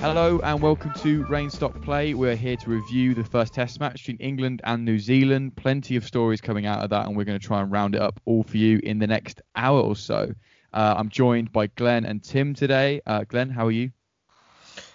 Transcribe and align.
Hello 0.00 0.40
and 0.42 0.62
welcome 0.62 0.94
to 1.00 1.24
Rainstock 1.26 1.82
Play. 1.82 2.14
We're 2.14 2.34
here 2.34 2.56
to 2.56 2.70
review 2.70 3.12
the 3.12 3.22
first 3.22 3.52
Test 3.52 3.80
match 3.80 4.06
between 4.06 4.16
England 4.16 4.62
and 4.64 4.82
New 4.82 4.98
Zealand. 4.98 5.56
Plenty 5.56 5.96
of 5.96 6.06
stories 6.06 6.40
coming 6.40 6.64
out 6.64 6.82
of 6.82 6.88
that, 6.88 7.06
and 7.06 7.14
we're 7.14 7.24
going 7.24 7.38
to 7.38 7.46
try 7.46 7.60
and 7.60 7.70
round 7.70 7.94
it 7.94 8.00
up 8.00 8.18
all 8.24 8.42
for 8.42 8.56
you 8.56 8.80
in 8.82 8.98
the 8.98 9.06
next 9.06 9.42
hour 9.54 9.78
or 9.78 9.94
so. 9.94 10.32
Uh, 10.72 10.94
I'm 10.96 11.10
joined 11.10 11.52
by 11.52 11.66
Glenn 11.66 12.06
and 12.06 12.24
Tim 12.24 12.54
today. 12.54 13.02
Uh, 13.06 13.24
Glenn, 13.24 13.50
how 13.50 13.66
are 13.66 13.70
you? 13.70 13.90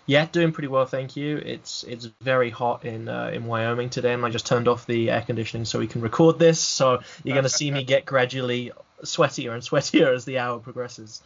Yeah, 0.08 0.26
doing 0.26 0.52
pretty 0.52 0.70
well, 0.70 0.88
thank 0.88 1.16
you. 1.16 1.38
It's 1.38 1.84
it's 1.84 2.10
very 2.22 2.50
hot 2.50 2.84
in 2.84 3.08
uh, 3.08 3.30
in 3.32 3.46
Wyoming 3.46 3.92
today, 3.92 4.14
and 4.14 4.26
I 4.26 4.30
just 4.30 4.48
turned 4.48 4.68
off 4.68 4.88
the 4.88 5.12
air 5.12 5.22
conditioning 5.22 5.66
so 5.66 5.78
we 5.78 5.88
can 5.88 6.02
record 6.02 6.40
this. 6.40 6.60
So 6.60 7.02
you're 7.24 7.36
going 7.36 7.44
to 7.44 7.50
see 7.50 7.70
me 7.70 7.84
get 7.94 8.06
gradually 8.06 8.72
sweatier 9.04 9.54
and 9.54 9.62
sweatier 9.62 10.16
as 10.16 10.26
the 10.26 10.40
hour 10.40 10.58
progresses 10.58 11.22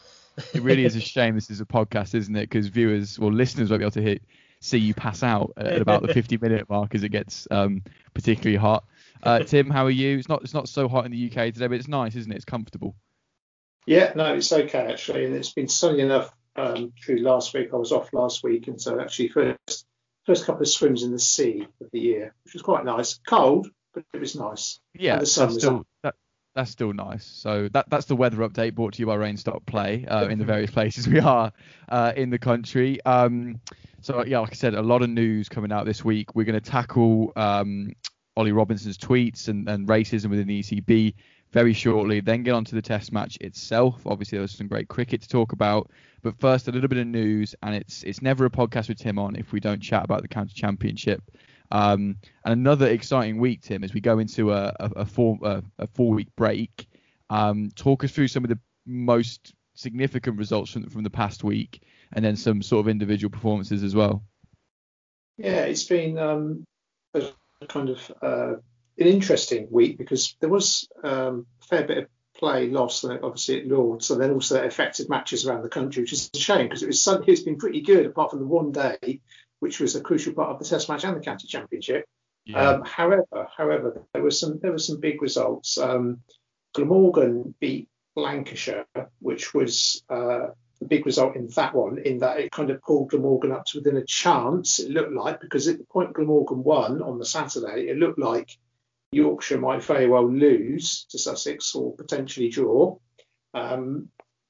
it 0.53 0.61
really 0.61 0.85
is 0.85 0.95
a 0.95 1.01
shame 1.01 1.35
this 1.35 1.49
is 1.49 1.61
a 1.61 1.65
podcast, 1.65 2.15
isn't 2.15 2.35
it? 2.35 2.49
Because 2.49 2.67
viewers 2.67 3.17
or 3.17 3.31
listeners 3.31 3.69
won't 3.69 3.79
be 3.79 3.85
able 3.85 3.91
to 3.91 4.01
hit, 4.01 4.23
see 4.61 4.77
you 4.77 4.93
pass 4.93 5.23
out 5.23 5.53
at 5.57 5.81
about 5.81 6.01
the 6.01 6.07
50 6.13 6.37
minute 6.37 6.69
mark 6.69 6.95
as 6.95 7.03
it 7.03 7.09
gets 7.09 7.47
um, 7.51 7.83
particularly 8.13 8.57
hot. 8.57 8.85
Uh, 9.21 9.39
Tim, 9.39 9.69
how 9.69 9.85
are 9.85 9.91
you? 9.91 10.17
It's 10.17 10.29
not 10.29 10.43
it's 10.43 10.53
not 10.53 10.69
so 10.69 10.87
hot 10.87 11.05
in 11.05 11.11
the 11.11 11.27
UK 11.27 11.53
today, 11.53 11.67
but 11.67 11.73
it's 11.73 11.87
nice, 11.87 12.15
isn't 12.15 12.31
it? 12.31 12.35
It's 12.35 12.45
comfortable. 12.45 12.95
Yeah, 13.85 14.13
no, 14.15 14.33
it's 14.35 14.51
okay 14.51 14.91
actually, 14.91 15.25
and 15.25 15.35
it's 15.35 15.53
been 15.53 15.67
sunny 15.67 16.01
enough 16.01 16.33
um, 16.55 16.93
through 17.03 17.17
last 17.17 17.53
week. 17.53 17.69
I 17.73 17.77
was 17.77 17.91
off 17.91 18.13
last 18.13 18.43
week, 18.43 18.67
and 18.67 18.81
so 18.81 18.99
actually 18.99 19.29
first 19.29 19.85
first 20.25 20.45
couple 20.45 20.61
of 20.61 20.69
swims 20.69 21.03
in 21.03 21.11
the 21.11 21.19
sea 21.19 21.67
of 21.81 21.89
the 21.91 21.99
year, 21.99 22.33
which 22.43 22.53
was 22.53 22.61
quite 22.61 22.85
nice. 22.85 23.19
Cold, 23.27 23.67
but 23.93 24.03
it 24.13 24.19
was 24.19 24.35
nice. 24.35 24.79
Yeah, 24.93 25.13
and 25.13 25.21
the 25.21 25.25
sun 25.25 25.47
was 25.47 25.57
still, 25.57 25.77
that, 25.79 25.85
that's 26.55 26.71
still 26.71 26.93
nice. 26.93 27.25
So 27.25 27.69
that 27.73 27.89
that's 27.89 28.05
the 28.05 28.15
weather 28.15 28.37
update 28.37 28.75
brought 28.75 28.93
to 28.93 28.99
you 28.99 29.05
by 29.05 29.17
Rainstock 29.17 29.65
Play 29.65 30.05
uh, 30.07 30.27
in 30.27 30.39
the 30.39 30.45
various 30.45 30.71
places 30.71 31.07
we 31.07 31.19
are 31.19 31.51
uh, 31.89 32.13
in 32.15 32.29
the 32.29 32.39
country. 32.39 32.99
Um, 33.05 33.59
so 34.01 34.23
yeah, 34.25 34.39
like 34.39 34.51
I 34.51 34.55
said, 34.55 34.73
a 34.73 34.81
lot 34.81 35.01
of 35.01 35.09
news 35.09 35.49
coming 35.49 35.71
out 35.71 35.85
this 35.85 36.03
week. 36.03 36.35
We're 36.35 36.45
going 36.45 36.59
to 36.59 36.71
tackle 36.71 37.33
um, 37.35 37.93
Ollie 38.35 38.51
Robinson's 38.51 38.97
tweets 38.97 39.47
and, 39.47 39.67
and 39.67 39.87
racism 39.87 40.29
within 40.29 40.47
the 40.47 40.61
ECB 40.61 41.13
very 41.51 41.73
shortly. 41.73 42.19
Then 42.19 42.43
get 42.43 42.53
on 42.53 42.65
to 42.65 42.75
the 42.75 42.81
Test 42.81 43.11
match 43.11 43.37
itself. 43.41 44.01
Obviously, 44.05 44.37
there's 44.37 44.55
some 44.55 44.67
great 44.67 44.87
cricket 44.87 45.21
to 45.21 45.27
talk 45.27 45.51
about. 45.51 45.91
But 46.21 46.39
first, 46.39 46.67
a 46.67 46.71
little 46.71 46.89
bit 46.89 46.99
of 46.99 47.07
news, 47.07 47.55
and 47.63 47.75
it's 47.75 48.03
it's 48.03 48.21
never 48.21 48.45
a 48.45 48.49
podcast 48.49 48.89
with 48.89 48.99
Tim 48.99 49.19
on 49.19 49.35
if 49.35 49.51
we 49.51 49.59
don't 49.59 49.81
chat 49.81 50.03
about 50.03 50.21
the 50.21 50.27
county 50.27 50.53
championship. 50.53 51.21
Um, 51.71 52.17
and 52.43 52.53
another 52.53 52.87
exciting 52.87 53.39
week, 53.39 53.61
Tim, 53.61 53.83
as 53.83 53.93
we 53.93 54.01
go 54.01 54.19
into 54.19 54.51
a, 54.51 54.75
a, 54.79 54.91
a 54.97 55.05
four 55.05 55.37
a, 55.43 55.63
a 55.77 56.03
week 56.03 56.29
break. 56.35 56.87
Um, 57.29 57.69
talk 57.75 58.03
us 58.03 58.11
through 58.11 58.27
some 58.27 58.43
of 58.43 58.49
the 58.49 58.59
most 58.85 59.53
significant 59.75 60.37
results 60.37 60.71
from 60.71 60.89
from 60.89 61.03
the 61.03 61.09
past 61.09 61.43
week, 61.43 61.83
and 62.13 62.25
then 62.25 62.35
some 62.35 62.61
sort 62.61 62.85
of 62.85 62.89
individual 62.89 63.29
performances 63.29 63.83
as 63.83 63.95
well. 63.95 64.23
Yeah, 65.37 65.65
it's 65.65 65.83
been 65.83 66.17
um, 66.17 66.65
a 67.13 67.23
kind 67.67 67.89
of 67.89 68.11
uh, 68.21 68.53
an 68.97 69.07
interesting 69.07 69.67
week 69.69 69.97
because 69.97 70.35
there 70.39 70.49
was 70.49 70.87
um, 71.03 71.45
a 71.61 71.65
fair 71.65 71.83
bit 71.83 71.97
of 71.99 72.07
play 72.35 72.69
lost, 72.69 73.05
obviously 73.05 73.59
at 73.59 73.67
Lords, 73.67 74.05
so 74.05 74.15
then 74.15 74.31
also 74.31 74.63
affected 74.63 75.09
matches 75.09 75.45
around 75.45 75.61
the 75.61 75.69
country, 75.69 76.03
which 76.03 76.13
is 76.13 76.29
a 76.33 76.39
shame 76.39 76.67
because 76.67 76.83
it 76.83 76.87
was 76.87 77.07
it's 77.27 77.41
been 77.41 77.57
pretty 77.57 77.81
good 77.81 78.05
apart 78.05 78.31
from 78.31 78.39
the 78.39 78.45
one 78.45 78.71
day 78.71 79.21
which 79.59 79.79
was 79.79 79.95
a 79.95 80.01
crucial 80.01 80.33
part 80.33 80.49
of 80.49 80.59
the 80.59 80.65
Test 80.65 80.89
match 80.89 81.03
and 81.03 81.15
the 81.15 81.21
County 81.21 81.47
Championship. 81.47 82.05
Yeah. 82.45 82.69
Um, 82.69 82.83
however, 82.83 83.47
however, 83.55 84.03
there 84.13 84.23
was 84.23 84.39
some 84.39 84.59
there 84.61 84.71
were 84.71 84.79
some 84.79 84.99
big 84.99 85.21
results. 85.21 85.77
Um, 85.77 86.21
Glamorgan 86.73 87.53
beat 87.59 87.89
Lancashire, 88.15 88.85
which 89.19 89.53
was 89.53 90.03
uh, 90.09 90.47
a 90.81 90.85
big 90.87 91.05
result 91.05 91.35
in 91.35 91.47
that 91.55 91.75
one, 91.75 91.97
in 91.99 92.19
that 92.19 92.39
it 92.39 92.51
kind 92.51 92.69
of 92.69 92.81
pulled 92.81 93.09
Glamorgan 93.09 93.51
up 93.51 93.65
to 93.65 93.79
within 93.79 93.97
a 93.97 94.05
chance. 94.05 94.79
It 94.79 94.91
looked 94.91 95.13
like 95.13 95.41
because 95.41 95.67
at 95.67 95.77
the 95.77 95.85
point 95.85 96.13
Glamorgan 96.13 96.63
won 96.63 97.01
on 97.01 97.19
the 97.19 97.25
Saturday, 97.25 97.87
it 97.89 97.97
looked 97.97 98.19
like 98.19 98.57
Yorkshire 99.11 99.59
might 99.59 99.83
very 99.83 100.07
well 100.07 100.29
lose 100.29 101.05
to 101.09 101.17
Sussex 101.17 101.73
or 101.75 101.95
potentially 101.95 102.49
draw. 102.49 102.97
Um, 103.53 104.09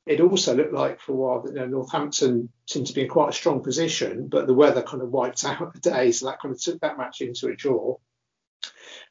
it 0.09 0.21
also 0.21 0.55
looked 0.55 0.73
like 0.73 0.99
for 0.99 1.11
a 1.11 1.15
while 1.15 1.41
that 1.43 1.53
you 1.53 1.59
know, 1.59 1.67
Northampton 1.67 2.49
seemed 2.65 2.87
to 2.87 2.93
be 2.93 3.01
in 3.01 3.07
quite 3.07 3.29
a 3.29 3.33
strong 3.33 3.61
position, 3.61 4.27
but 4.27 4.47
the 4.47 4.55
weather 4.55 4.81
kind 4.81 5.03
of 5.03 5.11
wiped 5.11 5.45
out 5.45 5.71
the 5.71 5.79
day, 5.79 6.11
so 6.11 6.25
that 6.25 6.41
kind 6.41 6.53
of 6.53 6.59
took 6.59 6.81
that 6.81 6.97
match 6.97 7.21
into 7.21 7.47
a 7.47 7.55
draw. 7.55 7.95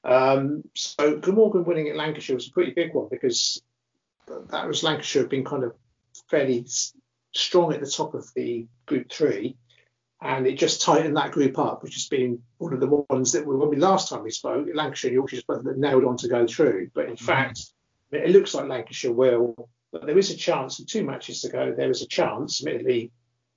Um, 0.03 0.65
so 0.75 1.17
Glamorgan 1.17 1.65
winning 1.65 1.89
at 1.89 1.95
Lancashire 1.95 2.35
was 2.35 2.49
a 2.49 2.51
pretty 2.51 2.73
big 2.73 2.95
one 2.95 3.07
because 3.13 3.63
that 4.51 4.67
was 4.67 4.83
Lancashire 4.83 5.23
had 5.23 5.31
been 5.31 5.45
kind 5.45 5.63
of 5.63 5.77
fairly 6.29 6.67
strong 7.33 7.73
at 7.73 7.81
the 7.81 7.89
top 7.89 8.15
of 8.15 8.29
the 8.35 8.67
Group 8.87 9.09
Three, 9.09 9.57
and 10.21 10.49
it 10.49 10.59
just 10.59 10.83
tightened 10.83 11.17
that 11.17 11.31
group 11.31 11.61
up, 11.61 11.85
which 11.85 11.95
has 11.95 12.09
been 12.09 12.43
one 12.57 12.73
of 12.73 12.81
the 12.81 13.05
ones 13.09 13.31
that 13.33 13.47
when 13.47 13.71
we 13.71 13.77
last 13.77 14.09
time 14.09 14.25
we 14.25 14.33
spoke, 14.33 14.67
Lancashire 14.75 15.11
and 15.11 15.15
Yorkshire 15.15 15.37
just 15.37 15.47
both 15.47 15.65
nailed 15.65 16.05
on 16.05 16.17
to 16.17 16.29
go 16.29 16.45
through. 16.45 16.91
But 16.93 17.05
in 17.05 17.15
mm-hmm. 17.15 17.25
fact, 17.25 17.67
it 18.11 18.31
looks 18.31 18.53
like 18.53 18.67
Lancashire 18.67 19.13
will 19.13 19.69
but 19.93 20.07
there 20.07 20.19
is 20.19 20.31
a 20.31 20.37
chance, 20.37 20.83
two 20.85 21.05
matches 21.05 21.43
to 21.43 21.49
go, 21.49 21.73
there 21.75 21.91
is 21.91 22.03
a 22.03 22.07
chance, 22.07 22.61
admittedly 22.61 23.11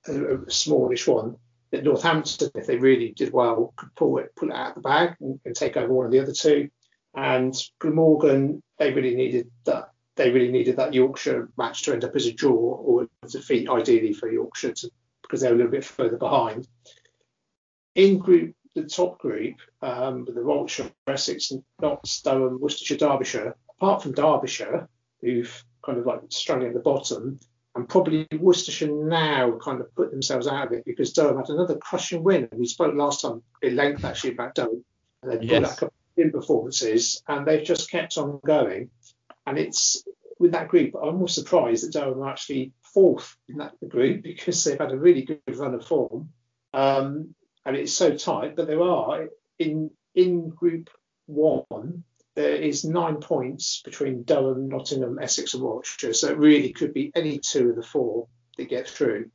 a, 0.06 0.36
a 0.36 0.50
smallish 0.50 1.06
one, 1.06 1.36
that 1.70 1.84
Northampton, 1.84 2.50
if 2.54 2.66
they 2.66 2.76
really 2.76 3.12
did 3.12 3.32
well, 3.32 3.72
could 3.76 3.94
pull 3.94 4.18
it 4.18 4.34
pull 4.36 4.50
it 4.50 4.54
out 4.54 4.70
of 4.70 4.74
the 4.76 4.80
bag 4.80 5.16
and, 5.20 5.40
and 5.44 5.54
take 5.54 5.76
over 5.76 5.92
one 5.92 6.06
of 6.06 6.12
the 6.12 6.20
other 6.20 6.32
two. 6.32 6.68
And 7.14 7.54
Glamorgan, 7.78 8.62
they 8.78 8.92
really 8.92 9.14
needed 9.14 9.50
that. 9.64 9.90
They 10.16 10.30
really 10.30 10.52
needed 10.52 10.76
that 10.76 10.92
Yorkshire 10.92 11.50
match 11.56 11.82
to 11.82 11.92
end 11.92 12.04
up 12.04 12.14
as 12.14 12.26
a 12.26 12.32
draw 12.32 12.52
or 12.52 13.08
a 13.22 13.28
defeat, 13.28 13.68
ideally 13.68 14.12
for 14.12 14.30
Yorkshire, 14.30 14.72
to, 14.72 14.90
because 15.22 15.40
they're 15.40 15.54
a 15.54 15.56
little 15.56 15.72
bit 15.72 15.84
further 15.84 16.18
behind. 16.18 16.68
In 17.94 18.18
group, 18.18 18.54
the 18.74 18.84
top 18.84 19.18
group, 19.18 19.56
um, 19.80 20.26
the 20.26 20.42
Warwickshire, 20.42 20.90
Essex, 21.06 21.52
Notts, 21.80 22.20
Durham, 22.22 22.60
Worcestershire, 22.60 22.98
Derbyshire. 22.98 23.56
Apart 23.78 24.02
from 24.02 24.12
Derbyshire, 24.12 24.88
who've 25.20 25.64
kind 25.84 25.98
of 25.98 26.06
like 26.06 26.20
struggling 26.28 26.68
at 26.68 26.74
the 26.74 26.80
bottom. 26.80 27.40
And 27.74 27.88
probably 27.88 28.28
Worcestershire 28.38 28.92
now 28.92 29.58
kind 29.58 29.80
of 29.80 29.94
put 29.94 30.10
themselves 30.10 30.46
out 30.46 30.66
of 30.66 30.72
it 30.72 30.84
because 30.84 31.14
Durham 31.14 31.38
had 31.38 31.48
another 31.48 31.76
crushing 31.76 32.22
win. 32.22 32.48
And 32.50 32.60
we 32.60 32.66
spoke 32.66 32.94
last 32.94 33.22
time 33.22 33.42
at 33.62 33.72
length 33.72 34.04
actually 34.04 34.32
about 34.32 34.54
Durham. 34.54 34.84
And 35.22 35.32
they've 35.32 35.42
yes. 35.42 35.80
got 35.80 35.92
in 36.16 36.30
performances 36.30 37.22
and 37.28 37.46
they've 37.46 37.64
just 37.64 37.90
kept 37.90 38.18
on 38.18 38.40
going. 38.44 38.90
And 39.46 39.58
it's 39.58 40.04
with 40.38 40.52
that 40.52 40.68
group, 40.68 40.94
I'm 41.00 41.16
more 41.16 41.28
surprised 41.28 41.84
that 41.86 41.92
Durham 41.92 42.22
are 42.22 42.28
actually 42.28 42.72
fourth 42.82 43.36
in 43.48 43.58
that 43.58 43.72
group 43.88 44.22
because 44.22 44.62
they've 44.64 44.78
had 44.78 44.92
a 44.92 44.98
really 44.98 45.22
good 45.22 45.40
run 45.56 45.74
of 45.74 45.86
form. 45.86 46.30
Um, 46.74 47.34
and 47.64 47.76
it's 47.76 47.92
so 47.92 48.16
tight, 48.16 48.56
but 48.56 48.66
there 48.66 48.82
are 48.82 49.28
in 49.58 49.90
in 50.14 50.48
group 50.48 50.90
one, 51.26 52.04
there 52.34 52.54
is 52.54 52.84
nine 52.84 53.16
points 53.16 53.82
between 53.84 54.22
Durham, 54.22 54.68
Nottingham, 54.68 55.18
Essex, 55.20 55.54
and 55.54 55.62
Warwickshire. 55.62 56.14
So 56.14 56.28
it 56.28 56.38
really 56.38 56.72
could 56.72 56.94
be 56.94 57.12
any 57.14 57.38
two 57.38 57.70
of 57.70 57.76
the 57.76 57.82
four 57.82 58.28
that 58.56 58.68
get 58.68 58.88
through. 58.88 59.30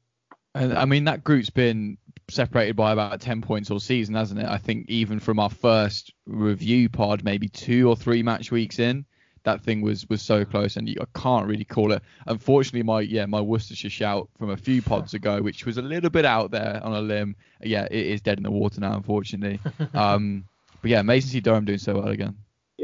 And 0.55 0.73
I 0.73 0.85
mean 0.85 1.03
that 1.03 1.23
group's 1.23 1.49
been 1.49 1.97
separated 2.29 2.75
by 2.75 2.91
about 2.91 3.21
10 3.21 3.41
points 3.41 3.71
all 3.71 3.79
season, 3.79 4.15
hasn't 4.15 4.39
it? 4.39 4.47
I 4.47 4.57
think 4.57 4.89
even 4.89 5.19
from 5.19 5.39
our 5.39 5.49
first 5.49 6.13
review 6.25 6.89
pod, 6.89 7.23
maybe 7.23 7.47
two 7.47 7.87
or 7.87 7.95
three 7.95 8.23
match 8.23 8.51
weeks 8.51 8.79
in, 8.79 9.05
that 9.43 9.61
thing 9.61 9.81
was 9.81 10.05
was 10.09 10.21
so 10.21 10.43
close, 10.43 10.75
and 10.75 10.89
you, 10.89 10.95
I 10.99 11.19
can't 11.19 11.47
really 11.47 11.63
call 11.63 11.93
it. 11.93 12.03
Unfortunately, 12.25 12.83
my 12.83 12.99
yeah 12.99 13.25
my 13.27 13.39
Worcestershire 13.39 13.89
shout 13.89 14.29
from 14.37 14.49
a 14.49 14.57
few 14.57 14.81
pods 14.81 15.13
ago, 15.13 15.41
which 15.41 15.65
was 15.65 15.77
a 15.77 15.81
little 15.81 16.09
bit 16.09 16.25
out 16.25 16.51
there 16.51 16.81
on 16.83 16.93
a 16.93 16.99
limb, 16.99 17.35
yeah, 17.61 17.85
it 17.89 18.07
is 18.07 18.21
dead 18.21 18.39
in 18.39 18.43
the 18.43 18.51
water 18.51 18.81
now, 18.81 18.97
unfortunately. 18.97 19.61
um, 19.93 20.43
but 20.81 20.91
yeah, 20.91 20.99
amazing 20.99 21.27
to 21.27 21.33
see 21.33 21.39
Durham 21.39 21.63
doing 21.63 21.77
so 21.77 21.95
well 21.95 22.09
again. 22.09 22.35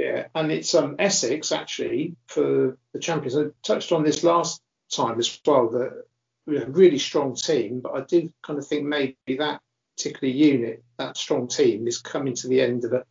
Yeah, 0.04 0.28
and 0.36 0.52
it's 0.52 0.76
um 0.76 0.96
Essex 1.00 1.52
actually 1.54 2.16
for 2.28 2.78
the 2.92 3.00
champions. 3.00 3.38
I 3.38 3.46
touched 3.64 3.94
on 3.94 4.04
this 4.04 4.24
last 4.24 4.62
time 4.94 5.18
as 5.18 5.40
well 5.46 5.70
that 5.70 6.04
a 6.48 6.70
really 6.70 6.98
strong 6.98 7.36
team, 7.36 7.80
but 7.80 7.94
I 7.94 8.02
do 8.02 8.30
kind 8.42 8.60
of 8.60 8.68
think 8.68 8.84
maybe 8.84 9.38
that 9.40 9.62
particular 9.96 10.34
unit, 10.34 10.84
that 10.98 11.16
strong 11.16 11.48
team, 11.48 11.88
is 11.88 12.00
coming 12.00 12.36
to 12.36 12.50
the 12.50 12.60
end 12.60 12.84
of 12.84 12.92
it, 12.92 13.04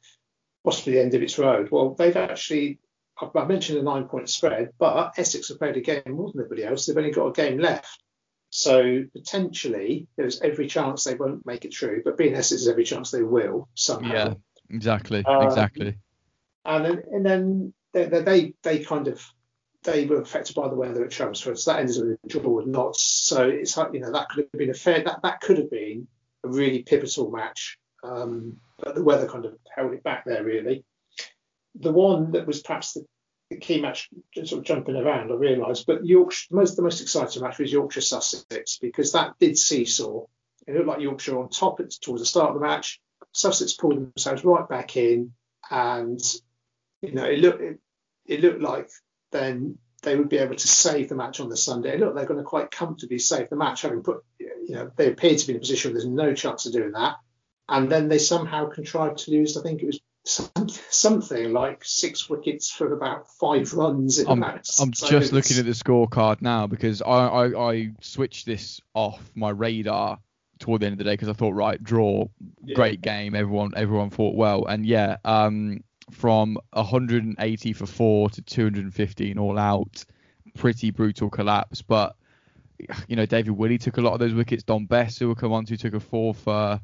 possibly 0.65 0.95
the 0.95 1.03
end 1.03 1.15
of 1.15 1.23
its 1.23 1.39
road. 1.39 1.71
Well, 1.71 1.95
they've 1.95 2.17
actually, 2.17 2.79
I 3.19 3.45
mentioned 3.45 3.79
a 3.79 3.83
nine 3.83 4.05
point 4.05 4.29
spread, 4.29 4.73
but 4.79 5.15
Essex 5.17 5.49
have 5.49 5.59
played 5.59 5.79
a 5.79 5.81
game 5.81 6.03
more 6.09 6.31
than 6.31 6.45
everybody 6.45 6.65
else. 6.65 6.85
They've 6.85 6.97
only 6.97 7.11
got 7.11 7.29
a 7.29 7.33
game 7.33 7.59
left. 7.59 8.03
So 8.51 9.05
potentially 9.15 10.09
there's 10.17 10.43
every 10.43 10.67
chance 10.67 11.05
they 11.05 11.15
won't 11.15 11.47
make 11.47 11.65
it 11.65 11.75
through, 11.75 12.03
but 12.05 12.19
being 12.19 12.35
Essex, 12.35 12.63
there's 12.63 12.69
every 12.69 12.85
chance 12.85 13.11
they 13.11 13.23
will 13.23 13.69
somehow. 13.75 14.13
Yeah, 14.13 14.35
exactly, 14.69 15.25
um, 15.25 15.47
exactly. 15.47 15.97
And 16.65 16.85
then, 16.85 17.03
and 17.13 17.27
then 17.27 17.75
they, 17.93 18.07
they, 18.07 18.55
they 18.63 18.79
kind 18.81 19.09
of 19.09 19.25
they 19.83 20.07
were 20.07 20.21
affected 20.21 20.55
by 20.55 20.69
the 20.69 20.77
weather 20.77 21.05
at 21.05 21.11
Chelmsford, 21.11 21.59
so 21.59 21.73
that 21.73 21.81
ended 21.81 21.97
with 21.99 22.19
a 22.25 22.29
draw 22.29 22.51
with 22.51 22.67
Notts. 22.67 23.03
So 23.03 23.49
it's 23.49 23.77
you 23.77 24.01
know 24.01 24.13
that 24.13 24.29
could 24.29 24.45
have 24.45 24.53
been 24.59 24.71
a 24.71 24.75
fair 24.75 25.03
that 25.03 25.21
that 25.23 25.41
could 25.41 25.59
have 25.59 25.71
been 25.71 26.07
a 26.45 26.49
really 26.49 26.83
pivotal 26.83 27.31
match, 27.31 27.79
um, 28.05 28.59
but 28.79 28.95
the 28.95 29.03
weather 29.03 29.29
kind 29.29 29.45
of 29.45 29.57
held 29.75 29.93
it 29.93 30.03
back 30.03 30.25
there 30.25 30.45
really. 30.45 30.85
The 31.77 31.93
one 31.93 32.33
that 32.33 32.47
was 32.47 32.63
perhaps 32.63 32.93
the, 32.93 33.07
the 33.51 33.57
key 33.57 33.81
match, 33.81 34.11
sort 34.45 34.61
of 34.61 34.65
jumping 34.65 34.97
around, 34.97 35.33
I 35.33 35.35
realised, 35.35 35.87
but 35.87 36.05
Yorkshire, 36.05 36.55
most 36.55 36.77
the 36.77 36.83
most 36.83 37.01
exciting 37.01 37.43
match 37.43 37.59
was 37.59 37.73
Yorkshire 37.73 38.03
Sussex 38.03 38.79
because 38.79 39.13
that 39.13 39.39
did 39.41 39.59
seesaw. 39.59 40.27
It 40.67 40.75
looked 40.75 40.87
like 40.87 41.01
Yorkshire 41.01 41.39
on 41.39 41.49
top 41.49 41.81
towards 42.01 42.23
the 42.23 42.27
start 42.27 42.51
of 42.51 42.55
the 42.55 42.67
match. 42.67 43.01
Sussex 43.33 43.73
pulled 43.73 43.97
themselves 43.97 44.45
right 44.45 44.69
back 44.69 44.97
in, 44.97 45.33
and 45.71 46.21
you 47.03 47.13
know 47.13 47.25
it 47.25 47.39
looked 47.39 47.61
it, 47.61 47.79
it 48.27 48.41
looked 48.41 48.61
like 48.61 48.91
then 49.31 49.79
they 50.03 50.17
would 50.17 50.29
be 50.29 50.39
able 50.39 50.57
to 50.57 50.69
save 50.69 51.09
the 51.09 51.15
match 51.15 51.41
on 51.41 51.49
the 51.49 51.57
Sunday. 51.57 51.97
Look, 51.97 52.15
they're 52.15 52.27
going 52.27 52.39
to 52.39 52.45
quite 52.45 52.71
comfortably 52.71 53.19
save 53.19 53.49
the 53.51 53.57
match, 53.57 53.83
having 53.83 54.03
put, 54.03 54.25
you 54.39 54.75
know, 54.75 54.91
they 54.97 55.09
appeared 55.09 55.39
to 55.39 55.47
be 55.47 55.53
in 55.53 55.59
a 55.59 55.61
position 55.61 55.91
where 55.91 56.01
there's 56.01 56.11
no 56.11 56.35
chance 56.35 56.67
of 56.67 56.73
doing 56.73 56.93
that. 56.93 57.17
And 57.69 57.91
then 57.91 58.09
they 58.09 58.19
somehow 58.19 58.69
contrived 58.69 59.19
to 59.19 59.31
lose, 59.31 59.57
I 59.57 59.63
think 59.63 59.81
it 59.81 59.87
was 59.87 60.01
something 60.25 61.53
like 61.53 61.85
six 61.85 62.29
wickets 62.29 62.71
for 62.71 62.93
about 62.93 63.29
five 63.41 63.73
runs 63.75 64.19
in 64.19 64.29
I'm, 64.29 64.41
the 64.41 64.47
match. 64.47 64.71
I'm 64.81 64.93
so 64.93 65.09
just 65.09 65.33
looking 65.33 65.59
at 65.59 65.65
the 65.65 65.73
scorecard 65.73 66.43
now 66.43 66.67
because 66.67 67.03
I, 67.03 67.27
I, 67.27 67.73
I, 67.73 67.91
switched 68.01 68.47
this 68.47 68.81
off 68.95 69.21
my 69.35 69.51
radar 69.51 70.19
toward 70.59 70.83
the 70.83 70.87
end 70.87 70.95
of 70.95 70.99
the 70.99 71.05
day 71.05 71.15
because 71.15 71.29
I 71.29 71.33
thought, 71.33 71.55
right, 71.55 71.83
draw, 71.83 72.27
yeah. 72.65 72.75
great 72.75 73.01
game, 73.01 73.35
everyone 73.35 73.73
everyone 73.77 74.11
fought 74.11 74.37
well. 74.37 74.67
And 74.67 74.87
yeah, 74.87 75.17
um, 75.25 75.83
from 76.11 76.59
180 76.73 77.73
for 77.73 77.87
four 77.87 78.31
to 78.31 78.43
215 78.43 79.39
all 79.39 79.59
out. 79.59 80.05
Pretty 80.55 80.91
brutal 80.91 81.31
collapse. 81.31 81.83
But, 81.83 82.17
you 83.09 83.17
know, 83.17 83.27
David 83.27 83.53
Willey 83.53 83.79
took 83.79 83.97
a 83.97 84.01
lot 84.01 84.15
of 84.15 84.19
those 84.21 84.35
wickets. 84.35 84.63
Dom 84.63 84.87
Bess, 84.87 85.19
who 85.19 85.29
will 85.29 85.35
come 85.35 85.53
on 85.53 85.65
to, 85.67 85.77
took 85.77 85.95
a 85.95 86.01
four 86.01 86.35
for. 86.35 86.81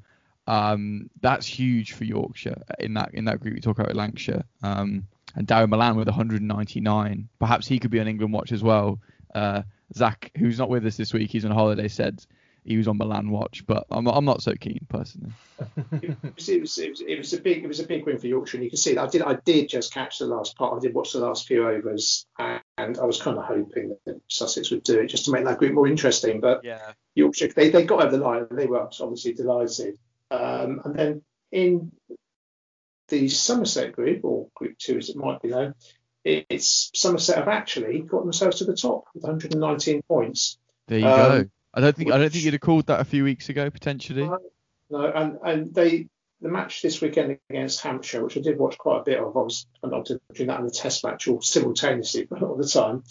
Um, 0.47 1.11
that's 1.21 1.47
huge 1.47 1.93
for 1.93 2.05
Yorkshire 2.05 2.63
in 2.79 2.95
that 2.95 3.13
in 3.13 3.27
that 3.27 3.39
group 3.39 3.53
we 3.53 3.61
talk 3.61 3.79
about 3.79 3.95
Lancashire. 3.95 4.45
Um, 4.63 5.07
and 5.35 5.47
Dawid 5.47 5.69
Malan 5.69 5.97
with 5.97 6.09
199. 6.09 7.29
Perhaps 7.39 7.67
he 7.69 7.79
could 7.79 7.91
be 7.91 8.01
on 8.01 8.09
England 8.09 8.33
watch 8.33 8.53
as 8.53 8.63
well. 8.63 8.99
Uh, 9.35 9.63
Zach, 9.95 10.31
who's 10.39 10.59
not 10.59 10.71
with 10.71 10.87
us 10.87 10.97
this 10.97 11.13
week, 11.13 11.31
he's 11.31 11.45
on 11.45 11.51
holiday, 11.51 11.89
said 11.89 12.25
he 12.69 12.77
was 12.77 12.87
on 12.87 12.99
Malan 12.99 13.31
watch, 13.31 13.65
but 13.67 13.87
I'm 13.91 14.05
not, 14.05 14.17
I'm 14.17 14.27
not 14.27 14.43
so 14.43 14.55
keen 14.55 14.87
personally. 14.89 15.33
it, 16.03 16.17
was, 16.37 16.49
it, 16.49 16.61
was, 16.61 16.79
it, 16.79 16.91
was, 16.91 17.01
it 17.01 17.17
was 17.17 17.33
a 17.33 17.41
big 17.41 17.65
it 17.65 17.67
was 17.67 17.81
a 17.81 17.87
big 17.87 18.05
win 18.05 18.19
for 18.19 18.27
Yorkshire, 18.27 18.59
and 18.59 18.65
you 18.65 18.71
can 18.71 18.77
see 18.77 18.95
that 18.95 19.03
I 19.03 19.09
did 19.09 19.23
I 19.23 19.35
did 19.45 19.69
just 19.71 19.93
catch 19.93 20.19
the 20.19 20.27
last 20.27 20.57
part. 20.57 20.77
I 20.77 20.81
did 20.81 20.95
watch 20.95 21.13
the 21.13 21.21
last 21.21 21.47
few 21.47 21.67
overs, 21.67 22.27
and, 22.39 22.61
and 22.77 22.99
I 22.99 23.05
was 23.05 23.21
kind 23.21 23.39
of 23.39 23.45
hoping 23.45 23.97
that 24.05 24.21
Sussex 24.29 24.71
would 24.71 24.83
do 24.83 25.01
it 25.01 25.07
just 25.07 25.25
to 25.25 25.33
make 25.33 25.45
that 25.47 25.59
group 25.59 25.73
more 25.73 25.89
interesting. 25.89 26.41
But 26.41 26.63
yeah. 26.63 26.93
Yorkshire 27.15 27.49
they, 27.49 27.71
they 27.71 27.85
got 27.85 28.03
over 28.03 28.17
the 28.17 28.23
line, 28.23 28.47
and 28.51 28.59
they 28.59 28.67
were 28.67 28.89
obviously 29.01 29.33
delighted. 29.33 29.99
Um, 30.31 30.83
and 30.85 30.95
then 30.95 31.23
in 31.51 31.93
the 33.09 33.29
Somerset 33.29 33.93
group, 33.93 34.25
or 34.25 34.49
Group 34.55 34.77
Two 34.79 34.99
as 34.99 35.09
it 35.09 35.17
might 35.17 35.41
be 35.41 35.49
known, 35.49 35.75
it's 36.25 36.91
Somerset 36.95 37.37
have 37.39 37.49
actually 37.49 38.01
got 38.01 38.25
themselves 38.25 38.59
to 38.59 38.67
the 38.67 38.77
top 38.77 39.05
with 39.15 39.23
119 39.23 40.03
points. 40.03 40.59
There 40.87 40.99
you 40.99 41.07
um, 41.07 41.43
go. 41.43 41.49
I 41.75 41.81
don't 41.81 41.97
think 41.97 42.13
I 42.13 42.19
don't 42.19 42.31
think 42.31 42.45
you'd 42.45 42.55
have 42.55 42.61
called 42.61 42.87
that 42.87 43.01
a 43.01 43.05
few 43.05 43.25
weeks 43.25 43.49
ago 43.49 43.71
potentially. 43.71 44.25
No, 44.25 44.39
no, 44.91 45.13
and 45.13 45.39
and 45.45 45.75
they 45.75 46.09
the 46.41 46.49
match 46.49 46.83
this 46.83 47.01
weekend 47.01 47.39
against 47.51 47.81
Hampshire, 47.81 48.23
which 48.23 48.37
I 48.37 48.41
did 48.41 48.59
watch 48.59 48.79
quite 48.79 49.01
a 49.01 49.05
bit 49.05 49.19
of. 49.19 49.37
I 49.37 49.41
was 49.41 49.67
not 49.83 50.07
doing 50.07 50.49
that 50.49 50.61
in 50.61 50.67
the 50.67 50.73
Test 50.73 51.05
match 51.05 51.27
or 51.27 51.43
simultaneously 51.43 52.29
all 52.41 52.57
the 52.57 52.67
time. 52.67 53.03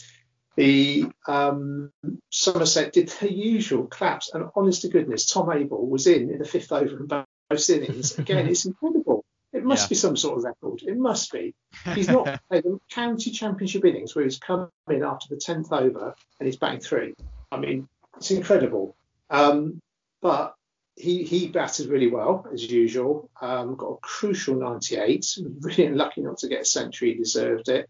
The 0.56 1.06
um, 1.28 1.92
Somerset 2.32 2.94
did 2.94 3.10
the 3.10 3.32
usual 3.32 3.86
claps, 3.86 4.34
and 4.34 4.50
honest 4.56 4.82
to 4.82 4.90
goodness, 4.90 5.30
Tom 5.30 5.50
Abell 5.50 5.86
was 5.86 6.08
in 6.08 6.32
in 6.32 6.40
the 6.40 6.46
fifth 6.46 6.72
over 6.72 6.98
in 6.98 7.06
both 7.06 7.70
innings. 7.70 8.18
Again, 8.18 8.48
it's 8.48 8.66
incredible. 8.66 9.24
It 9.54 9.64
must 9.64 9.86
yeah. 9.86 9.90
be 9.90 9.96
some 9.96 10.18
sort 10.18 10.38
of 10.38 10.44
record. 10.44 10.82
It 10.84 10.98
must 10.98 11.32
be. 11.32 11.54
He's 11.94 12.10
not 12.10 12.42
played 12.50 12.64
the 12.64 12.80
county 12.92 13.32
championship 13.32 13.86
innings 13.86 14.16
where 14.16 14.24
he's 14.24 14.40
come 14.40 14.70
in 14.90 15.04
after 15.04 15.28
the 15.30 15.38
tenth 15.38 15.72
over 15.72 16.16
and 16.40 16.48
he's 16.48 16.58
batting 16.58 16.80
three. 16.80 17.14
I 17.52 17.58
mean, 17.58 17.88
it's 18.18 18.32
incredible. 18.32 18.96
Um, 19.30 19.82
but 20.22 20.56
he 20.96 21.24
he 21.24 21.48
batted 21.48 21.90
really 21.90 22.10
well 22.10 22.48
as 22.52 22.70
usual. 22.70 23.30
Um, 23.40 23.76
got 23.76 23.88
a 23.88 23.98
crucial 24.02 24.56
98. 24.56 25.38
Really 25.62 25.86
unlucky 25.86 26.22
not 26.22 26.40
to 26.40 26.50
get 26.50 26.62
a 26.62 26.66
century. 26.66 27.14
He 27.14 27.18
deserved 27.18 27.70
it. 27.70 27.90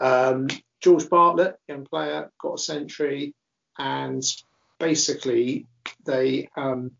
Um, 0.00 0.48
George 0.80 1.08
Bartlett, 1.08 1.56
young 1.68 1.84
player, 1.84 2.30
got 2.40 2.54
a 2.54 2.58
century, 2.58 3.34
and 3.78 4.22
basically 4.78 5.66
they 6.04 6.48
um, 6.56 6.92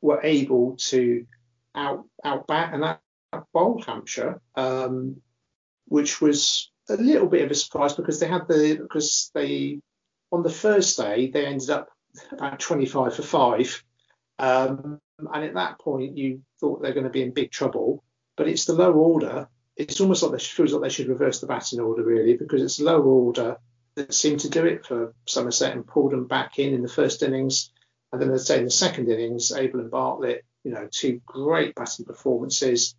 were 0.00 0.20
able 0.22 0.76
to 0.76 1.26
out 1.74 2.04
outbat 2.24 2.74
and 2.74 2.84
out 2.84 3.00
bowl 3.52 3.82
Hampshire, 3.82 4.40
um, 4.56 5.20
which 5.86 6.20
was 6.20 6.70
a 6.88 6.96
little 6.96 7.28
bit 7.28 7.44
of 7.44 7.50
a 7.50 7.54
surprise 7.54 7.94
because 7.94 8.18
they 8.18 8.26
had 8.26 8.48
the 8.48 8.78
because 8.80 9.30
they 9.34 9.80
on 10.32 10.42
the 10.42 10.50
first 10.50 10.96
day, 10.96 11.30
they 11.30 11.46
ended 11.46 11.70
up 11.70 11.90
about 12.32 12.58
25 12.58 13.14
for 13.14 13.22
five. 13.22 13.84
Um, 14.38 15.00
and 15.18 15.44
at 15.44 15.54
that 15.54 15.78
point, 15.78 16.16
you 16.16 16.42
thought 16.58 16.82
they're 16.82 16.94
going 16.94 17.04
to 17.04 17.10
be 17.10 17.22
in 17.22 17.32
big 17.32 17.50
trouble. 17.50 18.02
But 18.36 18.48
it's 18.48 18.64
the 18.64 18.72
low 18.72 18.92
order. 18.92 19.48
It's 19.76 20.00
almost 20.00 20.22
like 20.22 20.32
they 20.32 20.38
feels 20.38 20.72
like 20.72 20.82
they 20.82 20.94
should 20.94 21.08
reverse 21.08 21.40
the 21.40 21.46
batting 21.46 21.80
order, 21.80 22.02
really, 22.02 22.36
because 22.36 22.62
it's 22.62 22.80
low 22.80 23.02
order 23.02 23.58
that 23.94 24.14
seemed 24.14 24.40
to 24.40 24.48
do 24.48 24.64
it 24.64 24.86
for 24.86 25.14
Somerset 25.26 25.74
and 25.74 25.86
pulled 25.86 26.12
them 26.12 26.26
back 26.26 26.58
in 26.58 26.72
in 26.72 26.82
the 26.82 26.88
first 26.88 27.22
innings. 27.22 27.70
And 28.10 28.20
then, 28.20 28.30
as 28.30 28.50
I 28.50 28.54
say, 28.54 28.58
in 28.58 28.64
the 28.64 28.70
second 28.70 29.08
innings, 29.10 29.52
Abell 29.52 29.80
and 29.80 29.90
Bartlett, 29.90 30.44
you 30.64 30.72
know, 30.72 30.88
two 30.90 31.20
great 31.26 31.74
batting 31.74 32.06
performances. 32.06 32.94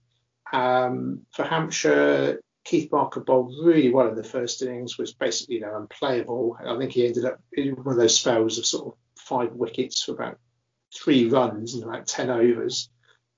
Um, 0.51 1.25
for 1.31 1.45
Hampshire, 1.45 2.39
Keith 2.63 2.89
Barker 2.89 3.19
bowled 3.19 3.53
really 3.61 3.91
well 3.91 4.07
in 4.07 4.15
the 4.15 4.23
first 4.23 4.61
innings, 4.61 4.97
was 4.97 5.13
basically 5.13 5.55
you 5.55 5.61
know 5.61 5.75
unplayable. 5.75 6.57
I 6.65 6.77
think 6.77 6.91
he 6.91 7.05
ended 7.05 7.25
up 7.25 7.41
in 7.51 7.71
one 7.75 7.95
of 7.95 7.97
those 7.97 8.19
spells 8.19 8.57
of 8.57 8.65
sort 8.65 8.87
of 8.87 8.93
five 9.17 9.51
wickets 9.53 10.03
for 10.03 10.13
about 10.13 10.39
three 10.95 11.27
runs 11.29 11.75
in 11.75 11.83
about 11.83 12.07
ten 12.07 12.29
overs. 12.29 12.89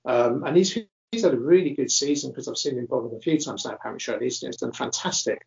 Um, 0.06 0.44
and 0.44 0.56
he's 0.56 0.78
he's 1.12 1.24
had 1.24 1.34
a 1.34 1.40
really 1.40 1.72
good 1.72 1.92
season 1.92 2.32
because 2.32 2.48
I've 2.48 2.58
seen 2.58 2.78
him 2.78 2.86
bowling 2.86 3.16
a 3.16 3.22
few 3.22 3.40
times 3.40 3.66
now 3.66 3.78
Hampshire 3.82 4.14
and 4.14 4.24
he's, 4.24 4.40
he's 4.40 4.58
done 4.58 4.74
fantastic. 4.74 5.46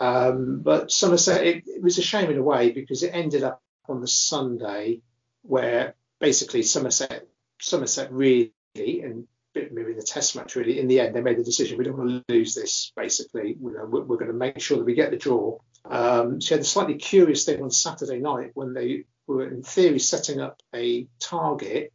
Um, 0.00 0.60
but 0.62 0.90
Somerset, 0.90 1.46
it, 1.46 1.64
it 1.66 1.82
was 1.82 1.98
a 1.98 2.02
shame 2.02 2.30
in 2.30 2.38
a 2.38 2.42
way 2.42 2.70
because 2.70 3.02
it 3.02 3.14
ended 3.14 3.42
up 3.42 3.60
on 3.88 4.00
the 4.00 4.06
Sunday 4.06 5.00
where 5.42 5.94
basically 6.20 6.62
Somerset 6.62 7.26
Somerset 7.60 8.12
really 8.12 8.52
and 8.76 9.26
maybe 9.54 9.92
the 9.94 10.02
test 10.02 10.36
match 10.36 10.56
really. 10.56 10.78
In 10.78 10.88
the 10.88 11.00
end 11.00 11.14
they 11.14 11.20
made 11.20 11.38
the 11.38 11.44
decision 11.44 11.78
we 11.78 11.84
don't 11.84 11.96
want 11.96 12.26
to 12.26 12.32
lose 12.32 12.54
this 12.54 12.92
basically. 12.96 13.56
You 13.60 13.72
know, 13.72 13.84
we're, 13.84 14.02
we're, 14.02 14.16
going 14.16 14.30
to 14.30 14.36
make 14.36 14.60
sure 14.60 14.78
that 14.78 14.84
we 14.84 14.94
get 14.94 15.10
the 15.10 15.16
draw. 15.16 15.58
Um, 15.84 16.40
so 16.40 16.54
had 16.54 16.62
a 16.62 16.64
slightly 16.64 16.94
curious 16.94 17.44
thing 17.44 17.62
on 17.62 17.70
saturday 17.70 18.20
night 18.20 18.52
when 18.54 18.72
they 18.72 19.04
were 19.26 19.48
in 19.48 19.62
theory 19.62 19.98
setting 19.98 20.40
up 20.40 20.62
a 20.74 21.06
target 21.18 21.92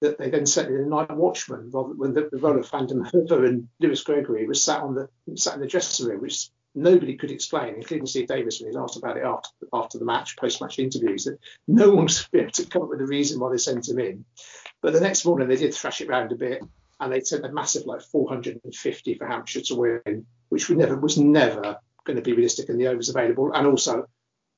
that 0.00 0.18
they 0.18 0.30
then 0.30 0.46
sent 0.46 0.68
in 0.68 0.76
the 0.76 0.88
night 0.88 1.10
watchman 1.14 1.70
rather 1.72 1.94
when 1.94 2.14
the, 2.14 2.28
the 2.32 2.38
role 2.38 2.58
of 2.58 2.68
Van 2.70 2.86
der 2.86 3.44
and 3.44 3.68
Lewis 3.80 4.02
Gregory 4.02 4.46
was 4.46 4.62
sat 4.62 4.82
on 4.82 4.94
the 4.94 5.08
sat 5.36 5.54
in 5.54 5.60
the 5.60 5.66
dressing 5.66 6.06
room 6.06 6.20
which 6.20 6.50
nobody 6.74 7.16
could 7.16 7.30
explain, 7.30 7.74
including 7.74 8.06
Steve 8.06 8.28
Davis 8.28 8.60
when 8.60 8.70
he 8.70 8.76
was 8.76 8.90
asked 8.90 8.98
about 8.98 9.16
it 9.16 9.24
after 9.24 9.50
after 9.72 9.98
the 9.98 10.04
match, 10.04 10.36
post-match 10.36 10.78
interviews, 10.78 11.24
that 11.24 11.38
no 11.66 11.90
one 11.90 12.04
was 12.04 12.28
able 12.34 12.50
to 12.50 12.66
come 12.66 12.82
up 12.82 12.88
with 12.88 13.00
a 13.00 13.06
reason 13.06 13.40
why 13.40 13.50
they 13.50 13.58
sent 13.58 13.88
him 13.88 13.98
in. 13.98 14.24
But 14.80 14.92
the 14.92 15.00
next 15.00 15.24
morning 15.24 15.48
they 15.48 15.56
did 15.56 15.74
thrash 15.74 16.00
it 16.00 16.08
around 16.08 16.32
a 16.32 16.36
bit, 16.36 16.62
and 17.00 17.12
they 17.12 17.20
sent 17.20 17.46
a 17.46 17.52
massive 17.52 17.86
like 17.86 18.02
450 18.02 19.14
for 19.14 19.26
Hampshire 19.26 19.62
to 19.62 19.74
win, 19.74 20.26
which 20.50 20.68
never 20.70 20.96
was 20.96 21.18
never 21.18 21.78
going 22.04 22.16
to 22.16 22.22
be 22.22 22.32
realistic 22.32 22.68
in 22.68 22.76
the 22.76 22.88
overs 22.88 23.08
available. 23.08 23.52
And 23.52 23.66
also, 23.66 24.06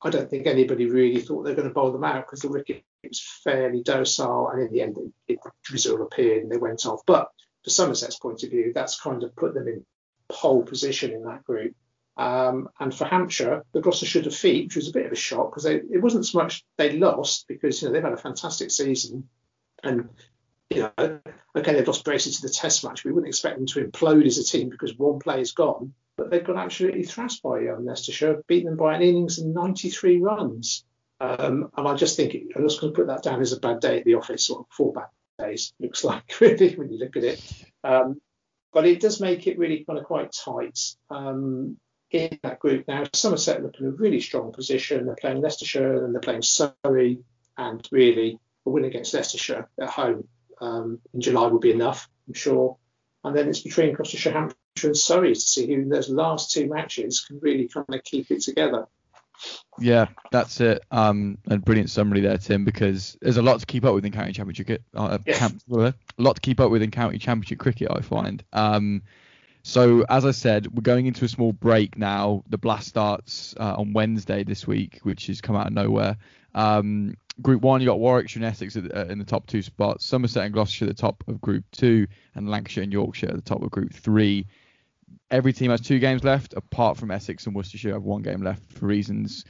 I 0.03 0.11
don't 0.11 0.29
think 0.29 0.47
anybody 0.47 0.87
really 0.87 1.21
thought 1.21 1.45
they 1.45 1.51
were 1.51 1.57
going 1.57 1.69
to 1.69 1.75
bowl 1.75 1.93
them 1.93 2.05
out 2.05 2.27
because 2.27 2.41
the 2.41 2.49
wicket 2.49 2.83
was 3.05 3.23
fairly 3.45 3.83
docile, 3.83 4.49
and 4.49 4.63
in 4.63 4.73
the 4.73 4.83
end, 4.83 4.97
it, 4.99 5.35
it 5.35 5.39
drizzle 5.63 6.03
appeared 6.03 6.43
and 6.43 6.51
they 6.51 6.57
went 6.57 6.85
off. 6.85 7.03
But 7.07 7.29
for 7.63 7.71
Somerset's 7.71 8.19
point 8.19 8.43
of 8.43 8.51
view, 8.51 8.73
that's 8.75 9.01
kind 9.01 9.23
of 9.23 9.37
put 9.37 9.55
them 9.55 9.69
in 9.69 9.87
pole 10.29 10.65
position 10.65 11.13
in 11.13 11.23
that 11.25 11.45
group. 11.45 11.75
Um, 12.17 12.69
and 12.81 12.95
for 12.95 13.07
Hampshire, 13.07 13.65
the 13.73 13.81
Gloucestershire 13.81 14.23
defeat, 14.23 14.67
which 14.67 14.77
was 14.77 14.89
a 14.89 14.93
bit 14.93 15.07
of 15.07 15.13
a 15.13 15.17
shock 15.17 15.51
because 15.51 15.65
it 15.65 16.03
wasn't 16.03 16.27
so 16.27 16.39
much 16.39 16.65
they 16.77 16.99
lost 16.99 17.47
because 17.49 17.81
you 17.81 17.89
know 17.89 17.95
they've 17.95 18.03
had 18.03 18.13
a 18.13 18.19
fantastic 18.19 18.71
season, 18.71 19.29
and 19.83 20.09
you 20.75 20.91
know, 20.99 21.21
okay, 21.57 21.73
they've 21.73 21.87
lost 21.87 22.05
Bracey 22.05 22.37
to 22.37 22.43
the 22.43 22.53
Test 22.53 22.85
match. 22.85 23.05
We 23.05 23.13
wouldn't 23.13 23.29
expect 23.29 23.57
them 23.57 23.67
to 23.67 23.85
implode 23.85 24.27
as 24.27 24.39
a 24.39 24.45
team 24.45 24.69
because 24.69 24.97
one 24.97 25.19
player's 25.19 25.53
gone, 25.53 25.95
but 26.17 26.31
they've 26.31 26.45
got 26.45 26.57
absolutely 26.57 27.05
thrashed 27.05 27.43
by 27.43 27.69
um, 27.69 27.85
Leicestershire, 27.85 28.43
beaten 28.47 28.71
them 28.71 28.77
by 28.77 28.95
an 28.95 29.03
innings 29.03 29.39
and 29.39 29.55
93 29.55 30.21
runs. 30.21 30.85
Um, 31.21 31.71
and 31.77 31.87
I 31.87 31.95
just 31.95 32.17
think 32.17 32.35
I'm 32.57 32.63
just 32.63 32.81
going 32.81 32.93
to 32.93 32.97
put 32.97 33.07
that 33.07 33.23
down 33.23 33.41
as 33.41 33.53
a 33.53 33.61
bad 33.61 33.81
day 33.81 33.99
at 33.99 34.05
the 34.05 34.15
office, 34.15 34.51
or 34.51 34.67
four 34.71 34.93
bad 34.93 35.07
days, 35.39 35.73
looks 35.81 36.05
like 36.05 36.25
really 36.41 36.75
when 36.75 36.91
you 36.91 36.99
look 36.99 37.17
at 37.17 37.25
it. 37.25 37.65
Um, 37.85 38.21
but 38.73 38.87
it 38.87 39.01
does 39.01 39.21
make 39.21 39.47
it 39.47 39.59
really 39.59 39.85
kind 39.85 39.99
of 39.99 40.07
quite 40.07 40.33
tight 40.33 40.79
um, 41.11 41.77
in 42.11 42.39
that 42.43 42.59
group 42.59 42.89
now. 42.89 43.05
Somerset 43.13 43.63
look 43.63 43.79
in 43.79 43.87
a 43.87 43.91
really 43.91 44.21
strong 44.21 44.53
position. 44.53 45.07
They're 45.07 45.15
playing 45.15 45.43
Leicestershire 45.43 46.05
and 46.05 46.15
they're 46.15 46.21
playing 46.21 46.43
Surrey, 46.43 47.19
and 47.59 47.87
really 47.93 48.39
a 48.67 48.71
win 48.71 48.85
against 48.85 49.15
Leicestershire 49.15 49.69
at 49.81 49.91
home 49.91 50.27
um, 50.63 51.01
in 51.13 51.21
July 51.21 51.49
will 51.49 51.59
be 51.59 51.73
enough, 51.73 52.09
I'm 52.29 52.35
sure. 52.35 52.79
And 53.25 53.37
then 53.37 53.49
it's 53.49 53.61
between 53.61 53.95
Gloucestershire, 53.95 54.33
Hampshire, 54.33 54.57
and 54.85 54.97
Surrey 54.97 55.35
to 55.35 55.41
see 55.41 55.67
who 55.67 55.75
in 55.75 55.89
those 55.89 56.09
last 56.09 56.53
two 56.53 56.69
matches 56.69 57.21
can 57.21 57.39
really 57.41 57.69
kind 57.69 57.87
of 57.89 58.03
keep 58.05 58.31
it 58.31 58.43
together. 58.43 58.87
Yeah, 59.79 60.07
that's 60.31 60.61
it. 60.61 60.83
Um, 60.91 61.39
a 61.49 61.59
brilliant 61.59 61.91
summary 61.91 62.21
there, 62.21 62.39
Tim, 62.39 62.65
because 62.65 63.17
there's 63.21 63.39
a 63.39 63.43
lot 63.43 63.59
to 63.61 63.67
keep 63.67 63.85
up 63.85 63.95
with 63.95 64.05
in 64.05 64.13
county 64.13 64.33
championship 64.33 64.67
cricket. 64.67 64.85
Uh, 64.95 65.19
yes. 65.27 65.39
camp, 65.39 65.63
a 65.73 65.95
lot 66.19 66.37
to 66.37 66.41
keep 66.41 66.61
up 66.61 66.71
with 66.71 66.83
in 66.83 66.91
county 66.91 67.19
championship 67.19 67.59
cricket, 67.59 67.89
I 67.91 68.01
find. 68.01 68.45
Um, 68.53 69.03
so 69.65 70.05
as 70.09 70.25
I 70.25 70.33
said, 70.33 70.69
we're 70.75 70.83
going 70.83 71.07
into 71.07 71.25
a 71.25 71.29
small 71.29 71.53
break 71.53 71.97
now. 71.97 72.45
The 72.49 72.59
blast 72.59 72.89
starts 72.89 73.55
uh, 73.59 73.75
on 73.79 73.93
Wednesday 73.93 74.45
this 74.45 74.67
week, 74.67 75.01
which 75.03 75.27
has 75.27 75.41
come 75.41 75.57
out 75.57 75.69
of 75.69 75.73
nowhere. 75.73 76.17
Um, 76.55 77.17
group 77.41 77.63
one, 77.63 77.81
you 77.81 77.87
got 77.87 77.99
Warwickshire 77.99 78.43
and 78.43 78.47
Essex 78.47 78.75
the, 78.75 78.97
uh, 78.97 79.11
in 79.11 79.19
the 79.19 79.25
top 79.25 79.47
two 79.47 79.63
spots, 79.63 80.05
Somerset 80.05 80.45
and 80.45 80.53
Gloucestershire 80.53 80.89
at 80.89 80.97
the 80.97 81.01
top 81.01 81.25
of 81.29 81.41
Group 81.41 81.65
two, 81.73 82.07
and 82.35 82.49
Lancashire 82.49 82.85
and 82.85 82.93
Yorkshire 82.93 83.29
at 83.29 83.35
the 83.35 83.43
top 83.43 83.63
of 83.63 83.71
Group 83.71 83.93
three. 83.93 84.47
Every 85.31 85.53
team 85.53 85.71
has 85.71 85.81
two 85.81 85.99
games 85.99 86.25
left, 86.25 86.55
apart 86.55 86.99
from 86.99 87.11
Essex 87.11 87.47
and 87.47 87.55
Worcestershire 87.55 87.95
have 87.95 88.03
one 88.03 88.23
game 88.23 88.43
left 88.43 88.73
for 88.73 88.87
reasons 88.87 89.45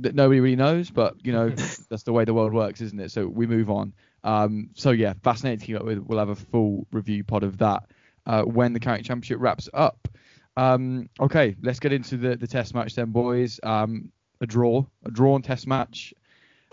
that 0.00 0.14
nobody 0.14 0.40
really 0.40 0.56
knows, 0.56 0.90
but 0.90 1.14
you 1.24 1.32
know 1.32 1.50
that's 1.90 2.02
the 2.04 2.12
way 2.12 2.24
the 2.24 2.34
world 2.34 2.52
works, 2.52 2.80
isn't 2.80 2.98
it? 2.98 3.10
So 3.10 3.26
we 3.26 3.46
move 3.46 3.70
on. 3.70 3.92
Um, 4.24 4.70
so 4.74 4.90
yeah, 4.90 5.14
fascinating 5.22 5.60
to 5.60 5.66
keep 5.66 5.76
up 5.76 5.84
with. 5.84 5.98
We'll 5.98 6.18
have 6.18 6.30
a 6.30 6.36
full 6.36 6.86
review 6.92 7.24
pod 7.24 7.42
of 7.42 7.58
that 7.58 7.84
uh, 8.26 8.42
when 8.42 8.72
the 8.72 8.80
county 8.80 9.02
championship 9.02 9.38
wraps 9.40 9.68
up. 9.72 10.08
Um, 10.56 11.10
okay, 11.20 11.54
let's 11.62 11.80
get 11.80 11.92
into 11.92 12.16
the, 12.16 12.36
the 12.36 12.46
test 12.46 12.74
match 12.74 12.94
then, 12.94 13.10
boys. 13.10 13.60
Um, 13.62 14.10
a 14.40 14.46
draw, 14.46 14.84
a 15.04 15.10
drawn 15.10 15.42
test 15.42 15.66
match 15.66 16.14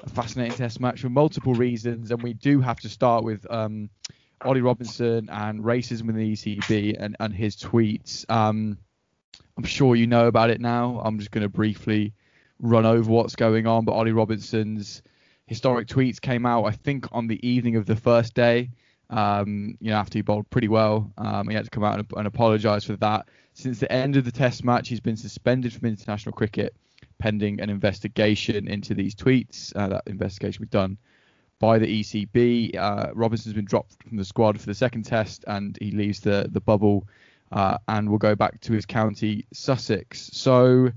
a 0.04 0.10
fascinating 0.10 0.58
test 0.58 0.80
match 0.80 1.02
for 1.02 1.10
multiple 1.10 1.54
reasons, 1.54 2.12
and 2.12 2.22
we 2.22 2.34
do 2.34 2.60
have 2.60 2.80
to 2.82 2.90
start 2.90 3.24
with 3.24 3.50
um, 3.50 3.90
Ollie 4.42 4.62
Robinson 4.62 5.30
and 5.30 5.64
racism 5.64 6.10
in 6.10 6.16
the 6.16 6.34
ECB 6.34 6.98
and, 7.00 7.16
and 7.20 7.34
his 7.34 7.56
tweets. 7.56 8.30
Um, 8.30 8.78
I'm 9.58 9.64
sure 9.64 9.96
you 9.96 10.08
know 10.08 10.28
about 10.28 10.50
it 10.50 10.60
now. 10.60 11.02
I'm 11.04 11.20
just 11.20 11.32
going 11.32 11.44
to 11.44 11.50
briefly 11.50 12.14
run 12.60 12.86
over 12.86 13.10
what's 13.10 13.36
going 13.36 13.66
on, 13.66 13.86
but 13.86 13.94
Ollie 13.94 14.12
Robinson's 14.12 15.02
historic 15.48 15.88
tweets 15.88 16.20
came 16.20 16.46
out, 16.46 16.66
I 16.66 16.72
think, 16.72 17.08
on 17.12 17.28
the 17.28 17.46
evening 17.48 17.78
of 17.78 17.86
the 17.86 17.96
first 17.96 18.34
day. 18.34 18.72
Um, 19.10 19.78
you 19.80 19.92
know, 19.92 19.98
after 19.98 20.18
he 20.18 20.22
bowled 20.22 20.50
pretty 20.50 20.68
well, 20.68 21.12
um, 21.18 21.48
he 21.48 21.56
had 21.56 21.66
to 21.66 21.70
come 21.70 21.84
out 21.84 22.00
and, 22.00 22.08
and 22.18 22.28
apologise 22.28 22.84
for 22.84 22.96
that. 22.98 23.28
Since 23.54 23.80
the 23.80 23.92
end 23.92 24.18
of 24.18 24.26
the 24.26 24.32
Test 24.32 24.66
match, 24.66 24.90
he's 24.90 25.00
been 25.00 25.18
suspended 25.18 25.72
from 25.72 25.88
international 25.88 26.34
cricket 26.34 26.76
pending 27.24 27.62
an 27.62 27.70
investigation 27.70 28.68
into 28.68 28.94
these 28.94 29.16
tweets. 29.16 29.74
Uh, 29.78 29.88
that 29.88 30.04
investigation 30.08 30.62
was 30.62 30.68
done 30.68 30.98
by 31.58 31.80
the 31.80 32.02
ECB. 32.02 32.76
Uh, 32.76 33.12
Robinson's 33.14 33.56
been 33.56 33.64
dropped 33.64 34.04
from 34.04 34.18
the 34.18 34.26
squad 34.26 34.60
for 34.60 34.66
the 34.66 34.74
second 34.74 35.04
test, 35.04 35.46
and 35.48 35.78
he 35.80 35.92
leaves 35.92 36.20
the 36.20 36.50
the 36.52 36.60
bubble 36.60 37.08
uh, 37.54 37.78
and 37.88 38.10
will 38.10 38.18
go 38.18 38.36
back 38.36 38.60
to 38.60 38.74
his 38.74 38.86
county, 38.86 39.46
Sussex. 39.54 40.32
So 40.34 40.92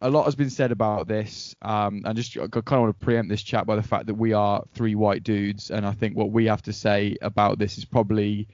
a 0.00 0.10
lot 0.10 0.24
has 0.24 0.34
been 0.34 0.50
said 0.50 0.72
about 0.72 1.06
this. 1.06 1.54
Um, 1.62 2.02
and 2.04 2.16
just 2.16 2.36
I 2.36 2.48
kind 2.48 2.78
of 2.80 2.80
want 2.80 2.98
to 2.98 3.04
preempt 3.04 3.30
this 3.30 3.44
chat 3.44 3.64
by 3.64 3.76
the 3.76 3.84
fact 3.84 4.06
that 4.06 4.14
we 4.14 4.32
are 4.32 4.64
three 4.74 4.96
white 4.96 5.22
dudes, 5.22 5.70
and 5.70 5.86
I 5.86 5.92
think 5.92 6.16
what 6.16 6.32
we 6.32 6.46
have 6.46 6.62
to 6.62 6.72
say 6.72 7.16
about 7.22 7.60
this 7.60 7.78
is 7.78 7.84
probably 7.84 8.48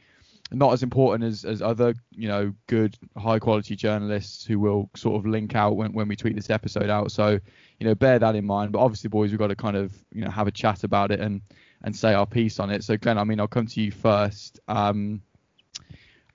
not 0.50 0.72
as 0.72 0.82
important 0.82 1.24
as, 1.24 1.44
as 1.44 1.60
other, 1.60 1.94
you 2.12 2.28
know, 2.28 2.52
good 2.66 2.96
high 3.16 3.38
quality 3.38 3.76
journalists 3.76 4.44
who 4.44 4.58
will 4.58 4.88
sort 4.96 5.16
of 5.16 5.26
link 5.26 5.54
out 5.54 5.76
when, 5.76 5.92
when 5.92 6.08
we 6.08 6.16
tweet 6.16 6.34
this 6.34 6.50
episode 6.50 6.88
out. 6.88 7.12
So, 7.12 7.38
you 7.78 7.86
know, 7.86 7.94
bear 7.94 8.18
that 8.18 8.34
in 8.34 8.46
mind. 8.46 8.72
But 8.72 8.80
obviously, 8.80 9.08
boys, 9.08 9.30
we've 9.30 9.38
got 9.38 9.48
to 9.48 9.56
kind 9.56 9.76
of, 9.76 9.92
you 10.12 10.24
know, 10.24 10.30
have 10.30 10.46
a 10.46 10.50
chat 10.52 10.84
about 10.84 11.10
it 11.10 11.20
and 11.20 11.42
and 11.82 11.94
say 11.94 12.12
our 12.14 12.26
piece 12.26 12.58
on 12.58 12.70
it. 12.70 12.82
So, 12.82 12.96
Glenn, 12.96 13.18
I 13.18 13.24
mean, 13.24 13.40
I'll 13.40 13.46
come 13.46 13.66
to 13.66 13.80
you 13.80 13.92
first. 13.92 14.58
Um, 14.68 15.22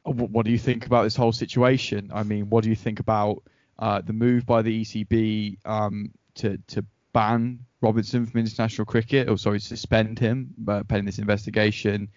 what 0.04 0.46
do 0.46 0.52
you 0.52 0.58
think 0.58 0.86
about 0.86 1.04
this 1.04 1.16
whole 1.16 1.32
situation? 1.32 2.12
I 2.14 2.24
mean, 2.24 2.50
what 2.50 2.64
do 2.64 2.70
you 2.70 2.76
think 2.76 3.00
about 3.00 3.44
uh, 3.80 4.02
the 4.02 4.14
move 4.14 4.46
by 4.46 4.62
the 4.62 4.82
ECB 4.82 5.58
um, 5.66 6.12
to 6.36 6.58
to 6.68 6.86
ban 7.14 7.60
Robinson 7.82 8.26
from 8.26 8.40
international 8.42 8.86
cricket, 8.86 9.30
or 9.30 9.38
sorry, 9.38 9.60
suspend 9.60 10.20
him 10.20 10.54
uh, 10.68 10.84
pending 10.84 11.06
this 11.06 11.20
investigation? 11.20 12.10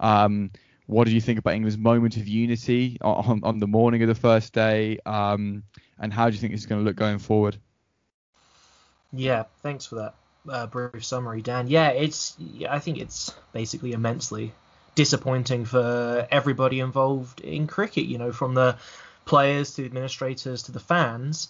Um, 0.00 0.50
what 0.86 1.04
did 1.04 1.14
you 1.14 1.20
think 1.20 1.38
about 1.38 1.54
England's 1.54 1.78
moment 1.78 2.16
of 2.16 2.28
unity 2.28 2.98
on, 3.00 3.40
on 3.42 3.58
the 3.58 3.66
morning 3.66 4.02
of 4.02 4.08
the 4.08 4.14
first 4.14 4.52
day? 4.52 4.98
Um, 5.04 5.64
and 5.98 6.12
how 6.12 6.28
do 6.28 6.34
you 6.34 6.40
think 6.40 6.52
this 6.52 6.60
is 6.60 6.66
going 6.66 6.80
to 6.80 6.84
look 6.84 6.96
going 6.96 7.18
forward? 7.18 7.56
Yeah, 9.12 9.44
thanks 9.62 9.86
for 9.86 9.96
that 9.96 10.14
uh, 10.48 10.66
brief 10.66 11.04
summary, 11.04 11.42
Dan. 11.42 11.68
Yeah, 11.68 11.88
it's 11.88 12.36
I 12.68 12.78
think 12.78 12.98
it's 12.98 13.34
basically 13.52 13.92
immensely 13.92 14.52
disappointing 14.94 15.64
for 15.64 16.26
everybody 16.30 16.80
involved 16.80 17.40
in 17.40 17.66
cricket. 17.66 18.04
You 18.04 18.18
know, 18.18 18.32
from 18.32 18.54
the 18.54 18.76
players 19.24 19.74
to 19.74 19.82
the 19.82 19.86
administrators 19.86 20.64
to 20.64 20.72
the 20.72 20.80
fans 20.80 21.48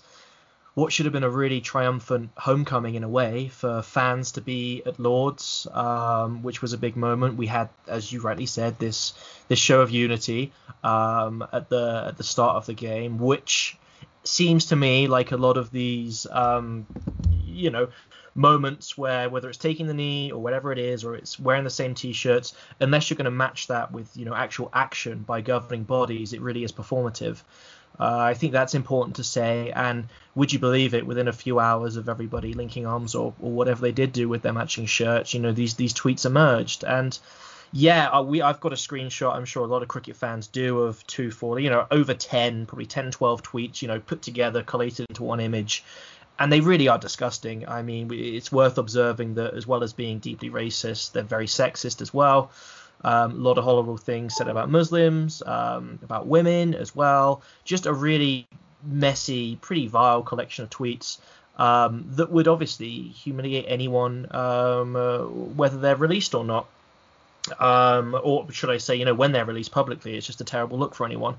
what 0.76 0.92
should 0.92 1.06
have 1.06 1.12
been 1.14 1.24
a 1.24 1.30
really 1.30 1.62
triumphant 1.62 2.28
homecoming 2.36 2.96
in 2.96 3.02
a 3.02 3.08
way 3.08 3.48
for 3.48 3.80
fans 3.80 4.32
to 4.32 4.42
be 4.42 4.82
at 4.84 5.00
Lords, 5.00 5.66
um, 5.72 6.42
which 6.42 6.60
was 6.60 6.74
a 6.74 6.78
big 6.78 6.96
moment. 6.96 7.38
We 7.38 7.46
had, 7.46 7.70
as 7.88 8.12
you 8.12 8.20
rightly 8.20 8.44
said, 8.44 8.78
this 8.78 9.14
this 9.48 9.58
show 9.58 9.80
of 9.80 9.90
unity 9.90 10.52
um, 10.84 11.42
at 11.50 11.70
the 11.70 12.04
at 12.08 12.18
the 12.18 12.24
start 12.24 12.56
of 12.56 12.66
the 12.66 12.74
game, 12.74 13.18
which 13.18 13.78
seems 14.24 14.66
to 14.66 14.76
me 14.76 15.06
like 15.06 15.32
a 15.32 15.38
lot 15.38 15.56
of 15.56 15.70
these, 15.70 16.26
um, 16.30 16.86
you 17.42 17.70
know, 17.70 17.88
moments 18.34 18.98
where 18.98 19.30
whether 19.30 19.48
it's 19.48 19.56
taking 19.56 19.86
the 19.86 19.94
knee 19.94 20.30
or 20.30 20.42
whatever 20.42 20.72
it 20.72 20.78
is, 20.78 21.04
or 21.04 21.14
it's 21.14 21.40
wearing 21.40 21.64
the 21.64 21.70
same 21.70 21.94
t-shirts, 21.94 22.52
unless 22.80 23.08
you're 23.08 23.16
going 23.16 23.24
to 23.24 23.30
match 23.30 23.68
that 23.68 23.92
with 23.92 24.14
you 24.14 24.26
know 24.26 24.34
actual 24.34 24.68
action 24.74 25.20
by 25.20 25.40
governing 25.40 25.84
bodies, 25.84 26.34
it 26.34 26.42
really 26.42 26.64
is 26.64 26.72
performative. 26.72 27.40
Uh, 27.98 28.18
I 28.18 28.34
think 28.34 28.52
that's 28.52 28.74
important 28.74 29.16
to 29.16 29.24
say. 29.24 29.70
And 29.70 30.08
would 30.34 30.52
you 30.52 30.58
believe 30.58 30.94
it? 30.94 31.06
Within 31.06 31.28
a 31.28 31.32
few 31.32 31.58
hours 31.58 31.96
of 31.96 32.08
everybody 32.08 32.52
linking 32.52 32.86
arms 32.86 33.14
or, 33.14 33.34
or 33.40 33.50
whatever 33.52 33.80
they 33.80 33.92
did 33.92 34.12
do 34.12 34.28
with 34.28 34.42
their 34.42 34.52
matching 34.52 34.86
shirts, 34.86 35.34
you 35.34 35.40
know, 35.40 35.52
these 35.52 35.74
these 35.74 35.94
tweets 35.94 36.26
emerged. 36.26 36.84
And 36.84 37.18
yeah, 37.72 38.20
we 38.20 38.42
I've 38.42 38.60
got 38.60 38.72
a 38.72 38.76
screenshot. 38.76 39.34
I'm 39.34 39.44
sure 39.44 39.64
a 39.64 39.68
lot 39.68 39.82
of 39.82 39.88
cricket 39.88 40.16
fans 40.16 40.46
do 40.46 40.80
of 40.80 41.06
two, 41.06 41.30
four, 41.30 41.58
you 41.58 41.70
know, 41.70 41.86
over 41.90 42.14
10, 42.14 42.66
probably 42.66 42.86
10, 42.86 43.10
12 43.10 43.42
tweets, 43.42 43.82
you 43.82 43.88
know, 43.88 44.00
put 44.00 44.22
together, 44.22 44.62
collated 44.62 45.06
into 45.08 45.22
one 45.22 45.40
image. 45.40 45.84
And 46.38 46.52
they 46.52 46.60
really 46.60 46.88
are 46.88 46.98
disgusting. 46.98 47.66
I 47.66 47.80
mean, 47.80 48.10
it's 48.12 48.52
worth 48.52 48.76
observing 48.76 49.34
that 49.34 49.54
as 49.54 49.66
well 49.66 49.82
as 49.82 49.94
being 49.94 50.18
deeply 50.18 50.50
racist, 50.50 51.12
they're 51.12 51.22
very 51.22 51.46
sexist 51.46 52.02
as 52.02 52.12
well. 52.12 52.50
Um, 53.04 53.32
a 53.32 53.34
lot 53.34 53.58
of 53.58 53.64
horrible 53.64 53.96
things 53.96 54.34
said 54.34 54.48
about 54.48 54.70
Muslims, 54.70 55.42
um, 55.46 55.98
about 56.02 56.26
women 56.26 56.74
as 56.74 56.94
well. 56.94 57.42
Just 57.64 57.86
a 57.86 57.92
really 57.92 58.46
messy, 58.82 59.56
pretty 59.56 59.86
vile 59.86 60.22
collection 60.22 60.64
of 60.64 60.70
tweets 60.70 61.18
um, 61.56 62.04
that 62.10 62.30
would 62.30 62.48
obviously 62.48 63.02
humiliate 63.02 63.64
anyone, 63.68 64.26
um, 64.30 64.96
uh, 64.96 65.18
whether 65.18 65.78
they're 65.78 65.96
released 65.96 66.34
or 66.34 66.44
not. 66.44 66.68
Um, 67.60 68.18
or 68.22 68.50
should 68.50 68.70
I 68.70 68.78
say, 68.78 68.96
you 68.96 69.04
know, 69.04 69.14
when 69.14 69.32
they're 69.32 69.44
released 69.44 69.70
publicly, 69.70 70.16
it's 70.16 70.26
just 70.26 70.40
a 70.40 70.44
terrible 70.44 70.78
look 70.78 70.94
for 70.94 71.06
anyone. 71.06 71.36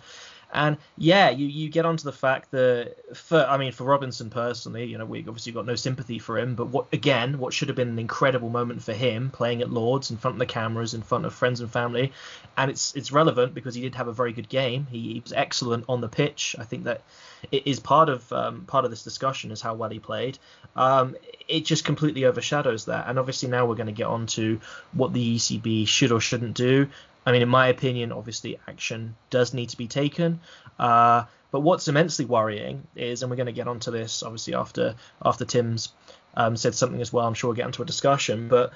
And 0.53 0.77
yeah, 0.97 1.29
you, 1.29 1.45
you 1.45 1.69
get 1.69 1.85
onto 1.85 2.03
the 2.03 2.13
fact 2.13 2.51
that 2.51 2.95
for 3.15 3.45
I 3.45 3.57
mean 3.57 3.73
for 3.73 3.83
Robinson 3.83 4.29
personally, 4.29 4.85
you 4.85 4.97
know, 4.97 5.05
we 5.05 5.19
obviously 5.19 5.51
got 5.51 5.65
no 5.65 5.75
sympathy 5.75 6.19
for 6.19 6.37
him, 6.37 6.55
but 6.55 6.67
what 6.67 6.87
again, 6.93 7.37
what 7.37 7.53
should 7.53 7.67
have 7.67 7.75
been 7.75 7.89
an 7.89 7.99
incredible 7.99 8.49
moment 8.49 8.81
for 8.81 8.93
him 8.93 9.29
playing 9.29 9.61
at 9.61 9.69
Lords 9.69 10.09
in 10.09 10.17
front 10.17 10.35
of 10.35 10.39
the 10.39 10.45
cameras, 10.45 10.93
in 10.93 11.01
front 11.01 11.25
of 11.25 11.33
friends 11.33 11.59
and 11.59 11.69
family, 11.69 12.13
and 12.55 12.71
it's 12.71 12.95
it's 12.95 13.11
relevant 13.11 13.53
because 13.53 13.75
he 13.75 13.81
did 13.81 13.95
have 13.95 14.07
a 14.07 14.13
very 14.13 14.31
good 14.31 14.47
game. 14.47 14.87
He, 14.89 15.13
he 15.13 15.19
was 15.19 15.33
excellent 15.33 15.85
on 15.89 15.99
the 15.99 16.07
pitch. 16.07 16.55
I 16.57 16.63
think 16.63 16.85
that 16.85 17.01
it 17.51 17.67
is 17.67 17.79
part 17.79 18.07
of 18.07 18.31
um, 18.31 18.61
part 18.65 18.85
of 18.85 18.91
this 18.91 19.03
discussion 19.03 19.51
is 19.51 19.61
how 19.61 19.73
well 19.73 19.89
he 19.89 19.99
played. 19.99 20.39
Um, 20.75 21.15
it 21.47 21.65
just 21.65 21.83
completely 21.83 22.25
overshadows 22.25 22.85
that, 22.85 23.07
and 23.07 23.19
obviously 23.19 23.49
now 23.49 23.65
we're 23.65 23.75
going 23.75 23.87
to 23.87 23.93
get 23.93 24.07
on 24.07 24.27
to 24.27 24.61
what 24.93 25.13
the 25.13 25.35
ECB 25.35 25.87
should 25.87 26.11
or 26.11 26.21
shouldn't 26.21 26.55
do. 26.55 26.87
I 27.27 27.33
mean, 27.33 27.41
in 27.41 27.49
my 27.49 27.67
opinion, 27.67 28.13
obviously 28.13 28.57
action 28.69 29.17
does 29.29 29.53
need 29.53 29.67
to 29.69 29.77
be 29.77 29.87
taken. 29.87 30.39
Uh, 30.79 31.25
but 31.51 31.59
what's 31.59 31.89
immensely 31.89 32.23
worrying 32.23 32.87
is, 32.95 33.21
and 33.21 33.29
we're 33.29 33.35
going 33.35 33.47
to 33.47 33.51
get 33.51 33.67
onto 33.67 33.91
this 33.91 34.23
obviously 34.23 34.55
after 34.55 34.95
after 35.21 35.43
Tim's 35.43 35.89
um, 36.35 36.55
said 36.55 36.73
something 36.73 37.01
as 37.01 37.11
well. 37.11 37.27
I'm 37.27 37.33
sure 37.33 37.49
we'll 37.49 37.57
get 37.57 37.65
into 37.65 37.81
a 37.81 37.85
discussion, 37.85 38.47
but 38.47 38.71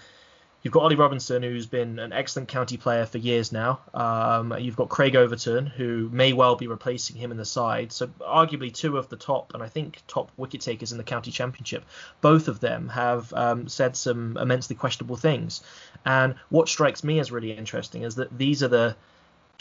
You've 0.64 0.74
got 0.74 0.84
Ollie 0.84 0.96
Robinson, 0.96 1.42
who's 1.42 1.66
been 1.66 1.98
an 1.98 2.14
excellent 2.14 2.48
county 2.48 2.78
player 2.78 3.08
for 3.08 3.18
years 3.18 3.52
now. 3.52 3.80
Um, 3.96 4.56
you've 4.60 4.76
got 4.76 4.90
Craig 4.90 5.16
Overton, 5.16 5.66
who 5.66 6.08
may 6.12 6.34
well 6.34 6.56
be 6.56 6.68
replacing 6.68 7.16
him 7.16 7.32
in 7.32 7.38
the 7.38 7.46
side. 7.46 7.92
So 7.92 8.08
arguably 8.20 8.72
two 8.72 8.98
of 8.98 9.10
the 9.10 9.16
top, 9.16 9.56
and 9.56 9.64
I 9.64 9.68
think 9.68 10.04
top 10.08 10.32
wicket 10.38 10.62
takers 10.62 10.92
in 10.92 11.00
the 11.00 11.04
county 11.04 11.32
championship. 11.32 11.84
Both 12.22 12.48
of 12.48 12.60
them 12.60 12.90
have 12.90 13.34
um, 13.34 13.68
said 13.70 13.96
some 13.96 14.38
immensely 14.38 14.76
questionable 14.76 15.16
things. 15.16 15.64
And 16.06 16.36
what 16.50 16.70
strikes 16.70 17.04
me 17.04 17.20
as 17.20 17.32
really 17.32 17.52
interesting 17.52 18.04
is 18.04 18.16
that 18.16 18.38
these 18.38 18.62
are 18.62 18.68
the 18.68 18.96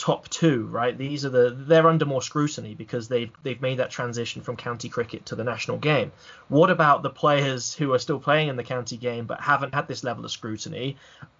top 0.01 0.27
two, 0.31 0.65
right? 0.67 0.97
These 0.97 1.27
are 1.27 1.29
the 1.29 1.55
they're 1.57 1.87
under 1.87 2.07
more 2.07 2.23
scrutiny 2.23 2.75
because 2.75 3.07
they've 3.07 3.31
they've 3.43 3.61
made 3.61 3.79
that 3.79 3.91
transition 3.91 4.41
from 4.41 4.57
county 4.57 4.89
cricket 4.89 5.27
to 5.27 5.37
the 5.37 5.45
national 5.45 5.77
game. 5.77 6.11
What 6.49 6.71
about 6.71 7.03
the 7.03 7.11
players 7.11 7.75
who 7.75 7.93
are 7.93 7.99
still 7.99 8.19
playing 8.19 8.49
in 8.49 8.57
the 8.57 8.65
county 8.65 8.97
game 8.97 9.27
but 9.27 9.41
haven't 9.43 9.75
had 9.75 9.87
this 9.89 10.03
level 10.03 10.25
of 10.25 10.31
scrutiny? 10.31 10.97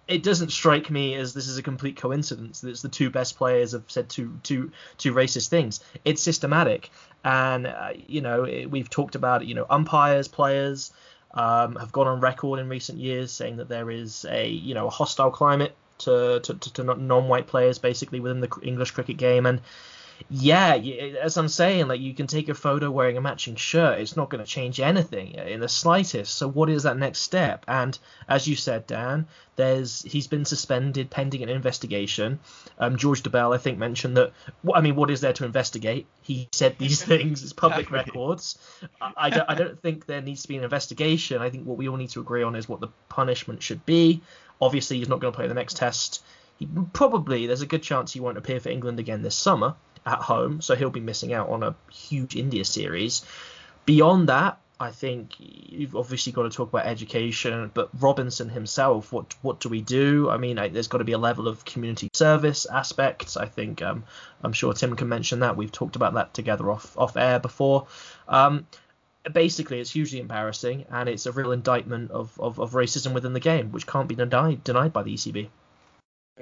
It 0.07 0.21
doesn't 0.21 0.51
strike 0.51 0.91
me 0.91 1.15
as 1.15 1.33
this 1.33 1.47
is 1.47 1.57
a 1.57 1.63
complete 1.63 1.97
coincidence 1.97 2.61
that 2.61 2.69
it's 2.69 2.83
the 2.83 2.89
two 2.89 3.09
best 3.09 3.35
players 3.35 3.71
have 3.71 3.85
said 3.87 4.09
two 4.09 4.39
two 4.43 4.71
two 4.97 5.11
racist 5.11 5.47
things. 5.47 5.79
It's 6.05 6.21
systematic, 6.21 6.91
and 7.25 7.65
uh, 7.65 7.93
you 7.95 8.21
know 8.21 8.43
it, 8.43 8.67
we've 8.67 8.89
talked 8.89 9.15
about 9.15 9.45
you 9.45 9.55
know 9.55 9.65
umpires, 9.69 10.27
players. 10.27 10.93
Um, 11.33 11.77
have 11.77 11.93
gone 11.93 12.07
on 12.07 12.19
record 12.19 12.59
in 12.59 12.67
recent 12.67 12.99
years 12.99 13.31
saying 13.31 13.55
that 13.55 13.69
there 13.69 13.89
is 13.89 14.25
a 14.29 14.49
you 14.49 14.73
know 14.73 14.87
a 14.87 14.89
hostile 14.89 15.31
climate 15.31 15.73
to, 16.05 16.39
to, 16.39 16.53
to 16.55 16.83
non-white 16.83 17.47
players 17.47 17.79
basically 17.79 18.19
within 18.19 18.41
the 18.41 18.49
English 18.61 18.91
cricket 18.91 19.17
game. 19.17 19.45
And 19.45 19.61
yeah, 20.29 20.75
as 21.21 21.37
I'm 21.37 21.47
saying, 21.47 21.87
like 21.87 21.99
you 21.99 22.13
can 22.13 22.27
take 22.27 22.49
a 22.49 22.53
photo 22.53 22.91
wearing 22.91 23.17
a 23.17 23.21
matching 23.21 23.55
shirt. 23.55 23.99
It's 23.99 24.15
not 24.15 24.29
going 24.29 24.43
to 24.43 24.49
change 24.49 24.79
anything 24.79 25.33
in 25.33 25.59
the 25.59 25.69
slightest. 25.69 26.35
So 26.35 26.47
what 26.47 26.69
is 26.69 26.83
that 26.83 26.97
next 26.97 27.19
step? 27.19 27.65
And 27.67 27.97
as 28.27 28.47
you 28.47 28.55
said, 28.55 28.87
Dan, 28.87 29.27
there's 29.55 30.01
he's 30.03 30.27
been 30.27 30.45
suspended 30.45 31.09
pending 31.09 31.43
an 31.43 31.49
investigation. 31.49 32.39
Um, 32.79 32.97
George 32.97 33.23
Dobell, 33.23 33.53
I 33.53 33.57
think, 33.57 33.77
mentioned 33.77 34.17
that. 34.17 34.31
I 34.73 34.81
mean, 34.81 34.95
what 34.95 35.09
is 35.09 35.21
there 35.21 35.33
to 35.33 35.45
investigate? 35.45 36.07
He 36.21 36.49
said 36.51 36.77
these 36.77 37.03
things. 37.11 37.43
It's 37.43 37.53
public 37.53 37.91
records. 37.91 38.57
I, 38.99 39.11
I, 39.15 39.29
don't, 39.29 39.49
I 39.49 39.55
don't 39.55 39.81
think 39.81 40.05
there 40.05 40.21
needs 40.21 40.41
to 40.43 40.47
be 40.47 40.57
an 40.57 40.63
investigation. 40.63 41.41
I 41.41 41.49
think 41.49 41.65
what 41.65 41.77
we 41.77 41.87
all 41.87 41.97
need 41.97 42.09
to 42.11 42.21
agree 42.21 42.43
on 42.43 42.55
is 42.55 42.67
what 42.67 42.81
the 42.81 42.89
punishment 43.09 43.61
should 43.63 43.85
be. 43.85 44.21
Obviously, 44.61 44.97
he's 44.97 45.09
not 45.09 45.19
going 45.19 45.31
to 45.31 45.35
play 45.35 45.47
the 45.47 45.53
next 45.53 45.77
test. 45.77 46.23
He 46.59 46.67
probably 46.93 47.47
there's 47.47 47.63
a 47.63 47.67
good 47.67 47.81
chance 47.81 48.13
he 48.13 48.19
won't 48.19 48.37
appear 48.37 48.59
for 48.59 48.69
England 48.69 48.99
again 48.99 49.23
this 49.23 49.35
summer 49.35 49.75
at 50.05 50.19
home, 50.19 50.61
so 50.61 50.75
he'll 50.75 50.89
be 50.89 50.99
missing 50.99 51.33
out 51.33 51.49
on 51.49 51.63
a 51.63 51.75
huge 51.91 52.35
India 52.35 52.65
series. 52.65 53.25
Beyond 53.85 54.29
that, 54.29 54.57
I 54.79 54.89
think 54.89 55.35
you've 55.37 55.95
obviously 55.95 56.31
got 56.31 56.43
to 56.43 56.49
talk 56.49 56.69
about 56.69 56.87
education, 56.87 57.69
but 57.73 57.89
Robinson 57.99 58.49
himself, 58.49 59.13
what 59.13 59.35
what 59.43 59.59
do 59.59 59.69
we 59.69 59.81
do? 59.81 60.29
I 60.29 60.37
mean, 60.37 60.57
I, 60.57 60.69
there's 60.69 60.87
got 60.87 60.97
to 60.97 61.03
be 61.03 61.11
a 61.11 61.19
level 61.19 61.47
of 61.47 61.63
community 61.65 62.09
service 62.13 62.65
aspects. 62.65 63.37
I 63.37 63.45
think 63.45 63.83
um, 63.83 64.03
I'm 64.43 64.53
sure 64.53 64.73
Tim 64.73 64.95
can 64.95 65.07
mention 65.07 65.41
that. 65.41 65.55
We've 65.55 65.71
talked 65.71 65.95
about 65.95 66.15
that 66.15 66.33
together 66.33 66.71
off 66.71 66.97
off 66.97 67.15
air 67.15 67.39
before. 67.39 67.87
Um, 68.27 68.65
basically 69.31 69.79
it's 69.79 69.91
hugely 69.91 70.19
embarrassing 70.19 70.85
and 70.89 71.07
it's 71.07 71.25
a 71.25 71.31
real 71.31 71.51
indictment 71.51 72.11
of, 72.11 72.39
of, 72.39 72.59
of 72.59 72.71
racism 72.71 73.13
within 73.13 73.33
the 73.33 73.39
game, 73.39 73.71
which 73.71 73.85
can't 73.85 74.07
be 74.07 74.15
denied 74.15 74.63
denied 74.63 74.93
by 74.93 75.03
the 75.03 75.13
ECB. 75.13 75.49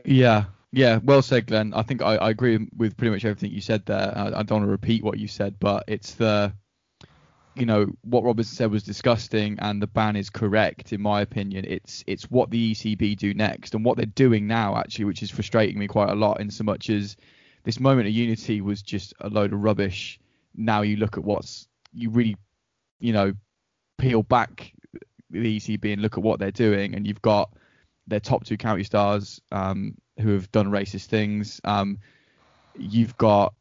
Yeah, 0.06 0.46
yeah, 0.72 1.00
well 1.04 1.22
said, 1.22 1.48
Glenn. 1.48 1.74
I 1.74 1.84
think 1.84 2.02
I, 2.02 2.16
I 2.16 2.30
agree 2.30 2.68
with 2.76 2.98
pretty 2.98 3.12
much 3.12 3.26
everything 3.26 3.52
you 3.52 3.62
said 3.62 3.86
there. 3.86 4.14
I, 4.16 4.28
I, 4.28 4.44
don't 4.44 4.60
want 4.60 4.66
to 4.66 4.72
repeat 4.72 5.04
what 5.04 5.20
you 5.20 5.28
said, 5.28 5.56
but 5.60 5.86
it's 5.88 6.14
the, 6.16 6.54
you 7.56 7.66
know, 7.66 7.88
what 8.02 8.24
Robertson 8.24 8.56
said 8.56 8.72
was 8.72 8.84
disgusting, 8.84 9.58
and 9.60 9.82
the 9.82 9.88
ban 9.88 10.16
is 10.16 10.30
correct 10.30 10.94
in 10.94 11.02
my 11.02 11.22
opinion. 11.22 11.66
It's 11.68 12.04
it's 12.08 12.30
what 12.30 12.52
the 12.52 12.74
ECB 12.74 13.18
do 13.18 13.34
next, 13.34 13.74
and 13.74 13.84
what 13.84 13.98
they're 13.98 14.06
doing 14.06 14.48
now 14.48 14.78
actually, 14.78 15.06
which 15.06 15.24
is 15.24 15.32
frustrating 15.32 15.80
me 15.80 15.88
quite 15.88 16.10
a 16.10 16.16
lot. 16.16 16.40
In 16.40 16.52
so 16.52 16.64
much 16.64 16.90
as 16.90 17.18
this 17.64 17.80
moment 17.80 18.08
of 18.08 18.14
unity 18.14 18.62
was 18.62 18.82
just 18.82 19.14
a 19.20 19.30
load 19.30 19.54
of 19.54 19.64
rubbish. 19.64 20.20
Now 20.56 20.82
you 20.82 20.98
look 20.98 21.18
at 21.18 21.24
what's 21.24 21.68
you 21.94 22.10
really 22.10 22.36
you 23.00 23.14
know, 23.14 23.34
peel 23.98 24.24
back 24.24 24.74
the 25.30 25.58
ECB 25.58 25.94
and 25.94 26.02
look 26.02 26.18
at 26.18 26.24
what 26.24 26.40
they're 26.40 26.52
doing, 26.52 26.96
and 26.96 27.08
you've 27.08 27.22
got 27.22 27.52
their 28.08 28.20
top 28.20 28.44
two 28.44 28.58
county 28.58 28.84
stars 28.84 29.42
um, 29.52 29.96
who 30.20 30.34
have 30.34 30.52
done 30.52 30.68
racist 30.68 31.06
things. 31.06 31.62
Um, 31.64 32.00
you've 32.78 33.18
got 33.18 33.54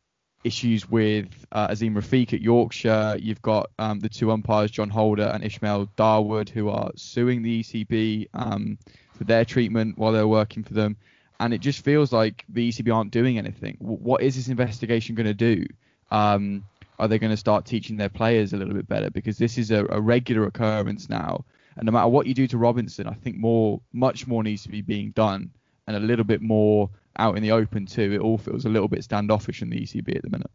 issues 0.45 0.89
with 0.89 1.29
uh, 1.53 1.69
Azeem 1.69 1.95
Rafiq 1.95 2.33
at 2.33 2.41
Yorkshire. 2.41 3.17
You've 3.21 3.43
got 3.43 3.71
um, 3.79 4.01
the 4.01 4.09
two 4.09 4.31
umpires, 4.31 4.71
John 4.71 4.89
Holder 4.89 5.31
and 5.33 5.45
Ismail 5.45 5.89
Dawood, 5.97 6.49
who 6.49 6.69
are 6.69 6.91
suing 6.97 7.43
the 7.43 7.63
ECB 7.63 8.29
um, 8.35 8.79
for 9.15 9.25
their 9.25 9.45
treatment 9.45 9.99
while 9.99 10.13
they're 10.13 10.29
working 10.29 10.63
for 10.63 10.75
them. 10.75 10.97
And 11.41 11.55
it 11.55 11.61
just 11.61 11.85
feels 11.85 12.13
like 12.13 12.45
the 12.49 12.69
ECB 12.69 12.95
aren't 12.95 13.13
doing 13.13 13.39
anything. 13.39 13.77
what 13.79 14.23
is 14.23 14.37
this 14.37 14.49
investigation 14.49 15.15
going 15.15 15.27
to 15.27 15.35
do? 15.35 15.67
Um, 16.11 16.65
are 16.99 17.07
they 17.07 17.19
going 17.19 17.31
to 17.31 17.37
start 17.37 17.65
teaching 17.65 17.97
their 17.97 18.09
players 18.09 18.53
a 18.53 18.57
little 18.57 18.75
bit 18.75 18.89
better? 18.89 19.11
Because 19.11 19.39
this 19.39 19.57
is 19.57 19.71
a, 19.71 19.87
a 19.87 20.01
regular 20.01 20.47
occurrence 20.47 21.09
now. 21.09 21.45
And 21.77 21.87
no 21.87 21.93
matter 21.93 22.09
what 22.09 22.27
you 22.27 22.35
do 22.35 22.49
to 22.49 22.59
Robinson, 22.59 23.07
I 23.07 23.13
think 23.13 23.37
more, 23.37 23.81
much 23.93 24.27
more 24.27 24.43
needs 24.43 24.65
to 24.65 24.69
be 24.69 24.83
being 24.83 25.13
done, 25.13 25.53
and 25.89 25.97
a 25.97 26.01
little 26.01 26.25
bit 26.25 26.43
more 26.43 26.91
out 27.17 27.37
in 27.37 27.43
the 27.43 27.51
open 27.51 27.87
too. 27.87 28.13
It 28.13 28.21
all 28.21 28.39
feels 28.39 28.67
a 28.67 28.69
little 28.69 28.89
bit 28.89 29.03
standoffish 29.03 29.63
in 29.63 29.71
the 29.71 29.81
ECB 29.81 30.15
at 30.15 30.23
the 30.23 30.31
minute. 30.31 30.51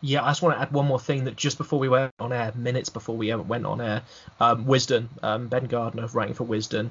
Yeah, 0.00 0.24
I 0.24 0.30
just 0.30 0.42
want 0.42 0.56
to 0.56 0.60
add 0.60 0.72
one 0.72 0.86
more 0.86 0.98
thing 0.98 1.24
that 1.24 1.36
just 1.36 1.56
before 1.56 1.78
we 1.78 1.88
went 1.88 2.12
on 2.18 2.32
air, 2.32 2.52
minutes 2.56 2.88
before 2.88 3.16
we 3.16 3.32
went 3.32 3.64
on 3.64 3.80
air, 3.80 4.02
um, 4.40 4.66
Wisden, 4.66 5.06
um, 5.22 5.46
Ben 5.46 5.66
Gardner 5.66 6.08
writing 6.08 6.34
for 6.34 6.44
Wisden, 6.44 6.90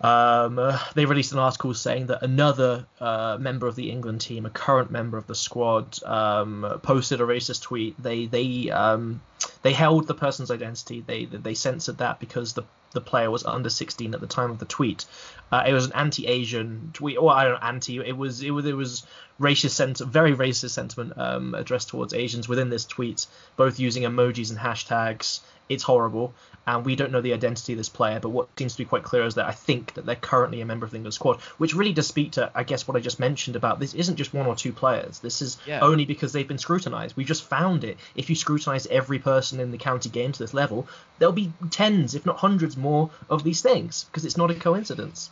um, 0.00 0.60
uh, 0.60 0.78
they 0.94 1.04
released 1.04 1.32
an 1.32 1.40
article 1.40 1.74
saying 1.74 2.06
that 2.06 2.22
another 2.22 2.86
uh, 3.00 3.36
member 3.40 3.66
of 3.66 3.74
the 3.74 3.90
England 3.90 4.20
team, 4.20 4.46
a 4.46 4.50
current 4.50 4.92
member 4.92 5.16
of 5.16 5.26
the 5.26 5.34
squad, 5.34 6.00
um, 6.04 6.80
posted 6.82 7.20
a 7.20 7.24
racist 7.24 7.62
tweet. 7.62 8.00
They 8.00 8.26
they 8.26 8.70
um, 8.70 9.20
they 9.62 9.72
held 9.72 10.06
the 10.06 10.14
person's 10.14 10.52
identity. 10.52 11.02
They 11.04 11.24
they 11.24 11.54
censored 11.54 11.98
that 11.98 12.20
because 12.20 12.52
the 12.52 12.64
the 12.94 13.00
player 13.00 13.30
was 13.30 13.44
under 13.44 13.68
16 13.68 14.14
at 14.14 14.20
the 14.20 14.26
time 14.26 14.50
of 14.50 14.58
the 14.58 14.64
tweet. 14.64 15.04
Uh, 15.52 15.64
it 15.66 15.72
was 15.72 15.86
an 15.86 15.92
anti-Asian 15.92 16.90
tweet, 16.94 17.18
or 17.18 17.30
I 17.30 17.44
don't 17.44 17.60
know, 17.60 17.66
anti. 17.66 17.98
It 18.00 18.16
was 18.16 18.42
it 18.42 18.50
was 18.50 18.64
it 18.64 18.76
was 18.76 19.06
racist 19.38 19.70
sentiment, 19.70 20.12
very 20.12 20.34
racist 20.34 20.70
sentiment 20.70 21.12
um, 21.16 21.54
addressed 21.54 21.88
towards 21.88 22.14
Asians 22.14 22.48
within 22.48 22.70
this 22.70 22.84
tweet, 22.84 23.26
both 23.56 23.78
using 23.78 24.04
emojis 24.04 24.50
and 24.50 24.58
hashtags. 24.58 25.40
It's 25.68 25.82
horrible 25.82 26.34
and 26.66 26.84
we 26.84 26.96
don't 26.96 27.12
know 27.12 27.20
the 27.20 27.32
identity 27.32 27.72
of 27.72 27.78
this 27.78 27.88
player. 27.88 28.20
But 28.20 28.30
what 28.30 28.48
seems 28.58 28.72
to 28.72 28.78
be 28.78 28.84
quite 28.84 29.02
clear 29.02 29.24
is 29.24 29.34
that 29.34 29.46
I 29.46 29.52
think 29.52 29.94
that 29.94 30.06
they're 30.06 30.16
currently 30.16 30.60
a 30.60 30.66
member 30.66 30.84
of 30.84 30.92
the 30.92 30.96
England 30.96 31.14
squad, 31.14 31.40
which 31.58 31.74
really 31.74 31.92
does 31.92 32.06
speak 32.06 32.32
to, 32.32 32.50
I 32.54 32.62
guess, 32.62 32.88
what 32.88 32.96
I 32.96 33.00
just 33.00 33.20
mentioned 33.20 33.56
about 33.56 33.80
this 33.80 33.94
isn't 33.94 34.16
just 34.16 34.34
one 34.34 34.46
or 34.46 34.56
two 34.56 34.72
players. 34.72 35.18
This 35.18 35.42
is 35.42 35.58
yeah. 35.66 35.80
only 35.80 36.04
because 36.04 36.32
they've 36.32 36.48
been 36.48 36.58
scrutinised. 36.58 37.16
We 37.16 37.24
just 37.24 37.44
found 37.44 37.84
it. 37.84 37.98
If 38.14 38.30
you 38.30 38.36
scrutinise 38.36 38.86
every 38.86 39.18
person 39.18 39.60
in 39.60 39.70
the 39.70 39.78
county 39.78 40.08
game 40.08 40.32
to 40.32 40.38
this 40.38 40.54
level, 40.54 40.88
there'll 41.18 41.32
be 41.32 41.52
tens, 41.70 42.14
if 42.14 42.24
not 42.24 42.38
hundreds, 42.38 42.76
more 42.76 43.10
of 43.28 43.44
these 43.44 43.60
things 43.60 44.04
because 44.04 44.24
it's 44.24 44.36
not 44.36 44.50
a 44.50 44.54
coincidence 44.54 45.30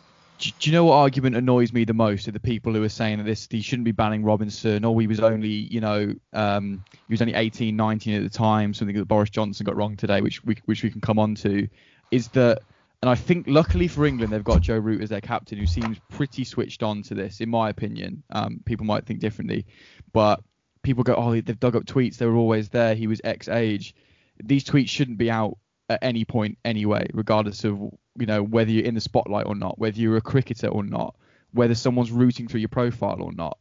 do, 0.51 0.69
you 0.69 0.71
know 0.71 0.85
what 0.85 0.95
argument 0.95 1.35
annoys 1.35 1.71
me 1.71 1.85
the 1.85 1.93
most? 1.93 2.27
Are 2.27 2.31
the 2.31 2.39
people 2.39 2.73
who 2.73 2.83
are 2.83 2.89
saying 2.89 3.19
that 3.19 3.23
this 3.23 3.47
he 3.49 3.61
shouldn't 3.61 3.85
be 3.85 3.91
banning 3.91 4.23
Robinson, 4.23 4.83
or 4.83 4.99
he 4.99 5.07
was 5.07 5.19
only, 5.19 5.47
you 5.47 5.79
know, 5.79 6.13
um, 6.33 6.83
he 7.07 7.13
was 7.13 7.21
only 7.21 7.33
18, 7.33 7.75
19 7.75 8.15
at 8.15 8.23
the 8.23 8.29
time, 8.29 8.73
something 8.73 8.95
that 8.97 9.07
Boris 9.07 9.29
Johnson 9.29 9.65
got 9.65 9.75
wrong 9.75 9.95
today, 9.95 10.21
which 10.21 10.43
we 10.43 10.57
which 10.65 10.83
we 10.83 10.89
can 10.89 11.01
come 11.01 11.19
on 11.19 11.35
to, 11.35 11.67
is 12.11 12.27
that, 12.29 12.59
and 13.01 13.09
I 13.09 13.15
think 13.15 13.45
luckily 13.47 13.87
for 13.87 14.05
England 14.05 14.33
they've 14.33 14.43
got 14.43 14.61
Joe 14.61 14.77
Root 14.77 15.01
as 15.01 15.09
their 15.09 15.21
captain, 15.21 15.57
who 15.57 15.65
seems 15.65 15.97
pretty 16.09 16.43
switched 16.43 16.83
on 16.83 17.03
to 17.03 17.13
this, 17.13 17.39
in 17.39 17.49
my 17.49 17.69
opinion. 17.69 18.23
Um, 18.29 18.59
people 18.65 18.85
might 18.85 19.05
think 19.05 19.19
differently, 19.19 19.65
but 20.11 20.41
people 20.83 21.03
go, 21.03 21.15
oh, 21.15 21.39
they've 21.39 21.59
dug 21.59 21.75
up 21.75 21.85
tweets, 21.85 22.17
they 22.17 22.25
were 22.25 22.35
always 22.35 22.69
there, 22.69 22.95
he 22.95 23.07
was 23.07 23.21
X 23.23 23.47
age. 23.47 23.95
These 24.43 24.65
tweets 24.65 24.89
shouldn't 24.89 25.17
be 25.17 25.31
out 25.31 25.57
at 25.89 25.99
any 26.01 26.25
point 26.25 26.57
anyway, 26.63 27.07
regardless 27.13 27.63
of 27.63 27.79
you 28.17 28.25
know 28.25 28.41
whether 28.43 28.71
you're 28.71 28.85
in 28.85 28.95
the 28.95 29.01
spotlight 29.01 29.45
or 29.47 29.55
not, 29.55 29.77
whether 29.79 29.99
you're 29.99 30.17
a 30.17 30.21
cricketer 30.21 30.67
or 30.67 30.83
not, 30.83 31.15
whether 31.53 31.75
someone's 31.75 32.11
rooting 32.11 32.47
through 32.47 32.61
your 32.61 32.69
profile 32.69 33.21
or 33.21 33.31
not. 33.31 33.57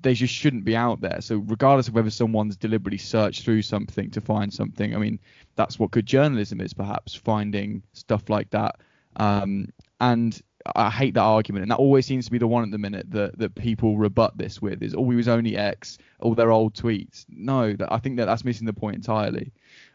they 0.00 0.14
just 0.14 0.32
shouldn't 0.34 0.64
be 0.64 0.76
out 0.76 1.00
there. 1.00 1.20
So 1.20 1.36
regardless 1.36 1.88
of 1.88 1.94
whether 1.94 2.10
someone's 2.10 2.56
deliberately 2.56 2.98
searched 2.98 3.44
through 3.44 3.62
something 3.62 4.10
to 4.12 4.20
find 4.20 4.52
something, 4.52 4.94
I 4.94 4.98
mean, 4.98 5.18
that's 5.56 5.78
what 5.78 5.90
good 5.90 6.06
journalism 6.06 6.60
is, 6.60 6.72
perhaps 6.72 7.14
finding 7.14 7.82
stuff 7.92 8.30
like 8.30 8.50
that. 8.50 8.76
Um, 9.16 9.68
and 10.00 10.40
I 10.74 10.88
hate 10.90 11.14
that 11.14 11.20
argument, 11.20 11.62
and 11.64 11.70
that 11.70 11.78
always 11.78 12.06
seems 12.06 12.24
to 12.24 12.30
be 12.30 12.38
the 12.38 12.46
one 12.46 12.64
at 12.64 12.70
the 12.70 12.78
minute 12.78 13.10
that 13.10 13.38
that 13.38 13.54
people 13.54 13.98
rebut 13.98 14.38
this 14.38 14.62
with 14.62 14.82
is, 14.82 14.94
oh, 14.94 15.08
he 15.10 15.16
was 15.16 15.28
only 15.28 15.56
X, 15.56 15.98
all 16.20 16.34
their 16.34 16.50
old 16.50 16.74
tweets. 16.74 17.26
No, 17.28 17.74
that, 17.74 17.92
I 17.92 17.98
think 17.98 18.16
that 18.16 18.24
that's 18.24 18.44
missing 18.44 18.66
the 18.66 18.72
point 18.72 18.96
entirely. 18.96 19.52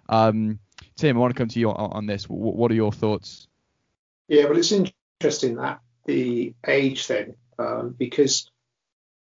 Um, 0.07 0.59
Tim, 0.99 1.15
I 1.15 1.19
want 1.21 1.33
to 1.33 1.37
come 1.37 1.47
to 1.47 1.59
you 1.59 1.69
on, 1.69 1.91
on 1.93 2.05
this. 2.05 2.27
What, 2.27 2.55
what, 2.55 2.71
are 2.71 2.75
your 2.75 2.91
thoughts? 2.91 3.47
Yeah, 4.27 4.45
well, 4.45 4.57
it's 4.57 4.73
interesting 4.73 5.55
that 5.55 5.79
the 6.05 6.53
age 6.67 7.05
thing, 7.05 7.35
um, 7.57 7.95
because 7.97 8.51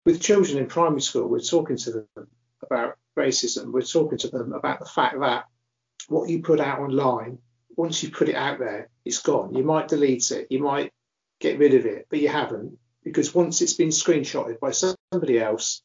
with 0.06 0.22
children 0.22 0.58
in 0.58 0.68
primary 0.68 1.02
school, 1.02 1.28
we're 1.28 1.40
talking 1.40 1.78
to 1.78 1.92
them 1.92 2.28
about 2.62 2.98
racism. 3.18 3.72
We're 3.72 3.84
talking 3.84 4.18
to 4.18 4.28
them 4.28 4.52
about 4.52 4.80
the 4.80 4.86
fact 4.86 5.18
that 5.22 5.46
what 6.10 6.30
you 6.30 6.42
put 6.42 6.60
out 6.60 6.80
online, 6.80 7.38
once 7.78 8.04
you 8.04 8.12
put 8.12 8.28
it 8.28 8.36
out 8.36 8.60
there, 8.60 8.90
it's 9.06 9.22
gone. 9.22 9.56
You 9.56 9.64
might 9.64 9.88
delete 9.88 10.30
it, 10.32 10.48
you 10.50 10.62
might 10.62 10.92
get 11.40 11.58
rid 11.58 11.74
of 11.74 11.86
it, 11.86 12.08
but 12.10 12.20
you 12.20 12.28
haven't 12.28 12.78
because 13.04 13.34
once 13.34 13.62
it's 13.62 13.74
been 13.74 13.90
screenshotted 13.90 14.60
by 14.60 14.72
somebody 14.72 15.40
else, 15.40 15.82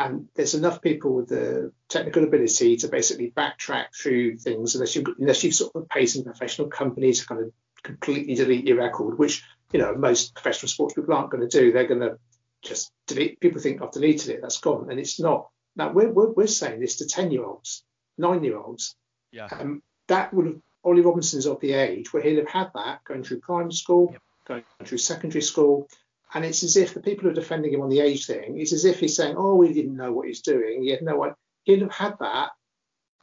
and 0.00 0.28
there's 0.34 0.54
enough 0.54 0.80
people 0.80 1.14
with 1.14 1.28
the 1.28 1.72
technical 1.88 2.24
ability 2.24 2.78
to 2.78 2.88
basically 2.88 3.32
backtrack 3.36 3.94
through 3.94 4.38
things, 4.38 4.74
unless 4.74 4.96
you 4.96 5.04
unless 5.18 5.44
you 5.44 5.52
sort 5.52 5.76
of 5.76 5.88
pay 5.90 6.06
some 6.06 6.24
professional 6.24 6.68
companies 6.68 7.20
to 7.20 7.26
kind 7.26 7.42
of 7.42 7.52
completely 7.82 8.34
delete 8.34 8.66
your 8.66 8.78
record, 8.78 9.18
which 9.18 9.44
you 9.72 9.78
know 9.78 9.94
most 9.94 10.34
professional 10.34 10.70
sports 10.70 10.94
people 10.94 11.12
aren't 11.14 11.30
going 11.30 11.46
to 11.46 11.60
do. 11.60 11.70
They're 11.70 11.86
going 11.86 12.00
to 12.00 12.18
just 12.62 12.90
delete. 13.06 13.40
People 13.40 13.60
think 13.60 13.82
I've 13.82 13.92
deleted 13.92 14.30
it, 14.30 14.40
that's 14.40 14.58
gone, 14.58 14.90
and 14.90 14.98
it's 14.98 15.20
not. 15.20 15.50
Now 15.76 15.92
we're 15.92 16.10
we're, 16.10 16.30
we're 16.30 16.46
saying 16.46 16.80
this 16.80 16.96
to 16.96 17.06
ten 17.06 17.30
year 17.30 17.44
olds, 17.44 17.84
nine 18.16 18.42
year 18.42 18.56
olds. 18.56 18.96
Yeah. 19.32 19.48
Um, 19.52 19.82
that 20.08 20.32
would 20.32 20.46
have 20.46 20.60
Ollie 20.82 21.02
Robinson's 21.02 21.46
of 21.46 21.60
the 21.60 21.74
age 21.74 22.10
where 22.12 22.22
he'll 22.22 22.40
have 22.40 22.48
had 22.48 22.70
that 22.74 23.04
going 23.04 23.22
through 23.22 23.40
primary 23.40 23.74
school, 23.74 24.08
yep. 24.12 24.22
going 24.46 24.64
through 24.82 24.98
secondary 24.98 25.42
school, 25.42 25.88
and 26.34 26.44
it's 26.44 26.62
as 26.62 26.76
if 26.76 26.94
the 26.94 27.00
people 27.00 27.24
who 27.24 27.30
are 27.30 27.34
defending 27.34 27.72
him 27.72 27.82
on 27.82 27.88
the 27.88 28.00
age 28.00 28.26
thing, 28.26 28.60
it's 28.60 28.72
as 28.72 28.84
if 28.84 29.00
he's 29.00 29.16
saying, 29.16 29.34
"Oh, 29.36 29.60
he 29.62 29.72
didn't 29.72 29.96
know 29.96 30.12
what 30.12 30.26
he's 30.26 30.42
doing. 30.42 30.82
He 30.82 30.90
had 30.90 31.02
no 31.02 31.24
idea." 31.24 31.36
He'll 31.64 31.80
have 31.80 31.92
had 31.92 32.18
that 32.20 32.50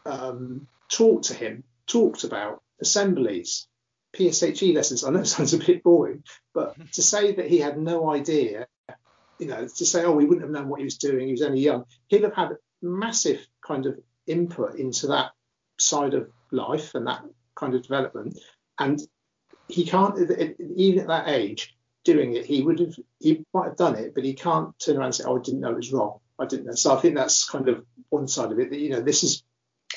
um, 0.06 0.68
taught 0.90 1.24
to 1.24 1.34
him, 1.34 1.64
talked 1.88 2.24
about 2.24 2.62
assemblies, 2.82 3.68
PSHE 4.14 4.76
lessons. 4.76 5.04
I 5.04 5.10
know 5.10 5.20
it 5.20 5.26
sounds 5.26 5.54
a 5.54 5.58
bit 5.58 5.84
boring, 5.84 6.24
but 6.54 6.76
to 6.94 7.02
say 7.02 7.34
that 7.34 7.48
he 7.48 7.60
had 7.60 7.80
no 7.80 8.12
idea 8.12 8.68
you 9.40 9.48
know, 9.48 9.68
to 9.68 9.86
say, 9.86 10.04
oh, 10.04 10.18
he 10.18 10.26
wouldn't 10.26 10.44
have 10.44 10.52
known 10.52 10.70
what 10.70 10.80
he 10.80 10.84
was 10.84 10.98
doing, 10.98 11.28
he 11.28 11.32
was 11.32 11.42
only 11.42 11.62
young, 11.62 11.86
he'd 12.08 12.24
have 12.24 12.34
had 12.34 12.50
massive 12.82 13.46
kind 13.66 13.86
of 13.86 14.00
input 14.26 14.76
into 14.76 15.08
that 15.08 15.32
side 15.80 16.14
of 16.14 16.30
life 16.52 16.96
and 16.96 17.08
that 17.08 17.24
kind 17.56 17.76
of 17.76 17.84
development. 17.84 18.38
And 18.80 19.00
he 19.68 19.86
can't, 19.86 20.18
even 20.76 21.00
at 21.00 21.08
that 21.08 21.28
age, 21.28 21.77
doing 22.08 22.36
it, 22.36 22.46
he 22.46 22.62
would 22.64 22.80
have, 22.80 22.96
he 23.20 23.44
might 23.54 23.66
have 23.66 23.78
done 23.78 23.96
it, 23.96 24.16
but 24.16 24.24
he 24.24 24.34
can't 24.34 24.78
turn 24.80 24.96
around 24.96 25.08
and 25.08 25.16
say, 25.16 25.26
oh, 25.28 25.38
I 25.38 25.42
didn't 25.42 25.60
know 25.60 25.72
it 25.72 25.76
was 25.76 25.92
wrong. 25.92 26.20
I 26.40 26.46
didn't 26.46 26.66
know. 26.66 26.76
So 26.76 26.96
I 26.96 27.02
think 27.02 27.16
that's 27.16 27.48
kind 27.48 27.68
of 27.68 27.86
one 28.10 28.28
side 28.28 28.52
of 28.52 28.60
it. 28.60 28.70
That 28.70 28.80
you 28.80 28.92
know, 28.92 29.02
this 29.02 29.24
is 29.24 29.44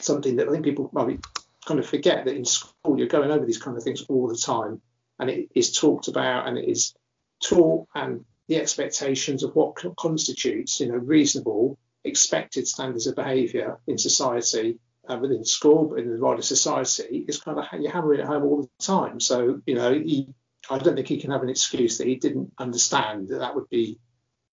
something 0.00 0.36
that 0.36 0.48
I 0.48 0.52
think 0.52 0.64
people 0.64 0.90
might 0.92 1.06
be 1.06 1.18
kind 1.64 1.78
of 1.78 1.86
forget 1.86 2.24
that 2.24 2.34
in 2.34 2.44
school 2.44 2.98
you're 2.98 3.06
going 3.06 3.30
over 3.30 3.46
these 3.46 3.62
kind 3.62 3.76
of 3.76 3.82
things 3.82 4.04
all 4.08 4.26
the 4.26 4.36
time, 4.36 4.80
and 5.18 5.30
it 5.30 5.48
is 5.54 5.72
talked 5.72 6.08
about 6.08 6.48
and 6.48 6.58
it 6.58 6.68
is 6.68 6.94
taught 7.42 7.86
and 7.94 8.24
the 8.48 8.56
expectations 8.56 9.44
of 9.44 9.54
what 9.54 9.76
constitutes, 9.96 10.80
you 10.80 10.88
know, 10.88 10.96
reasonable, 10.96 11.78
expected 12.02 12.66
standards 12.66 13.06
of 13.06 13.14
behaviour 13.14 13.78
in 13.86 13.98
society, 13.98 14.78
uh, 15.08 15.18
within 15.20 15.44
school, 15.44 15.84
but 15.84 16.00
in 16.00 16.10
the 16.10 16.18
wider 16.18 16.42
society, 16.42 17.24
is 17.28 17.40
kind 17.40 17.58
of 17.58 17.64
you're 17.78 17.92
hammering 17.92 18.20
it 18.20 18.26
home 18.26 18.42
all 18.42 18.62
the 18.62 18.84
time. 18.84 19.20
So, 19.20 19.60
you 19.66 19.74
know, 19.74 19.92
he, 19.92 20.34
I 20.68 20.78
don't 20.78 20.94
think 20.94 21.08
he 21.08 21.20
can 21.20 21.30
have 21.30 21.42
an 21.42 21.48
excuse 21.48 21.98
that 21.98 22.06
he 22.06 22.16
didn't 22.16 22.52
understand 22.58 23.28
that 23.28 23.38
that 23.38 23.54
would 23.54 23.68
be 23.70 23.98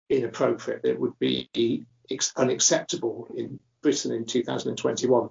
inappropriate, 0.10 0.84
that 0.84 0.92
it 0.92 1.00
would 1.00 1.18
be 1.20 1.86
unacceptable 2.36 3.28
in 3.36 3.60
Britain 3.82 4.14
in 4.14 4.26
2021. 4.26 5.30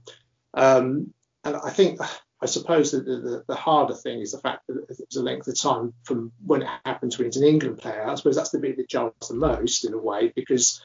Um, 0.54 1.12
and 1.44 1.56
I 1.56 1.70
think 1.70 2.00
I 2.42 2.46
suppose 2.46 2.92
that 2.92 3.06
the, 3.06 3.16
the, 3.16 3.44
the, 3.48 3.54
harder 3.54 3.94
thing 3.94 4.20
is 4.20 4.32
the 4.32 4.38
fact 4.38 4.66
that 4.66 4.84
it's 4.88 5.16
a 5.16 5.22
length 5.22 5.48
of 5.48 5.58
time 5.58 5.94
from 6.02 6.32
when 6.44 6.62
it 6.62 6.68
happened 6.84 7.12
to 7.12 7.24
an 7.24 7.44
England 7.44 7.78
player. 7.78 8.06
I 8.06 8.14
suppose 8.14 8.36
that's 8.36 8.50
the 8.50 8.58
bit 8.58 8.76
that 8.76 8.88
jars 8.88 9.12
the 9.28 9.34
most 9.34 9.84
in 9.84 9.94
a 9.94 9.98
way 9.98 10.32
because 10.34 10.82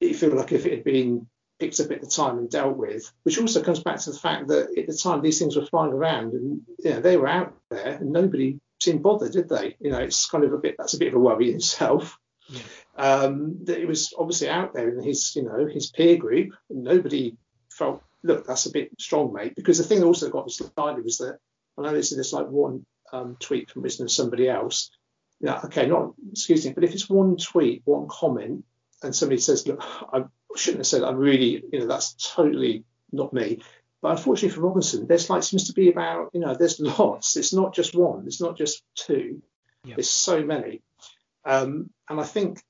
you 0.00 0.14
feel 0.14 0.34
like 0.34 0.52
if 0.52 0.66
it 0.66 0.72
had 0.72 0.84
been 0.84 1.26
picked 1.58 1.80
up 1.80 1.90
at 1.90 2.00
the 2.00 2.06
time 2.06 2.38
and 2.38 2.50
dealt 2.50 2.76
with, 2.76 3.10
which 3.22 3.38
also 3.38 3.62
comes 3.62 3.82
back 3.82 3.98
to 4.00 4.10
the 4.10 4.18
fact 4.18 4.48
that 4.48 4.76
at 4.76 4.86
the 4.86 4.96
time 4.96 5.22
these 5.22 5.38
things 5.38 5.56
were 5.56 5.66
flying 5.66 5.92
around 5.92 6.32
and 6.32 6.62
you 6.78 6.90
know, 6.90 7.00
they 7.00 7.16
were 7.16 7.28
out 7.28 7.54
there 7.70 7.96
and 8.00 8.12
nobody 8.12 8.58
seemed 8.82 9.02
bothered, 9.02 9.32
did 9.32 9.48
they? 9.48 9.76
You 9.80 9.90
know, 9.90 9.98
it's 9.98 10.28
kind 10.28 10.44
of 10.44 10.52
a 10.52 10.58
bit 10.58 10.76
that's 10.78 10.94
a 10.94 10.98
bit 10.98 11.08
of 11.08 11.14
a 11.14 11.18
worry 11.18 11.50
in 11.50 11.56
itself. 11.56 12.18
Yeah. 12.48 12.62
Um, 12.96 13.64
that 13.64 13.78
it 13.78 13.86
was 13.86 14.12
obviously 14.18 14.48
out 14.48 14.74
there 14.74 14.88
in 14.88 15.02
his, 15.02 15.34
you 15.36 15.44
know, 15.44 15.66
his 15.66 15.90
peer 15.90 16.16
group, 16.16 16.52
and 16.68 16.82
nobody 16.84 17.36
felt 17.70 18.02
look, 18.22 18.46
that's 18.46 18.66
a 18.66 18.72
bit 18.72 18.90
strong, 18.98 19.32
mate. 19.32 19.54
Because 19.56 19.78
the 19.78 19.84
thing 19.84 20.00
that 20.00 20.06
also 20.06 20.30
got 20.30 20.46
me 20.46 20.52
slightly 20.52 21.02
was 21.02 21.18
that 21.18 21.38
I 21.78 21.82
know 21.82 21.92
this 21.92 22.12
is 22.12 22.32
like 22.32 22.48
one 22.48 22.84
um, 23.12 23.36
tweet 23.40 23.70
from 23.70 23.82
listening 23.82 24.08
to 24.08 24.14
somebody 24.14 24.48
else. 24.48 24.90
Yeah, 25.40 25.60
okay, 25.64 25.86
not 25.86 26.12
excuse 26.32 26.66
me, 26.66 26.72
but 26.72 26.84
if 26.84 26.92
it's 26.92 27.08
one 27.08 27.36
tweet, 27.36 27.82
one 27.84 28.08
comment, 28.08 28.64
and 29.02 29.14
somebody 29.14 29.40
says, 29.40 29.66
look, 29.66 29.82
I 29.82 30.24
shouldn't 30.54 30.80
have 30.80 30.86
said, 30.86 31.02
I'm 31.02 31.16
really, 31.16 31.64
you 31.72 31.80
know, 31.80 31.86
that's 31.86 32.14
totally 32.34 32.84
not 33.10 33.32
me. 33.32 33.62
But 34.02 34.12
unfortunately 34.12 34.54
for 34.54 34.62
Robinson, 34.62 35.06
there's 35.06 35.28
like 35.28 35.42
seems 35.42 35.66
to 35.66 35.74
be 35.74 35.90
about, 35.90 36.30
you 36.32 36.40
know, 36.40 36.54
there's 36.54 36.80
lots. 36.80 37.36
It's 37.36 37.52
not 37.52 37.74
just 37.74 37.94
one. 37.94 38.24
It's 38.26 38.40
not 38.40 38.56
just 38.56 38.82
two. 38.94 39.42
Yep. 39.84 39.96
There's 39.96 40.10
so 40.10 40.42
many. 40.42 40.82
Um, 41.44 41.90
and 42.08 42.20
I 42.20 42.24
think 42.24 42.60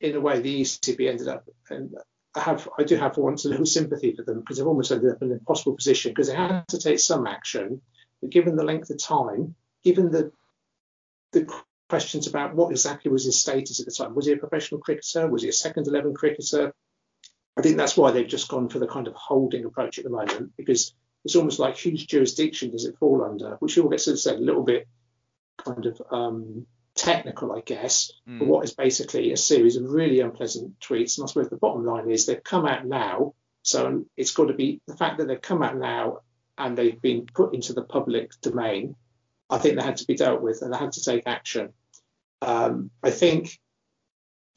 in 0.00 0.16
a 0.16 0.20
way 0.20 0.40
the 0.40 0.62
ECB 0.62 1.08
ended 1.08 1.28
up, 1.28 1.48
and 1.68 1.94
I 2.34 2.40
have 2.40 2.68
I 2.78 2.84
do 2.84 2.96
have 2.96 3.14
for 3.14 3.22
once 3.22 3.44
a 3.44 3.48
little 3.48 3.66
sympathy 3.66 4.14
for 4.14 4.22
them 4.22 4.40
because 4.40 4.58
they've 4.58 4.66
almost 4.66 4.92
ended 4.92 5.12
up 5.12 5.22
in 5.22 5.28
an 5.28 5.38
impossible 5.38 5.74
position 5.74 6.12
because 6.12 6.28
they 6.28 6.36
had 6.36 6.66
to 6.68 6.78
take 6.78 7.00
some 7.00 7.26
action, 7.26 7.80
but 8.20 8.30
given 8.30 8.56
the 8.56 8.64
length 8.64 8.90
of 8.90 8.98
time, 8.98 9.54
given 9.84 10.10
the 10.10 10.32
the 11.32 11.48
questions 11.88 12.26
about 12.26 12.54
what 12.54 12.70
exactly 12.70 13.10
was 13.10 13.24
his 13.24 13.40
status 13.40 13.80
at 13.80 13.86
the 13.86 13.92
time, 13.92 14.14
was 14.14 14.26
he 14.26 14.32
a 14.32 14.36
professional 14.36 14.80
cricketer? 14.80 15.28
Was 15.28 15.42
he 15.42 15.48
a 15.48 15.52
second 15.52 15.86
eleven 15.86 16.14
cricketer? 16.14 16.72
I 17.60 17.62
think 17.62 17.76
that's 17.76 17.96
why 17.96 18.10
they've 18.10 18.26
just 18.26 18.48
gone 18.48 18.70
for 18.70 18.78
the 18.78 18.86
kind 18.86 19.06
of 19.06 19.14
holding 19.14 19.66
approach 19.66 19.98
at 19.98 20.04
the 20.04 20.10
moment 20.10 20.52
because 20.56 20.94
it's 21.26 21.36
almost 21.36 21.58
like 21.58 21.78
whose 21.78 22.06
jurisdiction 22.06 22.70
does 22.70 22.86
it 22.86 22.96
fall 22.98 23.22
under, 23.22 23.56
which 23.56 23.76
all 23.76 23.90
gets 23.90 24.06
said 24.22 24.36
a 24.36 24.40
little 24.40 24.62
bit 24.62 24.88
kind 25.58 25.84
of 25.84 26.00
um, 26.10 26.66
technical, 26.94 27.52
I 27.52 27.60
guess, 27.60 28.12
mm. 28.26 28.38
but 28.38 28.48
what 28.48 28.64
is 28.64 28.72
basically 28.72 29.32
a 29.32 29.36
series 29.36 29.76
of 29.76 29.90
really 29.90 30.20
unpleasant 30.20 30.80
tweets. 30.80 31.18
And 31.18 31.24
I 31.24 31.28
suppose 31.28 31.50
the 31.50 31.56
bottom 31.56 31.84
line 31.84 32.10
is 32.10 32.24
they've 32.24 32.42
come 32.42 32.64
out 32.64 32.86
now. 32.86 33.34
So 33.62 34.06
it's 34.16 34.32
got 34.32 34.46
to 34.46 34.54
be 34.54 34.80
the 34.86 34.96
fact 34.96 35.18
that 35.18 35.28
they've 35.28 35.40
come 35.40 35.62
out 35.62 35.76
now 35.76 36.20
and 36.56 36.78
they've 36.78 37.00
been 37.00 37.26
put 37.26 37.54
into 37.54 37.74
the 37.74 37.82
public 37.84 38.32
domain. 38.40 38.96
I 39.50 39.58
think 39.58 39.76
they 39.76 39.84
had 39.84 39.98
to 39.98 40.06
be 40.06 40.14
dealt 40.14 40.40
with 40.40 40.62
and 40.62 40.72
they 40.72 40.78
had 40.78 40.92
to 40.92 41.04
take 41.04 41.24
action. 41.26 41.74
Um, 42.40 42.90
I 43.02 43.10
think 43.10 43.60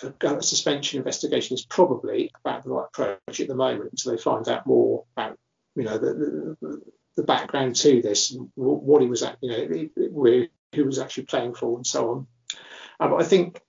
a, 0.03 0.43
suspension 0.43 0.99
investigation 0.99 1.55
is 1.55 1.65
probably 1.65 2.31
about 2.43 2.63
the 2.63 2.69
right 2.69 2.87
approach 2.87 3.39
at 3.39 3.47
the 3.47 3.55
moment 3.55 3.91
until 3.91 4.11
they 4.11 4.21
find 4.21 4.47
out 4.47 4.65
more 4.65 5.03
about, 5.15 5.37
you 5.75 5.83
know, 5.83 5.97
the, 5.97 6.55
the, 6.61 6.81
the 7.17 7.23
background 7.23 7.75
to 7.77 8.01
this, 8.01 8.35
what 8.55 9.01
he 9.01 9.07
was 9.07 9.23
at, 9.23 9.37
you 9.41 9.51
know, 9.51 10.47
who 10.73 10.85
was 10.85 10.99
actually 10.99 11.25
playing 11.25 11.53
for 11.53 11.77
and 11.77 11.87
so 11.87 12.11
on. 12.11 12.27
Uh, 12.99 13.09
but 13.09 13.21
I 13.21 13.23
think 13.23 13.61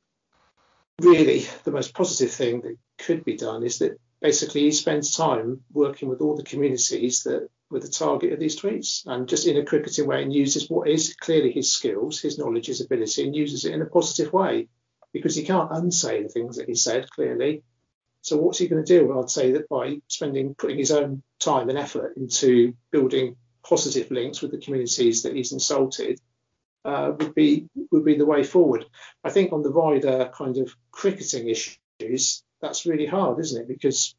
really 1.01 1.47
the 1.65 1.73
most 1.73 1.95
positive 1.95 2.31
thing 2.31 2.61
that 2.63 2.77
could 2.99 3.25
be 3.25 3.37
done 3.37 3.63
is 3.63 3.79
that 3.79 3.99
basically 4.21 4.63
he 4.63 4.73
spends 4.73 5.17
time 5.17 5.61
working 5.73 6.09
with 6.09 6.21
all 6.21 6.37
the 6.37 6.43
communities 6.43 7.25
that 7.25 7.49
were 7.71 7.81
the 7.81 7.89
target 7.89 8.33
of 8.33 8.39
these 8.39 8.61
tweets 8.61 9.05
and 9.07 9.29
just 9.29 9.47
in 9.47 9.57
a 9.57 9.65
cricketing 9.65 10.07
way 10.07 10.23
and 10.23 10.33
uses 10.33 10.71
what 10.71 10.89
is 10.89 11.15
clearly 11.21 11.51
his 11.51 11.73
skills, 11.73 12.21
his 12.21 12.39
knowledge, 12.39 12.67
his 12.67 12.81
ability, 12.81 13.25
and 13.25 13.35
uses 13.35 13.65
it 13.65 13.75
in 13.75 13.83
a 13.83 13.87
positive 13.87 14.33
way 14.33 14.69
because 15.15 15.35
he 15.35 15.45
can't 15.45 15.71
unsay 15.73 16.23
the 16.23 16.29
things 16.29 16.57
that 16.57 16.69
he 16.69 16.75
said 16.75 17.09
clearly. 17.11 17.63
So 18.21 18.37
what's 18.37 18.59
he 18.59 18.69
going 18.69 18.85
to 18.85 18.99
do? 18.99 19.07
Well, 19.07 19.23
I'd 19.23 19.31
say 19.31 19.53
that 19.53 19.69
by 19.71 19.99
spending 20.09 20.55
putting 20.55 20.79
his 20.79 20.91
own 20.91 21.23
time 21.39 21.71
and 21.71 21.79
effort 21.79 22.19
into 22.19 22.75
building 22.91 23.37
positive 23.63 24.11
links 24.11 24.43
with 24.43 24.51
the 24.51 24.59
communities 24.59 25.23
that 25.23 25.35
he's 25.35 25.53
insulted, 25.53 26.21
uh, 26.85 27.13
would 27.19 27.35
be 27.35 27.69
would 27.91 28.05
be 28.05 28.17
the 28.17 28.27
way 28.27 28.45
forward. 28.45 28.85
I 29.23 29.31
think 29.31 29.53
on 29.53 29.63
the 29.63 29.71
wider 29.71 30.31
kind 30.35 30.59
of 30.59 30.75
cricketing 30.91 31.49
issues, 31.49 32.43
that's 32.61 32.85
really 32.85 33.07
hard, 33.07 33.41
isn't 33.41 33.63
it? 33.63 33.69
Because 33.69 34.15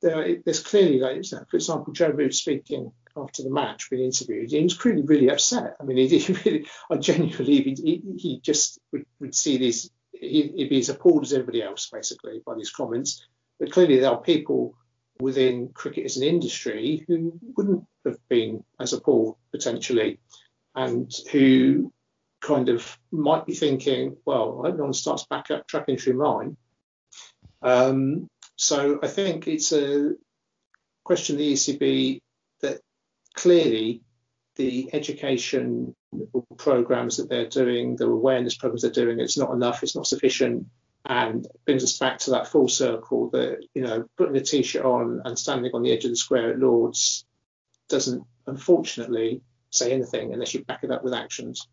there, 0.00 0.36
there's 0.44 0.60
clearly, 0.60 0.98
like, 0.98 1.24
for 1.26 1.56
example, 1.56 1.92
Joe 1.92 2.10
Root 2.10 2.34
speaking 2.34 2.92
after 3.16 3.42
the 3.42 3.50
match, 3.50 3.90
being 3.90 4.04
interviewed, 4.04 4.50
he 4.50 4.62
was 4.62 4.74
clearly 4.74 5.02
really 5.02 5.30
upset. 5.30 5.76
I 5.80 5.84
mean, 5.84 5.96
he, 5.96 6.18
he 6.18 6.32
really, 6.44 6.66
I 6.90 6.96
genuinely, 6.96 7.62
he, 7.62 8.02
he 8.16 8.40
just 8.40 8.78
would, 8.92 9.04
would 9.20 9.34
see 9.34 9.58
these, 9.58 9.90
he, 10.22 10.52
would 10.56 10.68
be 10.68 10.78
as 10.78 10.88
appalled 10.88 11.24
as 11.24 11.32
everybody 11.32 11.62
else, 11.62 11.90
basically, 11.92 12.40
by 12.46 12.54
these 12.54 12.70
comments. 12.70 13.26
But 13.58 13.72
clearly, 13.72 13.98
there 13.98 14.10
are 14.10 14.20
people 14.20 14.76
within 15.20 15.68
cricket 15.68 16.04
as 16.04 16.16
an 16.16 16.22
industry 16.22 17.04
who 17.06 17.38
wouldn't 17.56 17.84
have 18.04 18.18
been 18.28 18.64
as 18.80 18.92
appalled 18.92 19.36
potentially, 19.50 20.18
and 20.74 21.12
who 21.30 21.92
kind 22.40 22.68
of 22.68 22.98
might 23.10 23.46
be 23.46 23.54
thinking, 23.54 24.16
well, 24.24 24.62
I 24.62 24.68
hope 24.68 24.78
no 24.78 24.84
one 24.84 24.92
starts 24.92 25.26
back 25.26 25.50
up 25.50 25.66
tracking 25.66 25.96
through 25.96 26.14
mine. 26.14 26.56
Um, 27.62 28.28
so 28.56 28.98
I 29.02 29.06
think 29.06 29.46
it's 29.46 29.72
a 29.72 30.12
question 31.04 31.36
the 31.36 31.52
ECB 31.52 32.20
that 32.60 32.80
clearly 33.34 34.02
the 34.56 34.90
education 34.92 35.94
programs 36.56 37.16
that 37.16 37.28
they're 37.28 37.48
doing, 37.48 37.96
the 37.96 38.06
awareness 38.06 38.56
programs 38.56 38.82
they're 38.82 38.90
doing, 38.90 39.20
it's 39.20 39.38
not 39.38 39.52
enough, 39.52 39.82
it's 39.82 39.96
not 39.96 40.06
sufficient, 40.06 40.66
and 41.06 41.46
brings 41.64 41.82
us 41.82 41.98
back 41.98 42.18
to 42.18 42.30
that 42.30 42.46
full 42.46 42.68
circle 42.68 43.30
that 43.30 43.66
you 43.74 43.82
know 43.82 44.04
putting 44.16 44.36
a 44.36 44.40
t-shirt 44.40 44.84
on 44.84 45.20
and 45.24 45.38
standing 45.38 45.72
on 45.74 45.82
the 45.82 45.92
edge 45.92 46.04
of 46.04 46.10
the 46.10 46.16
square 46.16 46.50
at 46.50 46.58
Lords 46.58 47.24
doesn't 47.88 48.24
unfortunately 48.46 49.42
say 49.70 49.92
anything 49.92 50.32
unless 50.32 50.54
you 50.54 50.64
back 50.64 50.84
it 50.84 50.90
up 50.90 51.02
with 51.02 51.14
actions. 51.14 51.66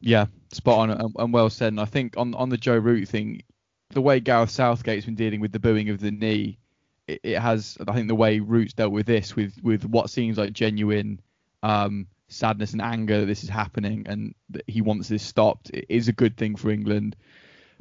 Yeah, 0.00 0.26
spot 0.52 0.78
on 0.78 0.90
and, 0.90 1.14
and 1.18 1.32
well 1.32 1.50
said. 1.50 1.68
And 1.68 1.80
I 1.80 1.84
think 1.84 2.16
on 2.16 2.34
on 2.34 2.48
the 2.48 2.56
Joe 2.56 2.78
Root 2.78 3.08
thing, 3.08 3.42
the 3.90 4.00
way 4.00 4.20
Gareth 4.20 4.50
Southgate's 4.50 5.06
been 5.06 5.14
dealing 5.14 5.40
with 5.40 5.52
the 5.52 5.60
booing 5.60 5.90
of 5.90 6.00
the 6.00 6.10
knee, 6.10 6.58
it, 7.06 7.20
it 7.22 7.38
has. 7.38 7.76
I 7.86 7.92
think 7.92 8.08
the 8.08 8.14
way 8.14 8.40
Root's 8.40 8.72
dealt 8.72 8.92
with 8.92 9.06
this, 9.06 9.36
with 9.36 9.54
with 9.62 9.84
what 9.84 10.10
seems 10.10 10.38
like 10.38 10.52
genuine 10.52 11.20
um, 11.62 12.06
sadness 12.34 12.72
and 12.72 12.82
anger 12.82 13.20
that 13.20 13.26
this 13.26 13.42
is 13.42 13.48
happening, 13.48 14.06
and 14.06 14.34
that 14.50 14.64
he 14.66 14.80
wants 14.80 15.08
this 15.08 15.22
stopped, 15.22 15.70
it 15.70 15.86
is 15.88 16.08
a 16.08 16.12
good 16.12 16.36
thing 16.36 16.56
for 16.56 16.70
England. 16.70 17.16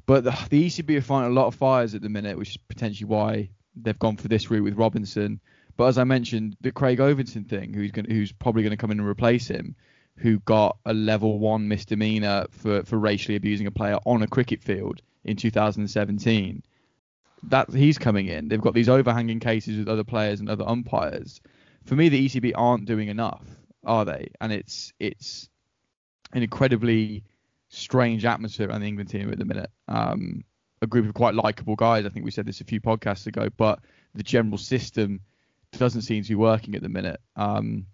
But 0.06 0.24
the, 0.24 0.32
the 0.50 0.68
ECB 0.68 0.98
are 0.98 1.02
fighting 1.02 1.32
a 1.32 1.34
lot 1.34 1.48
of 1.48 1.56
fires 1.56 1.96
at 1.96 2.02
the 2.02 2.10
minute, 2.10 2.38
which 2.38 2.52
is 2.52 2.58
potentially 2.58 3.08
why 3.08 3.50
they've 3.76 3.98
gone 3.98 4.18
for 4.18 4.28
this 4.28 4.50
route 4.52 4.64
with 4.64 4.78
Robinson. 4.78 5.40
But 5.78 5.86
as 5.86 5.98
I 5.98 6.04
mentioned, 6.04 6.58
the 6.62 6.72
Craig 6.72 7.00
Overton 7.00 7.46
thing, 7.46 7.74
who's 7.74 7.92
going, 7.92 8.10
who's 8.10 8.32
probably 8.32 8.64
going 8.64 8.72
to 8.72 8.78
come 8.78 8.92
in 8.92 9.00
and 9.00 9.08
replace 9.08 9.48
him, 9.48 9.76
who 10.18 10.40
got 10.40 10.78
a 10.86 10.94
level 10.94 11.40
one 11.40 11.68
misdemeanor 11.68 12.46
for, 12.52 12.84
for 12.84 13.00
racially 13.00 13.36
abusing 13.36 13.68
a 13.68 13.72
player 13.72 13.98
on 14.06 14.22
a 14.22 14.28
cricket 14.28 14.62
field 14.62 15.02
in 15.24 15.36
2017. 15.36 16.64
That 17.44 17.74
he's 17.74 17.98
coming 17.98 18.28
in. 18.28 18.48
They've 18.48 18.62
got 18.62 18.74
these 18.74 18.90
overhanging 18.90 19.40
cases 19.40 19.78
with 19.78 19.90
other 19.90 20.04
players 20.04 20.40
and 20.40 20.50
other 20.50 20.68
umpires. 20.68 21.42
For 21.86 21.96
me, 21.96 22.10
the 22.10 22.26
ECB 22.26 22.54
aren't 22.56 22.86
doing 22.86 23.10
enough, 23.10 23.44
are 23.84 24.06
they? 24.06 24.32
And 24.40 24.52
it's 24.52 24.94
it's 25.00 25.50
an 26.34 26.44
incredibly 26.44 27.24
strange 27.70 28.26
atmosphere 28.26 28.72
on 28.72 28.82
the 28.82 28.88
England 28.88 29.10
team 29.10 29.32
at 29.32 29.38
the 29.38 29.46
minute. 29.46 29.72
Um, 29.88 30.44
a 30.82 30.88
group 30.88 31.08
of 31.08 31.14
quite 31.14 31.34
likable 31.34 31.76
guys. 31.76 32.06
I 32.06 32.10
think 32.10 32.26
we 32.26 32.32
said 32.32 32.46
this 32.46 32.62
a 32.62 32.66
few 32.66 32.82
podcasts 32.82 33.26
ago, 33.28 33.50
but 33.56 33.80
the 34.14 34.24
general 34.24 34.58
system 34.58 35.22
doesn't 35.72 36.02
seem 36.02 36.24
to 36.24 36.30
be 36.30 36.36
working 36.36 36.76
at 36.76 36.82
the 36.82 36.90
minute. 36.90 37.22
Um, 37.36 37.88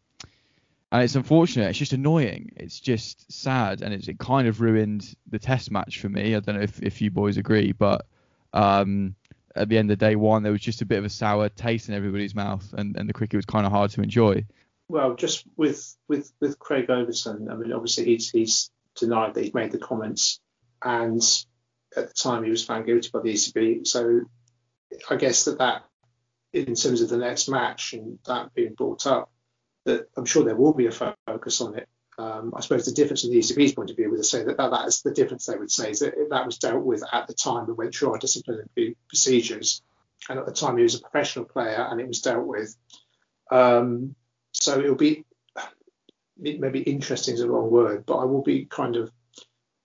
and 0.92 1.04
it's 1.04 1.16
unfortunate. 1.16 1.70
It's 1.70 1.78
just 1.78 1.94
annoying. 1.94 2.52
It's 2.56 2.80
just 2.80 3.32
sad, 3.32 3.82
and 3.84 3.94
it's, 3.94 4.08
it 4.08 4.18
kind 4.18 4.48
of 4.48 4.60
ruined 4.60 5.16
the 5.30 5.38
Test 5.38 5.70
match 5.70 6.00
for 6.00 6.10
me. 6.10 6.36
I 6.36 6.40
don't 6.40 6.56
know 6.56 6.62
if, 6.62 6.82
if 6.82 7.00
you 7.02 7.12
boys 7.12 7.38
agree, 7.38 7.74
but 7.74 8.08
um, 8.54 9.16
at 9.56 9.70
the 9.70 9.78
end 9.78 9.92
of 9.92 10.00
day 10.00 10.16
one, 10.16 10.42
there 10.42 10.52
was 10.52 10.62
just 10.62 10.82
a 10.82 10.86
bit 10.86 10.98
of 10.98 11.06
a 11.06 11.10
sour 11.10 11.48
taste 11.50 11.90
in 11.90 11.96
everybody's 11.96 12.34
mouth, 12.34 12.74
and, 12.76 12.98
and 12.98 13.08
the 13.08 13.14
cricket 13.14 13.38
was 13.38 13.46
kind 13.46 13.68
of 13.68 13.72
hard 13.72 13.92
to 13.92 14.02
enjoy. 14.02 14.44
Well, 14.90 15.14
just 15.14 15.46
with 15.56 15.96
with 16.08 16.32
with 16.42 16.58
Craig 16.58 16.90
Overton, 16.90 17.48
I 17.50 17.56
mean, 17.56 17.72
obviously 17.72 18.06
he's 18.06 18.32
he's 18.32 18.72
denied 18.96 19.36
that 19.36 19.44
he'd 19.44 19.54
made 19.54 19.72
the 19.72 19.78
comments, 19.78 20.40
and 20.84 21.22
at 21.96 22.08
the 22.08 22.14
time 22.14 22.44
he 22.44 22.50
was 22.50 22.66
found 22.66 22.88
guilty 22.88 23.10
by 23.14 23.22
the 23.22 23.34
ECB. 23.34 23.86
So 23.86 24.22
I 25.10 25.16
guess 25.16 25.46
that 25.46 25.60
that 25.60 25.84
in 26.54 26.74
terms 26.74 27.02
of 27.02 27.10
the 27.10 27.18
next 27.18 27.48
match 27.48 27.94
and 27.94 28.18
that 28.26 28.54
being 28.56 28.74
brought 28.74 29.06
up, 29.06 29.32
that 29.86 30.10
I'm 30.18 30.26
sure 30.26 30.44
there 30.44 30.56
will 30.56 30.74
be 30.74 30.88
a 30.88 30.92
focus 30.92 31.62
on 31.62 31.78
it. 31.78 31.88
Um, 32.18 32.54
I 32.56 32.62
suppose 32.62 32.86
the 32.86 32.92
difference 32.92 33.22
from 33.22 33.30
the 33.30 33.38
ECB's 33.38 33.74
point 33.74 33.92
of 33.92 33.96
view 33.96 34.10
would 34.10 34.26
say 34.26 34.44
that, 34.44 34.58
that 34.58 34.72
that 34.72 34.88
is 34.88 35.04
the 35.04 35.14
difference 35.14 35.46
they 35.46 35.56
would 35.56 35.72
say 35.72 35.92
is 35.92 36.00
that 36.00 36.16
that 36.32 36.46
was 36.46 36.58
dealt 36.58 36.84
with 36.84 37.04
at 37.14 37.28
the 37.28 37.34
time 37.34 37.68
and 37.68 37.78
went 37.78 37.96
through 37.96 38.12
our 38.12 38.18
disciplinary 38.18 38.98
procedures. 39.08 39.84
And 40.28 40.38
at 40.38 40.46
the 40.46 40.52
time 40.52 40.78
he 40.78 40.84
was 40.84 40.96
a 40.96 41.00
professional 41.00 41.46
player 41.46 41.88
and 41.90 42.02
it 42.02 42.08
was 42.08 42.22
dealt 42.22 42.46
with. 42.46 42.76
Um, 43.52 44.16
so 44.52 44.80
it'll 44.80 44.96
be 44.96 45.26
maybe 46.38 46.82
interesting 46.82 47.34
is 47.34 47.42
the 47.42 47.50
wrong 47.50 47.70
word, 47.70 48.06
but 48.06 48.18
I 48.18 48.26
will 48.26 48.42
be 48.42 48.66
kind 48.66 48.96
of 48.96 49.12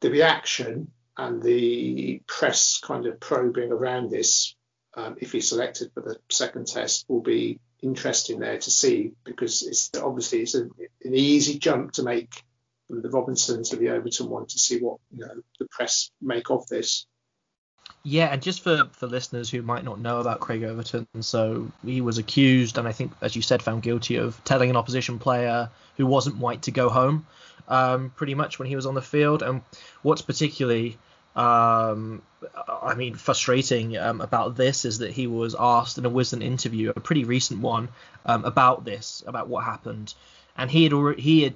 the 0.00 0.11
reaction 0.11 0.90
and 1.16 1.42
the 1.42 2.20
press 2.27 2.79
kind 2.83 3.07
of 3.07 3.20
probing 3.20 3.72
around 3.72 4.11
this, 4.11 4.55
um, 4.96 5.16
if 5.20 5.33
he's 5.33 5.48
selected 5.48 5.92
for 5.92 6.00
the 6.00 6.16
second 6.31 6.66
test, 6.66 7.07
will 7.09 7.22
be 7.22 7.61
interesting 7.83 8.40
there 8.40 8.59
to 8.59 8.70
see 8.70 9.12
because 9.24 9.62
it's 9.62 9.90
obviously 10.00 10.40
it's 10.40 10.55
a, 10.55 10.62
an 10.62 11.14
easy 11.14 11.59
jump 11.59 11.92
to 11.92 12.03
make 12.03 12.42
from 12.88 13.03
the 13.03 13.11
Robinson 13.11 13.62
to 13.62 13.77
the 13.77 13.90
Overton 13.90 14.29
one 14.29 14.46
to 14.46 14.59
see 14.59 14.79
what 14.79 14.98
you 15.11 15.24
know 15.24 15.42
the 15.59 15.66
press 15.70 16.11
make 16.20 16.50
of 16.50 16.66
this. 16.68 17.07
Yeah, 18.06 18.26
and 18.26 18.42
just 18.42 18.60
for, 18.60 18.84
for 18.92 19.06
listeners 19.06 19.48
who 19.48 19.62
might 19.62 19.82
not 19.82 19.98
know 19.98 20.20
about 20.20 20.40
Craig 20.40 20.62
Overton, 20.62 21.06
so 21.20 21.72
he 21.82 22.02
was 22.02 22.18
accused 22.18 22.76
and 22.76 22.86
I 22.86 22.92
think, 22.92 23.12
as 23.22 23.34
you 23.34 23.40
said, 23.40 23.62
found 23.62 23.82
guilty 23.82 24.16
of 24.16 24.42
telling 24.44 24.68
an 24.68 24.76
opposition 24.76 25.18
player 25.18 25.70
who 25.96 26.04
wasn't 26.04 26.36
white 26.36 26.62
to 26.62 26.70
go 26.70 26.90
home, 26.90 27.26
um, 27.66 28.12
pretty 28.14 28.34
much 28.34 28.58
when 28.58 28.68
he 28.68 28.76
was 28.76 28.84
on 28.84 28.94
the 28.94 29.00
field. 29.00 29.42
And 29.42 29.62
what's 30.02 30.20
particularly, 30.20 30.98
um, 31.34 32.20
I 32.68 32.94
mean, 32.94 33.14
frustrating 33.14 33.96
um, 33.96 34.20
about 34.20 34.54
this 34.54 34.84
is 34.84 34.98
that 34.98 35.12
he 35.12 35.26
was 35.26 35.56
asked 35.58 35.96
in 35.96 36.04
a 36.04 36.10
Wisden 36.10 36.42
interview, 36.42 36.92
a 36.94 37.00
pretty 37.00 37.24
recent 37.24 37.60
one, 37.60 37.88
um, 38.26 38.44
about 38.44 38.84
this, 38.84 39.24
about 39.26 39.48
what 39.48 39.64
happened, 39.64 40.12
and 40.58 40.70
he 40.70 40.84
had 40.84 40.92
already 40.92 41.22
he 41.22 41.42
had 41.44 41.54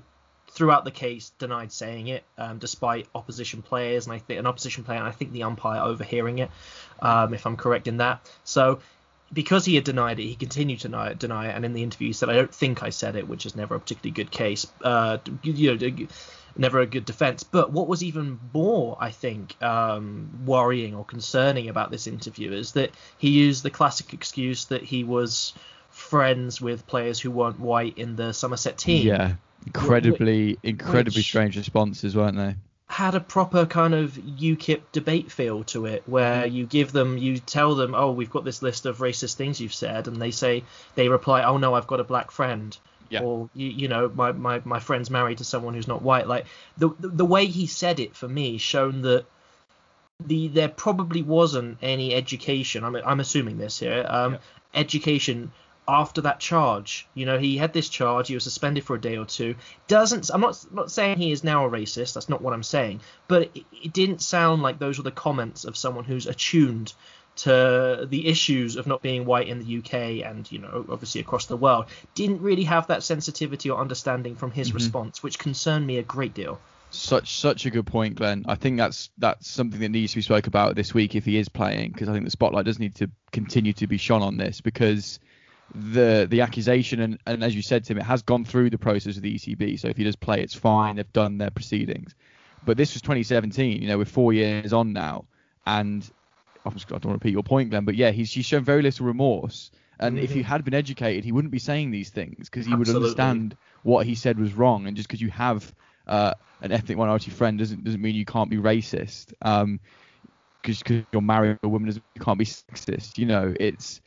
throughout 0.58 0.84
the 0.84 0.90
case 0.90 1.30
denied 1.38 1.70
saying 1.70 2.08
it, 2.08 2.24
um, 2.36 2.58
despite 2.58 3.06
opposition 3.14 3.62
players 3.62 4.06
and 4.06 4.12
I 4.12 4.18
think 4.18 4.40
an 4.40 4.46
opposition 4.46 4.82
player 4.82 4.98
and 4.98 5.06
I 5.06 5.12
think 5.12 5.30
the 5.30 5.44
umpire 5.44 5.80
overhearing 5.80 6.40
it, 6.40 6.50
um, 7.00 7.32
if 7.32 7.46
I'm 7.46 7.56
correct 7.56 7.86
in 7.86 7.98
that. 7.98 8.28
So 8.42 8.80
because 9.32 9.64
he 9.64 9.76
had 9.76 9.84
denied 9.84 10.18
it, 10.18 10.24
he 10.24 10.34
continued 10.34 10.80
to 10.80 10.88
deny 10.88 11.10
it, 11.10 11.18
deny 11.20 11.46
it, 11.48 11.54
and 11.54 11.64
in 11.64 11.74
the 11.74 11.84
interview 11.84 12.08
he 12.08 12.12
said, 12.12 12.28
"I 12.28 12.32
don't 12.32 12.52
think 12.52 12.82
I 12.82 12.90
said 12.90 13.14
it," 13.14 13.28
which 13.28 13.46
is 13.46 13.54
never 13.54 13.76
a 13.76 13.78
particularly 13.78 14.10
good 14.10 14.32
case. 14.32 14.66
Uh, 14.82 15.18
you 15.44 15.76
know, 15.76 16.06
never 16.56 16.80
a 16.80 16.86
good 16.86 17.04
defense. 17.04 17.44
But 17.44 17.70
what 17.70 17.86
was 17.86 18.02
even 18.02 18.40
more, 18.52 18.96
I 18.98 19.10
think, 19.10 19.62
um, 19.62 20.40
worrying 20.44 20.96
or 20.96 21.04
concerning 21.04 21.68
about 21.68 21.92
this 21.92 22.08
interview 22.08 22.50
is 22.50 22.72
that 22.72 22.90
he 23.18 23.30
used 23.30 23.62
the 23.62 23.70
classic 23.70 24.12
excuse 24.12 24.64
that 24.66 24.82
he 24.82 25.04
was 25.04 25.52
friends 25.90 26.60
with 26.60 26.86
players 26.88 27.20
who 27.20 27.30
weren't 27.30 27.60
white 27.60 27.96
in 27.96 28.16
the 28.16 28.32
Somerset 28.32 28.76
team. 28.76 29.06
Yeah, 29.06 29.34
incredibly, 29.66 30.50
which, 30.50 30.58
incredibly 30.62 31.22
strange 31.22 31.56
responses, 31.56 32.16
weren't 32.16 32.36
they? 32.36 32.56
Had 32.86 33.14
a 33.14 33.20
proper 33.20 33.66
kind 33.66 33.94
of 33.94 34.12
UKIP 34.12 34.80
debate 34.92 35.30
feel 35.30 35.64
to 35.64 35.86
it, 35.86 36.02
where 36.06 36.46
you 36.46 36.66
give 36.66 36.92
them, 36.92 37.18
you 37.18 37.38
tell 37.38 37.74
them, 37.74 37.94
oh, 37.94 38.12
we've 38.12 38.30
got 38.30 38.44
this 38.44 38.62
list 38.62 38.86
of 38.86 38.98
racist 38.98 39.34
things 39.34 39.60
you've 39.60 39.74
said, 39.74 40.08
and 40.08 40.20
they 40.20 40.30
say, 40.30 40.64
they 40.94 41.08
reply, 41.08 41.42
oh 41.42 41.58
no, 41.58 41.74
I've 41.74 41.86
got 41.86 42.00
a 42.00 42.04
black 42.04 42.30
friend. 42.30 42.76
Yeah. 43.10 43.22
Or 43.22 43.48
you, 43.54 43.68
you 43.68 43.88
know, 43.88 44.10
my, 44.14 44.32
my, 44.32 44.60
my 44.64 44.80
friend's 44.80 45.10
married 45.10 45.38
to 45.38 45.44
someone 45.44 45.74
who's 45.74 45.88
not 45.88 46.02
white. 46.02 46.28
Like 46.28 46.44
the, 46.76 46.90
the 47.00 47.08
the 47.08 47.24
way 47.24 47.46
he 47.46 47.66
said 47.66 48.00
it 48.00 48.14
for 48.14 48.28
me 48.28 48.58
shown 48.58 49.00
that 49.00 49.24
the 50.20 50.48
there 50.48 50.68
probably 50.68 51.22
wasn't 51.22 51.78
any 51.80 52.14
education. 52.14 52.84
I'm 52.84 52.96
I'm 52.96 53.20
assuming 53.20 53.56
this 53.56 53.78
here. 53.78 54.04
Um, 54.06 54.34
yeah. 54.34 54.38
education 54.74 55.52
after 55.88 56.20
that 56.20 56.38
charge. 56.38 57.08
You 57.14 57.26
know, 57.26 57.38
he 57.38 57.56
had 57.56 57.72
this 57.72 57.88
charge. 57.88 58.28
He 58.28 58.34
was 58.34 58.44
suspended 58.44 58.84
for 58.84 58.94
a 58.94 59.00
day 59.00 59.16
or 59.16 59.24
two. 59.24 59.54
Doesn't 59.88 60.30
I'm 60.32 60.42
not 60.42 60.64
not 60.70 60.90
saying 60.90 61.18
he 61.18 61.32
is 61.32 61.42
now 61.42 61.66
a 61.66 61.70
racist. 61.70 62.14
That's 62.14 62.28
not 62.28 62.42
what 62.42 62.52
I'm 62.52 62.62
saying. 62.62 63.00
But 63.26 63.50
it, 63.54 63.64
it 63.72 63.92
didn't 63.92 64.20
sound 64.20 64.62
like 64.62 64.78
those 64.78 64.98
were 64.98 65.04
the 65.04 65.10
comments 65.10 65.64
of 65.64 65.76
someone 65.76 66.04
who's 66.04 66.26
attuned 66.26 66.92
to 67.36 68.06
the 68.10 68.26
issues 68.26 68.74
of 68.76 68.86
not 68.88 69.00
being 69.00 69.24
white 69.24 69.46
in 69.46 69.64
the 69.64 69.78
UK 69.78 70.26
and 70.28 70.50
you 70.50 70.58
know 70.58 70.84
obviously 70.90 71.20
across 71.20 71.46
the 71.46 71.56
world. 71.56 71.86
Didn't 72.14 72.42
really 72.42 72.64
have 72.64 72.88
that 72.88 73.02
sensitivity 73.02 73.70
or 73.70 73.80
understanding 73.80 74.36
from 74.36 74.50
his 74.50 74.68
mm-hmm. 74.68 74.76
response, 74.76 75.22
which 75.22 75.38
concerned 75.38 75.86
me 75.86 75.98
a 75.98 76.02
great 76.02 76.34
deal. 76.34 76.60
Such 76.90 77.36
such 77.38 77.66
a 77.66 77.70
good 77.70 77.86
point, 77.86 78.16
Glenn. 78.16 78.44
I 78.48 78.54
think 78.54 78.78
that's 78.78 79.10
that's 79.18 79.48
something 79.48 79.80
that 79.80 79.90
needs 79.90 80.12
to 80.12 80.18
be 80.18 80.22
spoke 80.22 80.46
about 80.46 80.74
this 80.74 80.92
week 80.94 81.14
if 81.14 81.24
he 81.24 81.38
is 81.38 81.48
playing, 81.48 81.92
because 81.92 82.08
I 82.08 82.12
think 82.12 82.24
the 82.24 82.30
spotlight 82.30 82.64
does 82.64 82.78
need 82.78 82.94
to 82.96 83.10
continue 83.30 83.72
to 83.74 83.86
be 83.86 83.98
shone 83.98 84.22
on 84.22 84.36
this 84.36 84.60
because 84.60 85.20
the 85.74 86.26
the 86.28 86.40
accusation 86.40 87.00
and, 87.00 87.18
and 87.26 87.44
as 87.44 87.54
you 87.54 87.62
said 87.62 87.84
Tim, 87.84 87.98
it 87.98 88.04
has 88.04 88.22
gone 88.22 88.44
through 88.44 88.70
the 88.70 88.78
process 88.78 89.16
of 89.16 89.22
the 89.22 89.34
ECB. 89.34 89.78
So 89.78 89.88
if 89.88 89.96
he 89.96 90.04
does 90.04 90.16
play, 90.16 90.40
it's 90.40 90.54
fine. 90.54 90.96
They've 90.96 91.12
done 91.12 91.38
their 91.38 91.50
proceedings. 91.50 92.14
But 92.64 92.76
this 92.76 92.94
was 92.94 93.02
2017. 93.02 93.82
You 93.82 93.88
know, 93.88 93.98
we're 93.98 94.04
four 94.04 94.32
years 94.32 94.72
on 94.72 94.92
now, 94.92 95.26
and 95.66 96.08
I 96.64 96.70
don't 96.70 96.90
want 96.90 97.02
to 97.02 97.08
repeat 97.08 97.32
your 97.32 97.42
point, 97.42 97.70
Glenn, 97.70 97.84
but 97.84 97.94
yeah, 97.94 98.10
he's 98.10 98.32
he's 98.32 98.46
shown 98.46 98.64
very 98.64 98.82
little 98.82 99.06
remorse. 99.06 99.70
And 100.00 100.16
mm-hmm. 100.16 100.24
if 100.24 100.30
he 100.30 100.42
had 100.42 100.64
been 100.64 100.74
educated, 100.74 101.24
he 101.24 101.32
wouldn't 101.32 101.50
be 101.50 101.58
saying 101.58 101.90
these 101.90 102.10
things 102.10 102.48
because 102.48 102.66
he 102.66 102.72
Absolutely. 102.72 102.94
would 102.94 103.02
understand 103.02 103.56
what 103.82 104.06
he 104.06 104.14
said 104.14 104.38
was 104.38 104.54
wrong. 104.54 104.86
And 104.86 104.96
just 104.96 105.08
because 105.08 105.20
you 105.20 105.30
have 105.30 105.74
uh, 106.06 106.34
an 106.60 106.70
ethnic 106.72 106.98
minority 106.98 107.30
friend 107.30 107.58
doesn't 107.58 107.84
doesn't 107.84 108.00
mean 108.00 108.14
you 108.14 108.24
can't 108.24 108.50
be 108.50 108.56
racist. 108.58 109.32
Um, 109.42 109.80
because 110.62 110.82
you're 111.12 111.22
marrying 111.22 111.58
a 111.62 111.68
woman, 111.68 111.86
doesn't 111.86 112.02
you 112.14 112.20
can't 112.20 112.38
be 112.38 112.44
sexist. 112.44 113.16
You 113.16 113.26
know, 113.26 113.54
it's 113.58 114.00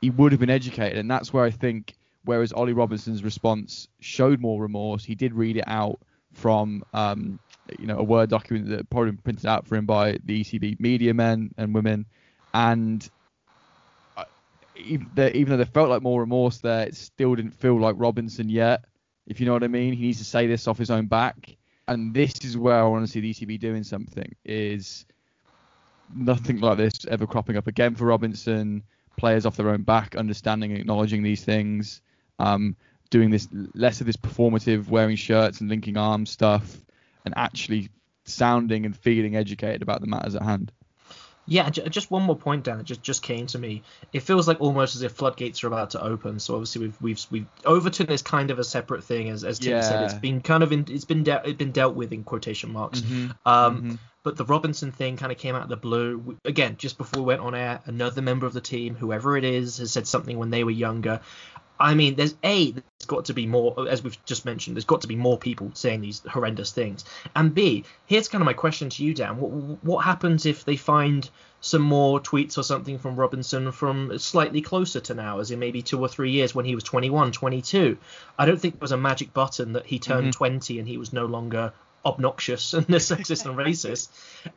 he 0.00 0.10
would 0.10 0.32
have 0.32 0.40
been 0.40 0.50
educated, 0.50 0.98
and 0.98 1.10
that's 1.10 1.32
where 1.32 1.44
I 1.44 1.50
think. 1.50 1.94
Whereas 2.24 2.52
Ollie 2.52 2.72
Robinson's 2.72 3.22
response 3.22 3.86
showed 4.00 4.40
more 4.40 4.60
remorse, 4.60 5.04
he 5.04 5.14
did 5.14 5.32
read 5.32 5.58
it 5.58 5.64
out 5.68 6.00
from 6.32 6.84
um, 6.92 7.38
you 7.78 7.86
know 7.86 7.98
a 7.98 8.02
word 8.02 8.30
document 8.30 8.68
that 8.70 8.90
probably 8.90 9.12
printed 9.12 9.46
out 9.46 9.66
for 9.66 9.76
him 9.76 9.86
by 9.86 10.18
the 10.24 10.42
ECB 10.42 10.80
media 10.80 11.14
men 11.14 11.50
and 11.56 11.74
women, 11.74 12.04
and 12.52 13.08
uh, 14.16 14.24
even 14.76 15.08
though 15.14 15.56
there 15.56 15.66
felt 15.66 15.88
like 15.88 16.02
more 16.02 16.20
remorse 16.20 16.58
there, 16.58 16.86
it 16.86 16.96
still 16.96 17.34
didn't 17.34 17.52
feel 17.52 17.78
like 17.78 17.94
Robinson 17.98 18.48
yet. 18.48 18.84
If 19.26 19.40
you 19.40 19.46
know 19.46 19.52
what 19.52 19.64
I 19.64 19.68
mean, 19.68 19.92
he 19.92 20.02
needs 20.02 20.18
to 20.18 20.24
say 20.24 20.46
this 20.46 20.68
off 20.68 20.78
his 20.78 20.90
own 20.90 21.06
back, 21.06 21.56
and 21.88 22.12
this 22.12 22.44
is 22.44 22.56
where 22.56 22.78
I 22.78 22.84
want 22.84 23.06
to 23.06 23.10
see 23.10 23.20
the 23.20 23.32
ECB 23.32 23.58
doing 23.58 23.82
something. 23.82 24.34
Is 24.44 25.06
nothing 26.14 26.60
like 26.60 26.76
this 26.76 27.06
ever 27.06 27.26
cropping 27.26 27.56
up 27.56 27.66
again 27.66 27.94
for 27.94 28.06
Robinson. 28.06 28.82
Players 29.16 29.46
off 29.46 29.56
their 29.56 29.70
own 29.70 29.82
back, 29.82 30.16
understanding 30.16 30.70
and 30.72 30.80
acknowledging 30.80 31.22
these 31.22 31.44
things. 31.44 32.00
Um, 32.38 32.76
doing 33.10 33.30
this 33.30 33.48
less 33.74 34.00
of 34.00 34.06
this 34.06 34.16
performative 34.16 34.88
wearing 34.88 35.16
shirts 35.16 35.60
and 35.60 35.70
linking 35.70 35.96
arms 35.96 36.30
stuff 36.30 36.76
and 37.24 37.34
actually 37.36 37.88
sounding 38.24 38.84
and 38.84 38.96
feeling 38.96 39.36
educated 39.36 39.82
about 39.82 40.00
the 40.00 40.06
matters 40.06 40.34
at 40.34 40.42
hand. 40.42 40.72
Yeah, 41.48 41.70
just 41.70 42.10
one 42.10 42.24
more 42.24 42.34
point, 42.34 42.64
Dan. 42.64 42.80
It 42.80 42.86
just 42.86 43.02
just 43.02 43.22
came 43.22 43.46
to 43.48 43.58
me. 43.58 43.84
It 44.12 44.20
feels 44.20 44.48
like 44.48 44.60
almost 44.60 44.96
as 44.96 45.02
if 45.02 45.12
floodgates 45.12 45.62
are 45.62 45.68
about 45.68 45.90
to 45.90 46.02
open. 46.02 46.40
So 46.40 46.54
obviously 46.54 46.82
we've 46.82 47.00
we've 47.00 47.26
we've 47.30 47.46
Overton 47.64 48.08
is 48.08 48.22
kind 48.22 48.50
of 48.50 48.58
a 48.58 48.64
separate 48.64 49.04
thing, 49.04 49.28
as 49.28 49.44
as 49.44 49.60
Tim 49.60 49.72
yeah. 49.72 49.80
said. 49.82 50.02
It's 50.04 50.14
been 50.14 50.40
kind 50.40 50.64
of 50.64 50.72
in, 50.72 50.86
it's 50.88 51.04
been 51.04 51.22
de- 51.22 51.42
it's 51.44 51.56
been 51.56 51.70
dealt 51.70 51.94
with 51.94 52.12
in 52.12 52.24
quotation 52.24 52.72
marks. 52.72 53.00
Mm-hmm. 53.00 53.48
Um, 53.48 53.76
mm-hmm. 53.76 53.94
But 54.26 54.36
the 54.36 54.44
Robinson 54.44 54.90
thing 54.90 55.16
kind 55.16 55.30
of 55.30 55.38
came 55.38 55.54
out 55.54 55.62
of 55.62 55.68
the 55.68 55.76
blue. 55.76 56.36
Again, 56.44 56.74
just 56.78 56.98
before 56.98 57.22
we 57.22 57.26
went 57.26 57.42
on 57.42 57.54
air, 57.54 57.80
another 57.84 58.20
member 58.20 58.44
of 58.44 58.54
the 58.54 58.60
team, 58.60 58.96
whoever 58.96 59.36
it 59.36 59.44
is, 59.44 59.78
has 59.78 59.92
said 59.92 60.04
something 60.04 60.36
when 60.36 60.50
they 60.50 60.64
were 60.64 60.72
younger. 60.72 61.20
I 61.78 61.94
mean, 61.94 62.16
there's 62.16 62.34
a 62.42 62.72
there's 62.72 63.06
got 63.06 63.26
to 63.26 63.34
be 63.34 63.46
more, 63.46 63.88
as 63.88 64.02
we've 64.02 64.18
just 64.24 64.44
mentioned, 64.44 64.74
there's 64.74 64.84
got 64.84 65.02
to 65.02 65.06
be 65.06 65.14
more 65.14 65.38
people 65.38 65.70
saying 65.74 66.00
these 66.00 66.22
horrendous 66.28 66.72
things. 66.72 67.04
And 67.36 67.54
B, 67.54 67.84
here's 68.06 68.26
kind 68.26 68.42
of 68.42 68.46
my 68.46 68.52
question 68.52 68.90
to 68.90 69.04
you, 69.04 69.14
Dan. 69.14 69.36
What 69.38 69.84
what 69.84 70.04
happens 70.04 70.44
if 70.44 70.64
they 70.64 70.74
find 70.74 71.30
some 71.60 71.82
more 71.82 72.18
tweets 72.18 72.58
or 72.58 72.64
something 72.64 72.98
from 72.98 73.14
Robinson 73.14 73.70
from 73.70 74.18
slightly 74.18 74.60
closer 74.60 74.98
to 74.98 75.14
now, 75.14 75.38
as 75.38 75.52
in 75.52 75.60
maybe 75.60 75.82
two 75.82 76.00
or 76.00 76.08
three 76.08 76.32
years 76.32 76.52
when 76.52 76.64
he 76.64 76.74
was 76.74 76.82
21, 76.82 77.30
22? 77.30 77.96
I 78.36 78.44
don't 78.44 78.60
think 78.60 78.74
there 78.74 78.80
was 78.80 78.90
a 78.90 78.96
magic 78.96 79.32
button 79.32 79.74
that 79.74 79.86
he 79.86 80.00
turned 80.00 80.30
mm-hmm. 80.30 80.44
20 80.44 80.80
and 80.80 80.88
he 80.88 80.98
was 80.98 81.12
no 81.12 81.26
longer 81.26 81.72
obnoxious 82.04 82.74
and 82.74 82.86
sexist 82.88 83.46
and 83.46 83.56
racist. 83.56 84.08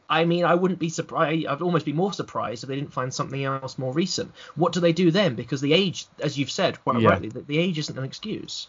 I 0.10 0.26
mean, 0.26 0.46
I 0.46 0.56
wouldn't 0.56 0.80
be 0.80 0.90
surprised. 0.90 1.48
I'd 1.48 1.62
almost 1.62 1.86
be 1.86 1.94
more 1.94 2.14
surprised 2.14 2.64
if 2.64 2.70
they 2.70 2.76
didn't 2.76 2.94
find 2.94 3.14
something 3.14 3.44
else 3.44 3.78
more 3.78 3.94
recent. 3.94 4.32
What 4.56 4.74
do 4.74 4.80
they 4.80 4.94
do 4.94 5.12
then? 5.12 5.36
Because 5.36 5.62
the 5.62 5.74
age, 5.74 6.06
as 6.22 6.38
you've 6.38 6.52
said 6.52 6.82
quite 6.84 7.02
yeah. 7.02 7.10
rightly, 7.10 7.30
the, 7.30 7.42
the 7.42 7.58
age 7.58 7.80
isn't 7.80 7.98
an 7.98 8.04
excuse. 8.04 8.68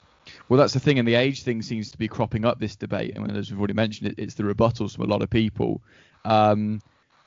Well, 0.48 0.58
that's 0.58 0.74
the 0.74 0.80
thing, 0.80 0.98
and 0.98 1.08
the 1.08 1.14
age 1.14 1.42
thing 1.42 1.62
seems 1.62 1.90
to 1.90 1.98
be 1.98 2.08
cropping 2.08 2.44
up 2.44 2.60
this 2.60 2.76
debate. 2.76 3.16
And 3.16 3.36
as 3.36 3.50
we've 3.50 3.58
already 3.58 3.74
mentioned, 3.74 4.12
it, 4.12 4.18
it's 4.18 4.34
the 4.34 4.42
rebuttals 4.42 4.94
from 4.94 5.04
a 5.04 5.08
lot 5.08 5.22
of 5.22 5.30
people. 5.30 5.82
Um, 6.24 6.80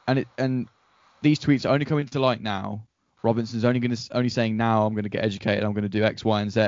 and 0.07 0.19
it, 0.19 0.27
and 0.37 0.67
these 1.21 1.39
tweets 1.39 1.65
are 1.65 1.73
only 1.73 1.85
coming 1.85 2.05
to 2.07 2.19
light 2.19 2.41
now. 2.41 2.85
Robinson's 3.23 3.63
only 3.63 3.79
going 3.79 3.95
to 3.95 4.17
only 4.17 4.29
saying 4.29 4.57
now 4.57 4.85
I'm 4.85 4.93
going 4.93 5.03
to 5.03 5.09
get 5.09 5.23
educated. 5.23 5.63
I'm 5.63 5.73
going 5.73 5.83
to 5.83 5.89
do 5.89 6.03
X, 6.03 6.25
Y, 6.25 6.41
and 6.41 6.51
Z. 6.51 6.61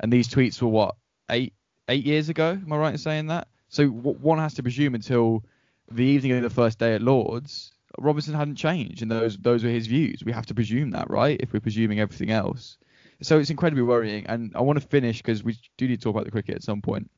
And 0.00 0.12
these 0.12 0.28
tweets 0.28 0.60
were 0.60 0.68
what 0.68 0.96
eight 1.30 1.54
eight 1.88 2.04
years 2.04 2.28
ago. 2.28 2.50
Am 2.50 2.72
I 2.72 2.76
right 2.76 2.92
in 2.92 2.98
saying 2.98 3.28
that? 3.28 3.48
So 3.72 3.88
one 3.88 4.38
has 4.38 4.52
to 4.54 4.62
presume 4.62 4.94
until 4.94 5.42
the 5.90 6.04
evening 6.04 6.32
of 6.32 6.42
the 6.42 6.50
first 6.50 6.78
day 6.78 6.94
at 6.94 7.00
Lords, 7.00 7.72
Robinson 7.98 8.34
hadn't 8.34 8.56
changed, 8.56 9.00
and 9.00 9.10
those 9.10 9.38
those 9.38 9.64
were 9.64 9.70
his 9.70 9.86
views. 9.86 10.22
We 10.22 10.32
have 10.32 10.44
to 10.46 10.54
presume 10.54 10.90
that, 10.90 11.08
right? 11.08 11.40
If 11.40 11.54
we're 11.54 11.60
presuming 11.60 11.98
everything 11.98 12.30
else, 12.30 12.76
so 13.22 13.38
it's 13.38 13.48
incredibly 13.48 13.82
worrying. 13.82 14.26
And 14.26 14.52
I 14.54 14.60
want 14.60 14.78
to 14.78 14.86
finish 14.86 15.22
because 15.22 15.42
we 15.42 15.56
do 15.78 15.88
need 15.88 15.96
to 15.96 16.04
talk 16.04 16.14
about 16.14 16.26
the 16.26 16.30
cricket 16.30 16.56
at 16.56 16.62
some 16.62 16.82
point 16.82 17.10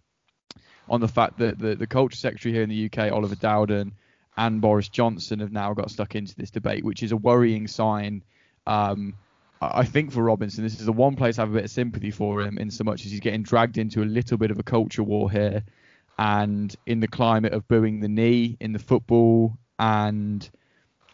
on 0.89 1.01
the 1.01 1.09
fact 1.09 1.39
that 1.39 1.59
the 1.59 1.75
the 1.75 1.89
culture 1.89 2.17
secretary 2.17 2.55
here 2.55 2.63
in 2.63 2.69
the 2.69 2.87
UK, 2.87 3.11
Oliver 3.13 3.35
Dowden, 3.35 3.93
and 4.37 4.61
Boris 4.61 4.89
Johnson 4.89 5.41
have 5.41 5.51
now 5.51 5.75
got 5.75 5.91
stuck 5.91 6.15
into 6.15 6.37
this 6.37 6.53
debate, 6.53 6.85
which 6.85 7.03
is 7.03 7.11
a 7.11 7.17
worrying 7.17 7.67
sign. 7.67 8.23
Um, 8.65 9.15
I 9.61 9.85
think 9.85 10.13
for 10.13 10.23
Robinson, 10.23 10.63
this 10.63 10.79
is 10.79 10.87
the 10.87 10.93
one 10.93 11.17
place 11.17 11.37
I 11.37 11.43
have 11.43 11.51
a 11.51 11.55
bit 11.55 11.65
of 11.65 11.71
sympathy 11.71 12.13
for 12.13 12.43
him, 12.43 12.59
in 12.59 12.71
so 12.71 12.85
much 12.85 13.05
as 13.05 13.11
he's 13.11 13.21
getting 13.21 13.43
dragged 13.43 13.77
into 13.77 14.05
a 14.05 14.07
little 14.07 14.39
bit 14.39 14.53
of 14.53 14.61
a 14.61 14.63
culture 14.63 15.03
war 15.03 15.29
here 15.29 15.65
and 16.19 16.75
in 16.87 17.01
the 17.01 17.09
climate 17.09 17.53
of 17.53 17.67
booing 17.69 18.01
the 18.01 18.09
knee 18.09 18.57
in 18.61 18.73
the 18.73 18.79
football 18.79 19.57
and 19.79 20.49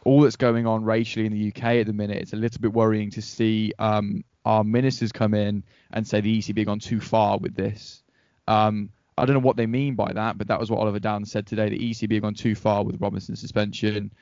all 0.05 0.23
that's 0.23 0.37
going 0.37 0.67
on 0.67 0.85
racially 0.85 1.27
in 1.27 1.33
the 1.33 1.49
UK 1.49 1.65
at 1.77 1.87
the 1.87 1.93
minute, 1.93 2.19
it's 2.19 2.33
a 2.33 2.37
little 2.37 2.61
bit 2.61 2.73
worrying 2.73 3.11
to 3.11 3.23
see 3.23 3.73
um, 3.79 4.25
our 4.45 4.65
ministers 4.65 5.13
come 5.13 5.35
in 5.35 5.63
and 5.93 6.07
say 6.07 6.21
the 6.21 6.39
ECB 6.39 6.67
gone 6.67 6.79
too 6.79 7.01
far 7.01 7.39
with 7.39 7.55
this. 7.55 8.03
Um, 8.49 8.91
I 9.17 9.27
don't 9.27 9.35
know 9.35 9.47
what 9.47 9.57
they 9.57 9.67
mean 9.67 9.95
by 9.95 10.13
that, 10.13 10.39
but 10.39 10.49
that 10.49 10.59
was 10.59 10.71
what 10.71 10.81
Oliver 10.81 10.99
Dowden 10.99 11.27
said 11.27 11.47
today. 11.47 11.69
The 11.69 11.79
ECB 11.79 12.15
have 12.15 12.23
gone 12.23 12.35
too 12.35 12.55
far 12.55 12.83
with 12.83 13.01
Robinson's 13.01 13.41
suspension. 13.41 14.13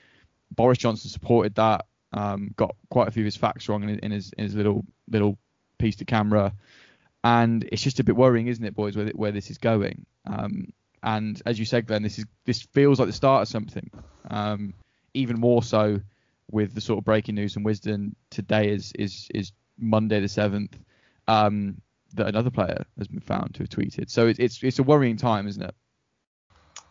Boris 0.54 0.78
Johnson 0.78 1.10
supported 1.10 1.54
that. 1.56 1.86
Um, 2.12 2.52
got 2.56 2.74
quite 2.90 3.06
a 3.06 3.10
few 3.10 3.22
of 3.22 3.26
his 3.26 3.36
facts 3.36 3.68
wrong 3.68 3.82
in, 3.82 3.98
in, 3.98 4.10
his 4.10 4.32
in 4.38 4.44
his 4.44 4.54
little 4.54 4.84
little 5.08 5.38
piece 5.78 5.96
to 5.96 6.06
camera, 6.06 6.54
and 7.22 7.68
it's 7.70 7.82
just 7.82 8.00
a 8.00 8.04
bit 8.04 8.16
worrying, 8.16 8.46
isn't 8.46 8.64
it, 8.64 8.74
boys, 8.74 8.96
where, 8.96 9.08
where 9.08 9.30
this 9.30 9.50
is 9.50 9.58
going? 9.58 10.06
Um, 10.28 10.72
and 11.02 11.40
as 11.46 11.58
you 11.58 11.64
said, 11.64 11.86
Glenn, 11.86 12.02
this 12.02 12.18
is 12.18 12.26
this 12.44 12.62
feels 12.62 12.98
like 12.98 13.08
the 13.08 13.12
start 13.12 13.42
of 13.42 13.48
something. 13.48 13.90
Um, 14.30 14.74
even 15.14 15.38
more 15.38 15.62
so 15.62 16.00
with 16.50 16.74
the 16.74 16.80
sort 16.80 16.98
of 16.98 17.04
breaking 17.04 17.34
news 17.34 17.56
and 17.56 17.64
Wisden 17.64 18.14
today 18.30 18.70
is 18.70 18.92
is 18.98 19.28
is 19.34 19.52
Monday 19.78 20.20
the 20.20 20.28
seventh 20.28 20.76
um, 21.26 21.80
that 22.14 22.26
another 22.26 22.50
player 22.50 22.84
has 22.96 23.08
been 23.08 23.20
found 23.20 23.54
to 23.54 23.60
have 23.60 23.68
tweeted. 23.68 24.10
So 24.10 24.26
it's 24.26 24.38
it's 24.38 24.62
it's 24.62 24.78
a 24.78 24.82
worrying 24.82 25.16
time, 25.16 25.46
isn't 25.46 25.62
it? 25.62 25.74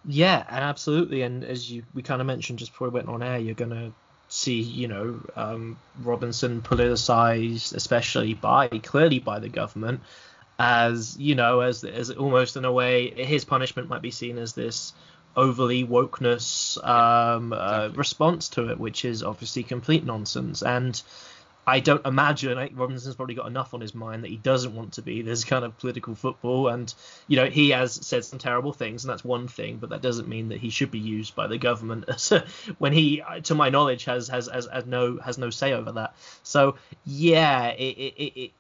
Yeah, 0.06 0.44
and 0.48 0.64
absolutely. 0.64 1.24
And 1.24 1.44
as 1.44 1.70
you 1.70 1.84
we 1.94 2.02
kind 2.02 2.22
of 2.22 2.28
mentioned 2.28 2.60
just 2.60 2.72
before 2.72 2.90
we 2.90 2.94
went 2.94 3.10
on 3.10 3.24
air, 3.24 3.40
you're 3.40 3.56
gonna 3.56 3.92
see, 4.30 4.62
you 4.62 4.88
know, 4.88 5.20
um, 5.36 5.78
Robinson 6.02 6.62
politicized, 6.62 7.74
especially 7.76 8.34
by 8.34 8.68
clearly 8.68 9.20
by 9.20 9.40
the 9.40 9.50
government 9.50 10.02
as 10.60 11.18
you 11.20 11.36
know, 11.36 11.62
as 11.62 11.84
as 11.84 12.10
almost 12.12 12.58
in 12.58 12.66
a 12.66 12.72
way, 12.72 13.12
his 13.12 13.46
punishment 13.46 13.90
might 13.90 14.02
be 14.02 14.12
seen 14.12 14.38
as 14.38 14.54
this 14.54 14.94
overly 15.36 15.86
wokeness 15.86 16.84
um, 16.84 17.54
uh, 17.54 17.56
exactly. 17.56 17.86
uh, 17.86 17.90
response 17.90 18.50
to 18.50 18.70
it, 18.70 18.80
which 18.80 19.06
is 19.06 19.22
obviously 19.22 19.64
complete 19.64 20.04
nonsense. 20.04 20.64
And 20.64 21.00
I 21.68 21.82
don't 21.82 22.04
imagine 22.08 22.58
I 22.58 22.72
Robinson's 22.74 23.16
probably 23.16 23.36
got 23.36 23.46
enough 23.46 23.74
on 23.74 23.82
his 23.82 23.94
mind 23.94 24.24
that 24.24 24.30
he 24.30 24.38
doesn't 24.38 24.74
want 24.74 24.94
to 24.94 25.02
be 25.02 25.22
this 25.22 25.44
kind 25.44 25.66
of 25.66 25.78
political 25.78 26.16
football. 26.16 26.70
And 26.70 26.92
you 27.28 27.36
know, 27.36 27.46
he 27.46 27.70
has 27.72 27.94
said 27.94 28.24
some 28.24 28.40
terrible 28.40 28.72
things, 28.72 29.04
and 29.04 29.12
that's 29.12 29.24
one 29.24 29.50
thing, 29.50 29.78
but 29.78 29.90
that 29.90 30.02
doesn't 30.02 30.30
mean 30.30 30.50
that 30.50 30.60
he 30.60 30.70
should 30.70 30.92
be 30.92 31.00
used 31.00 31.36
by 31.36 31.48
the 31.48 31.58
government 31.58 32.32
when 32.80 32.94
he, 32.94 33.22
to 33.44 33.54
my 33.54 33.70
knowledge, 33.70 34.06
has 34.06 34.30
has 34.30 34.48
has, 34.48 34.68
has 34.72 34.86
no 34.86 35.18
has 35.18 35.38
no 35.38 35.50
say 35.50 35.74
over 35.74 35.92
that. 35.92 36.16
So 36.42 36.78
yeah, 37.06 37.68
it, 37.68 37.98
it, 37.98 38.40
it 38.40 38.52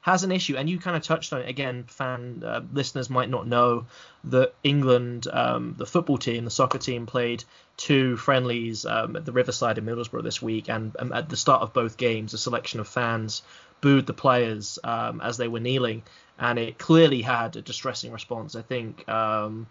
has 0.00 0.22
an 0.22 0.32
issue, 0.32 0.56
and 0.56 0.70
you 0.70 0.78
kind 0.78 0.96
of 0.96 1.02
touched 1.02 1.32
on 1.32 1.40
it 1.40 1.48
again. 1.48 1.84
Fan 1.84 2.42
uh, 2.44 2.60
listeners 2.72 3.10
might 3.10 3.28
not 3.28 3.46
know 3.46 3.86
that 4.24 4.54
England, 4.62 5.26
um, 5.30 5.74
the 5.76 5.86
football 5.86 6.18
team, 6.18 6.44
the 6.44 6.50
soccer 6.50 6.78
team, 6.78 7.06
played 7.06 7.44
two 7.76 8.16
friendlies 8.16 8.86
um, 8.86 9.16
at 9.16 9.24
the 9.24 9.32
Riverside 9.32 9.78
in 9.78 9.84
Middlesbrough 9.84 10.22
this 10.22 10.40
week, 10.40 10.68
and 10.68 10.94
um, 10.98 11.12
at 11.12 11.28
the 11.28 11.36
start 11.36 11.62
of 11.62 11.72
both 11.72 11.96
games, 11.96 12.32
a 12.32 12.38
selection 12.38 12.80
of 12.80 12.88
fans 12.88 13.42
booed 13.80 14.06
the 14.06 14.14
players 14.14 14.78
um, 14.84 15.20
as 15.20 15.36
they 15.36 15.48
were 15.48 15.60
kneeling, 15.60 16.02
and 16.38 16.58
it 16.58 16.78
clearly 16.78 17.22
had 17.22 17.56
a 17.56 17.62
distressing 17.62 18.12
response. 18.12 18.54
I 18.54 18.62
think. 18.62 19.08
Um, 19.08 19.66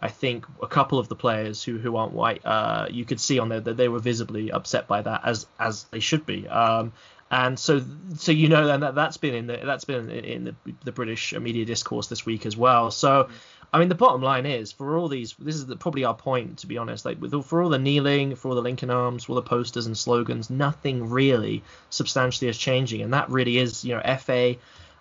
I 0.00 0.08
think 0.08 0.46
a 0.62 0.68
couple 0.68 1.00
of 1.00 1.08
the 1.08 1.16
players 1.16 1.62
who, 1.64 1.76
who 1.76 1.96
aren't 1.96 2.12
white, 2.12 2.46
uh, 2.46 2.86
you 2.88 3.04
could 3.04 3.18
see 3.18 3.40
on 3.40 3.48
there 3.48 3.60
that 3.60 3.76
they 3.76 3.88
were 3.88 3.98
visibly 3.98 4.52
upset 4.52 4.86
by 4.86 5.02
that, 5.02 5.22
as 5.24 5.46
as 5.58 5.84
they 5.90 5.98
should 6.00 6.24
be. 6.24 6.46
Um, 6.46 6.92
and 7.30 7.58
so 7.58 7.82
so 8.16 8.32
you 8.32 8.48
know 8.48 8.78
that 8.78 8.94
that's 8.94 9.16
been 9.18 9.34
in 9.34 9.46
the 9.46 9.58
that's 9.62 9.84
been 9.84 10.10
in 10.10 10.44
the, 10.44 10.54
the 10.84 10.92
British 10.92 11.34
media 11.34 11.64
discourse 11.64 12.06
this 12.06 12.24
week 12.24 12.46
as 12.46 12.56
well. 12.56 12.90
So 12.90 13.28
I 13.72 13.78
mean 13.78 13.88
the 13.88 13.94
bottom 13.94 14.22
line 14.22 14.46
is 14.46 14.72
for 14.72 14.96
all 14.96 15.08
these 15.08 15.34
this 15.38 15.54
is 15.54 15.66
the, 15.66 15.76
probably 15.76 16.04
our 16.04 16.14
point 16.14 16.58
to 16.58 16.66
be 16.66 16.78
honest 16.78 17.04
like 17.04 17.20
with 17.20 17.44
for 17.44 17.62
all 17.62 17.68
the 17.68 17.78
kneeling 17.78 18.34
for 18.34 18.48
all 18.48 18.54
the 18.54 18.62
linking 18.62 18.90
arms 18.90 19.24
for 19.24 19.32
all 19.32 19.36
the 19.36 19.42
posters 19.42 19.86
and 19.86 19.96
slogans 19.96 20.48
nothing 20.48 21.10
really 21.10 21.62
substantially 21.90 22.48
is 22.48 22.56
changing 22.56 23.02
and 23.02 23.12
that 23.12 23.28
really 23.28 23.58
is 23.58 23.84
you 23.84 23.94
know 23.94 24.16
FA 24.18 24.56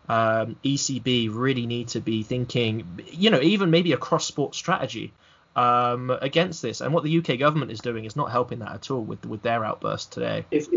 um, 0.10 0.56
ECB 0.64 1.30
really 1.34 1.66
need 1.66 1.90
to 1.90 2.02
be 2.02 2.24
thinking 2.24 3.00
you 3.10 3.30
know 3.30 3.40
even 3.40 3.72
maybe 3.72 3.94
a 3.94 3.98
cross 3.98 4.26
sport 4.26 4.54
strategy 4.54 5.14
um, 5.56 6.12
against 6.22 6.62
this 6.62 6.82
and 6.82 6.94
what 6.94 7.04
the 7.04 7.18
UK 7.18 7.40
government 7.40 7.72
is 7.72 7.80
doing 7.80 8.04
is 8.04 8.18
not 8.18 8.32
helping 8.32 8.60
that 8.60 8.74
at 8.74 8.92
all 8.92 9.02
with 9.02 9.26
with 9.26 9.42
their 9.42 9.64
outburst 9.64 10.12
today. 10.12 10.46
If 10.52 10.68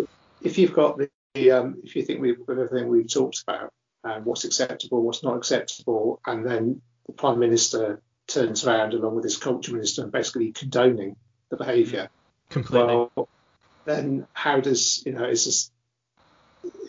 if 0.43 0.57
you've 0.57 0.73
got 0.73 0.97
the 0.97 1.11
um, 1.35 1.77
if 1.85 1.97
you 1.97 2.03
think 2.03 2.21
we've, 2.21 2.39
with 2.47 2.59
everything 2.59 2.89
we've 2.89 3.13
talked 3.13 3.43
about, 3.47 3.73
uh, 4.03 4.21
what's 4.21 4.45
acceptable, 4.45 5.03
what's 5.03 5.23
not 5.23 5.37
acceptable, 5.37 6.21
and 6.27 6.45
then 6.45 6.81
the 7.07 7.13
Prime 7.13 7.39
Minister 7.39 8.01
turns 8.27 8.65
around 8.67 8.95
along 8.95 9.15
with 9.15 9.25
his 9.25 9.37
culture 9.37 9.73
minister 9.73 10.03
and 10.03 10.13
basically 10.13 10.53
condoning 10.53 11.17
the 11.51 11.57
behaviour, 11.57 12.09
Completely. 12.51 13.09
Well, 13.15 13.29
then 13.85 14.27
how 14.33 14.61
does 14.61 15.03
you 15.07 15.13
know 15.13 15.25
is 15.25 15.47
this 15.47 15.71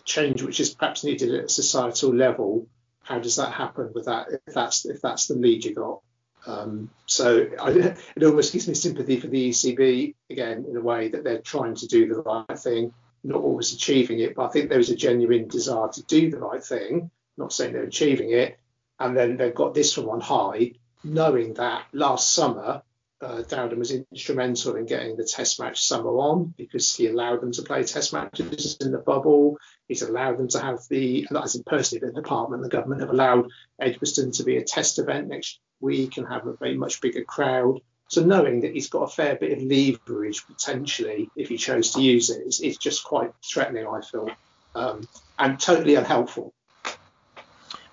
change 0.04 0.42
which 0.42 0.60
is 0.60 0.74
perhaps 0.74 1.04
needed 1.04 1.34
at 1.34 1.44
a 1.44 1.48
societal 1.48 2.14
level? 2.14 2.66
How 3.02 3.18
does 3.20 3.36
that 3.36 3.52
happen 3.52 3.92
with 3.94 4.06
that 4.06 4.28
if 4.46 4.54
that's 4.54 4.84
if 4.84 5.00
that's 5.00 5.28
the 5.28 5.34
lead 5.34 5.64
you 5.64 5.74
got? 5.74 6.00
Um, 6.44 6.90
so 7.06 7.48
I, 7.60 7.70
it 8.16 8.24
almost 8.24 8.52
gives 8.52 8.66
me 8.66 8.74
sympathy 8.74 9.20
for 9.20 9.28
the 9.28 9.50
ECB 9.50 10.14
again 10.30 10.66
in 10.68 10.76
a 10.76 10.80
way 10.80 11.08
that 11.08 11.22
they're 11.22 11.40
trying 11.40 11.76
to 11.76 11.86
do 11.86 12.08
the 12.08 12.20
right 12.20 12.58
thing, 12.58 12.92
not 13.24 13.40
always 13.40 13.72
achieving 13.72 14.20
it, 14.20 14.34
but 14.34 14.46
I 14.46 14.48
think 14.48 14.68
there 14.68 14.80
is 14.80 14.90
a 14.90 14.96
genuine 14.96 15.48
desire 15.48 15.88
to 15.88 16.02
do 16.04 16.30
the 16.30 16.38
right 16.38 16.62
thing. 16.62 17.10
Not 17.36 17.52
saying 17.52 17.72
they're 17.72 17.84
achieving 17.84 18.30
it, 18.30 18.58
and 18.98 19.16
then 19.16 19.36
they've 19.36 19.54
got 19.54 19.74
this 19.74 19.94
from 19.94 20.08
on 20.08 20.20
high, 20.20 20.72
knowing 21.02 21.54
that 21.54 21.86
last 21.92 22.32
summer 22.32 22.82
uh, 23.22 23.42
Dowden 23.42 23.78
was 23.78 23.92
instrumental 23.92 24.76
in 24.76 24.84
getting 24.84 25.16
the 25.16 25.24
Test 25.24 25.60
match 25.60 25.86
summer 25.86 26.10
on 26.10 26.52
because 26.56 26.94
he 26.94 27.06
allowed 27.06 27.40
them 27.40 27.52
to 27.52 27.62
play 27.62 27.84
Test 27.84 28.12
matches 28.12 28.76
in 28.80 28.90
the 28.90 28.98
bubble. 28.98 29.58
He's 29.86 30.02
allowed 30.02 30.38
them 30.38 30.48
to 30.48 30.60
have 30.60 30.80
the, 30.90 31.26
as 31.42 31.54
in 31.54 31.62
personally, 31.64 32.06
the 32.06 32.12
department, 32.12 32.62
the 32.62 32.68
government 32.68 33.00
have 33.00 33.10
allowed 33.10 33.48
Edgbaston 33.80 34.32
to 34.32 34.44
be 34.44 34.56
a 34.56 34.64
test 34.64 34.98
event 34.98 35.28
next 35.28 35.60
week 35.80 36.16
and 36.16 36.26
have 36.26 36.46
a 36.46 36.56
very 36.56 36.76
much 36.76 37.00
bigger 37.00 37.24
crowd. 37.24 37.80
So 38.12 38.22
knowing 38.22 38.60
that 38.60 38.74
he's 38.74 38.90
got 38.90 39.04
a 39.04 39.08
fair 39.08 39.36
bit 39.36 39.56
of 39.56 39.62
leverage 39.62 40.46
potentially 40.46 41.30
if 41.34 41.48
he 41.48 41.56
chose 41.56 41.92
to 41.92 42.02
use 42.02 42.28
it, 42.28 42.42
it's, 42.44 42.60
it's 42.60 42.76
just 42.76 43.04
quite 43.04 43.32
threatening, 43.42 43.86
I 43.86 44.02
feel, 44.02 44.28
um, 44.74 45.08
and 45.38 45.58
totally 45.58 45.94
unhelpful. 45.94 46.52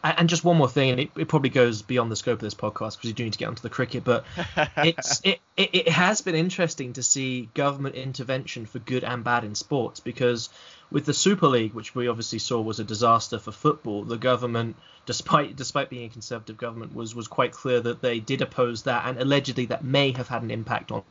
And 0.04 0.28
just 0.28 0.44
one 0.44 0.58
more 0.58 0.68
thing, 0.68 0.90
and 0.90 1.00
it, 1.00 1.12
it, 1.18 1.28
probably 1.30 1.50
goes 1.50 1.82
beyond 1.82 2.12
the 2.12 2.18
scope 2.18 2.34
of 2.34 2.40
this 2.42 2.54
podcast 2.54 2.98
because 2.98 3.06
you 3.06 3.14
do 3.14 3.24
need 3.24 3.34
to 3.34 3.40
get 3.40 3.48
onto 3.48 3.62
the 3.62 3.70
cricket, 3.70 4.04
but 4.04 4.26
it's 4.78 5.22
it, 5.24 5.40
it, 5.56 5.70
it 5.74 5.88
has 5.88 6.20
been 6.20 6.36
interesting 6.36 6.94
to 6.94 7.04
see 7.04 7.48
government 7.54 7.96
intervention 7.96 8.66
for 8.66 8.80
good 8.80 9.06
and 9.06 9.24
bad 9.24 9.46
in 9.46 9.56
sports 9.56 10.02
because 10.02 10.50
with 10.92 11.06
the 11.06 11.14
Super 11.14 11.48
League, 11.48 11.74
which 11.74 11.94
we 11.96 12.08
obviously 12.08 12.40
saw 12.40 12.62
was 12.62 12.80
a 12.80 12.84
disaster 12.84 13.40
for 13.40 13.52
football, 13.52 14.04
the 14.04 14.18
government 14.18 14.76
despite 15.10 15.56
despite 15.56 15.90
being 15.90 16.06
a 16.06 16.10
conservative 16.10 16.56
government, 16.56 16.94
was 16.94 17.16
was 17.16 17.28
quite 17.28 17.52
clear 17.52 17.82
that 17.82 18.00
they 18.00 18.20
did 18.20 18.44
oppose 18.44 18.84
that, 18.84 19.08
and 19.08 19.18
allegedly 19.18 19.66
that 19.66 19.84
may 19.84 20.12
have 20.12 20.28
had 20.28 20.44
an 20.44 20.52
impact 20.52 20.92
on 20.92 21.02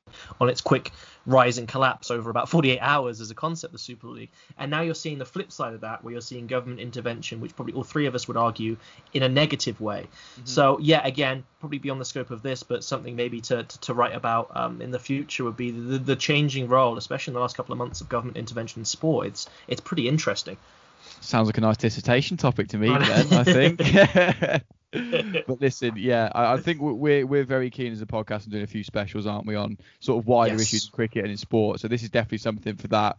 on 0.40 0.48
its 0.48 0.60
quick 0.60 0.92
rise 1.26 1.58
and 1.58 1.66
collapse 1.66 2.10
over 2.10 2.30
about 2.30 2.48
48 2.48 2.78
hours 2.78 3.20
as 3.20 3.30
a 3.32 3.34
concept, 3.34 3.72
the 3.72 3.78
Super 3.78 4.06
League. 4.06 4.30
And 4.56 4.70
now 4.70 4.82
you're 4.82 4.94
seeing 4.94 5.18
the 5.18 5.26
flip 5.26 5.50
side 5.50 5.74
of 5.74 5.80
that, 5.80 6.04
where 6.04 6.12
you're 6.12 6.20
seeing 6.20 6.46
government 6.46 6.80
intervention, 6.80 7.40
which 7.40 7.54
probably 7.56 7.74
all 7.74 7.82
three 7.82 8.06
of 8.06 8.14
us 8.14 8.28
would 8.28 8.36
argue 8.36 8.76
in 9.12 9.24
a 9.24 9.28
negative 9.28 9.80
way. 9.80 10.06
Mm-hmm. 10.06 10.46
So 10.46 10.78
yeah, 10.80 11.04
again, 11.04 11.42
probably 11.58 11.78
beyond 11.78 12.00
the 12.00 12.04
scope 12.04 12.30
of 12.30 12.40
this, 12.40 12.62
but 12.62 12.84
something 12.84 13.16
maybe 13.16 13.40
to 13.42 13.64
to, 13.64 13.80
to 13.80 13.94
write 13.94 14.14
about 14.14 14.52
um, 14.54 14.80
in 14.80 14.92
the 14.92 15.00
future 15.00 15.42
would 15.42 15.56
be 15.56 15.72
the, 15.72 15.98
the 15.98 16.16
changing 16.16 16.68
role, 16.68 16.96
especially 16.96 17.32
in 17.32 17.34
the 17.34 17.40
last 17.40 17.56
couple 17.56 17.72
of 17.72 17.78
months 17.78 18.00
of 18.00 18.08
government 18.08 18.36
intervention 18.36 18.80
in 18.80 18.84
sport. 18.84 19.26
It's 19.26 19.50
it's 19.68 19.80
pretty 19.80 20.08
interesting. 20.08 20.56
Sounds 21.20 21.46
like 21.46 21.58
a 21.58 21.60
nice 21.60 21.76
dissertation 21.76 22.36
topic 22.36 22.68
to 22.68 22.78
me, 22.78 22.88
then, 22.88 23.32
I 23.32 23.44
think. 23.44 23.78
but 25.46 25.60
listen, 25.60 25.92
yeah, 25.96 26.30
I, 26.34 26.54
I, 26.54 26.56
think 26.58 26.80
we're 26.80 27.26
we're 27.26 27.44
very 27.44 27.70
keen 27.70 27.92
as 27.92 28.00
a 28.00 28.06
podcast 28.06 28.44
and 28.44 28.52
doing 28.52 28.64
a 28.64 28.68
few 28.68 28.82
specials, 28.82 29.26
aren't 29.26 29.46
we, 29.46 29.54
on 29.54 29.76
sort 30.00 30.18
of 30.22 30.26
wider 30.26 30.54
yes. 30.54 30.62
issues 30.62 30.86
in 30.86 30.92
cricket 30.92 31.24
and 31.24 31.30
in 31.30 31.36
sport. 31.36 31.80
So 31.80 31.88
this 31.88 32.02
is 32.02 32.08
definitely 32.08 32.38
something 32.38 32.76
for 32.76 32.88
that. 32.88 33.18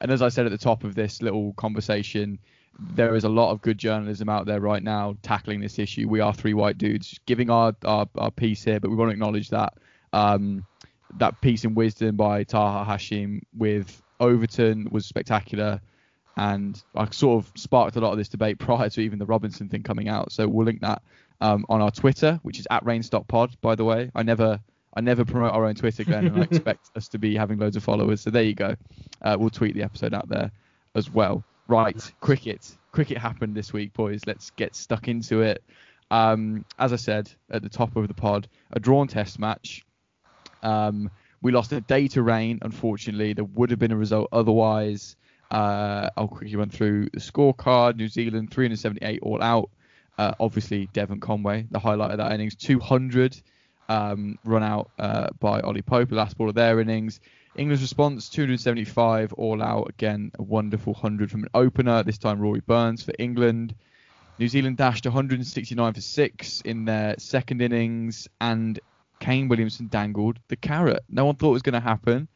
And 0.00 0.12
as 0.12 0.22
I 0.22 0.28
said 0.28 0.46
at 0.46 0.52
the 0.52 0.58
top 0.58 0.84
of 0.84 0.94
this 0.94 1.20
little 1.20 1.54
conversation, 1.54 2.38
there 2.78 3.16
is 3.16 3.24
a 3.24 3.28
lot 3.28 3.50
of 3.50 3.60
good 3.62 3.78
journalism 3.78 4.28
out 4.28 4.46
there 4.46 4.60
right 4.60 4.82
now 4.82 5.16
tackling 5.22 5.60
this 5.60 5.78
issue. 5.80 6.08
We 6.08 6.20
are 6.20 6.32
three 6.32 6.54
white 6.54 6.78
dudes 6.78 7.18
giving 7.26 7.50
our 7.50 7.74
our, 7.84 8.08
our 8.16 8.30
piece 8.30 8.62
here, 8.62 8.78
but 8.78 8.90
we 8.90 8.96
want 8.96 9.08
to 9.08 9.12
acknowledge 9.14 9.50
that 9.50 9.74
um, 10.12 10.64
that 11.16 11.40
piece 11.40 11.64
in 11.64 11.74
Wisden 11.74 12.16
by 12.16 12.44
Taha 12.44 12.88
Hashim 12.88 13.40
with 13.56 14.02
Overton 14.20 14.88
was 14.90 15.06
spectacular 15.06 15.80
and 16.36 16.80
I 16.94 17.10
sort 17.10 17.44
of 17.44 17.52
sparked 17.56 17.96
a 17.96 18.00
lot 18.00 18.12
of 18.12 18.18
this 18.18 18.28
debate 18.28 18.58
prior 18.58 18.88
to 18.88 19.00
even 19.00 19.18
the 19.18 19.26
Robinson 19.26 19.68
thing 19.68 19.82
coming 19.82 20.08
out. 20.08 20.32
So 20.32 20.46
we'll 20.48 20.66
link 20.66 20.80
that 20.80 21.02
um, 21.40 21.66
on 21.68 21.82
our 21.82 21.90
Twitter, 21.90 22.38
which 22.42 22.58
is 22.58 22.66
at 22.70 22.84
RainStopPod, 22.84 23.54
by 23.60 23.74
the 23.74 23.84
way. 23.84 24.10
I 24.14 24.22
never 24.22 24.60
I 24.94 25.00
never 25.00 25.24
promote 25.24 25.52
our 25.52 25.66
own 25.66 25.74
Twitter, 25.74 26.02
Glenn, 26.02 26.26
and 26.26 26.38
I 26.38 26.42
expect 26.50 26.90
us 26.96 27.08
to 27.08 27.18
be 27.18 27.36
having 27.36 27.58
loads 27.58 27.76
of 27.76 27.84
followers. 27.84 28.20
So 28.20 28.30
there 28.30 28.42
you 28.42 28.54
go. 28.54 28.74
Uh, 29.20 29.36
we'll 29.38 29.50
tweet 29.50 29.74
the 29.74 29.82
episode 29.82 30.14
out 30.14 30.28
there 30.28 30.50
as 30.94 31.10
well. 31.10 31.44
Right, 31.68 32.12
cricket. 32.20 32.76
Cricket 32.92 33.18
happened 33.18 33.54
this 33.54 33.72
week, 33.72 33.92
boys. 33.92 34.22
Let's 34.26 34.50
get 34.50 34.74
stuck 34.74 35.06
into 35.06 35.42
it. 35.42 35.62
Um, 36.10 36.64
as 36.78 36.92
I 36.92 36.96
said 36.96 37.30
at 37.50 37.62
the 37.62 37.68
top 37.68 37.96
of 37.96 38.08
the 38.08 38.14
pod, 38.14 38.48
a 38.72 38.80
drawn 38.80 39.08
test 39.08 39.38
match. 39.38 39.84
Um, 40.62 41.10
we 41.40 41.52
lost 41.52 41.72
a 41.72 41.80
day 41.80 42.08
to 42.08 42.22
rain, 42.22 42.58
unfortunately. 42.62 43.32
There 43.32 43.44
would 43.44 43.70
have 43.70 43.78
been 43.78 43.92
a 43.92 43.96
result 43.96 44.28
otherwise. 44.32 45.16
Uh, 45.50 46.10
I'll 46.16 46.28
quickly 46.28 46.56
run 46.56 46.70
through 46.70 47.10
the 47.12 47.20
scorecard. 47.20 47.96
New 47.96 48.08
Zealand 48.08 48.50
378 48.50 49.20
all 49.22 49.42
out. 49.42 49.70
Uh, 50.18 50.34
obviously, 50.40 50.88
Devon 50.92 51.20
Conway, 51.20 51.66
the 51.70 51.78
highlight 51.78 52.10
of 52.10 52.18
that 52.18 52.32
innings, 52.32 52.56
200 52.56 53.40
um, 53.88 54.38
run 54.44 54.62
out 54.62 54.90
uh, 54.98 55.28
by 55.38 55.60
Ollie 55.60 55.82
Pope, 55.82 56.10
the 56.10 56.16
last 56.16 56.36
ball 56.36 56.48
of 56.48 56.54
their 56.54 56.80
innings. 56.80 57.20
England's 57.56 57.82
response 57.82 58.28
275 58.28 59.32
all 59.34 59.62
out. 59.62 59.88
Again, 59.90 60.32
a 60.38 60.42
wonderful 60.42 60.92
100 60.92 61.30
from 61.30 61.44
an 61.44 61.48
opener. 61.54 62.02
This 62.02 62.18
time, 62.18 62.40
Rory 62.40 62.60
Burns 62.60 63.02
for 63.02 63.12
England. 63.18 63.74
New 64.38 64.48
Zealand 64.48 64.76
dashed 64.76 65.04
169 65.04 65.94
for 65.94 66.00
six 66.00 66.60
in 66.60 66.84
their 66.84 67.16
second 67.18 67.60
innings, 67.60 68.28
and 68.40 68.78
Kane 69.20 69.48
Williamson 69.48 69.88
dangled 69.88 70.38
the 70.48 70.56
carrot. 70.56 71.04
No 71.08 71.24
one 71.24 71.36
thought 71.36 71.50
it 71.50 71.54
was 71.54 71.62
going 71.62 71.74
to 71.74 71.80
happen. 71.80 72.28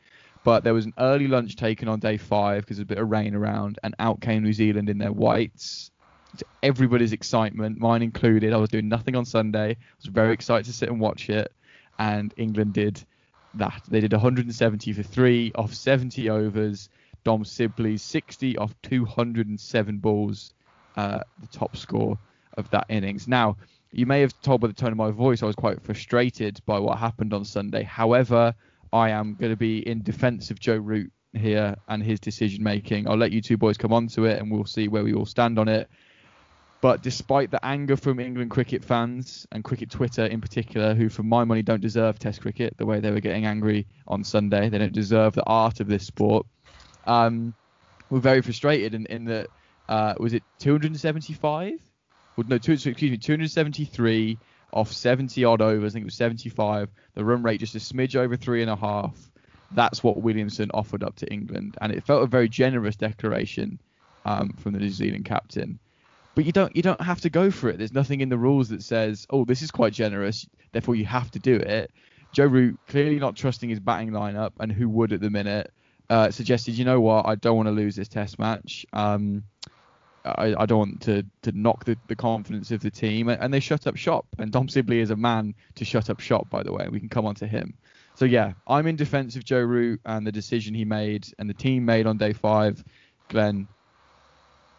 But 0.44 0.64
there 0.64 0.74
was 0.74 0.86
an 0.86 0.94
early 0.98 1.28
lunch 1.28 1.56
taken 1.56 1.88
on 1.88 2.00
day 2.00 2.16
five 2.16 2.62
because 2.62 2.76
there's 2.78 2.84
a 2.84 2.86
bit 2.86 2.98
of 2.98 3.10
rain 3.10 3.34
around, 3.34 3.78
and 3.82 3.94
out 3.98 4.20
came 4.20 4.42
New 4.42 4.52
Zealand 4.52 4.88
in 4.88 4.98
their 4.98 5.12
whites. 5.12 5.90
To 6.38 6.44
everybody's 6.62 7.12
excitement, 7.12 7.78
mine 7.78 8.02
included. 8.02 8.52
I 8.52 8.56
was 8.56 8.70
doing 8.70 8.88
nothing 8.88 9.14
on 9.14 9.24
Sunday. 9.24 9.70
I 9.70 9.76
was 9.98 10.06
very 10.06 10.32
excited 10.32 10.66
to 10.66 10.72
sit 10.72 10.88
and 10.88 10.98
watch 10.98 11.30
it, 11.30 11.52
and 11.98 12.34
England 12.36 12.72
did 12.72 13.04
that. 13.54 13.82
They 13.88 14.00
did 14.00 14.12
170 14.12 14.92
for 14.92 15.02
three 15.02 15.52
off 15.54 15.74
70 15.74 16.28
overs. 16.30 16.88
Dom 17.24 17.44
Sibley's 17.44 18.02
60 18.02 18.58
off 18.58 18.74
207 18.82 19.98
balls, 19.98 20.54
uh, 20.96 21.20
the 21.40 21.46
top 21.46 21.76
score 21.76 22.18
of 22.56 22.68
that 22.70 22.86
innings. 22.88 23.28
Now, 23.28 23.56
you 23.92 24.06
may 24.06 24.20
have 24.20 24.38
told 24.40 24.60
by 24.60 24.66
the 24.66 24.72
tone 24.72 24.90
of 24.90 24.96
my 24.96 25.10
voice 25.10 25.42
I 25.42 25.46
was 25.46 25.54
quite 25.54 25.80
frustrated 25.82 26.60
by 26.64 26.78
what 26.78 26.98
happened 26.98 27.34
on 27.34 27.44
Sunday. 27.44 27.82
However, 27.82 28.54
I 28.92 29.10
am 29.10 29.34
going 29.34 29.52
to 29.52 29.56
be 29.56 29.86
in 29.86 30.02
defence 30.02 30.50
of 30.50 30.58
Joe 30.58 30.76
Root 30.76 31.12
here 31.34 31.76
and 31.88 32.02
his 32.02 32.18
decision 32.18 32.62
making. 32.62 33.08
I'll 33.08 33.16
let 33.16 33.32
you 33.32 33.42
two 33.42 33.56
boys 33.56 33.76
come 33.76 33.92
on 33.92 34.06
to 34.08 34.24
it 34.24 34.40
and 34.40 34.50
we'll 34.50 34.64
see 34.64 34.88
where 34.88 35.04
we 35.04 35.12
all 35.12 35.26
stand 35.26 35.58
on 35.58 35.68
it. 35.68 35.88
But 36.80 37.02
despite 37.02 37.50
the 37.50 37.64
anger 37.64 37.96
from 37.96 38.18
England 38.18 38.50
cricket 38.50 38.82
fans 38.82 39.46
and 39.52 39.62
cricket 39.62 39.90
Twitter 39.90 40.26
in 40.26 40.40
particular, 40.40 40.94
who 40.94 41.08
for 41.08 41.22
my 41.22 41.44
money 41.44 41.62
don't 41.62 41.80
deserve 41.80 42.18
Test 42.18 42.40
cricket 42.40 42.74
the 42.76 42.86
way 42.86 42.98
they 42.98 43.12
were 43.12 43.20
getting 43.20 43.46
angry 43.46 43.86
on 44.08 44.24
Sunday, 44.24 44.68
they 44.68 44.78
don't 44.78 44.92
deserve 44.92 45.34
the 45.34 45.44
art 45.46 45.80
of 45.80 45.86
this 45.86 46.04
sport. 46.04 46.46
Um, 47.06 47.54
we're 48.10 48.20
very 48.20 48.42
frustrated 48.42 48.94
in, 48.94 49.06
in 49.06 49.26
that 49.26 49.48
uh, 49.88 50.14
was 50.18 50.32
it 50.32 50.42
275? 50.58 51.91
No, 52.36 52.58
two, 52.58 52.72
excuse 52.72 53.10
me, 53.10 53.18
273 53.18 54.38
off 54.72 54.92
70 54.92 55.44
odd 55.44 55.60
overs. 55.60 55.92
I 55.92 55.94
think 55.94 56.04
it 56.04 56.06
was 56.06 56.14
75. 56.14 56.90
The 57.14 57.24
run 57.24 57.42
rate 57.42 57.60
just 57.60 57.74
a 57.74 57.78
smidge 57.78 58.16
over 58.16 58.36
three 58.36 58.62
and 58.62 58.70
a 58.70 58.76
half. 58.76 59.14
That's 59.72 60.02
what 60.02 60.20
Williamson 60.20 60.70
offered 60.74 61.02
up 61.02 61.16
to 61.16 61.32
England, 61.32 61.76
and 61.80 61.92
it 61.92 62.04
felt 62.04 62.22
a 62.22 62.26
very 62.26 62.48
generous 62.48 62.96
declaration 62.96 63.78
um, 64.24 64.50
from 64.58 64.72
the 64.72 64.78
New 64.78 64.90
Zealand 64.90 65.24
captain. 65.24 65.78
But 66.34 66.44
you 66.44 66.52
don't 66.52 66.74
you 66.74 66.82
don't 66.82 67.00
have 67.00 67.20
to 67.22 67.30
go 67.30 67.50
for 67.50 67.68
it. 67.68 67.78
There's 67.78 67.92
nothing 67.92 68.20
in 68.20 68.28
the 68.28 68.38
rules 68.38 68.68
that 68.68 68.82
says, 68.82 69.26
oh, 69.30 69.44
this 69.44 69.62
is 69.62 69.70
quite 69.70 69.92
generous, 69.92 70.46
therefore 70.72 70.94
you 70.94 71.06
have 71.06 71.30
to 71.32 71.38
do 71.38 71.56
it. 71.56 71.90
Joe 72.32 72.46
Root, 72.46 72.78
clearly 72.88 73.18
not 73.18 73.36
trusting 73.36 73.68
his 73.68 73.80
batting 73.80 74.10
lineup, 74.10 74.52
and 74.58 74.72
who 74.72 74.88
would 74.88 75.12
at 75.12 75.20
the 75.20 75.30
minute, 75.30 75.70
uh, 76.08 76.30
suggested, 76.30 76.76
you 76.76 76.84
know 76.84 77.00
what, 77.00 77.26
I 77.26 77.34
don't 77.34 77.56
want 77.56 77.68
to 77.68 77.72
lose 77.72 77.94
this 77.94 78.08
Test 78.08 78.38
match. 78.38 78.86
Um, 78.92 79.44
I, 80.24 80.54
I, 80.56 80.66
don't 80.66 80.78
want 80.78 81.02
to, 81.02 81.24
to 81.42 81.52
knock 81.52 81.84
the, 81.84 81.96
the 82.06 82.16
confidence 82.16 82.70
of 82.70 82.80
the 82.80 82.90
team. 82.90 83.28
And 83.28 83.52
they 83.52 83.60
shut 83.60 83.86
up 83.86 83.96
shop. 83.96 84.26
And 84.38 84.52
Dom 84.52 84.68
Sibley 84.68 85.00
is 85.00 85.10
a 85.10 85.16
man 85.16 85.54
to 85.76 85.84
shut 85.84 86.10
up 86.10 86.20
shop, 86.20 86.48
by 86.48 86.62
the 86.62 86.72
way. 86.72 86.86
We 86.90 87.00
can 87.00 87.08
come 87.08 87.26
on 87.26 87.34
to 87.36 87.46
him. 87.46 87.74
So, 88.14 88.24
yeah, 88.24 88.52
I'm 88.66 88.86
in 88.86 88.96
defense 88.96 89.36
of 89.36 89.44
Joe 89.44 89.60
Root 89.60 90.00
and 90.04 90.26
the 90.26 90.32
decision 90.32 90.74
he 90.74 90.84
made 90.84 91.26
and 91.38 91.48
the 91.48 91.54
team 91.54 91.84
made 91.84 92.06
on 92.06 92.18
day 92.18 92.32
five. 92.32 92.84
Glenn, 93.28 93.66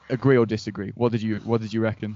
agree 0.10 0.38
or 0.38 0.46
disagree? 0.46 0.92
What 0.96 1.12
did 1.12 1.22
you 1.22 1.38
What 1.38 1.62
did 1.62 1.74
you 1.74 1.82
reckon? 1.82 2.16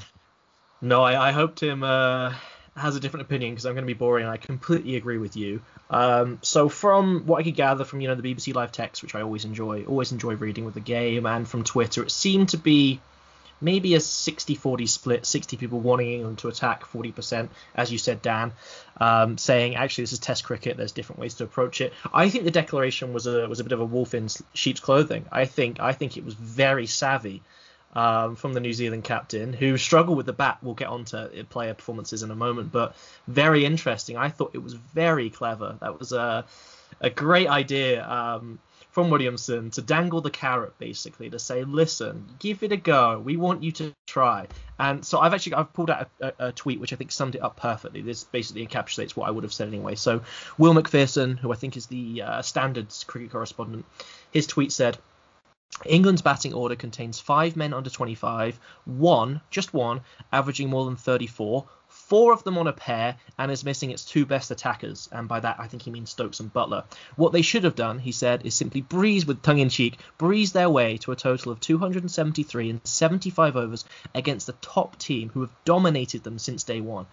No, 0.82 1.02
I, 1.02 1.30
I 1.30 1.32
hope 1.32 1.56
Tim 1.56 1.84
uh, 1.84 2.34
has 2.76 2.96
a 2.96 3.00
different 3.00 3.26
opinion 3.26 3.52
because 3.52 3.66
I'm 3.66 3.74
going 3.74 3.84
to 3.84 3.88
be 3.88 3.98
boring. 3.98 4.28
I 4.28 4.38
completely 4.38 4.96
agree 4.96 5.18
with 5.18 5.36
you. 5.36 5.62
Um, 5.90 6.40
so 6.42 6.70
from 6.70 7.26
what 7.26 7.40
I 7.40 7.44
could 7.44 7.56
gather 7.56 7.84
from 7.84 8.02
you 8.02 8.08
know 8.08 8.16
the 8.16 8.22
BBC 8.22 8.54
live 8.54 8.72
text, 8.72 9.02
which 9.02 9.16
I 9.16 9.22
always 9.22 9.46
enjoy, 9.46 9.84
always 9.86 10.12
enjoy 10.12 10.36
reading 10.36 10.66
with 10.66 10.76
the 10.76 10.80
game, 10.82 11.26
and 11.26 11.48
from 11.48 11.64
Twitter, 11.64 12.04
it 12.04 12.12
seemed 12.12 12.50
to 12.50 12.58
be 12.58 13.00
maybe 13.62 13.96
a 13.96 14.00
60-40 14.00 14.88
split, 14.88 15.26
60 15.26 15.58
people 15.58 15.80
wanting 15.80 16.12
England 16.12 16.40
to 16.40 16.48
attack, 16.48 16.84
40%, 16.84 17.50
as 17.76 17.92
you 17.92 17.98
said, 17.98 18.22
Dan, 18.22 18.54
um, 19.00 19.38
saying 19.38 19.76
actually 19.76 20.04
this 20.04 20.14
is 20.14 20.20
Test 20.20 20.44
cricket. 20.44 20.78
There's 20.78 20.92
different 20.92 21.20
ways 21.20 21.36
to 21.36 21.44
approach 21.44 21.82
it. 21.82 21.94
I 22.14 22.30
think 22.30 22.44
the 22.44 22.52
declaration 22.52 23.14
was 23.14 23.28
a 23.28 23.48
was 23.48 23.60
a 23.60 23.64
bit 23.64 23.72
of 23.72 23.80
a 23.80 23.86
wolf 23.86 24.14
in 24.14 24.28
sheep's 24.54 24.80
clothing. 24.80 25.26
I 25.32 25.46
think 25.46 25.80
I 25.80 25.94
think 25.94 26.18
it 26.18 26.26
was 26.26 26.34
very 26.34 26.88
savvy. 26.88 27.42
Um, 27.96 28.36
from 28.36 28.54
the 28.54 28.60
New 28.60 28.74
Zealand 28.74 29.06
captain, 29.06 29.54
who 29.54 29.76
struggled 29.78 30.18
with 30.18 30.28
the 30.28 30.34
bat. 30.34 30.60
We'll 30.62 30.76
get 30.76 30.90
on 30.90 31.06
to 31.06 31.32
player 31.50 31.74
performances 31.74 32.22
in 32.22 32.30
a 32.30 32.36
moment, 32.36 32.72
but 32.72 32.96
very 33.28 33.66
interesting. 33.66 34.18
I 34.18 34.30
thought 34.30 34.52
it 34.54 34.62
was 34.62 34.74
very 34.74 35.32
clever. 35.32 35.78
That 35.80 35.98
was 35.98 36.12
a, 36.12 36.46
a 37.02 37.10
great 37.10 37.48
idea. 37.48 38.08
Um, 38.08 38.60
from 38.98 39.12
Williamson 39.12 39.70
to 39.70 39.80
dangle 39.84 40.22
the 40.22 40.32
carrot 40.32 40.74
basically 40.80 41.30
to 41.30 41.38
say, 41.38 41.64
listen, 41.64 42.26
give 42.40 42.64
it 42.64 42.72
a 42.72 42.78
go. 42.78 43.22
We 43.24 43.38
want 43.38 43.62
you 43.62 43.72
to 43.74 43.94
try. 44.08 44.48
And 44.80 45.06
so 45.06 45.20
I've 45.20 45.36
actually 45.36 45.54
I've 45.54 45.72
pulled 45.72 45.92
out 45.92 46.10
a, 46.20 46.26
a, 46.26 46.48
a 46.48 46.52
tweet 46.52 46.80
which 46.80 46.94
I 46.94 46.96
think 46.96 47.12
summed 47.12 47.36
it 47.36 47.44
up 47.44 47.58
perfectly. 47.58 48.02
This 48.02 48.24
basically 48.24 48.66
encapsulates 48.66 49.12
what 49.12 49.28
I 49.28 49.30
would 49.30 49.44
have 49.44 49.54
said 49.54 49.68
anyway. 49.68 49.94
So 49.94 50.24
Will 50.58 50.74
Macpherson, 50.74 51.38
who 51.38 51.54
I 51.54 51.56
think 51.56 51.78
is 51.78 51.86
the 51.86 52.24
uh, 52.24 52.42
standards 52.42 53.04
cricket 53.04 53.30
correspondent, 53.30 53.86
his 54.32 54.48
tweet 54.48 54.72
said. 54.72 54.98
England's 55.86 56.24
batting 56.24 56.56
order 56.56 56.76
contains 56.76 57.20
five 57.20 57.56
men 57.56 57.76
under 57.76 57.92
25, 57.92 58.60
one, 58.86 59.42
just 59.52 59.76
one, 59.76 60.02
averaging 60.32 60.72
more 60.72 60.86
than 60.86 60.96
34, 60.96 61.68
four 62.08 62.32
of 62.32 62.44
them 62.44 62.58
on 62.58 62.68
a 62.68 62.74
pair 62.74 63.18
and 63.38 63.52
is 63.52 63.66
missing 63.66 63.92
its 63.92 64.06
two 64.06 64.26
best 64.26 64.50
attackers. 64.50 65.10
And 65.12 65.28
by 65.28 65.40
that, 65.42 65.58
I 65.60 65.68
think 65.68 65.84
he 65.84 65.92
means 65.92 66.10
Stokes 66.10 66.40
and 66.40 66.54
Buttler. 66.54 66.86
What 67.16 67.34
they 67.34 67.42
should 67.42 67.66
have 67.66 67.76
done, 67.76 68.00
he 68.00 68.12
said, 68.12 68.46
is 68.46 68.56
simply 68.56 68.82
breeze 68.82 69.26
with 69.26 69.42
tongue 69.42 69.60
in 69.60 69.70
cheek, 69.70 70.00
breeze 70.18 70.54
their 70.54 70.70
way 70.70 70.98
to 70.98 71.12
a 71.12 71.16
total 71.16 71.52
of 71.52 71.60
273 71.60 72.70
and 72.70 72.82
75 72.86 73.56
overs 73.58 73.86
against 74.16 74.48
the 74.48 74.54
top 74.54 74.98
team 74.98 75.30
who 75.30 75.42
have 75.42 75.52
dominated 75.66 76.24
them 76.24 76.40
since 76.40 76.64
day 76.64 76.82
one. 76.82 77.06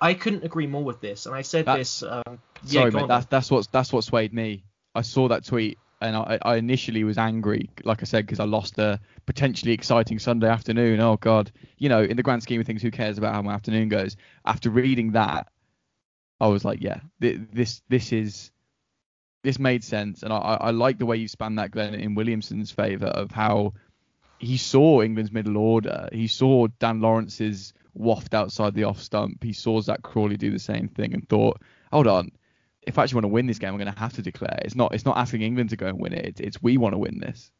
I 0.00 0.14
couldn't 0.14 0.44
agree 0.44 0.66
more 0.66 0.82
with 0.82 1.00
this, 1.00 1.26
and 1.26 1.34
I 1.34 1.42
said 1.42 1.66
that's, 1.66 2.00
this. 2.00 2.02
Um, 2.02 2.40
yeah, 2.64 2.80
sorry, 2.80 2.90
mate. 2.90 3.08
That's 3.08 3.26
that's 3.26 3.50
what 3.50 3.68
that's 3.70 3.92
what 3.92 4.02
swayed 4.02 4.32
me. 4.32 4.64
I 4.94 5.02
saw 5.02 5.28
that 5.28 5.44
tweet 5.44 5.78
and 6.00 6.16
I, 6.16 6.38
I 6.42 6.56
initially 6.56 7.04
was 7.04 7.18
angry, 7.18 7.70
like 7.84 8.02
I 8.02 8.04
said, 8.04 8.26
because 8.26 8.40
I 8.40 8.44
lost 8.44 8.78
a 8.78 9.00
potentially 9.26 9.72
exciting 9.72 10.18
Sunday 10.18 10.48
afternoon. 10.48 11.00
Oh 11.00 11.16
God, 11.16 11.52
you 11.78 11.88
know, 11.88 12.02
in 12.02 12.16
the 12.16 12.22
grand 12.22 12.42
scheme 12.42 12.60
of 12.60 12.66
things, 12.66 12.82
who 12.82 12.90
cares 12.90 13.18
about 13.18 13.34
how 13.34 13.42
my 13.42 13.52
afternoon 13.52 13.88
goes? 13.88 14.16
After 14.44 14.70
reading 14.70 15.12
that, 15.12 15.48
I 16.40 16.48
was 16.48 16.64
like, 16.64 16.80
yeah, 16.80 17.00
this 17.18 17.82
this 17.88 18.12
is 18.12 18.50
this 19.42 19.58
made 19.58 19.84
sense, 19.84 20.22
and 20.22 20.32
I, 20.32 20.36
I 20.38 20.70
like 20.70 20.98
the 20.98 21.06
way 21.06 21.16
you 21.16 21.28
span 21.28 21.56
that, 21.56 21.70
Glenn, 21.70 21.94
in 21.94 22.14
Williamson's 22.14 22.70
favour 22.70 23.06
of 23.06 23.30
how 23.30 23.74
he 24.38 24.56
saw 24.56 25.02
England's 25.02 25.32
middle 25.32 25.58
order. 25.58 26.08
He 26.12 26.26
saw 26.26 26.66
Dan 26.78 27.00
Lawrence's 27.00 27.74
waft 27.94 28.32
outside 28.32 28.74
the 28.74 28.84
off 28.84 29.00
stump. 29.00 29.42
He 29.42 29.52
saw 29.52 29.80
Zak 29.80 30.02
Crawley 30.02 30.38
do 30.38 30.50
the 30.50 30.58
same 30.58 30.88
thing 30.88 31.12
and 31.12 31.28
thought, 31.28 31.60
hold 31.92 32.06
on, 32.06 32.30
if 32.82 32.98
I 32.98 33.02
actually 33.02 33.16
want 33.16 33.24
to 33.24 33.28
win 33.28 33.46
this 33.46 33.58
game, 33.58 33.70
I'm 33.70 33.78
going 33.78 33.92
to 33.92 33.98
have 33.98 34.14
to 34.14 34.22
declare. 34.22 34.60
It's 34.64 34.74
not 34.74 34.94
it's 34.94 35.04
not 35.04 35.16
asking 35.16 35.42
England 35.42 35.70
to 35.70 35.76
go 35.76 35.86
and 35.86 35.98
win 35.98 36.12
it. 36.12 36.24
It's, 36.24 36.40
it's 36.40 36.62
we 36.62 36.76
want 36.76 36.94
to 36.94 36.98
win 36.98 37.18
this. 37.20 37.50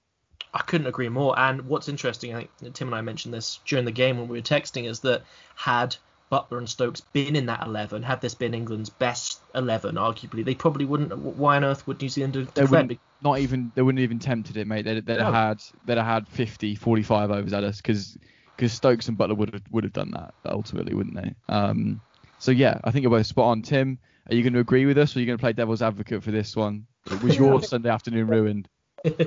I 0.53 0.63
couldn't 0.63 0.87
agree 0.87 1.09
more. 1.09 1.39
And 1.39 1.63
what's 1.63 1.89
interesting, 1.89 2.35
I 2.35 2.49
think 2.59 2.75
Tim 2.75 2.89
and 2.89 2.95
I 2.95 3.03
mentioned 3.03 3.33
this 3.33 3.61
during 3.65 3.85
the 3.85 3.93
game 3.93 4.19
when 4.19 4.29
we 4.29 4.39
were 4.39 4.43
texting, 4.43 4.89
is 4.89 5.01
that 5.01 5.23
had 5.55 5.97
Buttler 6.31 6.59
and 6.59 6.69
Stokes 6.69 7.01
been 7.01 7.37
in 7.37 7.47
that 7.47 7.65
11, 7.67 8.03
had 8.03 8.21
this 8.21 8.35
been 8.35 8.55
England's 8.55 8.91
best 8.91 9.41
11, 9.55 9.97
arguably, 9.97 10.45
they 10.45 10.55
probably 10.55 10.85
wouldn't. 10.85 11.17
Why 11.17 11.57
on 11.57 11.65
earth 11.65 11.87
would 11.87 12.01
New 12.01 12.09
Zealand 12.09 12.35
have 12.37 12.55
they 12.55 12.65
wouldn't, 12.65 13.01
Not 13.23 13.39
even 13.39 13.73
they 13.75 13.83
wouldn't 13.83 14.03
even 14.03 14.19
tempted 14.19 14.57
it, 14.57 14.67
mate. 14.67 14.85
They'd, 14.85 15.05
they'd 15.05 15.19
no. 15.19 15.25
have 15.25 15.35
had 15.35 15.63
they'd 15.85 15.99
have 15.99 16.07
had 16.07 16.29
50, 16.29 16.75
45 16.77 17.31
overs 17.31 17.53
at 17.53 17.65
us 17.65 17.77
because 17.79 18.17
because 18.57 18.73
Stokes 18.73 19.09
and 19.09 19.19
Buttler 19.19 19.37
would 19.37 19.53
have 19.55 19.63
would 19.71 19.85
have 19.85 19.93
done 19.93 20.13
that 20.13 20.35
ultimately, 20.45 20.95
wouldn't 20.95 21.17
they? 21.17 21.35
Um, 21.49 22.01
so 22.39 22.51
yeah, 22.51 22.81
I 22.85 22.91
think 22.91 23.03
you're 23.03 23.11
both 23.11 23.27
spot 23.27 23.47
on, 23.47 23.63
Tim. 23.63 23.99
Are 24.31 24.35
you 24.35 24.45
going 24.45 24.53
to 24.53 24.61
agree 24.61 24.87
with 24.87 24.97
us, 24.97 25.15
or 25.15 25.19
are 25.19 25.21
you 25.21 25.27
going 25.27 25.39
to 25.39 25.43
play 25.43 25.53
devil's 25.53 25.83
advocate 25.83 26.23
for 26.23 26.31
this 26.31 26.55
one? 26.55 26.87
Was 27.21 27.37
your 27.39 27.61
Sunday 27.63 27.91
afternoon 27.91 28.29
ruined? 28.29 28.69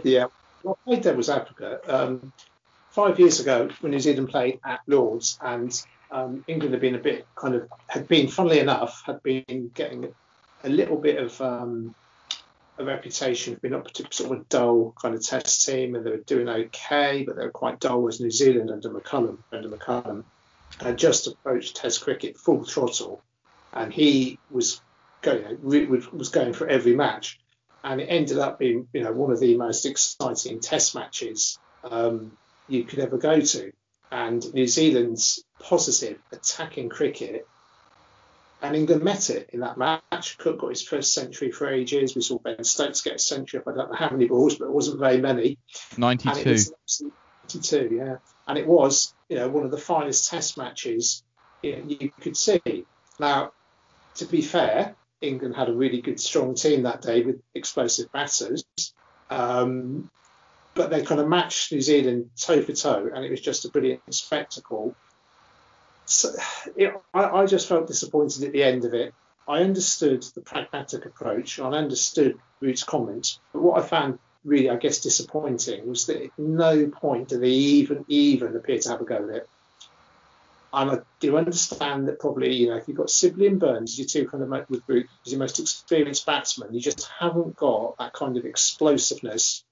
Yeah, 0.03 0.27
well, 0.63 0.77
I 0.85 0.91
played 0.91 1.03
devil's 1.03 1.29
advocate. 1.29 1.81
Um, 1.89 2.31
five 2.91 3.19
years 3.19 3.41
ago, 3.41 3.69
when 3.81 3.91
New 3.91 3.99
Zealand 3.99 4.29
played 4.29 4.61
at 4.63 4.79
Lords, 4.87 5.37
and 5.41 5.77
um, 6.09 6.45
England 6.47 6.73
had 6.73 6.79
been 6.79 6.95
a 6.95 6.99
bit 6.99 7.27
kind 7.35 7.53
of 7.53 7.67
had 7.87 8.07
been, 8.07 8.29
funnily 8.29 8.59
enough, 8.59 9.03
had 9.05 9.21
been 9.23 9.71
getting 9.73 10.13
a 10.63 10.69
little 10.69 10.95
bit 10.95 11.17
of 11.17 11.41
um, 11.41 11.93
a 12.77 12.85
reputation 12.85 13.55
for 13.55 13.59
being 13.59 13.73
not 13.73 13.83
particularly 13.83 14.13
sort 14.13 14.31
of 14.31 14.45
a 14.45 14.45
dull 14.47 14.93
kind 15.01 15.15
of 15.15 15.21
test 15.21 15.65
team, 15.65 15.95
and 15.95 16.05
they 16.05 16.11
were 16.11 16.17
doing 16.17 16.47
okay, 16.47 17.25
but 17.27 17.35
they 17.35 17.43
were 17.43 17.51
quite 17.51 17.81
dull 17.81 18.07
as 18.07 18.21
New 18.21 18.31
Zealand 18.31 18.71
under 18.71 18.89
McCullum, 18.89 19.39
under 19.51 19.67
McCullum, 19.67 20.23
and 20.79 20.97
just 20.97 21.27
approached 21.27 21.75
Test 21.75 22.01
cricket 22.01 22.37
full 22.37 22.63
throttle, 22.63 23.21
and 23.73 23.91
he 23.91 24.39
was 24.49 24.79
going 25.23 25.59
was 25.63 26.29
going 26.29 26.53
for 26.53 26.67
every 26.67 26.95
match, 26.95 27.39
and 27.83 27.99
it 27.99 28.05
ended 28.05 28.37
up 28.37 28.59
being 28.59 28.87
you 28.93 29.03
know 29.03 29.11
one 29.11 29.31
of 29.31 29.39
the 29.39 29.57
most 29.57 29.85
exciting 29.85 30.59
Test 30.59 30.93
matches 30.93 31.57
um, 31.83 32.37
you 32.67 32.83
could 32.83 32.99
ever 32.99 33.17
go 33.17 33.41
to. 33.41 33.71
And 34.11 34.53
New 34.53 34.67
Zealand's 34.67 35.43
positive 35.59 36.19
attacking 36.31 36.89
cricket, 36.89 37.47
and 38.61 38.75
England 38.75 39.03
met 39.03 39.31
it 39.31 39.49
in 39.51 39.61
that 39.61 39.77
match. 39.77 40.37
Cook 40.37 40.59
got 40.59 40.69
his 40.69 40.83
first 40.83 41.15
century 41.15 41.51
for 41.51 41.67
ages. 41.67 42.15
We 42.15 42.21
saw 42.21 42.37
Ben 42.37 42.63
Stokes 42.63 43.01
get 43.01 43.15
a 43.15 43.19
century. 43.19 43.61
I 43.65 43.71
don't 43.71 43.89
know 43.89 43.97
how 43.97 44.11
many 44.11 44.27
balls, 44.27 44.55
but 44.55 44.65
it 44.65 44.71
wasn't 44.71 44.99
very 44.99 45.19
many. 45.19 45.57
92. 45.97 46.57
92, 47.43 47.95
yeah. 47.95 48.17
And 48.47 48.57
it 48.57 48.67
was, 48.67 49.15
you 49.29 49.37
know, 49.37 49.49
one 49.49 49.65
of 49.65 49.71
the 49.71 49.77
finest 49.77 50.29
Test 50.29 50.57
matches 50.57 51.23
you, 51.63 51.77
know, 51.77 51.83
you 51.87 52.11
could 52.21 52.37
see. 52.37 52.85
Now, 53.19 53.53
to 54.15 54.25
be 54.25 54.41
fair, 54.41 54.95
England 55.23 55.55
had 55.55 55.69
a 55.69 55.73
really 55.73 56.01
good, 56.01 56.19
strong 56.19 56.55
team 56.55 56.83
that 56.83 57.01
day 57.01 57.23
with 57.23 57.41
explosive 57.55 58.11
batters. 58.11 58.63
Um, 59.29 60.09
but 60.75 60.89
they 60.89 61.03
kind 61.03 61.21
of 61.21 61.27
matched 61.27 61.71
New 61.71 61.81
Zealand 61.81 62.31
toe 62.35 62.61
for 62.61 62.73
toe, 62.73 63.09
and 63.13 63.23
it 63.23 63.31
was 63.31 63.41
just 63.41 63.65
a 63.65 63.69
brilliant 63.69 64.01
spectacle. 64.13 64.95
So 66.05 66.29
I, 67.13 67.23
I, 67.23 67.45
just 67.45 67.67
felt 67.67 67.87
disappointed 67.87 68.43
at 68.43 68.51
the 68.51 68.63
end 68.63 68.83
of 68.83 68.93
it. 68.93 69.13
I 69.47 69.59
understood 69.59 70.23
the 70.35 70.41
pragmatic 70.41 71.05
approach, 71.05 71.59
I 71.59 71.69
understood 71.69 72.37
Root's 72.59 72.83
comments, 72.83 73.39
but 73.53 73.61
what 73.61 73.81
I 73.81 73.87
found 73.87 74.19
really, 74.43 74.69
I 74.69 74.75
guess, 74.75 74.99
disappointing 74.99 75.87
was 75.87 76.05
that 76.07 76.21
at 76.21 76.31
no 76.37 76.87
point 76.87 77.29
did 77.29 77.41
they 77.41 77.49
even 77.49 78.05
even 78.07 78.55
appear 78.55 78.79
to 78.79 78.89
have 78.89 79.01
a 79.01 79.05
go 79.05 79.15
at 79.29 79.35
it. 79.35 79.49
And 80.73 80.89
I 80.89 80.99
do 81.19 81.37
understand 81.37 82.07
that 82.07 82.19
probably, 82.19 82.51
you 82.55 82.69
know, 82.69 82.77
if 82.77 82.87
you've 82.87 82.97
got 82.97 83.11
Sibley 83.11 83.45
and 83.45 83.59
Burns, 83.59 83.97
your 83.97 84.07
two 84.07 84.27
kind 84.27 84.43
of 84.43 84.69
with 84.69 84.81
Root 84.87 85.07
as 85.23 85.31
your 85.31 85.39
most 85.39 85.59
experienced 85.59 86.25
batsman, 86.25 86.73
you 86.73 86.81
just 86.81 87.07
haven't 87.19 87.55
got 87.55 87.95
that 87.99 88.13
kind 88.13 88.37
of 88.37 88.45
explosiveness 88.45 89.63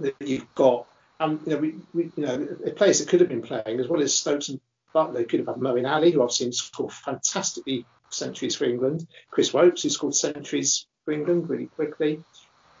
that 0.00 0.16
you've 0.18 0.52
got. 0.56 0.86
And 1.20 1.38
you 1.46 1.52
know, 1.52 1.58
we, 1.58 1.74
we 1.94 2.10
you 2.16 2.26
know, 2.26 2.48
a 2.66 2.70
players 2.72 2.98
that 2.98 3.08
could 3.08 3.20
have 3.20 3.28
been 3.28 3.42
playing 3.42 3.78
as 3.78 3.86
well 3.86 4.02
as 4.02 4.12
Stokes 4.12 4.48
and 4.48 4.60
Buttler 4.92 5.28
could 5.28 5.38
have 5.38 5.48
had 5.48 5.56
Moeen 5.56 5.88
Ali, 5.88 6.10
who 6.10 6.24
I've 6.24 6.32
seen 6.32 6.52
score 6.52 6.90
fantastically 6.90 7.86
centuries 8.10 8.56
for 8.56 8.64
England. 8.64 9.06
Chris 9.30 9.52
Woakes, 9.52 9.82
who 9.82 9.88
scored 9.88 10.16
centuries 10.16 10.86
for 11.04 11.12
England 11.12 11.48
really 11.48 11.66
quickly. 11.66 12.24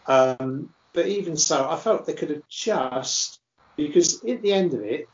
Um, 0.08 0.74
but 0.92 1.06
even 1.06 1.36
so, 1.36 1.68
I 1.68 1.76
felt 1.76 2.06
they 2.06 2.14
could 2.14 2.30
have 2.30 2.48
just 2.48 3.40
because 3.76 4.24
at 4.24 4.42
the 4.42 4.52
end 4.52 4.74
of 4.74 4.80
it, 4.80 5.08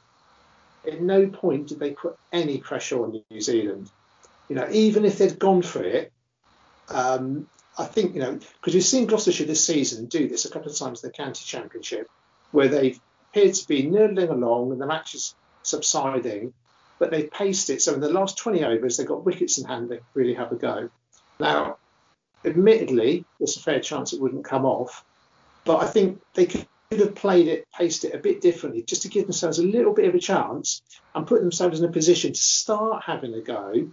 at 0.87 1.01
no 1.01 1.27
point 1.27 1.69
did 1.69 1.79
they 1.79 1.93
put 1.93 2.17
any 2.33 2.59
pressure 2.59 3.03
on 3.03 3.23
New 3.31 3.41
Zealand. 3.41 3.91
You 4.49 4.57
know, 4.57 4.69
even 4.71 5.05
if 5.05 5.19
they'd 5.19 5.39
gone 5.39 5.63
for 5.63 5.83
it, 5.83 6.13
um, 6.89 7.49
I 7.79 7.85
think 7.85 8.15
you 8.15 8.21
know 8.21 8.39
because 8.61 8.75
we've 8.75 8.85
seen 8.85 9.07
Gloucestershire 9.07 9.47
this 9.47 9.65
season 9.65 10.07
do 10.07 10.29
this 10.29 10.45
a 10.45 10.51
couple 10.51 10.71
of 10.71 10.77
times 10.77 11.03
in 11.03 11.09
the 11.09 11.13
county 11.13 11.45
championship, 11.45 12.09
where 12.51 12.69
they've 12.69 12.99
appeared 13.31 13.55
to 13.55 13.69
be 13.69 13.85
noodling 13.85 14.31
along 14.31 14.73
and 14.73 14.81
the 14.81 14.87
match 14.87 15.15
is 15.15 15.35
subsiding, 15.63 16.53
but 16.99 17.11
they've 17.11 17.31
paced 17.31 17.71
it. 17.71 17.81
So 17.81 17.95
in 17.95 18.01
the 18.01 18.11
last 18.11 18.39
20 18.39 18.65
overs, 18.65 18.97
they've 18.97 19.07
got 19.07 19.25
wickets 19.25 19.59
in 19.59 19.65
hand. 19.67 19.89
They 19.89 20.01
really 20.15 20.35
have 20.35 20.51
a 20.51 20.57
go. 20.57 20.91
Now, 21.39 21.77
admittedly, 22.45 23.25
there's 23.39 23.57
a 23.57 23.61
fair 23.61 23.81
chance 23.81 24.13
it 24.13 24.21
wouldn't 24.21 24.45
come 24.45 24.67
off, 24.67 25.05
but 25.65 25.77
I 25.77 25.87
think 25.87 26.21
they 26.35 26.47
could 26.47 26.67
could 26.91 27.01
have 27.01 27.15
played 27.15 27.47
it, 27.47 27.69
paced 27.73 28.05
it 28.05 28.15
a 28.15 28.19
bit 28.19 28.41
differently, 28.41 28.83
just 28.83 29.03
to 29.03 29.09
give 29.09 29.25
themselves 29.25 29.61
a 29.61 29.63
little 29.63 29.95
bit 29.95 30.09
of 30.09 30.15
a 30.17 30.19
chance 30.19 30.83
and 31.15 31.25
put 31.27 31.41
themselves 31.41 31.79
in 31.79 31.89
a 31.89 31.93
position 31.93 32.33
to 32.33 32.41
start 32.41 33.05
having 33.05 33.33
a 33.35 33.41
go. 33.41 33.89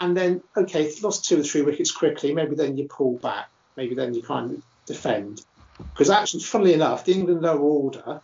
And 0.00 0.16
then, 0.16 0.42
okay, 0.56 0.90
lost 1.02 1.26
two 1.26 1.38
or 1.38 1.42
three 1.42 1.60
wickets 1.60 1.92
quickly, 1.92 2.32
maybe 2.32 2.56
then 2.56 2.78
you 2.78 2.88
pull 2.88 3.18
back, 3.18 3.50
maybe 3.76 3.94
then 3.94 4.14
you 4.14 4.22
kind 4.22 4.50
of 4.52 4.62
defend. 4.86 5.44
Because 5.76 6.08
actually, 6.08 6.42
funnily 6.42 6.72
enough, 6.72 7.04
the 7.04 7.12
England 7.12 7.42
lower 7.42 7.60
order, 7.60 8.22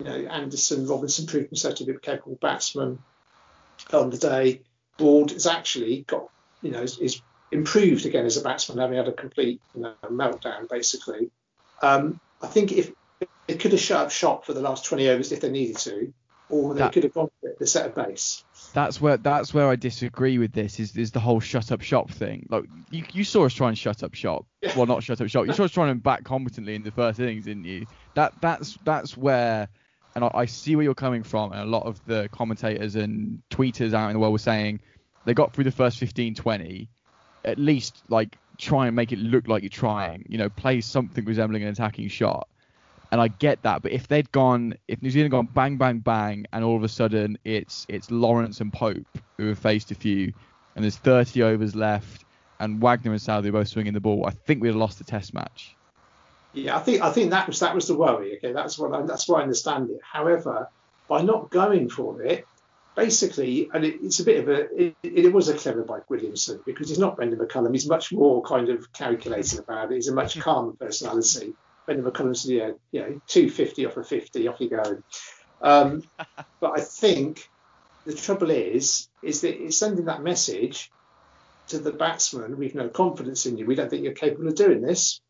you 0.00 0.04
know, 0.04 0.16
Anderson, 0.28 0.88
Robinson 0.88 1.26
proved 1.26 1.50
himself 1.50 1.76
to 1.76 1.84
be 1.84 1.92
a 1.92 1.98
capable 2.00 2.38
batsman 2.40 2.98
on 3.92 4.10
the 4.10 4.18
day. 4.18 4.62
Ward 4.98 5.30
has 5.30 5.46
actually 5.46 6.02
got, 6.08 6.28
you 6.60 6.72
know, 6.72 6.82
is, 6.82 6.98
is 6.98 7.22
improved 7.52 8.04
again 8.04 8.26
as 8.26 8.36
a 8.36 8.42
batsman, 8.42 8.78
having 8.78 8.96
had 8.96 9.06
a 9.06 9.12
complete 9.12 9.60
you 9.76 9.82
know, 9.82 9.94
meltdown 10.06 10.68
basically. 10.68 11.30
Um, 11.82 12.18
I 12.40 12.48
think 12.48 12.72
if 12.72 12.90
they 13.46 13.56
could 13.56 13.72
have 13.72 13.80
shut 13.80 14.00
up 14.06 14.10
shop 14.10 14.44
for 14.44 14.52
the 14.54 14.60
last 14.60 14.84
20 14.84 15.08
overs 15.08 15.32
if 15.32 15.40
they 15.40 15.50
needed 15.50 15.76
to, 15.78 16.12
or 16.48 16.74
they 16.74 16.80
That- 16.80 16.92
could 16.92 17.04
have 17.04 17.14
gone 17.14 17.30
for 17.40 17.48
it, 17.48 17.58
the 17.58 17.66
set 17.66 17.86
of 17.86 17.94
base. 17.94 18.44
That's 18.74 19.00
where 19.02 19.18
that's 19.18 19.52
where 19.52 19.68
I 19.68 19.76
disagree 19.76 20.38
with 20.38 20.52
this 20.52 20.80
is 20.80 20.96
is 20.96 21.10
the 21.12 21.20
whole 21.20 21.40
shut 21.40 21.70
up 21.72 21.82
shop 21.82 22.10
thing. 22.10 22.46
Like 22.48 22.64
you, 22.90 23.04
you 23.12 23.22
saw 23.24 23.44
us 23.44 23.52
try 23.52 23.68
and 23.68 23.76
shut 23.76 24.02
up 24.02 24.14
shop. 24.14 24.46
Yeah. 24.62 24.72
Well, 24.76 24.86
not 24.86 25.02
shut 25.02 25.20
up 25.20 25.28
shop. 25.28 25.46
You 25.46 25.52
saw 25.52 25.64
us 25.64 25.72
trying 25.72 25.94
to 25.94 26.00
back 26.00 26.24
competently 26.24 26.74
in 26.74 26.82
the 26.82 26.90
first 26.90 27.20
innings, 27.20 27.44
didn't 27.44 27.64
you? 27.64 27.86
That 28.14 28.32
that's 28.40 28.78
that's 28.84 29.14
where, 29.14 29.68
and 30.14 30.24
I, 30.24 30.30
I 30.32 30.44
see 30.46 30.74
where 30.74 30.84
you're 30.84 30.94
coming 30.94 31.22
from. 31.22 31.52
And 31.52 31.60
a 31.60 31.66
lot 31.66 31.84
of 31.84 32.02
the 32.06 32.30
commentators 32.32 32.96
and 32.96 33.42
tweeters 33.50 33.92
out 33.92 34.06
in 34.08 34.14
the 34.14 34.18
world 34.20 34.32
were 34.32 34.38
saying 34.38 34.80
they 35.26 35.34
got 35.34 35.52
through 35.52 35.64
the 35.64 35.70
first 35.70 35.98
15, 35.98 36.34
20. 36.34 36.88
At 37.44 37.58
least 37.58 38.02
like 38.08 38.38
try 38.56 38.86
and 38.86 38.96
make 38.96 39.12
it 39.12 39.18
look 39.18 39.48
like 39.48 39.62
you're 39.62 39.68
trying. 39.68 40.24
You 40.30 40.38
know, 40.38 40.48
play 40.48 40.80
something 40.80 41.24
resembling 41.26 41.62
an 41.62 41.68
attacking 41.68 42.08
shot. 42.08 42.48
And 43.12 43.20
I 43.20 43.28
get 43.28 43.62
that, 43.62 43.82
but 43.82 43.92
if 43.92 44.08
they'd 44.08 44.32
gone, 44.32 44.74
if 44.88 45.02
New 45.02 45.10
Zealand 45.10 45.32
gone 45.32 45.46
bang, 45.46 45.76
bang, 45.76 45.98
bang, 45.98 46.46
and 46.50 46.64
all 46.64 46.76
of 46.76 46.82
a 46.82 46.88
sudden 46.88 47.38
it's 47.44 47.84
it's 47.90 48.10
Lawrence 48.10 48.62
and 48.62 48.72
Pope 48.72 49.06
who 49.36 49.48
have 49.48 49.58
faced 49.58 49.90
a 49.90 49.94
few, 49.94 50.32
and 50.74 50.82
there's 50.82 50.96
30 50.96 51.42
overs 51.42 51.76
left, 51.76 52.24
and 52.58 52.80
Wagner 52.80 53.12
and 53.12 53.20
Southee 53.20 53.48
are 53.48 53.52
both 53.52 53.68
swinging 53.68 53.92
the 53.92 54.00
ball, 54.00 54.24
I 54.26 54.30
think 54.30 54.62
we'd 54.62 54.68
have 54.68 54.76
lost 54.76 54.96
the 54.96 55.04
Test 55.04 55.34
match. 55.34 55.76
Yeah, 56.54 56.76
I 56.76 56.80
think 56.80 57.02
I 57.02 57.10
think 57.10 57.30
that 57.30 57.46
was 57.46 57.60
that 57.60 57.74
was 57.74 57.86
the 57.86 57.96
worry. 57.96 58.36
Okay, 58.38 58.52
that's 58.52 58.78
what 58.78 58.94
I, 58.94 59.02
that's 59.02 59.28
why 59.28 59.40
I 59.40 59.42
understand 59.42 59.90
it. 59.90 60.00
However, 60.02 60.68
by 61.06 61.20
not 61.22 61.50
going 61.50 61.90
for 61.90 62.22
it, 62.22 62.46
basically, 62.94 63.68
and 63.72 63.84
it, 63.84 64.00
it's 64.02 64.20
a 64.20 64.24
bit 64.24 64.40
of 64.40 64.48
a 64.48 64.82
it, 64.82 64.96
it 65.02 65.32
was 65.32 65.48
a 65.48 65.54
clever 65.54 65.82
by 65.82 66.00
Williamson 66.08 66.60
because 66.64 66.88
he's 66.88 66.98
not 66.98 67.16
Brendan 67.16 67.38
McCullum. 67.38 67.72
He's 67.72 67.86
much 67.86 68.12
more 68.12 68.42
kind 68.42 68.68
of 68.68 68.92
calculating 68.92 69.58
about 69.58 69.92
it. 69.92 69.96
He's 69.96 70.08
a 70.08 70.14
much 70.14 70.32
mm-hmm. 70.32 70.40
calmer 70.40 70.72
personality. 70.72 71.54
Brendan 71.86 72.10
McCullum's 72.10 72.48
yeah, 72.48 72.72
you 72.90 73.00
know, 73.00 73.20
250 73.26 73.86
off 73.86 73.96
a 73.96 74.04
50, 74.04 74.48
off 74.48 74.60
you 74.60 74.70
go. 74.70 75.02
Um, 75.60 76.02
but 76.60 76.78
I 76.78 76.80
think 76.80 77.48
the 78.04 78.14
trouble 78.14 78.50
is, 78.50 79.08
is 79.22 79.42
that 79.42 79.62
it's 79.62 79.78
sending 79.78 80.06
that 80.06 80.22
message 80.22 80.90
to 81.68 81.78
the 81.78 81.92
batsman. 81.92 82.58
We've 82.58 82.74
no 82.74 82.88
confidence 82.88 83.46
in 83.46 83.56
you. 83.56 83.66
We 83.66 83.74
don't 83.74 83.88
think 83.90 84.04
you're 84.04 84.12
capable 84.12 84.48
of 84.48 84.54
doing 84.54 84.80
this. 84.80 85.20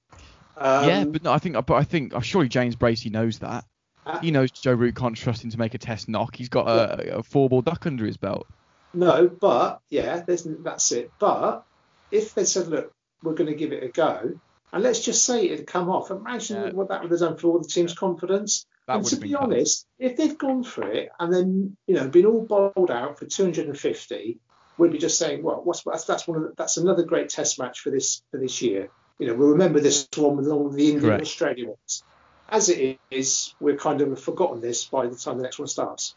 Um, 0.56 0.88
yeah, 0.88 1.04
but 1.04 1.22
no, 1.22 1.32
I 1.32 1.38
think, 1.38 1.54
but 1.66 1.74
I 1.74 1.84
think, 1.84 2.12
oh, 2.14 2.20
surely 2.20 2.48
James 2.48 2.76
Bracey 2.76 3.10
knows 3.10 3.38
that. 3.38 3.64
Uh, 4.04 4.18
He 4.20 4.30
knows 4.30 4.50
Joe 4.50 4.72
Root 4.72 4.96
can't 4.96 5.16
trust 5.16 5.44
him 5.44 5.50
to 5.50 5.58
make 5.58 5.74
a 5.74 5.78
Test 5.78 6.08
knock. 6.08 6.36
He's 6.36 6.48
got 6.48 6.68
a, 6.68 7.18
a 7.18 7.22
four 7.22 7.48
ball 7.48 7.62
duck 7.62 7.86
under 7.86 8.04
his 8.04 8.16
belt. 8.16 8.46
No, 8.92 9.28
but 9.28 9.80
yeah, 9.88 10.22
there's, 10.26 10.44
that's 10.44 10.92
it. 10.92 11.10
But 11.18 11.64
if 12.10 12.34
they 12.34 12.44
said, 12.44 12.68
look, 12.68 12.92
we're 13.22 13.34
going 13.34 13.50
to 13.50 13.56
give 13.56 13.72
it 13.72 13.82
a 13.82 13.88
go, 13.88 14.38
and 14.72 14.82
let's 14.82 15.00
just 15.04 15.24
say 15.24 15.44
it 15.46 15.58
had 15.58 15.66
come 15.66 15.90
off, 15.90 16.10
imagine 16.10 16.62
Yeah. 16.66 16.72
what 16.72 16.88
that 16.88 17.02
would 17.02 17.10
have 17.10 17.20
done 17.20 17.36
for 17.36 17.48
all 17.48 17.58
the 17.58 17.68
team's 17.68 17.94
confidence. 17.94 18.66
That 18.86 18.96
and 18.96 19.06
to 19.06 19.16
be 19.16 19.30
tough. 19.30 19.42
honest, 19.42 19.86
if 19.98 20.16
they'd 20.16 20.36
gone 20.38 20.64
for 20.64 20.88
it 20.90 21.10
and 21.20 21.32
then 21.32 21.76
you 21.86 21.94
know 21.94 22.08
been 22.08 22.26
all 22.26 22.44
bowled 22.44 22.90
out 22.90 23.18
for 23.18 23.26
250, 23.26 24.38
we'd 24.78 24.92
be 24.92 24.98
just 24.98 25.18
saying, 25.18 25.42
well, 25.42 25.60
what's 25.62 25.82
that's 25.84 26.04
that's 26.04 26.26
one 26.26 26.38
of 26.38 26.42
the, 26.44 26.52
that's 26.56 26.76
another 26.78 27.02
great 27.04 27.28
Test 27.28 27.58
match 27.58 27.80
for 27.80 27.90
this 27.90 28.22
for 28.30 28.38
this 28.38 28.60
year. 28.62 28.88
You 29.18 29.28
know, 29.28 29.34
we'll 29.34 29.50
remember 29.50 29.78
this 29.78 30.08
one 30.16 30.36
with 30.36 30.48
all 30.48 30.68
the 30.68 30.90
Indian 30.90 31.12
and 31.12 31.22
Australia 31.22 31.68
ones. 31.68 32.02
As 32.48 32.68
it 32.68 32.98
is, 33.10 33.54
we're 33.60 33.76
kind 33.76 34.00
of 34.00 34.18
forgotten 34.20 34.60
this 34.60 34.84
by 34.84 35.06
the 35.06 35.16
time 35.16 35.36
the 35.36 35.44
next 35.44 35.58
one 35.58 35.68
starts. 35.68 36.14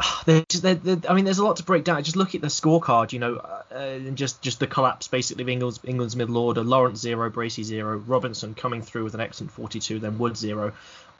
They're- 0.26 0.44
I 1.08 1.14
mean, 1.14 1.24
there's 1.24 1.38
a 1.38 1.44
lot 1.44 1.56
to 1.56 1.62
break 1.62 1.84
down. 1.84 2.02
Just 2.04 2.16
look 2.16 2.34
at 2.34 2.40
the 2.40 2.48
scorecard, 2.48 3.12
you 3.12 3.18
know, 3.18 3.36
uh, 3.36 3.62
and 3.74 4.16
just 4.16 4.40
just 4.42 4.60
the 4.60 4.66
collapse 4.66 5.08
basically 5.08 5.42
of 5.42 5.48
England's 5.48 5.80
England's 5.84 6.16
middle 6.16 6.36
order. 6.36 6.62
Lawrence 6.62 7.00
zero, 7.00 7.30
Bracey 7.30 7.64
zero, 7.64 7.96
Robinson 7.98 8.54
coming 8.54 8.82
through 8.82 9.04
with 9.04 9.14
an 9.14 9.20
excellent 9.20 9.52
42, 9.52 9.98
then 9.98 10.18
Wood 10.18 10.36
zero, 10.36 10.72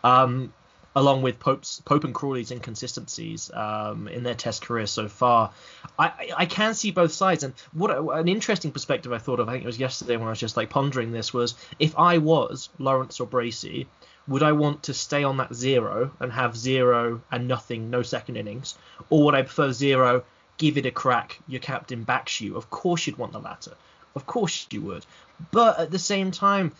um, 0.04 0.52
along 0.94 1.22
with 1.22 1.38
Pope's 1.40 1.80
Pope 1.84 2.04
and 2.04 2.14
Crawley's 2.14 2.50
inconsistencies 2.50 3.50
um, 3.52 4.08
in 4.08 4.22
their 4.22 4.34
Test 4.34 4.62
career 4.62 4.86
so 4.86 5.08
far. 5.08 5.50
I, 5.98 6.06
I 6.06 6.30
I 6.38 6.46
can 6.46 6.74
see 6.74 6.90
both 6.90 7.12
sides, 7.12 7.42
and 7.42 7.54
what 7.72 7.90
an 7.90 8.28
interesting 8.28 8.70
perspective 8.72 9.12
I 9.12 9.18
thought 9.18 9.40
of. 9.40 9.48
I 9.48 9.52
think 9.52 9.64
it 9.64 9.66
was 9.66 9.80
yesterday 9.80 10.16
when 10.16 10.26
I 10.26 10.30
was 10.30 10.40
just 10.40 10.56
like 10.56 10.70
pondering 10.70 11.10
this 11.12 11.32
was 11.34 11.54
if 11.78 11.98
I 11.98 12.18
was 12.18 12.68
Lawrence 12.78 13.18
or 13.20 13.26
Bracey, 13.26 13.86
would 14.28 14.42
I 14.42 14.52
want 14.52 14.84
to 14.84 14.94
stay 14.94 15.24
on 15.24 15.38
that 15.38 15.54
zero 15.54 16.12
and 16.20 16.30
have 16.32 16.56
zero 16.56 17.22
and 17.30 17.48
nothing, 17.48 17.90
no 17.90 18.02
second 18.02 18.36
innings, 18.36 18.76
or 19.10 19.24
would 19.24 19.34
I 19.34 19.42
prefer 19.42 19.72
zero, 19.72 20.24
give 20.58 20.76
it 20.76 20.86
a 20.86 20.90
crack, 20.90 21.38
your 21.48 21.60
captain 21.60 22.04
backs 22.04 22.40
you? 22.40 22.56
Of 22.56 22.70
course 22.70 23.06
you'd 23.06 23.16
want 23.16 23.32
the 23.32 23.40
latter. 23.40 23.74
Of 24.14 24.26
course 24.26 24.66
you 24.70 24.82
would. 24.82 25.06
But 25.50 25.78
at 25.78 25.90
the 25.90 25.98
same 25.98 26.30
time, 26.30 26.72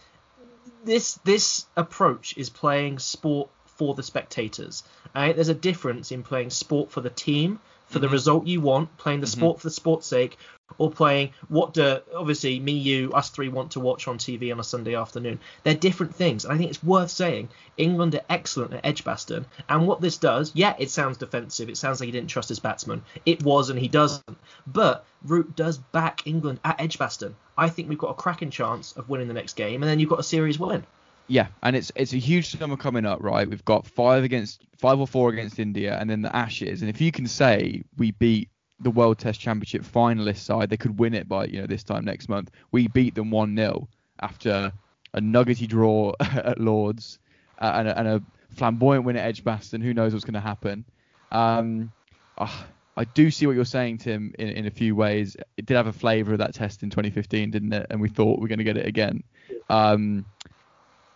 this 0.85 1.15
this 1.25 1.67
approach 1.77 2.37
is 2.37 2.51
playing 2.51 2.99
sport 2.99 3.49
for 3.67 3.95
the 3.95 4.03
spectators. 4.03 4.83
Right? 5.15 5.35
There's 5.35 5.49
a 5.49 5.55
difference 5.55 6.13
in 6.13 6.23
playing 6.23 6.51
sport 6.51 6.91
for 6.91 7.01
the 7.01 7.11
team, 7.11 7.61
for 7.89 7.99
the 7.99 8.09
result 8.09 8.47
you 8.47 8.61
want, 8.61 8.97
playing 8.97 9.21
the 9.21 9.27
mm-hmm. 9.27 9.41
sport 9.41 9.61
for 9.61 9.67
the 9.67 9.73
sport's 9.73 10.07
sake, 10.07 10.39
or 10.77 10.91
playing 10.91 11.31
what 11.49 11.73
do 11.73 11.99
obviously 12.15 12.61
me, 12.61 12.73
you, 12.73 13.11
us 13.13 13.31
three 13.31 13.49
want 13.49 13.73
to 13.73 13.81
watch 13.81 14.07
on 14.07 14.19
TV 14.19 14.53
on 14.53 14.61
a 14.61 14.65
Sunday 14.65 14.95
afternoon. 14.95 15.41
They're 15.63 15.75
different 15.75 16.15
things. 16.15 16.45
And 16.45 16.53
I 16.53 16.59
think 16.59 16.71
it's 16.71 16.85
worth 16.85 17.11
saying 17.11 17.49
England 17.77 18.15
are 18.15 18.25
excellent 18.29 18.75
at 18.75 18.85
Edgbaston. 18.85 19.47
And 19.69 19.87
what 19.87 20.01
this 20.01 20.19
does, 20.19 20.53
yeah, 20.55 20.75
it 20.79 20.91
sounds 20.91 21.17
defensive. 21.17 21.69
It 21.69 21.79
sounds 21.79 22.01
like 22.01 22.07
he 22.07 22.13
didn't 22.13 22.29
trust 22.29 22.51
his 22.51 22.59
batsman. 22.59 23.03
It 23.25 23.43
was, 23.43 23.71
and 23.71 23.79
he 23.79 23.89
doesn't. 23.89 24.39
But 24.67 25.07
Root 25.25 25.57
does 25.57 25.79
back 25.79 26.27
England 26.27 26.61
at 26.65 26.81
Edgbaston. 26.81 27.35
I 27.57 27.71
think 27.71 27.89
we've 27.89 27.99
got 27.99 28.11
a 28.11 28.15
cracking 28.15 28.51
chance 28.51 28.93
of 28.93 29.09
winning 29.09 29.29
the 29.29 29.35
next 29.35 29.57
game, 29.57 29.83
and 29.83 29.91
then 29.91 29.99
you've 29.99 30.11
got 30.11 30.21
a 30.21 30.25
series 30.25 30.59
win. 30.59 30.85
Yeah, 31.29 31.49
and 31.63 31.77
it's 31.77 31.93
it's 31.95 32.15
a 32.15 32.19
huge 32.19 32.57
summer 32.59 32.77
coming 32.77 33.05
up, 33.05 33.23
right? 33.23 33.49
We've 33.49 33.65
got 33.65 33.87
five 33.87 34.25
against 34.25 34.63
five 34.79 34.99
or 34.99 35.07
four 35.07 35.29
against 35.29 35.59
India, 35.59 35.99
and 36.01 36.09
then 36.09 36.23
the 36.23 36.35
Ashes. 36.35 36.81
And 36.81 36.89
if 36.89 37.01
you 37.01 37.13
can 37.13 37.27
say 37.27 37.83
we 37.99 38.13
beat 38.13 38.49
the 38.81 38.91
World 38.91 39.19
Test 39.19 39.39
Championship 39.39 39.83
finalist 39.83 40.39
side, 40.39 40.71
they 40.71 40.79
could 40.79 40.99
win 40.99 41.13
it 41.13 41.29
by 41.29 41.45
you 41.45 41.61
know 41.61 41.67
this 41.67 41.85
time 41.85 42.05
next 42.05 42.29
month. 42.31 42.51
We 42.73 42.89
beat 42.89 43.15
them 43.15 43.31
one 43.31 43.55
0 43.55 43.89
after 44.21 44.73
a 45.13 45.21
nuggety 45.21 45.67
draw 45.67 46.13
at 46.21 46.59
Lords 46.59 47.19
uh, 47.59 47.73
and, 47.75 47.89
a, 47.89 47.99
and 47.99 48.09
a 48.09 48.23
flamboyant 48.51 49.05
win 49.05 49.17
at 49.17 49.27
Edgbaston. 49.27 49.83
Who 49.83 49.93
knows 49.93 50.13
what's 50.13 50.25
going 50.25 50.35
to 50.35 50.41
happen? 50.41 50.85
Um, 51.31 51.93
ah, 52.39 52.67
I 52.97 53.05
do 53.05 53.31
see 53.31 53.47
what 53.47 53.55
you're 53.55 53.65
saying, 53.65 53.99
Tim, 53.99 54.35
in, 54.39 54.49
in 54.49 54.67
a 54.67 54.71
few 54.71 54.97
ways. 54.97 55.37
It 55.57 55.67
did 55.67 55.77
have 55.77 55.87
a 55.87 55.93
flavour 55.93 56.33
of 56.33 56.39
that 56.39 56.55
test 56.55 56.83
in 56.83 56.91
2015, 56.91 57.51
didn't 57.51 57.73
it? 57.73 57.87
And 57.91 58.01
we 58.01 58.09
thought 58.09 58.41
we 58.41 58.47
are 58.47 58.49
going 58.49 58.59
to 58.59 58.65
get 58.65 58.77
it 58.77 58.87
again. 58.87 59.23
Um, 59.71 60.25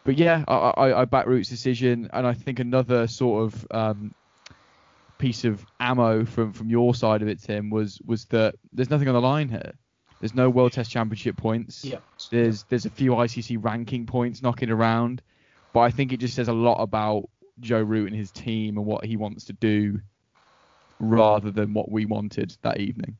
but 0.04 0.18
yeah, 0.18 0.44
I, 0.48 0.54
I, 0.54 1.00
I 1.02 1.04
back 1.04 1.26
Root's 1.26 1.48
decision, 1.48 2.10
and 2.12 2.26
I 2.26 2.34
think 2.34 2.58
another 2.58 3.06
sort 3.06 3.44
of 3.44 3.66
um, 3.70 4.14
piece 5.18 5.44
of 5.44 5.64
ammo 5.78 6.24
from 6.24 6.52
from 6.52 6.68
your 6.68 6.94
side 6.94 7.22
of 7.22 7.28
it, 7.28 7.42
Tim, 7.42 7.70
was 7.70 8.00
was 8.04 8.24
that 8.26 8.56
there's 8.72 8.90
nothing 8.90 9.08
on 9.08 9.14
the 9.14 9.20
line 9.20 9.48
here. 9.48 9.72
There's 10.20 10.34
no 10.34 10.50
World 10.50 10.72
Test 10.72 10.90
Championship 10.90 11.36
points. 11.36 11.84
Yeah. 11.84 11.98
There's 12.30 12.64
there's 12.64 12.86
a 12.86 12.90
few 12.90 13.12
ICC 13.12 13.62
ranking 13.62 14.06
points 14.06 14.42
knocking 14.42 14.70
around, 14.70 15.22
but 15.72 15.80
I 15.80 15.90
think 15.90 16.12
it 16.12 16.18
just 16.18 16.34
says 16.34 16.48
a 16.48 16.52
lot 16.52 16.80
about 16.80 17.28
Joe 17.60 17.80
Root 17.80 18.08
and 18.08 18.16
his 18.16 18.30
team 18.30 18.78
and 18.78 18.86
what 18.86 19.04
he 19.04 19.16
wants 19.16 19.44
to 19.44 19.52
do, 19.52 20.00
rather 20.98 21.50
than 21.50 21.74
what 21.74 21.90
we 21.90 22.06
wanted 22.06 22.56
that 22.62 22.80
evening. 22.80 23.16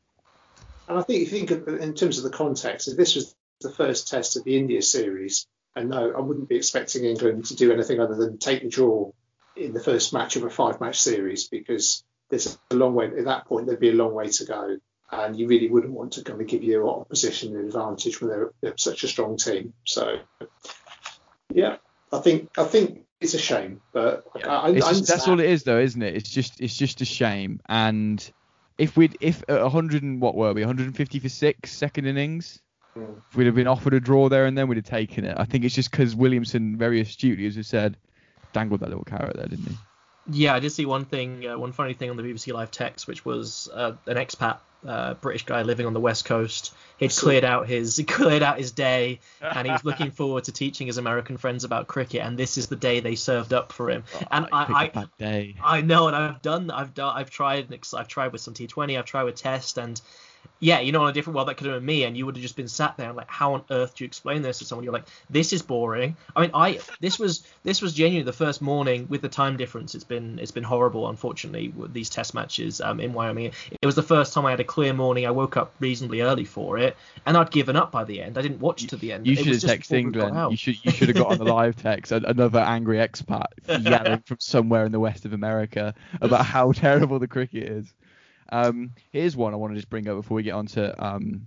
And 0.89 0.99
I 0.99 1.03
think 1.03 1.23
if 1.23 1.33
you 1.33 1.47
think 1.47 1.69
in 1.81 1.95
terms 1.95 2.19
of 2.19 2.25
the 2.25 2.31
context, 2.31 2.89
if 2.89 2.97
this 2.97 3.15
was 3.15 3.35
the 3.61 3.71
first 3.71 4.09
test 4.09 4.37
of 4.37 4.45
the 4.45 4.59
India 4.59 4.83
series, 4.83 5.47
and 5.75 5.91
no, 5.91 6.13
I 6.13 6.21
wouldn't 6.21 6.49
be 6.49 6.57
expecting 6.57 7.05
England 7.05 7.47
to 7.47 7.57
do 7.57 7.73
anything 7.73 8.01
other 8.01 8.15
than 8.15 8.39
take 8.39 8.63
the 8.63 8.69
draw 8.69 9.11
in 9.57 9.73
the 9.73 9.81
first 9.81 10.13
match 10.13 10.37
of 10.37 10.45
a 10.45 10.51
five-match 10.51 11.01
series 11.01 11.49
because 11.49 12.05
there's 12.29 12.59
a 12.71 12.75
long 12.75 12.95
way. 12.95 13.07
At 13.07 13.25
that 13.27 13.47
point, 13.47 13.67
there'd 13.67 13.81
be 13.81 13.91
a 13.91 13.95
long 13.95 14.15
way 14.15 14.29
to 14.29 14.45
go, 14.45 14.77
and 15.11 15.39
you 15.39 15.47
really 15.47 15.69
wouldn't 15.69 15.93
want 15.93 16.15
to 16.15 16.25
kind 16.25 16.41
of 16.41 16.47
give 16.47 16.63
your 16.63 16.89
opposition 16.89 17.57
an 17.57 17.67
advantage 17.67 18.21
when 18.21 18.31
they're, 18.31 18.51
they're 18.61 18.75
such 18.77 19.05
a 19.05 19.09
strong 19.09 19.37
team. 19.37 19.75
So, 19.85 20.19
yeah, 21.53 21.77
I 22.13 22.19
think 22.19 22.51
I 22.59 22.65
think 22.65 23.05
it's 23.21 23.35
a 23.35 23.39
shame, 23.39 23.81
but 23.93 24.27
I, 24.35 24.49
I, 24.49 24.67
I 24.69 24.75
just, 24.75 25.07
that's 25.07 25.29
all 25.29 25.41
it 25.41 25.49
is, 25.49 25.63
though, 25.63 25.81
isn't 25.81 26.03
it? 26.03 26.17
It's 26.17 26.31
just 26.31 26.61
it's 26.61 26.77
just 26.77 27.01
a 27.01 27.07
shame. 27.07 27.61
And 27.67 28.33
if 28.79 28.97
we'd 28.97 29.17
if 29.21 29.45
uh, 29.49 29.57
at 29.57 29.63
100 29.63 30.03
and 30.03 30.21
what 30.21 30.35
were 30.35 30.53
we 30.53 30.63
150 30.63 31.19
for 31.19 31.29
six 31.29 31.73
second 31.73 32.07
innings, 32.07 32.61
Mm. 32.97 33.23
if 33.31 33.37
we'd 33.37 33.47
have 33.47 33.55
been 33.55 33.67
offered 33.67 33.95
a 33.95 34.01
draw 34.01 34.29
there 34.29 34.45
and 34.45 34.57
then 34.57 34.69
we'd 34.69 34.77
have 34.77 34.85
taken 34.85 35.25
it. 35.25 35.37
I 35.39 35.45
think 35.45 35.65
it's 35.65 35.75
just 35.75 35.91
because 35.91 36.15
Williamson 36.15 36.77
very 36.77 37.01
astutely, 37.01 37.47
as 37.47 37.57
you 37.57 37.63
said, 37.63 37.97
dangled 38.53 38.81
that 38.81 38.89
little 38.89 39.05
carrot 39.05 39.37
there, 39.37 39.47
didn't 39.47 39.67
he? 39.67 39.77
Yeah, 40.31 40.55
I 40.55 40.61
did 40.61 40.71
see 40.71 40.87
one 40.87 41.05
thing, 41.05 41.47
uh, 41.47 41.59
one 41.59 41.73
funny 41.73 41.95
thing 41.95 42.11
on 42.11 42.17
the 42.17 42.23
BBC 42.23 42.53
Live 42.53 42.71
text, 42.71 43.09
which 43.09 43.25
was 43.25 43.69
uh, 43.75 43.93
an 44.07 44.17
expat 44.17 44.59
uh, 44.87 45.15
British 45.15 45.45
guy 45.45 45.63
living 45.63 45.87
on 45.87 45.95
the 45.95 46.01
west 46.01 46.25
coast. 46.25 46.75
He'd 46.99 47.11
cleared 47.11 47.45
out 47.45 47.67
his 47.67 47.97
he 47.97 48.05
cleared 48.19 48.43
out 48.43 48.59
his 48.59 48.71
day, 48.71 49.19
and 49.41 49.67
he 49.67 49.73
was 49.73 49.85
looking 49.85 50.11
forward 50.13 50.45
to 50.45 50.53
teaching 50.53 50.87
his 50.87 50.99
American 50.99 51.39
friends 51.39 51.65
about 51.65 51.89
cricket. 51.89 52.23
And 52.23 52.39
this 52.39 52.57
is 52.57 52.69
the 52.69 52.77
day 52.77 53.01
they 53.01 53.17
served 53.17 53.53
up 53.53 53.73
for 53.73 53.91
him. 53.91 54.05
and 54.31 54.47
Oh, 54.53 54.65
he 54.65 54.75
I, 54.75 54.83
I, 54.85 54.89
that 54.95 55.19
day. 55.19 55.57
I 55.63 55.81
know, 55.81 56.07
and 56.07 56.15
I've 56.17 56.43
done, 56.43 56.71
I've 56.71 56.95
done, 56.95 57.17
I've 57.17 57.31
tried, 57.31 57.77
I've 57.95 58.09
tried 58.09 58.33
with 58.33 58.43
some 58.43 58.55
T20, 58.55 58.99
I've 58.99 59.05
tried 59.05 59.25
with 59.25 59.35
Test, 59.37 59.79
and 59.79 60.01
yeah, 60.63 60.79
you 60.79 60.93
know, 60.93 61.03
on 61.03 61.09
a 61.09 61.13
different 61.13 61.35
world 61.35 61.49
that 61.49 61.57
could 61.57 61.67
have 61.67 61.77
been 61.77 61.85
me, 61.85 62.05
and 62.05 62.17
you 62.17 62.25
would 62.25 62.37
have 62.37 62.43
just 62.43 62.55
been 62.55 62.69
sat 62.69 62.97
there 62.97 63.09
and 63.09 63.17
like, 63.17 63.29
how 63.29 63.55
on 63.55 63.65
earth 63.71 63.97
do 63.97 64.05
you 64.05 64.07
explain 64.07 64.43
this 64.43 64.61
to 64.61 64.65
someone? 64.65 64.85
You're 64.85 64.93
like, 64.93 65.07
this 65.29 65.53
is 65.53 65.61
boring. 65.61 66.17
I 66.37 66.41
mean, 66.41 66.51
I 66.55 66.79
this 67.01 67.19
was 67.19 67.45
this 67.65 67.83
was 67.83 67.95
genuinely 67.95 68.23
the 68.23 68.33
first 68.33 68.63
morning 68.63 69.07
with 69.09 69.23
the 69.23 69.29
time 69.29 69.57
difference. 69.57 69.97
It's 69.97 70.05
been 70.05 70.39
it's 70.39 70.53
been 70.53 70.63
horrible, 70.63 71.09
unfortunately, 71.09 71.71
with 71.71 71.93
these 71.93 72.09
test 72.09 72.33
matches 72.33 72.81
um, 72.81 73.01
in 73.01 73.13
Wyoming. 73.13 73.51
It 73.71 73.85
was 73.85 73.97
the 73.97 74.05
first 74.05 74.33
time 74.33 74.47
I 74.47 74.51
had 74.51 74.61
a 74.61 74.65
clear 74.65 74.93
morning. 74.93 75.27
I 75.27 75.33
woke 75.33 75.57
up 75.57 75.75
reasonably 75.81 76.21
early 76.21 76.45
for 76.45 76.79
it, 76.79 76.97
and 77.27 77.37
I'd 77.37 77.51
given 77.51 77.75
up 77.75 77.91
by 77.91 78.05
the 78.05 78.23
end. 78.23 78.39
I 78.39 78.43
didn't 78.43 78.61
watch 78.61 78.87
to 78.87 78.97
the 78.97 79.13
end. 79.13 79.27
You 79.27 79.35
should 79.35 79.47
have 79.47 79.57
texted 79.57 79.99
England. 79.99 80.53
You 80.53 80.57
should 80.57 80.85
you 80.85 80.93
should 80.93 81.09
have 81.09 81.17
got 81.17 81.33
on 81.33 81.39
the 81.39 81.45
live 81.53 81.75
text 81.75 82.13
another 82.13 82.61
angry 82.61 82.99
expat 82.99 83.47
yelling 83.85 84.21
from 84.21 84.37
somewhere 84.39 84.87
in 84.87 84.93
the 84.93 85.01
west 85.01 85.25
of 85.25 85.33
America 85.33 85.93
about 86.21 86.47
how 86.47 86.71
terrible 86.71 87.19
the 87.19 87.27
cricket 87.27 87.65
is. 87.65 87.93
Um, 88.51 88.93
here's 89.11 89.37
one 89.37 89.53
I 89.53 89.57
want 89.57 89.73
to 89.73 89.77
just 89.77 89.91
bring 89.91 90.09
up 90.09 90.17
before 90.17 90.37
we 90.37 90.43
get 90.43 90.53
on 90.53 90.67
to 90.67 91.05
um, 91.05 91.47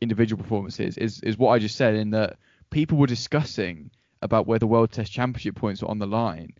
individual 0.00 0.42
performances. 0.42 0.96
Is 0.98 1.20
is 1.20 1.38
what 1.38 1.50
I 1.50 1.58
just 1.58 1.76
said 1.76 1.94
in 1.94 2.10
that 2.10 2.38
people 2.70 2.98
were 2.98 3.06
discussing 3.06 3.90
about 4.22 4.46
where 4.46 4.58
the 4.58 4.66
World 4.66 4.90
Test 4.90 5.12
Championship 5.12 5.54
points 5.54 5.82
were 5.82 5.90
on 5.90 5.98
the 5.98 6.06
line. 6.06 6.54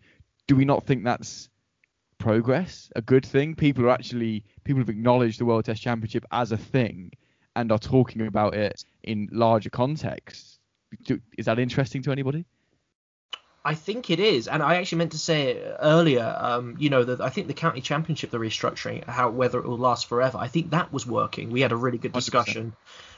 Do 0.47 0.55
we 0.55 0.65
not 0.65 0.85
think 0.85 1.03
that's 1.03 1.49
progress, 2.17 2.91
a 2.95 3.01
good 3.01 3.25
thing? 3.25 3.55
People 3.55 3.85
are 3.85 3.89
actually 3.89 4.45
people 4.63 4.81
have 4.81 4.89
acknowledged 4.89 5.39
the 5.39 5.45
World 5.45 5.65
Test 5.65 5.81
Championship 5.81 6.25
as 6.31 6.51
a 6.51 6.57
thing 6.57 7.11
and 7.55 7.71
are 7.71 7.79
talking 7.79 8.27
about 8.27 8.55
it 8.55 8.83
in 9.03 9.29
larger 9.31 9.69
contexts. 9.69 10.59
Is 11.37 11.45
that 11.45 11.59
interesting 11.59 12.03
to 12.03 12.11
anybody? 12.11 12.45
I 13.65 13.73
think 13.73 14.11
it 14.11 14.19
is, 14.19 14.47
and 14.47 14.61
I 14.61 14.75
actually 14.75 14.99
meant 14.99 15.13
to 15.13 15.17
say 15.17 15.53
it 15.53 15.77
earlier. 15.79 16.35
Um, 16.39 16.75
you 16.77 16.91
know, 16.91 17.03
that 17.03 17.19
I 17.19 17.29
think 17.29 17.47
the 17.47 17.55
county 17.55 17.81
championship, 17.81 18.29
the 18.29 18.37
restructuring, 18.37 19.03
how 19.05 19.31
whether 19.31 19.57
it 19.57 19.65
will 19.65 19.79
last 19.79 20.05
forever. 20.05 20.37
I 20.37 20.47
think 20.47 20.69
that 20.69 20.93
was 20.93 21.07
working. 21.07 21.49
We 21.49 21.61
had 21.61 21.71
a 21.71 21.75
really 21.75 21.97
good 21.97 22.13
discussion 22.13 22.73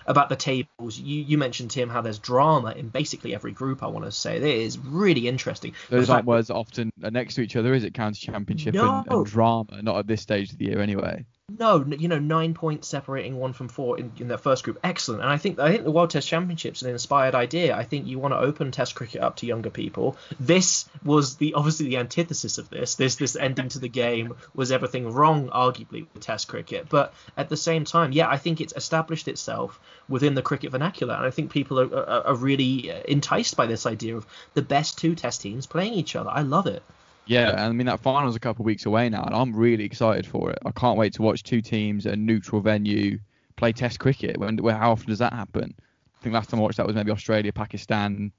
100%. 0.07 0.09
about 0.09 0.29
the 0.29 0.37
tables. 0.37 0.97
You 0.97 1.21
you 1.21 1.37
mentioned 1.37 1.71
Tim 1.71 1.89
how 1.89 1.99
there's 1.99 2.17
drama 2.17 2.71
in 2.71 2.87
basically 2.87 3.35
every 3.35 3.51
group. 3.51 3.83
I 3.83 3.87
want 3.87 4.05
to 4.05 4.11
say 4.11 4.37
it 4.37 4.43
is 4.43 4.79
really 4.79 5.27
interesting. 5.27 5.73
Those 5.89 6.09
aren't 6.09 6.25
words 6.25 6.49
often 6.49 6.93
next 6.97 7.35
to 7.35 7.41
each 7.41 7.57
other, 7.57 7.73
is 7.73 7.83
it? 7.83 7.93
County 7.93 8.25
championship 8.25 8.73
no. 8.73 8.99
and, 8.99 9.11
and 9.11 9.25
drama, 9.25 9.81
not 9.81 9.97
at 9.97 10.07
this 10.07 10.21
stage 10.21 10.53
of 10.53 10.57
the 10.59 10.65
year 10.65 10.79
anyway. 10.79 11.25
No, 11.49 11.81
you 11.97 12.09
know, 12.09 12.19
nine 12.19 12.53
points 12.53 12.89
separating 12.89 13.37
one 13.37 13.53
from 13.53 13.69
four 13.69 13.97
in, 13.97 14.11
in 14.17 14.27
that 14.27 14.41
first 14.41 14.65
group, 14.65 14.79
excellent. 14.83 15.21
And 15.21 15.29
I 15.29 15.37
think 15.37 15.59
I 15.59 15.71
think 15.71 15.85
the 15.85 15.91
World 15.91 16.09
Test 16.09 16.27
Championships 16.27 16.81
an 16.81 16.89
inspired 16.89 17.35
idea. 17.35 17.73
I 17.73 17.85
think 17.85 18.05
you 18.05 18.19
want 18.19 18.33
to 18.33 18.37
open 18.37 18.69
Test 18.69 18.95
cricket 18.95 19.21
up 19.21 19.37
to 19.37 19.45
younger 19.45 19.69
people. 19.69 20.17
This 20.41 20.89
was 21.05 21.37
the 21.37 21.53
obviously 21.53 21.87
the 21.87 21.99
antithesis 21.99 22.57
of 22.57 22.69
this. 22.69 22.95
This 22.95 23.15
this 23.15 23.37
ending 23.37 23.69
to 23.69 23.79
the 23.79 23.87
game 23.87 24.35
was 24.55 24.73
everything 24.73 25.13
wrong, 25.13 25.47
arguably, 25.47 26.05
with 26.13 26.21
Test 26.21 26.49
cricket. 26.49 26.89
But 26.89 27.13
at 27.37 27.47
the 27.47 27.55
same 27.55 27.85
time, 27.85 28.11
yeah, 28.11 28.27
I 28.27 28.35
think 28.35 28.59
it's 28.59 28.73
established 28.75 29.29
itself 29.29 29.79
within 30.09 30.35
the 30.35 30.41
cricket 30.41 30.71
vernacular, 30.71 31.13
and 31.13 31.25
I 31.25 31.31
think 31.31 31.49
people 31.49 31.79
are, 31.79 31.95
are, 31.95 32.27
are 32.27 32.35
really 32.35 32.91
enticed 33.07 33.55
by 33.55 33.67
this 33.67 33.85
idea 33.85 34.17
of 34.17 34.27
the 34.53 34.61
best 34.61 34.97
two 34.97 35.15
Test 35.15 35.43
teams 35.43 35.65
playing 35.65 35.93
each 35.93 36.17
other. 36.17 36.29
I 36.29 36.41
love 36.41 36.67
it. 36.67 36.83
Yeah, 37.27 37.49
and 37.49 37.59
I 37.59 37.71
mean 37.71 37.87
that 37.87 37.99
final's 37.99 38.35
a 38.35 38.39
couple 38.39 38.63
of 38.63 38.65
weeks 38.65 38.85
away 38.85 39.09
now, 39.09 39.23
and 39.23 39.35
I'm 39.35 39.55
really 39.55 39.83
excited 39.83 40.25
for 40.25 40.49
it. 40.49 40.59
I 40.65 40.71
can't 40.71 40.97
wait 40.97 41.13
to 41.13 41.21
watch 41.21 41.43
two 41.43 41.61
teams 41.61 42.05
at 42.05 42.13
a 42.13 42.17
neutral 42.17 42.61
venue 42.61 43.19
play 43.57 43.73
Test 43.73 43.99
cricket. 43.99 44.37
When, 44.37 44.57
how 44.59 44.91
often 44.91 45.09
does 45.09 45.19
that 45.19 45.33
happen? 45.33 45.75
I 45.77 46.23
think 46.23 46.33
last 46.33 46.49
time 46.49 46.59
I 46.59 46.63
watched 46.63 46.77
that 46.77 46.87
was 46.87 46.95
maybe 46.95 47.11
Australia, 47.11 47.51
Pakistan, 47.51 48.31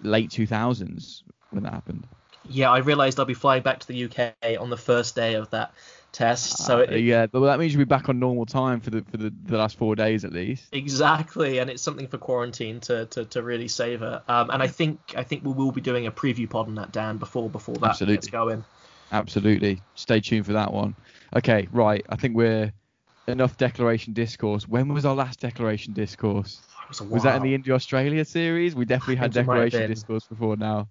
late 0.00 0.30
2000s 0.30 1.22
when 1.50 1.62
that 1.64 1.72
happened. 1.72 2.06
Yeah, 2.48 2.70
I 2.70 2.78
realised 2.78 3.18
I'll 3.18 3.26
be 3.26 3.34
flying 3.34 3.62
back 3.62 3.80
to 3.80 3.86
the 3.86 4.04
UK 4.04 4.60
on 4.60 4.70
the 4.70 4.76
first 4.76 5.14
day 5.14 5.34
of 5.34 5.50
that 5.50 5.72
test. 6.14 6.58
So 6.58 6.78
uh, 6.78 6.82
it, 6.82 7.00
yeah, 7.00 7.26
but 7.26 7.40
that 7.40 7.58
means 7.58 7.72
you'll 7.72 7.80
be 7.80 7.84
back 7.84 8.08
on 8.08 8.18
normal 8.18 8.46
time 8.46 8.80
for 8.80 8.90
the 8.90 9.04
for 9.10 9.18
the, 9.18 9.32
the 9.44 9.58
last 9.58 9.76
four 9.76 9.94
days 9.94 10.24
at 10.24 10.32
least. 10.32 10.68
Exactly, 10.72 11.58
and 11.58 11.68
it's 11.68 11.82
something 11.82 12.06
for 12.06 12.16
quarantine 12.16 12.80
to 12.80 13.06
to, 13.06 13.24
to 13.26 13.42
really 13.42 13.68
savor. 13.68 14.22
Um, 14.28 14.50
and 14.50 14.62
I 14.62 14.68
think 14.68 14.98
I 15.16 15.24
think 15.24 15.44
we 15.44 15.52
will 15.52 15.72
be 15.72 15.82
doing 15.82 16.06
a 16.06 16.12
preview 16.12 16.48
pod 16.48 16.68
on 16.68 16.76
that 16.76 16.92
Dan 16.92 17.18
before 17.18 17.50
before 17.50 17.74
that 17.76 17.90
Absolutely. 17.90 18.16
gets 18.16 18.28
going. 18.28 18.64
Absolutely, 19.12 19.82
stay 19.94 20.20
tuned 20.20 20.46
for 20.46 20.54
that 20.54 20.72
one. 20.72 20.94
Okay, 21.36 21.68
right. 21.72 22.04
I 22.08 22.16
think 22.16 22.36
we're 22.36 22.72
enough 23.26 23.56
declaration 23.56 24.12
discourse. 24.12 24.68
When 24.68 24.88
was 24.88 25.04
our 25.04 25.14
last 25.14 25.40
declaration 25.40 25.92
discourse? 25.92 26.62
Was, 26.88 27.00
was, 27.02 27.22
that 27.22 27.36
in 27.36 27.42
the 27.42 27.54
India 27.54 27.74
Australia 27.74 28.24
series? 28.24 28.74
We 28.74 28.84
definitely 28.84 29.16
had 29.16 29.32
declaration 29.32 29.88
discourse 29.88 30.24
before 30.24 30.56
now. 30.56 30.88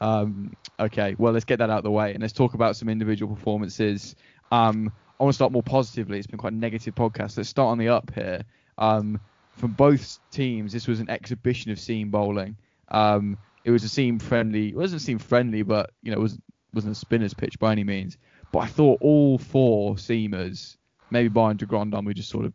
Um, 0.00 0.52
okay, 0.80 1.14
well 1.18 1.32
let's 1.32 1.44
get 1.44 1.58
that 1.58 1.70
out 1.70 1.78
of 1.78 1.84
the 1.84 1.90
way 1.90 2.12
and 2.12 2.22
let's 2.22 2.32
talk 2.32 2.54
about 2.54 2.76
some 2.76 2.88
individual 2.88 3.34
performances. 3.34 4.16
Um, 4.52 4.92
I 5.18 5.24
want 5.24 5.32
to 5.32 5.36
start 5.36 5.50
more 5.50 5.62
positively. 5.62 6.18
It's 6.18 6.26
been 6.26 6.38
quite 6.38 6.52
a 6.52 6.56
negative 6.56 6.94
podcast. 6.94 7.38
Let's 7.38 7.48
start 7.48 7.70
on 7.70 7.78
the 7.78 7.88
up 7.88 8.12
here. 8.14 8.42
Um, 8.76 9.18
from 9.56 9.72
both 9.72 10.18
teams, 10.30 10.72
this 10.72 10.86
was 10.86 11.00
an 11.00 11.08
exhibition 11.08 11.72
of 11.72 11.80
seam 11.80 12.10
bowling. 12.10 12.56
Um, 12.88 13.38
it 13.64 13.70
was 13.70 13.82
a 13.82 13.88
seam 13.88 14.18
friendly. 14.18 14.68
It 14.68 14.76
wasn't 14.76 15.00
seam 15.00 15.18
friendly, 15.18 15.62
but 15.62 15.90
you 16.02 16.12
know, 16.12 16.18
it 16.18 16.20
was 16.20 16.38
wasn't 16.74 16.96
a 16.96 16.98
spinner's 16.98 17.34
pitch 17.34 17.58
by 17.58 17.72
any 17.72 17.84
means. 17.84 18.18
But 18.50 18.60
I 18.60 18.66
thought 18.66 18.98
all 19.00 19.38
four 19.38 19.94
seamers, 19.94 20.76
maybe 21.10 21.28
Brian 21.28 21.56
de 21.56 21.64
Grandhomme, 21.66 22.06
who 22.06 22.14
just 22.14 22.30
sort 22.30 22.44
of 22.44 22.52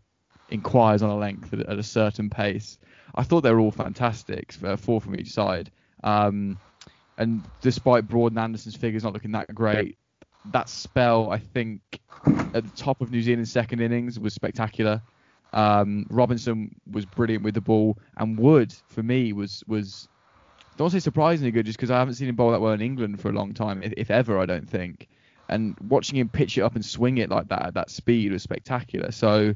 inquires 0.50 1.02
on 1.02 1.10
a 1.10 1.18
length 1.18 1.54
at, 1.54 1.62
at, 1.62 1.80
a 1.80 1.84
certain 1.84 2.30
pace. 2.30 2.78
I 3.16 3.24
thought 3.24 3.42
they 3.42 3.52
were 3.52 3.60
all 3.60 3.72
fantastic, 3.72 4.54
uh, 4.64 4.76
four 4.76 5.02
from 5.02 5.16
each 5.20 5.32
side. 5.32 5.72
Um, 6.04 6.60
and 7.18 7.44
despite 7.62 8.08
Broad 8.08 8.34
and 8.34 8.40
Anderson's 8.40 8.76
figures 8.76 9.04
not 9.04 9.14
looking 9.14 9.32
that 9.32 9.54
great, 9.54 9.98
that 10.52 10.70
spell, 10.70 11.32
I 11.32 11.38
think, 11.38 11.82
at 12.54 12.64
the 12.64 12.72
top 12.76 13.02
of 13.02 13.12
New 13.12 13.22
Zealand's 13.22 13.52
second 13.52 13.82
innings 13.82 14.20
was 14.20 14.34
spectacular. 14.34 15.02
Um, 15.54 16.06
Robinson 16.10 16.76
was 16.92 17.06
brilliant 17.06 17.44
with 17.44 17.54
the 17.54 17.62
ball, 17.62 17.98
and 18.18 18.38
Wood 18.38 18.74
for 18.88 19.04
me 19.04 19.34
was 19.34 19.64
was 19.68 20.08
don't 20.78 20.90
say 20.90 21.00
surprisingly 21.00 21.52
good, 21.52 21.66
just 21.66 21.78
because 21.78 21.92
I 21.92 21.98
haven't 21.98 22.16
seen 22.16 22.30
him 22.30 22.36
bowl 22.36 22.52
that 22.52 22.62
well 22.62 22.74
in 22.74 22.82
England 22.82 23.20
for 23.20 23.30
a 23.30 23.34
long 23.34 23.54
time, 23.54 23.82
if, 23.82 23.94
if, 23.98 24.12
ever, 24.12 24.40
I 24.40 24.46
don't 24.46 24.70
think. 24.70 25.08
And 25.50 25.76
watching 25.80 26.20
him 26.20 26.30
pitch 26.30 26.58
it 26.58 26.62
up 26.62 26.76
and 26.76 26.86
swing 26.86 27.18
it 27.18 27.30
like 27.30 27.48
that 27.48 27.66
at 27.66 27.74
that 27.74 27.90
speed 27.90 28.32
was 28.32 28.44
spectacular. 28.44 29.12
So, 29.12 29.56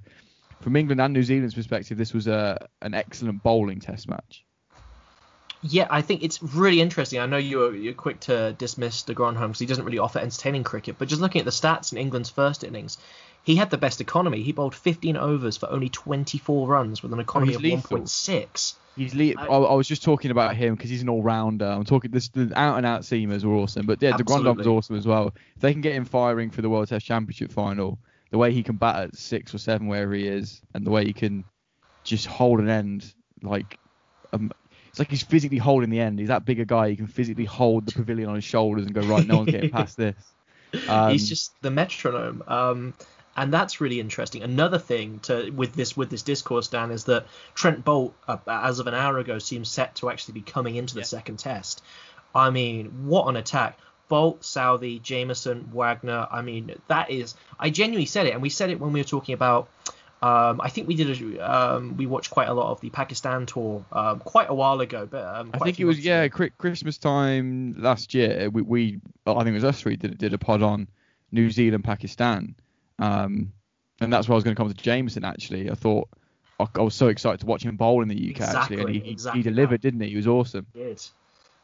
from 0.62 0.76
England 0.76 1.02
and 1.02 1.14
New 1.14 1.24
Zealand's 1.24 1.54
perspective, 1.54 1.98
this 1.98 2.14
was 2.14 2.28
a 2.28 2.68
an 2.82 2.94
excellent 2.94 3.44
bowling 3.44 3.80
test 3.80 4.10
match. 4.10 4.46
Yeah, 5.64 5.88
I 5.90 6.02
think 6.02 6.24
it's 6.24 6.42
really 6.42 6.82
interesting. 6.82 7.20
I 7.20 7.26
know 7.28 7.38
you're 7.38 7.76
you're 7.76 7.94
quick 7.94 8.20
to 8.22 8.54
dismiss 8.54 9.04
de 9.04 9.14
Grandhomme 9.14 9.52
because 9.52 9.60
he 9.60 9.66
doesn't 9.68 9.86
really 9.86 10.00
offer 10.00 10.20
entertaining 10.20 10.64
cricket, 10.64 10.96
but 10.98 11.08
just 11.08 11.22
looking 11.22 11.40
at 11.40 11.46
the 11.46 11.52
stats 11.52 11.92
in 11.92 11.98
England's 11.98 12.30
first 12.30 12.64
innings, 12.64 12.98
he 13.44 13.56
had 13.56 13.70
the 13.70 13.78
best 13.78 14.02
economy. 14.02 14.42
He 14.42 14.52
bowled 14.52 14.76
15 14.76 15.18
overs 15.18 15.58
for 15.58 15.70
only 15.70 15.90
24 15.90 16.68
runs 16.68 17.04
with 17.04 17.14
an 17.14 17.20
economy 17.20 17.54
oh, 17.54 17.58
of 17.58 17.64
1.6. 17.64 18.74
He's 18.96 19.16
le- 19.16 19.42
I, 19.42 19.46
I, 19.46 19.74
was 19.74 19.88
just 19.88 20.04
talking 20.04 20.32
about 20.32 20.56
him 20.56 20.76
because 20.76 20.90
he's 20.90 21.02
an 21.02 21.10
all-rounder. 21.10 21.66
I'm 21.66 21.86
talking 21.86 22.12
this 22.12 22.28
the 22.30 22.52
out 22.56 22.78
and 22.78 22.86
out 22.86 23.02
seamers 23.02 23.44
were 23.46 23.56
awesome, 23.56 23.86
but 23.86 24.02
yeah, 24.02 24.18
was 24.18 24.68
awesome 24.68 24.98
as 24.98 25.08
well. 25.08 25.34
If 25.56 25.62
they 25.62 25.72
can 25.72 25.82
get 25.82 25.94
him 25.94 26.06
firing 26.06 26.50
for 26.50 26.62
the 26.62 26.70
World 26.70 26.90
Test 26.90 27.06
Championship 27.06 27.52
final, 27.52 28.00
the 28.32 28.38
way 28.38 28.52
he 28.52 28.64
can 28.64 28.76
bat 28.76 28.98
at 28.98 29.16
six 29.16 29.54
or 29.54 29.60
seven 29.60 29.88
wherever 29.88 30.14
he 30.14 30.28
is, 30.28 30.62
and 30.74 30.86
the 30.86 30.92
way 30.92 31.06
he 31.06 31.14
can 31.14 31.46
just 32.04 32.26
hold 32.26 32.60
an 32.60 32.70
end 32.70 33.14
like 33.42 33.80
um, 34.34 34.52
it's 34.92 35.00
like 35.00 35.10
he's 35.10 35.24
physically 35.24 35.58
holding 35.58 35.90
the 35.90 36.02
end. 36.02 36.20
He's 36.20 36.28
that 36.28 36.44
big 36.44 36.60
a 36.60 36.66
guy. 36.66 36.90
He 36.90 36.98
can 36.98 37.08
physically 37.08 37.46
hold 37.46 37.86
the 37.86 37.94
pavilion 37.94 38.28
on 38.28 38.36
his 38.36 38.44
shoulders 38.44 38.86
and 38.86 38.94
go 38.94 39.02
right. 39.02 39.26
No 39.26 39.38
one's 39.38 39.52
getting 39.52 39.70
past 39.72 39.96
this. 39.96 40.16
Um, 40.90 41.12
he's 41.12 41.30
just 41.30 41.54
the 41.62 41.72
metronome. 41.72 42.44
Um, 42.46 42.94
and 43.38 43.54
that's 43.54 43.80
really 43.80 44.02
interesting. 44.02 44.44
Another 44.44 44.78
thing 44.78 45.20
to 45.20 45.50
with 45.52 45.74
this 45.74 45.96
with 45.96 46.10
this 46.10 46.24
discourse, 46.24 46.68
Dan, 46.68 46.92
is 46.92 47.06
that 47.06 47.26
Trent 47.56 47.86
Boult, 47.86 48.12
uh, 48.28 48.38
as 48.48 48.80
of 48.80 48.88
an 48.88 48.94
hour 48.94 49.18
ago, 49.18 49.40
seems 49.40 49.70
set 49.70 49.96
to 49.96 50.10
actually 50.10 50.34
be 50.34 50.42
coming 50.42 50.76
into 50.76 50.94
the 50.94 51.00
yeah. 51.00 51.06
second 51.06 51.40
test. 51.40 51.82
I 52.36 52.50
mean, 52.50 53.08
what 53.08 53.28
an 53.28 53.38
attack! 53.38 53.80
Bolt, 54.10 54.42
Southee, 54.42 55.02
Jamieson, 55.02 55.72
Wagner. 55.74 56.28
I 56.30 56.42
mean, 56.42 56.76
that 56.90 57.10
is. 57.10 57.36
I 57.58 57.70
genuinely 57.70 58.08
said 58.08 58.28
it, 58.28 58.34
and 58.34 58.42
we 58.42 58.50
said 58.50 58.70
it 58.70 58.80
when 58.80 58.92
we 58.92 59.00
were 59.00 59.06
talking 59.06 59.34
about 59.34 59.70
um, 60.24 60.62
I 60.62 60.70
think 60.70 60.88
we 60.88 60.96
did 60.96 61.20
a, 61.20 61.52
um, 61.52 61.98
we 61.98 62.06
watched 62.06 62.30
quite 62.30 62.48
a 62.48 62.54
lot 62.54 62.72
of 62.72 62.80
the 62.80 62.92
Pakistan 62.92 63.48
tour 63.48 63.84
um, 63.92 64.20
quite 64.20 64.52
a 64.52 64.54
while 64.54 64.80
ago, 64.80 65.08
but 65.10 65.26
um, 65.26 65.50
I 65.54 65.58
think 65.58 65.80
it 65.80 65.86
was 65.86 66.00
yeah 66.00 66.28
Christmas 66.28 67.00
time 67.00 67.76
last 67.80 68.14
year. 68.14 68.50
We, 68.52 68.62
we 68.62 69.00
I 69.26 69.34
think 69.38 69.48
it 69.48 69.54
was 69.54 69.64
us 69.64 69.82
three 69.82 69.96
did 69.96 70.20
did 70.20 70.34
a 70.34 70.38
pod 70.38 70.62
on 70.62 70.88
New 71.32 71.50
Zealand 71.50 71.84
Pakistan, 71.84 72.54
um, 73.00 73.52
and 74.00 74.14
that's 74.14 74.30
where 74.30 74.36
I 74.36 74.38
was 74.38 74.44
going 74.44 74.56
to 74.56 74.60
come 74.60 74.72
to 74.72 74.76
Jamieson. 74.76 75.26
actually. 75.26 75.72
I 75.72 75.74
thought 75.74 76.08
I, 76.60 76.68
I, 76.76 76.82
was 76.82 76.94
so 76.94 77.08
excited 77.08 77.40
to 77.40 77.48
watch 77.48 77.64
him 77.64 77.76
bowl 77.76 78.04
in 78.04 78.08
the 78.08 78.16
UK 78.16 78.42
exactly, 78.42 78.78
actually, 78.78 78.98
and 78.98 79.06
he, 79.06 79.12
exactly 79.12 79.40
he 79.40 79.44
delivered, 79.44 79.82
that. 79.82 79.88
didn't 79.88 80.02
he? 80.02 80.10
He 80.10 80.16
was 80.18 80.28
awesome. 80.28 80.68
He 80.76 80.84
did. 80.84 81.02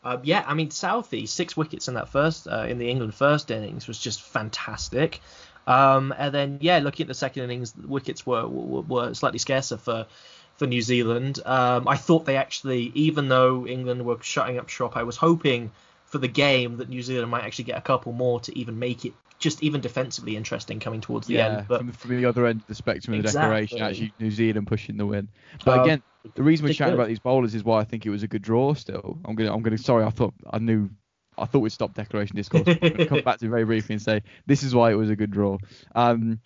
Uh, 0.03 0.17
yeah, 0.23 0.43
I 0.47 0.53
mean 0.53 0.69
Southee 0.69 1.27
six 1.27 1.55
wickets 1.55 1.87
in 1.87 1.95
that 1.95 2.09
first 2.09 2.47
uh, 2.47 2.65
in 2.67 2.79
the 2.79 2.89
England 2.89 3.13
first 3.13 3.51
innings 3.51 3.87
was 3.87 3.99
just 3.99 4.21
fantastic. 4.21 5.21
Um, 5.67 6.13
and 6.17 6.33
then 6.33 6.57
yeah, 6.61 6.79
looking 6.79 7.03
at 7.03 7.07
the 7.09 7.13
second 7.13 7.43
innings, 7.43 7.73
the 7.73 7.87
wickets 7.87 8.25
were, 8.25 8.47
were, 8.47 8.81
were 8.81 9.13
slightly 9.13 9.39
scarcer 9.39 9.77
for 9.77 10.07
for 10.55 10.65
New 10.65 10.81
Zealand. 10.81 11.39
Um, 11.45 11.87
I 11.87 11.97
thought 11.97 12.25
they 12.25 12.37
actually, 12.37 12.91
even 12.95 13.29
though 13.29 13.67
England 13.67 14.03
were 14.03 14.17
shutting 14.21 14.57
up 14.57 14.69
shop, 14.69 14.97
I 14.97 15.03
was 15.03 15.17
hoping 15.17 15.71
for 16.05 16.17
the 16.17 16.27
game 16.27 16.77
that 16.77 16.89
New 16.89 17.03
Zealand 17.03 17.29
might 17.29 17.43
actually 17.43 17.65
get 17.65 17.77
a 17.77 17.81
couple 17.81 18.13
more 18.13 18.39
to 18.39 18.57
even 18.57 18.79
make 18.79 19.05
it 19.05 19.13
just 19.39 19.61
even 19.61 19.81
defensively 19.81 20.35
interesting 20.35 20.79
coming 20.79 21.01
towards 21.01 21.27
the 21.27 21.35
yeah, 21.35 21.45
end. 21.45 21.65
But 21.67 21.79
from, 21.79 21.91
from 21.91 22.17
the 22.17 22.25
other 22.25 22.47
end 22.47 22.61
of 22.61 22.67
the 22.67 22.75
spectrum 22.75 23.13
of 23.13 23.23
the 23.23 23.27
Exactly. 23.27 23.49
declaration, 23.49 23.81
actually 23.81 24.13
New 24.19 24.31
Zealand 24.31 24.67
pushing 24.67 24.97
the 24.97 25.05
win. 25.05 25.27
But 25.63 25.79
Um, 25.79 25.85
again, 25.85 26.03
the 26.35 26.43
reason 26.43 26.65
we're 26.65 26.73
chatting 26.73 26.95
about 26.95 27.07
these 27.07 27.19
bowlers 27.19 27.53
is 27.53 27.63
why 27.63 27.79
I 27.79 27.83
think 27.83 28.05
it 28.05 28.09
was 28.09 28.23
a 28.23 28.27
good 28.27 28.41
draw. 28.41 28.73
Still, 28.73 29.19
I'm 29.25 29.35
gonna, 29.35 29.53
I'm 29.53 29.61
gonna. 29.61 29.77
Sorry, 29.77 30.03
I 30.03 30.09
thought 30.09 30.33
I 30.49 30.59
knew. 30.59 30.89
I 31.37 31.45
thought 31.45 31.59
we'd 31.59 31.71
stop 31.71 31.93
declaration 31.93 32.35
discourse. 32.35 32.63
Come 32.65 33.21
back 33.21 33.39
to 33.39 33.45
it 33.45 33.49
very 33.49 33.65
briefly 33.65 33.93
and 33.93 34.01
say 34.01 34.23
this 34.45 34.63
is 34.63 34.73
why 34.73 34.91
it 34.91 34.95
was 34.95 35.09
a 35.09 35.15
good 35.15 35.31
draw. 35.31 35.57
Um, 35.95 36.39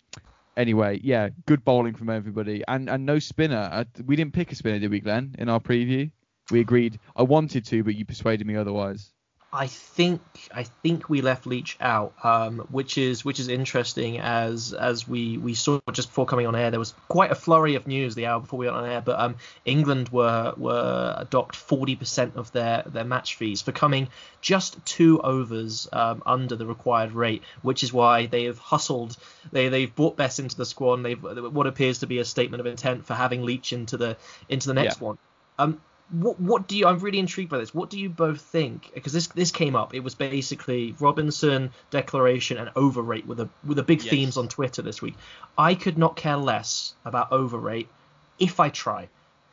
anyway, 0.57 0.99
yeah, 1.03 1.29
good 1.45 1.63
bowling 1.63 1.95
from 1.95 2.09
everybody, 2.09 2.63
and 2.67 2.89
and 2.89 3.05
no 3.05 3.19
spinner. 3.19 3.69
Uh, 3.71 3.83
we 4.05 4.15
didn't 4.15 4.33
pick 4.33 4.51
a 4.51 4.55
spinner, 4.55 4.79
did 4.79 4.91
we, 4.91 4.99
Glenn? 4.99 5.35
In 5.37 5.49
our 5.49 5.59
preview, 5.59 6.11
we 6.51 6.59
agreed. 6.59 6.99
I 7.15 7.23
wanted 7.23 7.65
to, 7.67 7.83
but 7.83 7.95
you 7.95 8.05
persuaded 8.05 8.45
me 8.45 8.55
otherwise. 8.55 9.13
I 9.53 9.67
think 9.67 10.21
I 10.53 10.63
think 10.63 11.09
we 11.09 11.21
left 11.21 11.45
Leach 11.45 11.75
out, 11.81 12.13
um, 12.23 12.59
which 12.71 12.97
is 12.97 13.25
which 13.25 13.37
is 13.37 13.49
interesting 13.49 14.17
as 14.17 14.71
as 14.71 15.05
we, 15.05 15.37
we 15.37 15.55
saw 15.55 15.79
just 15.91 16.07
before 16.07 16.25
coming 16.25 16.47
on 16.47 16.55
air. 16.55 16.71
There 16.71 16.79
was 16.79 16.93
quite 17.09 17.31
a 17.31 17.35
flurry 17.35 17.75
of 17.75 17.85
news 17.85 18.15
the 18.15 18.27
hour 18.27 18.39
before 18.39 18.59
we 18.59 18.67
went 18.67 18.77
on 18.77 18.89
air, 18.89 19.01
but 19.01 19.19
um, 19.19 19.35
England 19.65 20.07
were 20.07 20.53
were 20.55 21.27
docked 21.29 21.57
40% 21.57 22.37
of 22.37 22.53
their 22.53 22.83
their 22.85 23.03
match 23.03 23.35
fees 23.35 23.61
for 23.61 23.73
coming 23.73 24.07
just 24.39 24.83
two 24.85 25.19
overs 25.19 25.85
um, 25.91 26.23
under 26.25 26.55
the 26.55 26.65
required 26.65 27.11
rate, 27.11 27.43
which 27.61 27.83
is 27.83 27.91
why 27.91 28.27
they 28.27 28.45
have 28.45 28.57
hustled. 28.57 29.17
They 29.51 29.67
they've 29.67 29.93
brought 29.93 30.15
Bess 30.15 30.39
into 30.39 30.55
the 30.55 30.65
squad. 30.65 30.93
And 30.93 31.05
they've 31.05 31.21
what 31.21 31.67
appears 31.67 31.99
to 31.99 32.07
be 32.07 32.19
a 32.19 32.25
statement 32.25 32.61
of 32.61 32.67
intent 32.67 33.05
for 33.05 33.15
having 33.15 33.43
Leach 33.43 33.73
into 33.73 33.97
the 33.97 34.15
into 34.47 34.67
the 34.67 34.75
next 34.75 35.01
Yeah. 35.01 35.07
one. 35.07 35.17
Um, 35.59 35.81
what 36.11 36.39
what 36.39 36.67
do 36.67 36.77
you? 36.77 36.87
I'm 36.87 36.99
really 36.99 37.19
intrigued 37.19 37.49
by 37.49 37.57
this. 37.57 37.73
What 37.73 37.89
do 37.89 37.99
you 37.99 38.09
both 38.09 38.41
think? 38.41 38.91
Because 38.93 39.13
this 39.13 39.27
this 39.27 39.51
came 39.51 39.75
up. 39.75 39.93
It 39.93 40.01
was 40.01 40.15
basically 40.15 40.95
Robinson, 40.99 41.71
declaration, 41.89 42.57
and 42.57 42.69
overrate 42.75 43.25
with 43.25 43.39
a 43.39 43.49
with 43.65 43.77
the 43.77 43.83
big 43.83 44.03
Yes. 44.03 44.09
themes 44.09 44.37
on 44.37 44.47
Twitter 44.47 44.81
this 44.81 45.01
week. 45.01 45.15
I 45.57 45.73
could 45.75 45.97
not 45.97 46.15
care 46.15 46.37
less 46.37 46.93
about 47.05 47.31
overrate 47.31 47.87
if 48.39 48.59
I 48.59 48.69
try. 48.69 49.07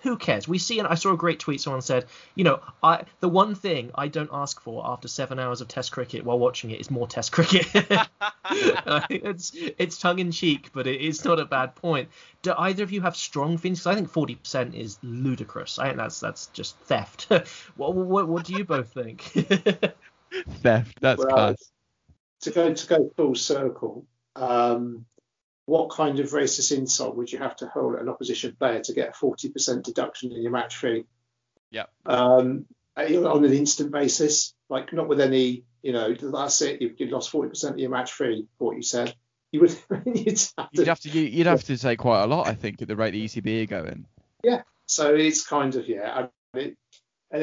Who 0.09 0.17
cares? 0.17 0.49
We 0.49 0.57
see, 0.57 0.79
and 0.79 0.89
I 0.89 0.95
saw 0.95 1.13
a 1.13 1.19
great 1.19 1.39
tweet. 1.39 1.61
Someone 1.61 1.83
said, 1.83 2.07
you 2.35 2.43
know, 2.43 2.61
I 2.83 3.05
the 3.21 3.29
one 3.29 3.55
thing 3.55 3.91
I 3.95 4.09
don't 4.09 4.31
ask 4.33 4.59
for 4.59 4.83
after 4.87 5.07
seven 5.07 5.39
hours 5.39 5.61
of 5.61 5.69
Test 5.69 5.93
cricket 5.93 6.25
while 6.25 6.39
watching 6.39 6.71
it 6.71 6.81
is 6.81 6.91
more 6.91 7.07
Test 7.07 7.31
cricket. 7.31 7.67
It's 9.11 9.53
it's 9.55 9.99
tongue 9.99 10.19
in 10.19 10.33
cheek, 10.33 10.71
but 10.73 10.87
it, 10.87 11.03
it's 11.03 11.27
not 11.27 11.39
a 11.39 11.45
bad 11.45 11.75
point. 11.75 12.09
Do 12.41 12.55
either 12.57 12.85
of 12.85 12.91
you 12.91 13.03
have 13.03 13.17
strong 13.17 13.59
feelings? 13.59 13.81
'Cause 13.81 13.93
I 13.93 13.97
think 13.97 14.09
forty 14.09 14.37
percent 14.37 14.75
is 14.75 14.99
ludicrous. 15.03 15.79
I 15.79 15.89
think 15.89 15.99
that's 15.99 16.21
that's 16.21 16.47
just 16.49 16.79
theft. 16.79 17.25
what, 17.77 17.95
what 17.95 18.29
what 18.29 18.45
do 18.45 18.55
you 18.55 18.65
both 18.65 18.91
think? 18.91 19.21
Theft. 20.63 20.99
That's 21.03 21.23
Well, 21.23 21.35
class. 21.35 21.71
to 22.43 22.51
go 22.51 22.73
to 22.73 22.87
go 22.87 23.11
full 23.15 23.35
circle, 23.35 24.07
um, 24.37 25.05
what 25.69 25.91
kind 25.91 26.19
of 26.19 26.31
racist 26.31 26.75
insult 26.75 27.15
would 27.15 27.31
you 27.31 27.39
have 27.39 27.55
to 27.55 27.67
hurl 27.67 27.95
at 27.95 28.01
an 28.01 28.09
opposition 28.09 28.57
player 28.59 28.81
to 28.81 28.95
get 28.95 29.11
a 29.11 29.13
40% 29.13 29.83
deduction 29.83 30.33
in 30.33 30.41
your 30.41 30.51
match 30.51 30.79
fee? 30.79 31.05
Yep. 31.73 31.91
Um, 32.07 32.65
on 32.97 33.45
an 33.45 33.53
instant 33.53 33.93
basis, 33.93 34.55
like 34.71 34.95
not 34.95 35.09
with 35.09 35.21
any, 35.21 35.65
you 35.83 35.93
know, 35.93 36.15
that's 36.15 36.63
it. 36.63 36.81
You've, 36.81 36.95
you've 36.99 37.11
lost 37.11 37.31
40% 37.31 37.73
of 37.73 37.79
your 37.79 37.91
match 37.91 38.15
fee. 38.15 38.47
for 38.57 38.69
What 38.69 38.77
you 38.77 38.83
said, 38.83 39.15
you 39.53 39.61
would 39.61 39.77
you'd 40.07 40.41
have 40.57 40.57
to. 40.57 40.67
You'd 40.73 40.89
have 40.89 41.01
to 41.01 41.11
you- 41.11 41.29
you'd 41.29 41.47
have 41.47 41.65
to 41.65 41.77
say 41.77 41.97
quite 41.97 42.23
a 42.23 42.27
lot, 42.27 42.49
I 42.49 42.55
think, 42.55 42.81
at 42.81 42.89
the 42.89 42.97
rate 42.97 43.11
the 43.11 43.27
ECB 43.27 43.65
are 43.65 43.67
going. 43.67 44.07
Yeah. 44.43 44.63
So 44.87 45.15
it's 45.15 45.47
kind 45.47 45.75
of 45.75 45.87
yeah. 45.87 46.29
I 46.55 46.57
mean, 46.57 46.77
uh, 47.35 47.39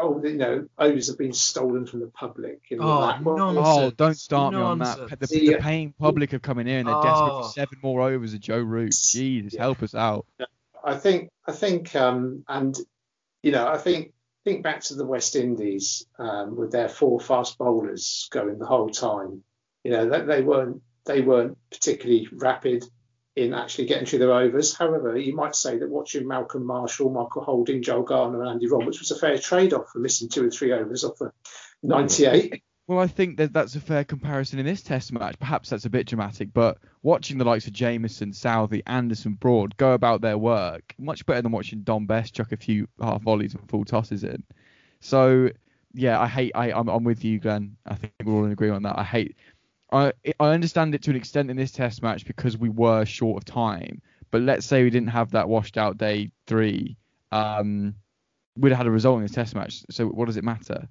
oh, 0.00 0.20
you 0.24 0.36
know, 0.36 0.66
overs 0.78 1.08
have 1.08 1.18
been 1.18 1.32
stolen 1.32 1.86
from 1.86 2.00
the 2.00 2.08
public. 2.08 2.60
And 2.70 2.80
all 2.80 3.02
Oh, 3.02 3.06
that. 3.06 3.22
Well, 3.22 3.36
nonsense. 3.36 3.66
Oh, 3.68 3.90
don't 3.90 4.16
start 4.18 4.54
me 4.54 4.60
on 4.60 4.78
that. 4.80 4.98
The, 5.20 5.26
The- 5.26 5.46
the 5.52 5.56
paying 5.60 5.92
public 5.98 6.34
are 6.34 6.38
coming 6.38 6.66
here 6.66 6.78
in. 6.80 6.86
They're 6.86 6.94
desperate 6.94 7.30
Oh. 7.32 7.42
for 7.42 7.48
seven 7.50 7.78
more 7.82 8.02
overs 8.02 8.34
of 8.34 8.40
Joe 8.40 8.58
Root. 8.60 8.94
Jesus, 8.94 9.54
Yeah. 9.54 9.60
help 9.62 9.82
us 9.82 9.94
out. 9.94 10.26
I 10.84 10.96
think 10.96 11.30
I 11.46 11.52
think 11.52 11.94
um, 11.96 12.44
and 12.48 12.76
you 13.42 13.52
know 13.52 13.66
I 13.68 13.78
think 13.78 14.12
think 14.44 14.62
back 14.62 14.80
to 14.84 14.94
the 14.94 15.04
West 15.06 15.36
Indies 15.36 16.06
um, 16.18 16.56
with 16.56 16.70
their 16.72 16.88
four 16.88 17.20
fast 17.20 17.58
bowlers 17.58 18.28
going 18.30 18.58
the 18.58 18.66
whole 18.66 18.88
time. 18.88 19.42
You 19.84 19.90
know 19.92 20.08
that 20.10 20.26
they 20.26 20.42
weren't 20.42 20.82
they 21.04 21.20
weren't 21.20 21.58
particularly 21.70 22.28
rapid 22.32 22.84
in 23.38 23.54
actually 23.54 23.86
getting 23.86 24.06
through 24.06 24.18
their 24.20 24.32
overs. 24.32 24.76
However, 24.76 25.16
you 25.16 25.34
might 25.34 25.54
say 25.54 25.78
that 25.78 25.88
watching 25.88 26.26
Malcolm 26.26 26.66
Marshall, 26.66 27.10
Michael 27.10 27.42
Holding, 27.42 27.82
Joel 27.82 28.02
Garner, 28.02 28.42
and 28.42 28.50
Andy 28.50 28.68
Roberts 28.68 28.98
was 28.98 29.10
a 29.10 29.18
fair 29.18 29.38
trade-off 29.38 29.90
for 29.92 29.98
missing 29.98 30.28
two 30.28 30.46
or 30.46 30.50
three 30.50 30.72
overs 30.72 31.04
off 31.04 31.18
the 31.18 31.32
98. 31.82 32.62
Well, 32.88 32.98
I 32.98 33.06
think 33.06 33.36
that 33.36 33.52
that's 33.52 33.76
a 33.76 33.80
fair 33.80 34.02
comparison 34.02 34.58
in 34.58 34.64
this 34.64 34.82
Test 34.82 35.12
match. 35.12 35.38
Perhaps 35.38 35.68
that's 35.68 35.84
a 35.84 35.90
bit 35.90 36.06
dramatic, 36.06 36.54
but 36.54 36.78
watching 37.02 37.36
the 37.36 37.44
likes 37.44 37.66
of 37.66 37.74
Jamieson, 37.74 38.32
Southee, 38.32 38.82
Anderson, 38.86 39.34
Broad 39.34 39.76
go 39.76 39.92
about 39.92 40.22
their 40.22 40.38
work 40.38 40.94
much 40.98 41.26
better 41.26 41.42
than 41.42 41.52
watching 41.52 41.82
Dom 41.82 42.06
Bess 42.06 42.30
chuck 42.30 42.50
a 42.52 42.56
few 42.56 42.88
half 42.98 43.20
volleys 43.20 43.54
and 43.54 43.68
full 43.68 43.84
tosses 43.84 44.24
in. 44.24 44.42
So 45.00 45.50
yeah, 45.92 46.20
I 46.20 46.26
hate. 46.26 46.52
I 46.54 46.72
I'm, 46.72 46.88
I'm 46.88 47.04
with 47.04 47.24
you, 47.24 47.38
Glenn. 47.38 47.76
I 47.84 47.94
think 47.94 48.12
we're 48.24 48.32
all 48.32 48.44
in 48.44 48.52
agreement 48.52 48.76
on 48.76 48.82
that. 48.84 48.98
I 48.98 49.04
hate. 49.04 49.36
I 49.90 50.12
I 50.38 50.48
understand 50.50 50.94
it 50.94 51.02
to 51.02 51.10
an 51.10 51.16
extent 51.16 51.50
in 51.50 51.56
this 51.56 51.72
Test 51.72 52.02
match 52.02 52.26
because 52.26 52.56
we 52.58 52.68
were 52.68 53.04
short 53.04 53.38
of 53.38 53.44
time. 53.44 54.02
But 54.30 54.42
let's 54.42 54.66
say 54.66 54.82
we 54.82 54.90
didn't 54.90 55.08
have 55.08 55.30
that 55.30 55.48
washed 55.48 55.78
out 55.78 55.96
day 55.96 56.30
three, 56.46 56.96
um, 57.32 57.94
we'd 58.56 58.70
have 58.70 58.78
had 58.78 58.86
a 58.86 58.90
result 58.90 59.16
in 59.16 59.22
this 59.22 59.32
Test 59.32 59.54
match. 59.54 59.84
So 59.90 60.06
what 60.06 60.26
does 60.26 60.36
it 60.36 60.44
matter? 60.44 60.88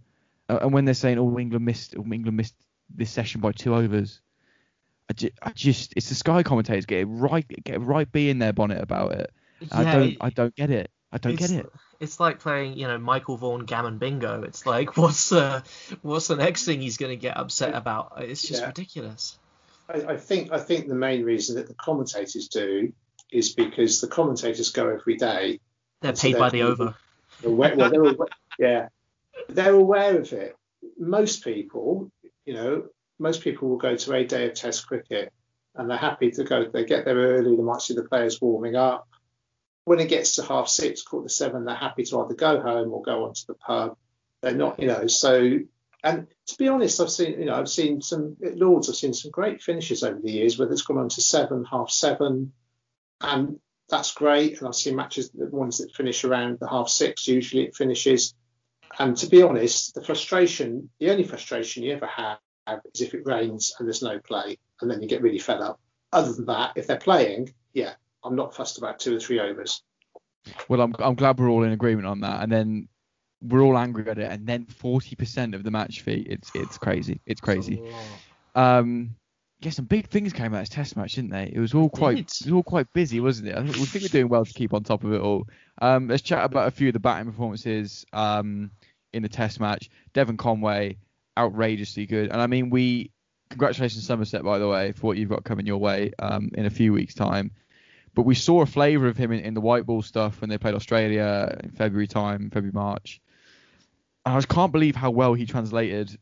Uh, 0.50 0.60
and 0.62 0.74
when 0.74 0.86
they're 0.86 0.94
saying, 0.94 1.20
"Oh, 1.20 1.38
England 1.38 1.66
missed, 1.66 1.96
oh, 1.98 2.04
England 2.12 2.38
missed 2.38 2.56
this 2.90 3.12
session 3.12 3.42
by 3.42 3.52
two 3.52 3.76
overs," 3.76 4.22
I, 5.10 5.14
ju- 5.14 5.30
I 5.44 5.52
just, 5.52 5.94
it's 5.96 6.10
the 6.10 6.16
Sky 6.16 6.42
commentators 6.44 6.86
get 6.86 7.02
it 7.02 7.06
right, 7.06 7.46
get 7.64 7.76
it 7.76 7.80
right 7.80 8.12
B 8.12 8.30
in 8.30 8.40
their 8.40 8.54
bonnet 8.54 8.82
about 8.82 9.12
it. 9.14 9.32
I 9.72 9.84
don't, 9.94 10.04
it- 10.14 10.18
I 10.22 10.30
don't 10.32 10.56
get 10.56 10.70
it. 10.72 10.90
I 11.26 11.30
don't 11.30 11.36
get 11.38 11.52
it. 11.52 11.72
It's 12.00 12.20
like 12.20 12.40
playing, 12.40 12.78
you 12.78 12.88
know, 12.88 12.98
Michael 13.00 13.38
Vaughan 13.38 13.66
Gammon 13.66 13.98
Bingo. 13.98 14.44
It's 14.44 14.66
like, 14.66 14.98
what's 14.98 15.32
uh, 15.32 15.62
what's 16.02 16.28
the 16.28 16.36
next 16.36 16.66
thing 16.66 16.82
he's 16.82 16.98
going 16.98 17.12
to 17.12 17.16
get 17.22 17.38
upset 17.38 17.74
about? 17.76 18.14
It's 18.18 18.42
just 18.42 18.62
Yeah. 18.62 18.68
ridiculous. 18.68 19.38
I, 19.90 20.14
I 20.14 20.18
think 20.18 20.52
I 20.52 20.60
think 20.60 20.88
the 20.88 20.96
main 20.96 21.24
reason 21.24 21.56
that 21.56 21.68
the 21.68 21.74
commentators 21.74 22.48
do 22.50 22.94
is 23.32 23.54
because 23.54 24.00
the 24.02 24.08
commentators 24.08 24.70
go 24.72 24.90
every 24.90 25.18
day 25.18 25.60
They're 26.02 26.16
So 26.16 26.28
paid 26.28 26.38
by 26.38 26.50
the 26.50 26.60
they're- 26.60 26.68
over. 26.68 26.96
They're 27.42 27.52
aware, 27.52 27.76
well, 27.76 27.90
they're 27.92 28.02
aware, 28.14 28.28
yeah, 28.60 28.88
they're 29.50 29.74
aware 29.74 30.18
of 30.20 30.32
it. 30.34 30.56
Most 31.00 31.44
people, 31.44 32.12
you 32.46 32.54
know, 32.54 32.86
most 33.20 33.42
people 33.42 33.70
will 33.70 33.78
go 33.78 33.96
to 33.96 34.14
a 34.14 34.24
day 34.26 34.48
of 34.48 34.54
Test 34.54 34.88
cricket 34.88 35.32
and 35.76 35.90
they're 35.90 35.98
happy 35.98 36.32
to 36.32 36.44
go. 36.44 36.66
They 36.66 36.86
get 36.86 37.06
there 37.06 37.16
early. 37.18 37.56
They 37.56 37.62
might 37.64 37.82
see 37.82 37.94
the 37.96 38.04
players 38.04 38.42
warming 38.42 38.76
up. 38.76 39.07
When 39.88 40.02
it 40.02 40.10
gets 40.10 40.36
to 40.36 40.44
half 40.44 40.68
six, 40.68 41.02
quarter 41.02 41.30
to 41.30 41.34
seven, 41.34 41.64
they're 41.64 41.74
happy 41.74 42.04
to 42.04 42.20
either 42.20 42.34
go 42.34 42.60
home 42.60 42.92
or 42.92 43.02
go 43.02 43.24
onto 43.24 43.46
the 43.48 43.54
pub. 43.54 43.96
They're 44.42 44.54
not, 44.54 44.82
you 44.82 44.88
know, 44.88 45.08
so. 45.08 45.60
And 46.04 46.28
to 46.48 46.58
be 46.58 46.68
honest, 46.68 47.00
I've 47.00 47.10
seen, 47.10 47.40
you 47.40 47.46
know, 47.46 47.56
I've 47.56 47.70
seen 47.70 48.02
some 48.02 48.36
at 48.46 48.58
Lords. 48.58 48.90
I've 48.90 48.98
seen 48.98 49.14
some 49.14 49.32
great 49.32 49.62
finishes 49.64 50.04
over 50.04 50.20
the 50.20 50.30
years, 50.30 50.60
whether 50.60 50.74
it's 50.74 50.82
gone 50.82 50.98
on 50.98 51.08
to 51.08 51.22
seven, 51.22 51.64
half 51.64 51.90
seven, 51.90 52.52
and 53.22 53.62
that's 53.88 54.14
great. 54.14 54.60
And 54.60 54.68
I've 54.68 54.76
seen 54.76 54.98
matches, 54.98 55.30
the 55.30 55.46
ones 55.46 55.78
that 55.78 55.96
finish 55.96 56.26
around 56.26 56.60
the 56.60 56.68
half 56.68 56.90
six, 56.90 57.26
usually 57.26 57.64
it 57.64 57.74
finishes. 57.74 58.36
And 59.00 59.16
to 59.16 59.28
be 59.28 59.42
honest, 59.42 59.96
the 59.96 60.04
frustration, 60.04 60.90
the 61.00 61.12
only 61.12 61.24
frustration 61.24 61.84
you 61.84 61.94
ever 61.94 62.08
have 62.08 62.40
is 62.94 63.00
if 63.00 63.14
it 63.14 63.26
rains 63.26 63.74
and 63.80 63.88
there's 63.88 64.04
no 64.04 64.20
play, 64.20 64.58
and 64.82 64.92
then 64.92 65.02
you 65.02 65.08
get 65.08 65.22
really 65.22 65.40
fed 65.40 65.62
up. 65.62 65.80
Other 66.12 66.34
than 66.34 66.48
that, 66.48 66.74
if 66.76 66.88
they're 66.88 66.98
playing, 66.98 67.54
yeah, 67.72 67.94
I'm 68.24 68.36
not 68.36 68.56
fussed 68.56 68.78
about 68.78 69.00
two 69.00 69.16
or 69.16 69.20
three 69.20 69.40
overs. 69.40 69.82
Well, 70.68 70.82
I'm, 70.82 70.96
I'm 71.00 71.16
glad 71.16 71.40
we're 71.40 71.50
all 71.50 71.64
in 71.64 71.72
agreement 71.72 72.08
on 72.08 72.22
that. 72.22 72.44
And 72.44 72.52
then 72.52 72.88
we're 73.42 73.62
all 73.62 73.78
angry 73.78 74.10
at 74.10 74.18
it. 74.18 74.32
And 74.32 74.48
then 74.48 74.66
40% 74.66 75.54
of 75.54 75.64
the 75.64 75.72
match 75.72 76.02
fee, 76.02 76.26
it's, 76.30 76.52
it's 76.56 76.78
crazy. 76.78 77.22
It's 77.26 77.42
crazy. 77.42 77.82
Um, 78.56 79.16
yeah, 79.60 79.72
some 79.72 79.86
big 79.86 80.08
things 80.08 80.34
came 80.34 80.54
out 80.54 80.58
of 80.58 80.62
this 80.62 80.70
test 80.70 80.96
match, 80.96 81.16
didn't 81.16 81.32
they? 81.32 81.52
It 81.54 81.60
was 81.60 81.74
all 81.74 81.90
quite 81.90 82.20
it 82.20 82.46
was 82.46 82.52
all 82.52 82.64
quite 82.64 82.92
busy, 82.94 83.20
wasn't 83.20 83.48
it? 83.48 83.56
I 83.56 83.64
think, 83.64 83.76
we 83.78 83.86
think 83.86 84.04
we're 84.04 84.10
doing 84.10 84.30
well 84.30 84.46
to 84.46 84.54
keep 84.54 84.74
on 84.74 84.84
top 84.84 85.04
of 85.04 85.14
it 85.14 85.22
all. 85.22 85.48
Um, 85.82 86.08
let's 86.08 86.22
chat 86.22 86.44
about 86.44 86.68
a 86.68 86.72
few 86.72 86.90
of 86.90 86.94
the 86.94 87.00
batting 87.00 87.26
performances 87.26 88.06
um, 88.14 88.70
in 89.14 89.24
the 89.24 89.30
test 89.30 89.60
match. 89.60 89.90
Devon 90.14 90.38
Conway, 90.38 90.98
outrageously 91.40 92.06
good, 92.06 92.32
and 92.32 92.40
I 92.40 92.46
mean, 92.46 92.70
we 92.70 93.12
congratulations 93.50 94.06
Somerset 94.06 94.44
by 94.44 94.60
the 94.60 94.68
way 94.68 94.92
for 94.92 95.08
what 95.08 95.18
you've 95.18 95.30
got 95.30 95.44
coming 95.44 95.66
your 95.66 95.78
way 95.78 96.12
um, 96.20 96.52
in 96.54 96.66
a 96.68 96.70
few 96.70 96.94
weeks' 96.94 97.16
time. 97.16 97.52
But 98.18 98.26
we 98.26 98.34
saw 98.34 98.64
a 98.64 98.66
flavour 98.66 99.06
of 99.06 99.16
him 99.16 99.32
in, 99.32 99.42
in 99.42 99.54
the 99.54 99.62
white 99.62 99.86
ball 99.86 100.02
stuff 100.02 100.42
when 100.42 100.50
they 100.50 100.58
played 100.58 100.74
Australia 100.74 101.56
in 101.64 101.70
February 101.70 102.08
time, 102.08 102.50
February 102.50 102.72
March. 102.74 103.22
And 104.26 104.34
I 104.34 104.38
just 104.40 104.50
can't 104.50 104.72
believe 104.72 104.96
how 104.96 105.12
well 105.12 105.36
he 105.36 105.46
translated 105.46 106.18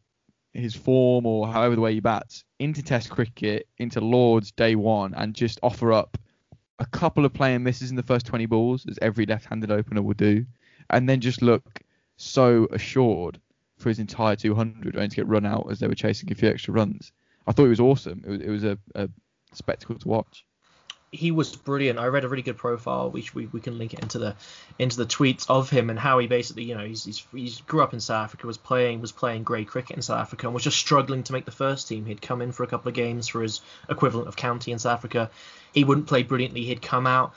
his 0.51 0.75
form 0.75 1.25
or 1.25 1.47
however 1.47 1.73
the 1.73 1.79
way 1.79 1.93
he 1.93 2.01
bats 2.01 2.43
into 2.59 2.83
Test 2.83 3.09
cricket, 3.09 3.69
into 3.77 4.01
Lords 4.01 4.51
day 4.51 4.75
one, 4.75 5.13
and 5.13 5.33
just 5.33 5.57
offer 5.63 5.93
up 5.93 6.17
a 6.79 6.85
couple 6.85 7.23
of 7.23 7.31
playing 7.31 7.63
misses 7.63 7.91
in 7.91 7.95
the 7.95 8.03
first 8.03 8.25
20 8.25 8.45
balls, 8.45 8.85
as 8.89 8.99
every 9.01 9.25
left-handed 9.25 9.71
opener 9.71 10.01
will 10.01 10.15
do, 10.15 10.45
and 10.89 11.07
then 11.07 11.21
just 11.21 11.41
look 11.41 11.79
so 12.17 12.67
assured. 12.73 13.39
for 13.77 13.87
his 13.87 13.99
entire 13.99 14.35
200, 14.35 14.97
only 14.97 15.07
to 15.07 15.15
get 15.15 15.27
run 15.27 15.45
out 15.45 15.67
as 15.71 15.79
they 15.79 15.87
were 15.87 15.95
chasing 15.95 16.29
a 16.29 16.35
few 16.35 16.49
extra 16.49 16.73
runs. 16.73 17.13
I 17.47 17.53
thought 17.53 17.67
it 17.67 17.69
was 17.69 17.79
awesome. 17.79 18.21
It 18.27 18.29
was, 18.29 18.41
it 18.41 18.49
was 18.49 18.63
a, 18.65 18.77
a 18.95 19.09
spectacle 19.53 19.97
to 19.97 20.07
watch 20.09 20.45
he 21.11 21.31
was 21.31 21.55
brilliant. 21.55 21.99
I 21.99 22.07
read 22.07 22.25
a 22.25 22.27
really 22.29 22.41
good 22.41 22.57
profile, 22.57 23.09
which 23.09 23.33
we, 23.33 23.47
we 23.47 23.61
can 23.61 23.77
link 23.77 23.93
it 23.93 23.99
into 23.99 24.19
the 24.19 24.35
into 24.77 24.97
the 24.97 25.05
tweets 25.05 25.45
of 25.49 25.69
him 25.69 25.89
and 25.89 25.97
how 25.97 26.19
he 26.19 26.27
basically, 26.27 26.63
you 26.63 26.75
know, 26.75 26.85
he's, 26.85 27.05
he's, 27.05 27.25
he's 27.31 27.61
grew 27.61 27.81
up 27.81 27.93
in 27.93 27.99
South 27.99 28.25
Africa, 28.25 28.47
was 28.47 28.57
playing 28.57 29.01
was 29.01 29.11
playing 29.11 29.43
grade 29.43 29.67
cricket 29.67 29.95
in 29.95 30.01
South 30.01 30.19
Africa, 30.19 30.47
and 30.47 30.53
was 30.53 30.63
just 30.63 30.77
struggling 30.77 31.23
to 31.23 31.33
make 31.33 31.45
the 31.45 31.51
first 31.51 31.87
team. 31.87 32.05
He'd 32.05 32.21
come 32.21 32.41
in 32.41 32.51
for 32.51 32.63
a 32.63 32.67
couple 32.67 32.89
of 32.89 32.95
games 32.95 33.27
for 33.27 33.41
his 33.41 33.61
equivalent 33.89 34.27
of 34.27 34.35
county 34.35 34.71
in 34.71 34.79
South 34.79 34.97
Africa. 34.97 35.31
He 35.73 35.83
wouldn't 35.83 36.07
play 36.07 36.23
brilliantly. 36.23 36.63
He'd 36.63 36.81
come 36.81 37.07
out. 37.07 37.33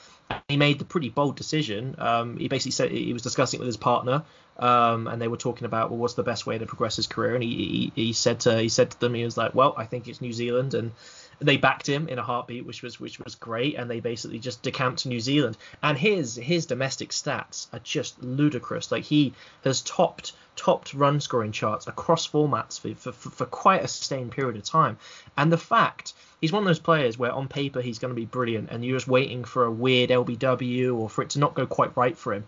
He 0.47 0.57
made 0.57 0.79
the 0.79 0.85
pretty 0.85 1.09
bold 1.09 1.35
decision. 1.35 1.95
Um, 1.97 2.37
he 2.37 2.47
basically 2.47 2.71
said 2.71 2.91
he 2.91 3.13
was 3.13 3.21
discussing 3.21 3.59
it 3.59 3.61
with 3.61 3.67
his 3.67 3.77
partner, 3.77 4.23
um, 4.57 5.07
and 5.07 5.21
they 5.21 5.27
were 5.27 5.37
talking 5.37 5.65
about 5.65 5.89
well, 5.89 5.99
what's 5.99 6.13
the 6.15 6.23
best 6.23 6.45
way 6.45 6.57
to 6.57 6.65
progress 6.65 6.97
his 6.97 7.07
career. 7.07 7.35
And 7.35 7.43
he, 7.43 7.91
he, 7.95 8.03
he 8.03 8.13
said 8.13 8.41
to 8.41 8.59
he 8.59 8.69
said 8.69 8.91
to 8.91 8.99
them, 8.99 9.13
he 9.13 9.23
was 9.23 9.37
like, 9.37 9.55
well, 9.55 9.73
I 9.77 9.85
think 9.85 10.07
it's 10.07 10.21
New 10.21 10.33
Zealand, 10.33 10.73
and 10.73 10.91
they 11.39 11.57
backed 11.57 11.87
him 11.87 12.07
in 12.07 12.19
a 12.19 12.23
heartbeat, 12.23 12.65
which 12.65 12.81
was 12.81 12.99
which 12.99 13.19
was 13.19 13.35
great, 13.35 13.75
and 13.75 13.89
they 13.89 13.99
basically 13.99 14.39
just 14.39 14.61
decamped 14.61 15.05
New 15.05 15.19
Zealand. 15.19 15.57
And 15.81 15.97
his 15.97 16.35
his 16.35 16.65
domestic 16.65 17.09
stats 17.09 17.67
are 17.73 17.79
just 17.79 18.21
ludicrous. 18.21 18.91
Like 18.91 19.03
he 19.03 19.33
has 19.63 19.81
topped 19.81 20.33
topped 20.55 20.93
run 20.93 21.21
scoring 21.21 21.53
charts 21.53 21.87
across 21.87 22.27
formats 22.27 22.79
for, 22.79 22.93
for, 22.93 23.29
for 23.29 23.45
quite 23.45 23.81
a 23.81 23.87
sustained 23.87 24.31
period 24.31 24.57
of 24.57 24.63
time. 24.63 24.97
And 25.37 25.49
the 25.49 25.57
fact 25.57 26.13
he's 26.41 26.51
one 26.51 26.63
of 26.63 26.67
those 26.67 26.79
players 26.79 27.17
where 27.17 27.31
on 27.31 27.47
paper 27.47 27.79
he's 27.79 27.99
going 27.99 28.13
to 28.13 28.19
be 28.19 28.25
brilliant, 28.25 28.69
and 28.69 28.83
you're 28.83 28.97
just 28.97 29.07
waiting 29.07 29.45
for 29.45 29.63
a 29.63 29.71
weird 29.71 30.09
LBW 30.09 30.97
or 30.97 31.09
for 31.09 31.21
it 31.21 31.31
to 31.31 31.39
not 31.39 31.53
go 31.53 31.65
quite 31.65 31.95
right 31.95 32.17
for 32.17 32.33
him 32.33 32.43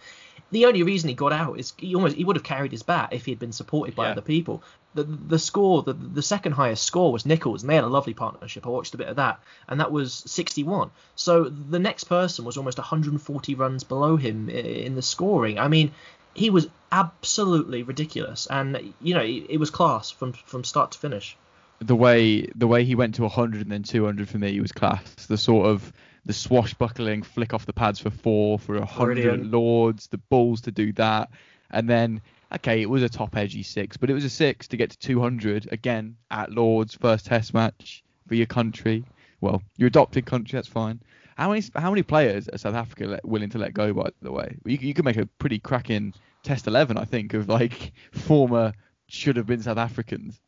the 0.51 0.65
only 0.65 0.83
reason 0.83 1.09
he 1.09 1.15
got 1.15 1.33
out 1.33 1.59
is 1.59 1.73
he 1.77 1.95
almost 1.95 2.15
he 2.15 2.23
would 2.23 2.35
have 2.35 2.43
carried 2.43 2.71
his 2.71 2.83
bat 2.83 3.09
if 3.11 3.25
he 3.25 3.31
had 3.31 3.39
been 3.39 3.53
supported 3.53 3.95
by 3.95 4.05
yeah. 4.05 4.11
other 4.11 4.21
people. 4.21 4.61
The 4.93 5.03
the 5.03 5.39
score, 5.39 5.81
the 5.81 5.93
the 5.93 6.21
second 6.21 6.51
highest 6.53 6.83
score 6.83 7.11
was 7.11 7.25
Nicholls, 7.25 7.63
and 7.63 7.69
they 7.69 7.75
had 7.75 7.85
a 7.85 7.87
lovely 7.87 8.13
partnership. 8.13 8.67
I 8.67 8.69
watched 8.69 8.93
a 8.93 8.97
bit 8.97 9.07
of 9.07 9.15
that, 9.15 9.41
and 9.69 9.79
that 9.79 9.91
was 9.91 10.13
61. 10.13 10.91
So 11.15 11.45
the 11.45 11.79
next 11.79 12.05
person 12.05 12.43
was 12.43 12.57
almost 12.57 12.77
140 12.77 13.55
runs 13.55 13.83
below 13.83 14.17
him 14.17 14.49
in 14.49 14.95
the 14.95 15.01
scoring. 15.01 15.57
I 15.57 15.69
mean, 15.69 15.91
he 16.33 16.49
was 16.49 16.67
absolutely 16.91 17.83
ridiculous, 17.83 18.47
and 18.47 18.93
you 19.01 19.13
know 19.13 19.21
it, 19.21 19.45
it 19.49 19.57
was 19.57 19.69
class 19.69 20.11
from 20.11 20.33
from 20.33 20.65
start 20.65 20.91
to 20.91 20.99
finish. 20.99 21.37
The 21.79 21.95
way 21.95 22.41
the 22.55 22.67
way 22.67 22.83
he 22.83 22.95
went 22.95 23.15
to 23.15 23.21
100 23.23 23.61
and 23.61 23.71
then 23.71 23.83
200 23.83 24.27
for 24.27 24.37
me 24.37 24.59
was 24.59 24.73
class. 24.73 25.03
The 25.27 25.37
sort 25.37 25.67
of 25.67 25.93
the 26.25 26.33
swashbuckling 26.33 27.23
flick 27.23 27.53
off 27.53 27.65
the 27.65 27.73
pads 27.73 27.99
for 27.99 28.09
four 28.09 28.59
for 28.59 28.75
a 28.75 28.85
hundred 28.85 29.45
lords, 29.45 30.07
the 30.07 30.17
balls 30.17 30.61
to 30.61 30.71
do 30.71 30.93
that, 30.93 31.29
and 31.71 31.89
then 31.89 32.21
okay, 32.53 32.81
it 32.81 32.89
was 32.89 33.03
a 33.03 33.09
top 33.09 33.35
edgy 33.35 33.63
six, 33.63 33.97
but 33.97 34.09
it 34.09 34.13
was 34.13 34.25
a 34.25 34.29
six 34.29 34.67
to 34.67 34.77
get 34.77 34.91
to 34.91 34.99
200 34.99 35.71
again 35.71 36.17
at 36.29 36.51
Lords 36.51 36.93
first 36.95 37.25
Test 37.25 37.53
match 37.53 38.03
for 38.27 38.35
your 38.35 38.45
country. 38.45 39.03
Well, 39.39 39.61
your 39.77 39.87
adopted 39.87 40.25
country, 40.25 40.57
that's 40.57 40.67
fine. 40.67 41.01
How 41.37 41.49
many 41.49 41.63
how 41.75 41.89
many 41.89 42.03
players 42.03 42.47
are 42.49 42.57
South 42.57 42.75
Africa 42.75 43.05
let, 43.05 43.25
willing 43.25 43.49
to 43.51 43.57
let 43.57 43.73
go? 43.73 43.93
By 43.93 44.09
the 44.21 44.31
way, 44.31 44.57
you, 44.65 44.77
you 44.77 44.93
could 44.93 45.05
make 45.05 45.17
a 45.17 45.25
pretty 45.25 45.59
cracking 45.59 46.13
Test 46.43 46.67
11, 46.67 46.97
I 46.97 47.05
think, 47.05 47.33
of 47.33 47.49
like 47.49 47.93
former 48.11 48.73
should 49.07 49.37
have 49.37 49.45
been 49.45 49.61
South 49.61 49.77
Africans. 49.77 50.39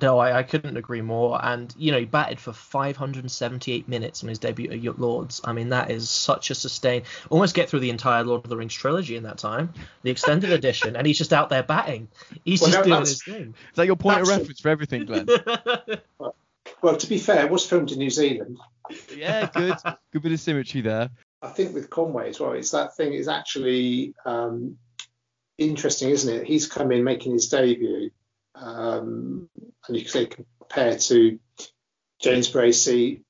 No, 0.00 0.18
I, 0.18 0.38
I 0.38 0.42
couldn't 0.42 0.76
agree 0.76 1.02
more. 1.02 1.38
And 1.44 1.74
you 1.76 1.92
know, 1.92 1.98
he 1.98 2.04
batted 2.04 2.40
for 2.40 2.52
578 2.52 3.88
minutes 3.88 4.22
on 4.22 4.28
his 4.28 4.38
debut 4.38 4.70
at 4.70 5.00
Lords. 5.00 5.40
I 5.44 5.52
mean, 5.52 5.68
that 5.70 5.90
is 5.90 6.08
such 6.08 6.50
a 6.50 6.54
sustain. 6.54 7.02
Almost 7.28 7.54
get 7.54 7.68
through 7.68 7.80
the 7.80 7.90
entire 7.90 8.24
Lord 8.24 8.44
of 8.44 8.50
the 8.50 8.56
Rings 8.56 8.74
trilogy 8.74 9.16
in 9.16 9.24
that 9.24 9.38
time, 9.38 9.72
the 10.02 10.10
extended 10.10 10.50
edition, 10.52 10.96
and 10.96 11.06
he's 11.06 11.18
just 11.18 11.32
out 11.32 11.50
there 11.50 11.62
batting. 11.62 12.08
He's 12.44 12.62
well, 12.62 12.70
just 12.70 12.80
no, 12.80 12.84
doing 12.84 13.00
his 13.00 13.22
thing. 13.22 13.54
Is 13.70 13.76
that 13.76 13.86
your 13.86 13.96
point 13.96 14.18
that's 14.18 14.30
of 14.30 14.38
reference 14.38 14.60
for 14.60 14.68
everything, 14.70 15.04
Glenn? 15.04 15.26
well, 16.82 16.96
to 16.96 17.06
be 17.06 17.18
fair, 17.18 17.44
it 17.44 17.50
was 17.50 17.66
filmed 17.66 17.92
in 17.92 17.98
New 17.98 18.10
Zealand. 18.10 18.58
Yeah, 19.14 19.48
good, 19.54 19.76
good 20.12 20.22
bit 20.22 20.32
of 20.32 20.40
symmetry 20.40 20.80
there. 20.80 21.10
I 21.42 21.48
think 21.48 21.74
with 21.74 21.90
Conway 21.90 22.30
as 22.30 22.40
well, 22.40 22.52
it's 22.52 22.70
that 22.70 22.96
thing 22.96 23.12
is 23.12 23.28
actually 23.28 24.14
um, 24.24 24.78
interesting, 25.58 26.10
isn't 26.10 26.34
it? 26.34 26.46
He's 26.46 26.66
come 26.66 26.92
in 26.92 27.04
making 27.04 27.32
his 27.32 27.48
debut 27.48 28.10
um, 28.54 29.48
and 29.86 29.96
you 29.96 30.04
can 30.04 30.26
compare 30.26 30.98
to 30.98 31.38
James 32.20 32.50
Bracey, 32.50 33.22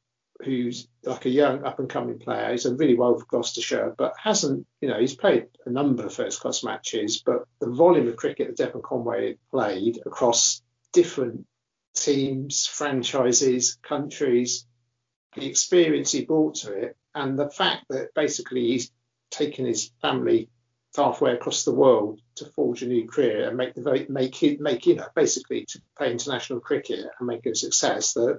who's 0.43 0.89
like 1.05 1.25
a 1.25 1.31
young 1.31 1.65
up 1.65 1.79
and 1.79 1.89
coming 1.89 2.19
player. 2.19 2.51
He's 2.51 2.65
done 2.65 2.77
really 2.77 2.97
well 2.97 3.19
for 3.19 3.25
Gloucestershire, 3.27 3.95
but 3.97 4.15
hasn't, 4.23 4.67
you 4.81 4.89
know, 4.89 4.99
he's 4.99 5.15
played 5.15 5.47
a 5.67 5.71
number 5.71 6.05
of 6.05 6.15
first 6.15 6.41
class 6.41 6.65
matches, 6.65 7.23
but 7.25 7.45
the 7.61 7.71
volume 7.71 8.09
of 8.09 8.17
cricket 8.17 8.49
that 8.49 8.57
Devon 8.57 8.83
Conway 8.83 9.39
played 9.51 10.01
across 10.05 10.63
different 10.93 11.47
teams, 11.95 12.67
franchises, 12.67 13.79
countries, 13.83 14.67
the 15.37 15.47
experience 15.47 16.13
he 16.13 16.25
brought 16.25 16.57
to 16.57 16.73
it, 16.73 16.97
and 17.15 17.39
the 17.39 17.51
fact 17.51 17.87
that 17.89 18.15
basically 18.15 18.69
he's 18.69 18.91
taken 19.31 19.65
his 19.65 19.91
family 20.03 20.49
halfway 20.97 21.33
across 21.33 21.65
the 21.65 21.75
world 21.75 22.21
to 22.37 22.45
forge 22.47 22.83
a 22.83 22.87
new 22.87 23.09
career 23.09 23.49
and 23.49 23.57
make 23.57 23.75
the 23.75 24.07
make 24.09 24.43
it 24.43 24.61
make 24.61 24.87
you 24.87 24.97
know 24.97 25.07
basically 25.15 25.65
to 25.67 25.81
play 25.97 26.11
international 26.11 26.61
cricket 26.61 27.01
and 27.19 27.27
make 27.27 27.47
it 27.47 27.53
a 27.53 27.55
success 27.55 28.13
that 28.15 28.39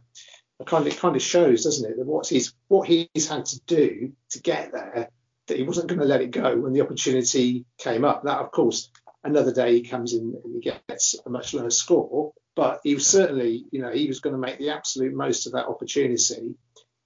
kind 0.66 0.86
of 0.86 0.94
it 0.94 1.00
kind 1.00 1.16
of 1.16 1.22
shows 1.22 1.64
doesn't 1.64 1.90
it 1.90 1.98
that 1.98 2.06
what 2.06 2.28
he's 2.28 2.54
what 2.68 2.88
he's 2.88 3.28
had 3.28 3.46
to 3.46 3.60
do 3.66 4.14
to 4.30 4.42
get 4.42 4.72
there 4.72 5.10
that 5.48 5.58
he 5.58 5.64
wasn't 5.64 5.88
going 5.88 6.00
to 6.00 6.06
let 6.06 6.22
it 6.22 6.32
go 6.32 6.58
when 6.58 6.72
the 6.72 6.80
opportunity 6.80 7.66
came 7.78 8.06
up. 8.06 8.24
That 8.24 8.40
of 8.40 8.52
course 8.52 8.90
another 9.24 9.54
day 9.54 9.74
he 9.74 9.88
comes 9.88 10.14
in 10.14 10.36
and 10.44 10.56
he 10.56 10.62
gets 10.62 11.16
a 11.26 11.30
much 11.30 11.54
lower 11.54 11.70
score 11.70 12.34
but 12.56 12.82
he 12.84 12.94
was 12.94 13.08
certainly 13.08 13.66
you 13.72 13.82
know 13.82 13.92
he 13.92 14.08
was 14.08 14.20
going 14.20 14.36
to 14.36 14.40
make 14.40 14.60
the 14.60 14.70
absolute 14.70 15.14
most 15.14 15.48
of 15.48 15.54
that 15.54 15.68
opportunity 15.68 16.56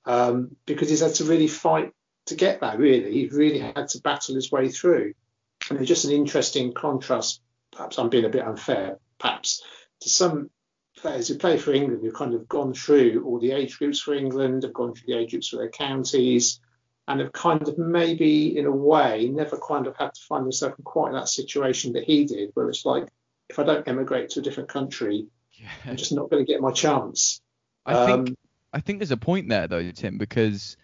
um, 0.06 0.56
because 0.66 0.90
he's 0.90 1.02
had 1.02 1.16
to 1.16 1.26
really 1.26 1.48
fight 1.48 1.92
to 2.28 2.36
get 2.36 2.62
that 2.62 2.78
really. 2.78 3.12
He 3.12 3.28
really 3.28 3.60
had 3.60 3.88
to 3.90 4.02
battle 4.02 4.36
his 4.36 4.52
way 4.52 4.70
through 4.70 5.14
and 5.70 5.80
it's 5.80 5.88
just 5.88 6.06
an 6.06 6.12
interesting 6.12 6.74
contrast. 6.74 7.42
Perhaps 7.72 8.00
I'm 8.00 8.10
being 8.10 8.26
a 8.26 8.30
bit 8.30 8.46
unfair, 8.46 9.00
perhaps, 9.20 9.64
to 10.02 10.10
some 10.10 10.50
players 10.98 11.28
who 11.28 11.38
play 11.38 11.58
for 11.58 11.74
England 11.74 12.02
who've 12.02 12.14
kind 12.14 12.34
of 12.34 12.48
gone 12.48 12.74
through 12.74 13.24
all 13.26 13.40
the 13.40 13.52
age 13.52 13.78
groups 13.78 14.00
for 14.00 14.14
England, 14.14 14.64
have 14.64 14.74
gone 14.74 14.94
through 14.94 15.14
the 15.14 15.20
age 15.20 15.32
groups 15.32 15.50
for 15.50 15.58
their 15.58 15.70
counties, 15.70 16.60
and 17.08 17.20
have 17.20 17.32
kind 17.32 17.68
of 17.68 17.78
maybe, 17.78 18.58
in 18.58 18.66
a 18.66 18.72
way, 18.72 19.30
never 19.32 19.58
kind 19.58 19.88
of 19.88 19.96
had 19.96 20.14
to 20.14 20.22
find 20.22 20.46
themselves 20.46 20.76
in 20.78 20.84
quite 20.84 21.14
that 21.14 21.30
situation 21.30 21.94
that 21.94 22.04
he 22.04 22.26
did, 22.26 22.52
where 22.54 22.70
it's 22.70 22.86
like, 22.86 23.08
if 23.50 23.60
I 23.60 23.64
don't 23.64 23.88
emigrate 23.88 24.32
to 24.32 24.40
a 24.42 24.44
different 24.44 24.70
country, 24.70 25.28
yeah. 25.54 25.70
I'm 25.86 25.96
just 25.96 26.12
not 26.12 26.30
going 26.30 26.46
to 26.46 26.52
get 26.52 26.62
my 26.62 26.72
chance. 26.72 27.42
I 27.86 27.94
um, 27.94 28.26
think 28.26 28.38
I 28.74 28.80
think 28.82 29.00
there's 29.00 29.12
a 29.12 29.18
point 29.18 29.48
there 29.48 29.68
though, 29.68 29.90
Tim, 29.92 30.18
because 30.18 30.76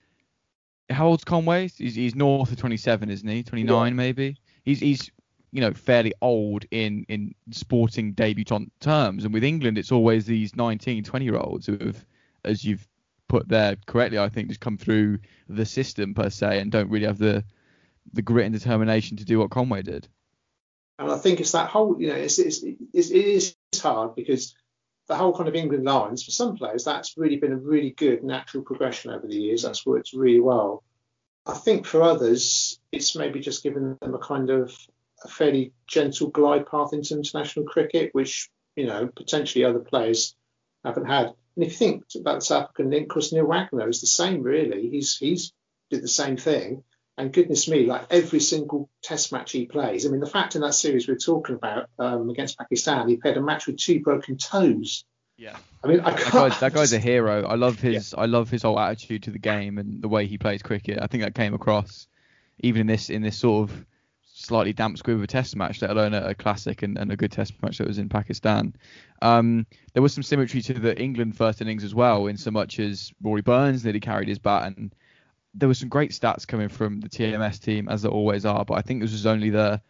how 0.89 1.07
old's 1.07 1.25
Conway? 1.25 1.67
He's, 1.67 1.95
he's 1.95 2.15
north 2.15 2.51
of 2.51 2.57
27, 2.57 3.09
isn't 3.09 3.27
he? 3.27 3.43
29 3.43 3.87
yeah. 3.87 3.93
maybe 3.93 4.37
he's 4.63 4.79
he's 4.79 5.11
you 5.51 5.61
know 5.61 5.71
fairly 5.71 6.13
old 6.21 6.65
in 6.71 7.05
in 7.09 7.35
sporting 7.51 8.13
debutant 8.13 8.71
terms, 8.79 9.23
and 9.23 9.33
with 9.33 9.43
England 9.43 9.77
it's 9.77 9.91
always 9.91 10.25
these 10.25 10.55
19, 10.55 11.03
20 11.03 11.25
year 11.25 11.37
olds 11.37 11.67
who 11.67 11.77
have, 11.77 12.05
as 12.43 12.63
you've 12.63 12.87
put 13.27 13.47
there 13.47 13.77
correctly, 13.85 14.19
I 14.19 14.29
think 14.29 14.49
just 14.49 14.59
come 14.59 14.77
through 14.77 15.19
the 15.47 15.65
system 15.65 16.13
per 16.13 16.29
se 16.29 16.59
and 16.59 16.71
don't 16.71 16.89
really 16.89 17.05
have 17.05 17.19
the 17.19 17.43
the 18.11 18.21
grit 18.21 18.45
and 18.45 18.53
determination 18.53 19.17
to 19.17 19.25
do 19.25 19.39
what 19.39 19.49
Conway 19.49 19.81
did. 19.81 20.07
And 20.99 21.11
I 21.11 21.17
think 21.17 21.39
it's 21.39 21.53
that 21.53 21.69
whole, 21.69 21.99
you 21.99 22.07
know, 22.07 22.15
it's, 22.15 22.37
it's, 22.37 22.63
it's 22.93 23.09
it 23.09 23.25
is 23.25 23.55
hard 23.81 24.15
because 24.15 24.55
the 25.07 25.15
whole 25.15 25.35
kind 25.35 25.49
of 25.49 25.55
England 25.55 25.83
lines 25.85 26.23
for 26.23 26.31
some 26.31 26.55
players 26.55 26.83
that's 26.83 27.17
really 27.17 27.37
been 27.37 27.51
a 27.51 27.57
really 27.57 27.91
good 27.91 28.23
natural 28.23 28.63
progression 28.63 29.11
over 29.11 29.27
the 29.27 29.35
years. 29.35 29.63
That's 29.63 29.85
worked 29.85 30.11
really 30.13 30.39
well. 30.39 30.83
I 31.45 31.53
think 31.53 31.85
for 31.85 32.01
others, 32.01 32.79
it's 32.91 33.15
maybe 33.15 33.39
just 33.39 33.63
given 33.63 33.97
them 34.01 34.15
a 34.15 34.19
kind 34.19 34.49
of 34.49 34.75
a 35.23 35.27
fairly 35.27 35.73
gentle 35.87 36.29
glide 36.29 36.67
path 36.67 36.93
into 36.93 37.15
international 37.15 37.65
cricket, 37.65 38.13
which 38.13 38.49
you 38.75 38.85
know 38.85 39.07
potentially 39.07 39.65
other 39.65 39.79
players 39.79 40.35
haven't 40.83 41.05
had. 41.05 41.33
And 41.55 41.65
if 41.65 41.71
you 41.71 41.77
think 41.77 42.03
about 42.15 42.35
the 42.35 42.45
South 42.45 42.63
African 42.63 42.89
link, 42.89 43.03
of 43.03 43.09
course 43.09 43.31
Neil 43.31 43.45
Wagner 43.45 43.89
is 43.89 44.01
the 44.01 44.07
same 44.07 44.41
really. 44.41 44.89
He's 44.89 45.17
he's 45.17 45.53
did 45.89 46.03
the 46.03 46.07
same 46.07 46.37
thing. 46.37 46.83
And 47.15 47.31
goodness 47.31 47.67
me, 47.67 47.85
like 47.85 48.07
every 48.09 48.39
single 48.39 48.89
test 49.03 49.31
match 49.31 49.51
he 49.51 49.67
plays. 49.67 50.05
I 50.05 50.09
mean, 50.09 50.19
the 50.19 50.25
fact 50.25 50.55
in 50.55 50.61
that 50.61 50.73
series 50.73 51.07
we're 51.07 51.15
talking 51.15 51.55
about 51.55 51.87
um, 51.99 52.29
against 52.31 52.57
Pakistan, 52.57 53.07
he 53.07 53.17
played 53.17 53.37
a 53.37 53.41
match 53.41 53.67
with 53.67 53.77
two 53.77 53.99
broken 53.99 54.37
toes. 54.37 55.05
Yeah. 55.37 55.57
I 55.83 55.87
mean, 55.87 55.99
I 56.01 56.11
that, 56.11 56.31
guy's, 56.31 56.59
that 56.59 56.73
guy's 56.73 56.93
a 56.93 56.99
hero. 56.99 57.45
I 57.45 57.55
love 57.55 57.79
his 57.79 58.13
yeah. 58.13 58.21
I 58.21 58.25
love 58.25 58.49
his 58.49 58.61
whole 58.61 58.79
attitude 58.79 59.23
to 59.23 59.31
the 59.31 59.39
game 59.39 59.77
and 59.77 60.01
the 60.01 60.07
way 60.07 60.27
he 60.27 60.37
plays 60.37 60.61
cricket. 60.61 60.99
I 61.01 61.07
think 61.07 61.23
that 61.23 61.35
came 61.35 61.53
across 61.53 62.07
even 62.59 62.81
in 62.81 62.87
this 62.87 63.09
in 63.09 63.21
this 63.21 63.37
sort 63.37 63.69
of 63.69 63.85
slightly 64.35 64.73
damp 64.73 64.97
squib 64.97 65.17
of 65.17 65.23
a 65.23 65.27
test 65.27 65.55
match, 65.55 65.81
let 65.81 65.91
alone 65.91 66.13
a, 66.13 66.29
a 66.29 66.35
classic 66.35 66.81
and, 66.81 66.97
and, 66.97 67.11
a 67.11 67.15
good 67.15 67.31
test 67.31 67.53
match 67.61 67.77
that 67.77 67.87
was 67.87 67.99
in 67.99 68.09
Pakistan. 68.09 68.75
Um, 69.21 69.67
there 69.93 70.01
was 70.01 70.13
some 70.13 70.23
symmetry 70.23 70.61
to 70.63 70.73
the 70.73 70.99
England 70.99 71.37
first 71.37 71.61
innings 71.61 71.83
as 71.83 71.93
well, 71.93 72.27
in 72.27 72.37
so 72.37 72.51
much 72.51 72.79
as 72.79 73.13
Rory 73.21 73.41
Burns 73.41 73.83
nearly 73.83 73.99
carried 73.99 74.27
his 74.27 74.39
bat, 74.39 74.65
and 74.65 74.93
there 75.53 75.69
were 75.69 75.75
some 75.75 75.89
great 75.89 76.11
stats 76.11 76.47
coming 76.47 76.67
from 76.67 76.99
the 76.99 77.09
TMS 77.09 77.59
team, 77.61 77.87
as 77.87 78.01
there 78.01 78.11
always 78.11 78.45
are. 78.45 78.65
But 78.65 78.75
I 78.75 78.81
think 78.81 79.01
this 79.01 79.11
was 79.11 79.27
only 79.27 79.51
the 79.51 79.81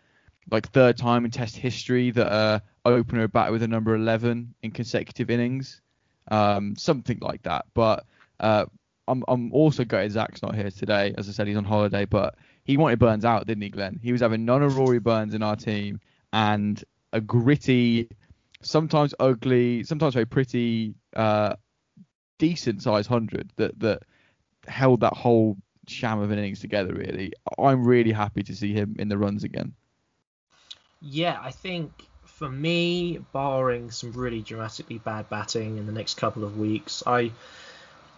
like 0.51 0.69
third 0.69 0.97
time 0.97 1.25
in 1.25 1.31
Test 1.31 1.55
history 1.55 2.11
that 2.11 2.31
uh, 2.31 2.59
opener 2.85 3.27
back 3.27 3.51
with 3.51 3.63
a 3.63 3.67
number 3.67 3.95
11 3.95 4.53
in 4.61 4.71
consecutive 4.71 5.29
innings, 5.29 5.81
um, 6.29 6.75
something 6.75 7.19
like 7.21 7.43
that. 7.43 7.65
But 7.73 8.05
uh, 8.39 8.65
I'm 9.07 9.23
I'm 9.27 9.51
also 9.53 9.83
gutted 9.83 10.11
Zach's 10.11 10.41
not 10.41 10.55
here 10.55 10.71
today. 10.71 11.13
As 11.17 11.29
I 11.29 11.31
said, 11.31 11.47
he's 11.47 11.57
on 11.57 11.63
holiday, 11.63 12.05
but 12.05 12.35
he 12.63 12.77
wanted 12.77 12.99
Burns 12.99 13.25
out, 13.25 13.45
didn't 13.45 13.63
he, 13.63 13.69
Glenn? 13.69 13.99
He 14.01 14.11
was 14.11 14.21
having 14.21 14.45
none 14.45 14.63
of 14.63 14.77
Rory 14.77 14.99
Burns 14.99 15.33
in 15.33 15.43
our 15.43 15.55
team 15.55 15.99
and 16.31 16.83
a 17.11 17.21
gritty, 17.21 18.09
sometimes 18.61 19.13
ugly, 19.19 19.83
sometimes 19.83 20.13
very 20.13 20.25
pretty, 20.25 20.95
uh, 21.15 21.55
decent 22.39 22.81
size 22.81 23.07
hundred 23.07 23.51
that 23.57 23.79
that 23.79 24.03
held 24.67 25.01
that 25.01 25.13
whole 25.13 25.57
sham 25.87 26.19
of 26.19 26.31
an 26.31 26.39
innings 26.39 26.59
together. 26.59 26.93
Really, 26.93 27.33
I'm 27.59 27.83
really 27.83 28.11
happy 28.11 28.43
to 28.43 28.55
see 28.55 28.73
him 28.73 28.95
in 28.97 29.09
the 29.09 29.17
runs 29.17 29.43
again. 29.43 29.73
Yeah, 31.05 31.37
I 31.41 31.51
think 31.51 31.91
for 32.23 32.49
me, 32.49 33.19
barring 33.33 33.91
some 33.91 34.13
really 34.13 34.41
dramatically 34.41 34.99
bad 34.99 35.29
batting 35.29 35.77
in 35.77 35.85
the 35.85 35.91
next 35.91 36.15
couple 36.15 36.45
of 36.45 36.57
weeks, 36.57 37.03
I 37.05 37.31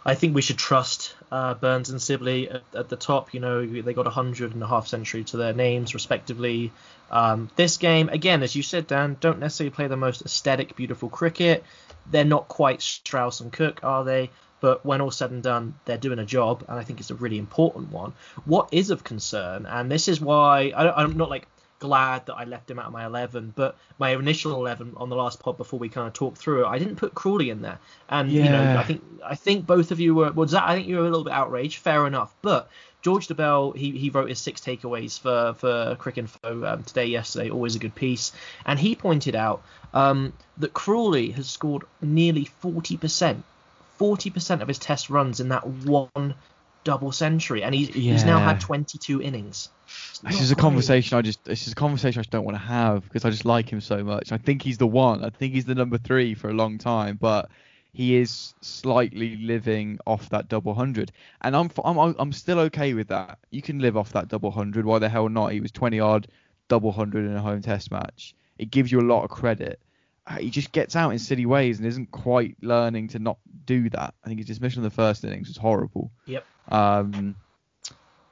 I 0.06 0.14
think 0.14 0.36
we 0.36 0.44
should 0.44 0.60
trust 0.60 1.16
uh, 1.32 1.56
Burns 1.56 1.90
and 1.90 2.00
Sibley 2.00 2.48
at, 2.48 2.62
at, 2.76 2.90
the 2.90 2.96
top. 2.96 3.34
You 3.34 3.40
know, 3.40 3.66
they 3.66 3.94
got 3.94 4.06
a 4.06 4.12
hundred 4.12 4.54
and 4.54 4.62
a 4.62 4.68
half 4.68 4.88
century 4.88 5.24
to 5.26 5.38
their 5.38 5.54
names, 5.54 5.96
respectively. 5.96 6.72
Um, 7.10 7.50
this 7.56 7.78
game, 7.78 8.10
again, 8.10 8.44
as 8.44 8.56
you 8.56 8.62
said, 8.62 8.86
Dan, 8.86 9.18
don't 9.20 9.40
necessarily 9.40 9.72
play 9.72 9.88
the 9.88 9.98
most 9.98 10.22
aesthetic, 10.22 10.76
beautiful 10.76 11.10
cricket. 11.10 11.64
They're 12.12 12.24
not 12.24 12.48
quite 12.48 12.84
Strauss 12.84 13.40
and 13.40 13.52
Cook, 13.52 13.80
are 13.84 14.04
they? 14.04 14.30
But 14.62 14.86
when 14.86 15.02
all 15.02 15.10
said 15.10 15.32
and 15.32 15.42
done, 15.42 15.74
they're 15.86 15.98
doing 15.98 16.20
a 16.20 16.26
job, 16.26 16.64
and 16.68 16.78
I 16.78 16.84
think 16.84 17.00
it's 17.00 17.10
a 17.10 17.16
really 17.16 17.40
important 17.40 17.92
one. 17.92 18.14
What 18.46 18.70
is 18.72 18.92
of 18.92 19.04
concern, 19.04 19.66
and 19.66 19.92
this 19.92 20.08
is 20.08 20.22
why 20.22 20.72
I, 20.76 21.02
I'm 21.02 21.18
not 21.18 21.32
like 21.32 21.48
glad 21.80 22.26
that 22.26 22.36
I 22.36 22.45
left 22.45 22.69
him 22.69 22.80
out 22.80 22.88
of 22.88 22.93
my 22.93 23.05
11. 23.05 23.53
But 23.55 23.78
my 23.99 24.11
initial 24.11 24.53
11 24.53 24.93
on 24.97 25.09
the 25.09 25.15
last 25.15 25.39
pod 25.39 25.57
before 25.57 25.80
we 25.80 25.89
kind 25.89 26.07
of 26.07 26.13
talked 26.13 26.38
through 26.38 26.65
it, 26.65 26.67
I 26.67 26.80
didn't 26.80 26.95
put 26.95 27.13
Crawley 27.13 27.49
in 27.49 27.61
there. 27.61 27.80
And 28.09 28.32
yeah. 28.32 28.43
you 28.43 28.49
know, 28.49 28.80
I 28.80 28.84
think 28.84 29.03
I 29.23 29.36
think 29.36 29.65
both 29.65 29.91
of 29.91 29.99
you 29.99 30.15
were. 30.15 30.32
Well, 30.32 30.47
Zach, 30.47 30.63
I 30.65 30.76
think 30.76 30.88
you 30.88 30.97
were 30.97 31.01
a 31.01 31.09
little 31.09 31.23
bit 31.23 31.34
outraged. 31.34 31.78
Fair 31.80 32.07
enough. 32.07 32.34
But 32.41 32.69
George 33.01 33.28
Dobell, 33.28 33.76
he, 33.76 33.91
he 33.91 34.09
wrote 34.09 34.30
his 34.30 34.39
six 34.39 34.61
takeaways 34.61 35.19
for 35.19 35.53
for 35.53 35.95
Cricinfo 35.99 36.67
um, 36.67 36.84
today, 36.84 37.05
yesterday. 37.05 37.49
Always 37.49 37.76
a 37.76 37.80
good 37.80 37.95
piece. 37.95 38.32
And 38.65 38.80
he 38.80 38.95
pointed 38.95 39.36
out 39.36 39.61
um, 39.93 40.34
that 40.57 40.73
Crawley 40.73 41.32
has 41.32 41.47
scored 41.49 41.84
nearly 42.01 42.49
40%. 42.63 43.43
40% 43.99 44.61
of 44.61 44.67
his 44.67 44.78
test 44.78 45.09
runs 45.09 45.39
in 45.39 45.49
that 45.49 45.65
one 45.65 46.36
double 46.86 47.12
century, 47.12 47.64
and 47.64 47.76
he's 47.76 47.94
yeah. 47.94 48.14
he's 48.14 48.24
now 48.24 48.40
had 48.40 48.62
22 48.62 49.22
innings. 49.22 49.70
This 50.24 50.40
is 50.40 50.52
a 50.52 50.56
conversation 50.56 51.18
I 51.18 51.22
just 51.22 51.44
this 51.44 51.68
is 51.68 51.74
a 51.74 51.76
conversation 51.76 52.20
I 52.20 52.24
just 52.24 52.32
don't 52.32 52.46
want 52.46 52.56
to 52.56 52.64
have 52.64 53.04
because 53.04 53.26
I 53.26 53.30
just 53.30 53.44
like 53.44 53.70
him 53.70 53.82
so 53.82 54.04
much. 54.04 54.32
I 54.32 54.38
think 54.38 54.62
he's 54.62 54.78
the 54.78 54.88
one. 54.88 55.26
I 55.26 55.30
think 55.30 55.54
he's 55.54 55.66
the 55.66 55.76
number 55.76 55.98
three 55.98 56.34
for 56.34 56.50
a 56.50 56.54
long 56.54 56.78
time, 56.78 57.18
but 57.20 57.50
he 57.92 58.16
is 58.16 58.54
slightly 58.62 59.36
living 59.38 60.00
off 60.08 60.30
that 60.30 60.48
double 60.48 60.74
hundred, 60.74 61.12
and 61.42 61.56
I'm 61.56 61.70
I'm 61.84 62.16
I'm 62.18 62.32
still 62.32 62.60
okay 62.60 62.94
with 62.94 63.10
that. 63.10 63.40
You 63.52 63.62
can 63.62 63.80
live 63.80 63.98
off 63.98 64.14
that 64.14 64.30
double 64.30 64.52
hundred. 64.52 64.86
Why 64.86 65.00
the 65.00 65.10
hell 65.10 65.28
not? 65.28 65.52
He 65.52 65.60
was 65.60 65.72
20 65.72 66.00
odd 66.00 66.28
double 66.68 66.92
hundred 66.92 67.26
in 67.26 67.36
a 67.36 67.42
home 67.42 67.62
test 67.62 67.92
match. 67.92 68.36
It 68.58 68.72
gives 68.72 68.92
you 68.92 69.02
a 69.02 69.10
lot 69.10 69.24
of 69.24 69.30
credit. 69.30 69.80
Uh, 70.28 70.38
he 70.38 70.49
just 70.49 70.71
gets 70.71 70.95
out 70.95 71.11
in 71.11 71.19
silly 71.19 71.45
ways 71.45 71.78
and 71.78 71.88
isn't 71.88 72.11
quite 72.11 72.57
learning 72.61 73.09
to 73.09 73.19
not 73.19 73.38
do 73.65 73.89
that. 73.91 74.13
I 74.23 74.28
think 74.28 74.39
his 74.39 74.47
dismissal 74.47 74.80
in 74.80 74.84
the 74.84 74.89
first 74.89 75.23
innings 75.23 75.47
was 75.47 75.57
horrible. 75.57 76.11
Yep. 76.26 76.45
Um, 76.69 77.36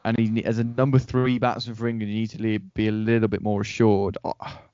and 0.04 0.18
he, 0.18 0.44
as 0.44 0.58
a 0.58 0.64
number 0.64 1.00
three 1.00 1.40
batsman 1.40 1.76
for 1.76 1.88
England, 1.88 2.12
he 2.12 2.20
needs 2.20 2.34
to 2.34 2.60
be 2.60 2.88
a 2.88 2.92
little 2.92 3.28
bit 3.28 3.42
more 3.42 3.62
assured. 3.62 4.18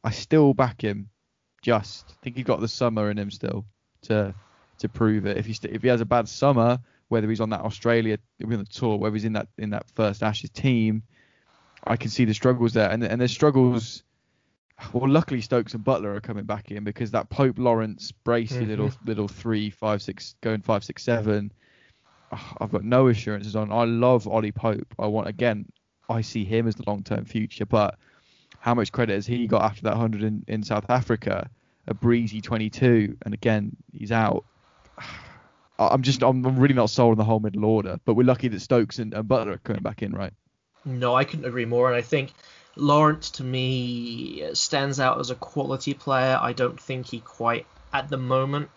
I 0.04 0.12
still 0.12 0.54
back 0.54 0.82
him. 0.82 1.10
Just 1.62 2.16
think 2.22 2.36
he's 2.36 2.46
got 2.46 2.62
the 2.62 2.68
summer 2.68 3.12
in 3.12 3.20
him 3.20 3.30
still 3.30 3.66
to 4.04 4.34
to 4.80 4.90
prove 4.90 5.26
it. 5.26 5.38
If 5.38 5.46
he 5.46 5.54
st- 5.54 5.74
if 5.74 5.82
he 5.82 5.90
has 5.90 6.00
a 6.00 6.06
bad 6.06 6.30
summer, 6.30 6.80
whether 7.10 7.30
he's 7.30 7.42
on 7.42 7.50
that 7.50 7.62
Australia 7.62 8.18
on 8.42 8.50
the 8.50 8.64
tour, 8.64 8.98
whether 8.98 9.14
he's 9.14 9.26
in 9.26 9.34
that 9.34 9.50
in 9.58 9.72
that 9.72 9.90
first 9.94 10.24
Ashes 10.24 10.52
team, 10.52 11.04
I 11.84 11.98
can 11.98 12.10
see 12.10 12.24
the 12.26 12.34
struggles 12.34 12.74
there. 12.74 12.90
And 12.90 13.04
and 13.04 13.20
there's 13.20 13.32
struggles. 13.32 14.04
Well, 14.94 15.10
luckily 15.10 15.42
Stokes 15.42 15.74
and 15.74 15.84
Buttler 15.84 16.16
are 16.16 16.22
coming 16.22 16.46
back 16.46 16.72
in 16.72 16.84
because 16.84 17.12
that 17.12 17.30
Pope 17.30 17.60
Lawrence 17.60 18.14
Bracey 18.26 18.60
mm-hmm. 18.60 18.70
little 18.70 18.92
little 19.06 19.28
three 19.28 19.70
five 19.70 20.02
six 20.02 20.36
going 20.42 20.62
five 20.62 20.84
six 20.84 21.04
seven 21.04 21.52
I've 22.32 22.72
got 22.72 22.84
no 22.84 23.08
assurances 23.08 23.56
on. 23.56 23.72
I 23.72 23.86
love 23.86 24.28
Ollie 24.28 24.52
Pope. 24.52 24.94
I 25.00 25.08
want 25.08 25.28
again. 25.28 25.66
I 26.10 26.22
see 26.22 26.44
him 26.44 26.68
as 26.68 26.76
the 26.76 26.84
long-term 26.88 27.26
future, 27.26 27.66
but 27.66 27.98
how 28.60 28.74
much 28.74 28.92
credit 28.92 29.14
has 29.14 29.28
he 29.28 29.46
got 29.48 29.62
after 29.62 29.84
that 29.84 29.92
100 29.92 30.24
in, 30.24 30.44
in 30.48 30.64
South 30.64 30.90
Africa? 30.90 31.50
A 31.88 31.94
breezy 31.94 32.42
22, 32.42 33.18
and 33.24 33.34
again 33.34 33.76
he's 33.94 34.12
out. 34.12 34.46
I'm 35.80 36.02
just 36.02 36.22
I'm 36.24 36.44
really 36.60 36.74
not 36.74 36.90
sold 36.90 37.12
on 37.12 37.18
the 37.18 37.24
whole 37.24 37.40
middle 37.40 37.64
order, 37.64 38.00
but 38.04 38.16
we're 38.16 38.26
lucky 38.26 38.50
that 38.50 38.60
Stokes 38.60 39.00
and, 39.00 39.14
and 39.14 39.30
Buttler 39.30 39.54
are 39.54 39.58
coming 39.60 39.82
back 39.82 40.04
in, 40.04 40.12
right? 40.12 40.34
No, 40.84 41.16
I 41.16 41.24
couldn't 41.24 41.46
agree 41.46 41.64
more, 41.64 41.88
and 41.88 41.96
I 41.96 42.02
think 42.02 42.34
Lawrence 42.76 43.32
to 43.32 43.44
me 43.44 44.54
stands 44.54 45.00
out 45.00 45.20
as 45.20 45.30
a 45.30 45.36
quality 45.36 45.94
player. 45.94 46.38
I 46.42 46.54
don't 46.54 46.80
think 46.80 47.08
he 47.08 47.20
quite 47.20 47.66
at 47.94 48.10
the 48.10 48.18
moment 48.18 48.70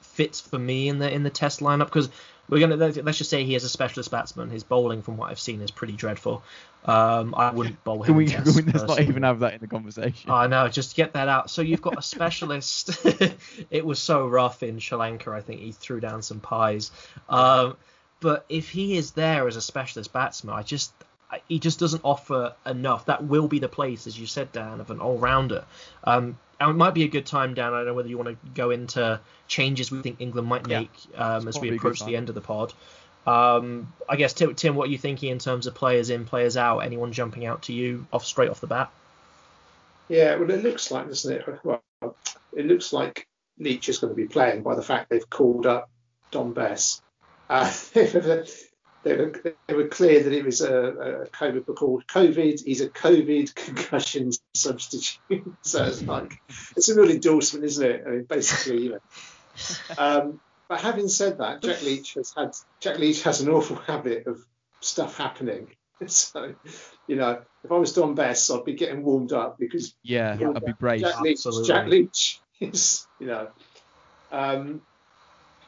fits 0.00 0.40
for 0.40 0.58
me 0.58 0.88
in 0.88 0.98
the 0.98 1.12
in 1.12 1.22
the 1.22 1.30
test 1.30 1.60
lineup 1.60 1.86
because 1.86 2.08
we're 2.48 2.58
gonna 2.58 2.76
let's 2.76 3.18
just 3.18 3.30
say 3.30 3.44
he 3.44 3.54
is 3.54 3.64
a 3.64 3.68
specialist 3.68 4.10
batsman. 4.10 4.50
His 4.50 4.64
bowling, 4.64 5.02
from 5.02 5.16
what 5.16 5.30
I've 5.30 5.40
seen, 5.40 5.62
is 5.62 5.70
pretty 5.70 5.92
dreadful. 5.92 6.42
Um, 6.84 7.34
I 7.36 7.52
wouldn't 7.52 7.82
bowl 7.84 8.02
him. 8.02 8.06
Can 8.06 8.16
we, 8.16 8.26
can 8.26 8.44
we 8.44 8.62
not 8.62 9.00
even 9.00 9.22
have 9.22 9.40
that 9.40 9.54
in 9.54 9.60
the 9.60 9.68
conversation? 9.68 10.30
I 10.30 10.46
know, 10.48 10.66
just 10.68 10.96
get 10.96 11.12
that 11.12 11.28
out. 11.28 11.50
So 11.50 11.62
you've 11.62 11.82
got 11.82 11.98
a 11.98 12.02
specialist. 12.02 13.06
it 13.70 13.84
was 13.84 13.98
so 13.98 14.26
rough 14.26 14.62
in 14.62 14.78
Sri 14.80 14.98
Lanka. 14.98 15.30
I 15.30 15.42
think 15.42 15.60
he 15.60 15.72
threw 15.72 16.00
down 16.00 16.22
some 16.22 16.40
pies. 16.40 16.90
Um, 17.28 17.76
but 18.20 18.46
if 18.48 18.70
he 18.70 18.96
is 18.96 19.12
there 19.12 19.46
as 19.46 19.56
a 19.56 19.62
specialist 19.62 20.12
batsman, 20.12 20.54
I 20.54 20.62
just 20.62 20.92
he 21.48 21.58
just 21.58 21.78
doesn't 21.78 22.02
offer 22.04 22.54
enough. 22.66 23.06
That 23.06 23.24
will 23.24 23.48
be 23.48 23.58
the 23.58 23.68
place, 23.68 24.06
as 24.06 24.18
you 24.18 24.26
said, 24.26 24.52
Dan, 24.52 24.80
of 24.80 24.90
an 24.90 25.00
all-rounder. 25.00 25.64
Um, 26.04 26.38
and 26.58 26.70
it 26.70 26.74
might 26.74 26.94
be 26.94 27.04
a 27.04 27.08
good 27.08 27.26
time, 27.26 27.54
Dan. 27.54 27.72
I 27.72 27.78
don't 27.78 27.86
know 27.86 27.94
whether 27.94 28.08
you 28.08 28.18
want 28.18 28.28
to 28.28 28.50
go 28.54 28.70
into 28.70 29.20
changes 29.48 29.90
we 29.90 30.02
think 30.02 30.20
England 30.20 30.48
might 30.48 30.66
make 30.66 30.90
yeah, 31.12 31.36
um, 31.36 31.48
as 31.48 31.58
we 31.58 31.74
approach 31.74 32.04
the 32.04 32.16
end 32.16 32.28
of 32.28 32.34
the 32.34 32.40
pod. 32.40 32.72
Um, 33.26 33.92
I 34.08 34.16
guess 34.16 34.32
Tim, 34.32 34.54
Tim, 34.54 34.74
what 34.74 34.88
are 34.88 34.92
you 34.92 34.98
thinking 34.98 35.30
in 35.30 35.38
terms 35.38 35.66
of 35.66 35.74
players 35.74 36.10
in, 36.10 36.24
players 36.24 36.56
out? 36.56 36.80
Anyone 36.80 37.12
jumping 37.12 37.46
out 37.46 37.62
to 37.62 37.72
you 37.72 38.06
off 38.12 38.24
straight 38.24 38.50
off 38.50 38.60
the 38.60 38.66
bat? 38.66 38.90
Yeah, 40.08 40.36
well, 40.36 40.50
it 40.50 40.62
looks 40.62 40.90
like, 40.90 41.06
doesn't 41.06 41.32
it? 41.32 41.46
Well, 41.64 41.82
it 42.52 42.66
looks 42.66 42.92
like 42.92 43.26
Leach 43.58 43.88
is 43.88 43.98
going 43.98 44.12
to 44.12 44.16
be 44.16 44.26
playing 44.26 44.62
by 44.62 44.74
the 44.74 44.82
fact 44.82 45.10
they've 45.10 45.30
called 45.30 45.66
up 45.66 45.88
Dom 46.30 46.52
Bess. 46.52 47.00
Uh, 47.48 47.70
they 49.02 49.16
were, 49.16 49.32
they 49.66 49.74
were 49.74 49.88
clear 49.88 50.22
that 50.22 50.32
it 50.32 50.44
was 50.44 50.60
a, 50.60 50.74
a 50.74 51.26
COVID 51.28 51.74
called 51.74 52.06
COVID. 52.06 52.64
He's 52.64 52.80
a 52.80 52.88
COVID 52.88 53.54
concussion 53.54 54.30
substitute. 54.54 55.44
so 55.62 55.84
it's 55.84 56.02
like 56.02 56.40
it's 56.76 56.88
a 56.88 57.00
real 57.00 57.10
endorsement, 57.10 57.64
isn't 57.64 57.84
it? 57.84 58.04
I 58.06 58.10
mean, 58.10 58.24
basically, 58.24 58.84
you 58.84 58.90
know. 58.90 59.00
Um, 59.98 60.40
but 60.68 60.80
having 60.80 61.08
said 61.08 61.38
that, 61.38 61.62
Jack 61.62 61.82
Leach 61.82 62.14
has 62.14 62.32
had 62.36 62.54
Jack 62.80 62.98
Leach 62.98 63.22
has 63.22 63.40
an 63.40 63.48
awful 63.48 63.76
habit 63.86 64.26
of 64.26 64.44
stuff 64.80 65.16
happening. 65.16 65.68
So, 66.06 66.54
you 67.06 67.16
know, 67.16 67.42
if 67.62 67.70
I 67.70 67.76
was 67.76 67.92
Dom 67.92 68.14
Bess, 68.14 68.50
I'd 68.50 68.64
be 68.64 68.72
getting 68.72 69.02
warmed 69.02 69.32
up 69.32 69.58
because 69.58 69.94
yeah, 70.02 70.38
I'd 70.40 70.64
be 70.64 70.72
brave. 70.72 71.00
Jack 71.02 71.20
Leach, 71.20 71.44
Jack 71.66 71.88
Leach 71.88 72.40
is, 72.58 73.06
you 73.18 73.26
know, 73.26 73.48
um, 74.32 74.80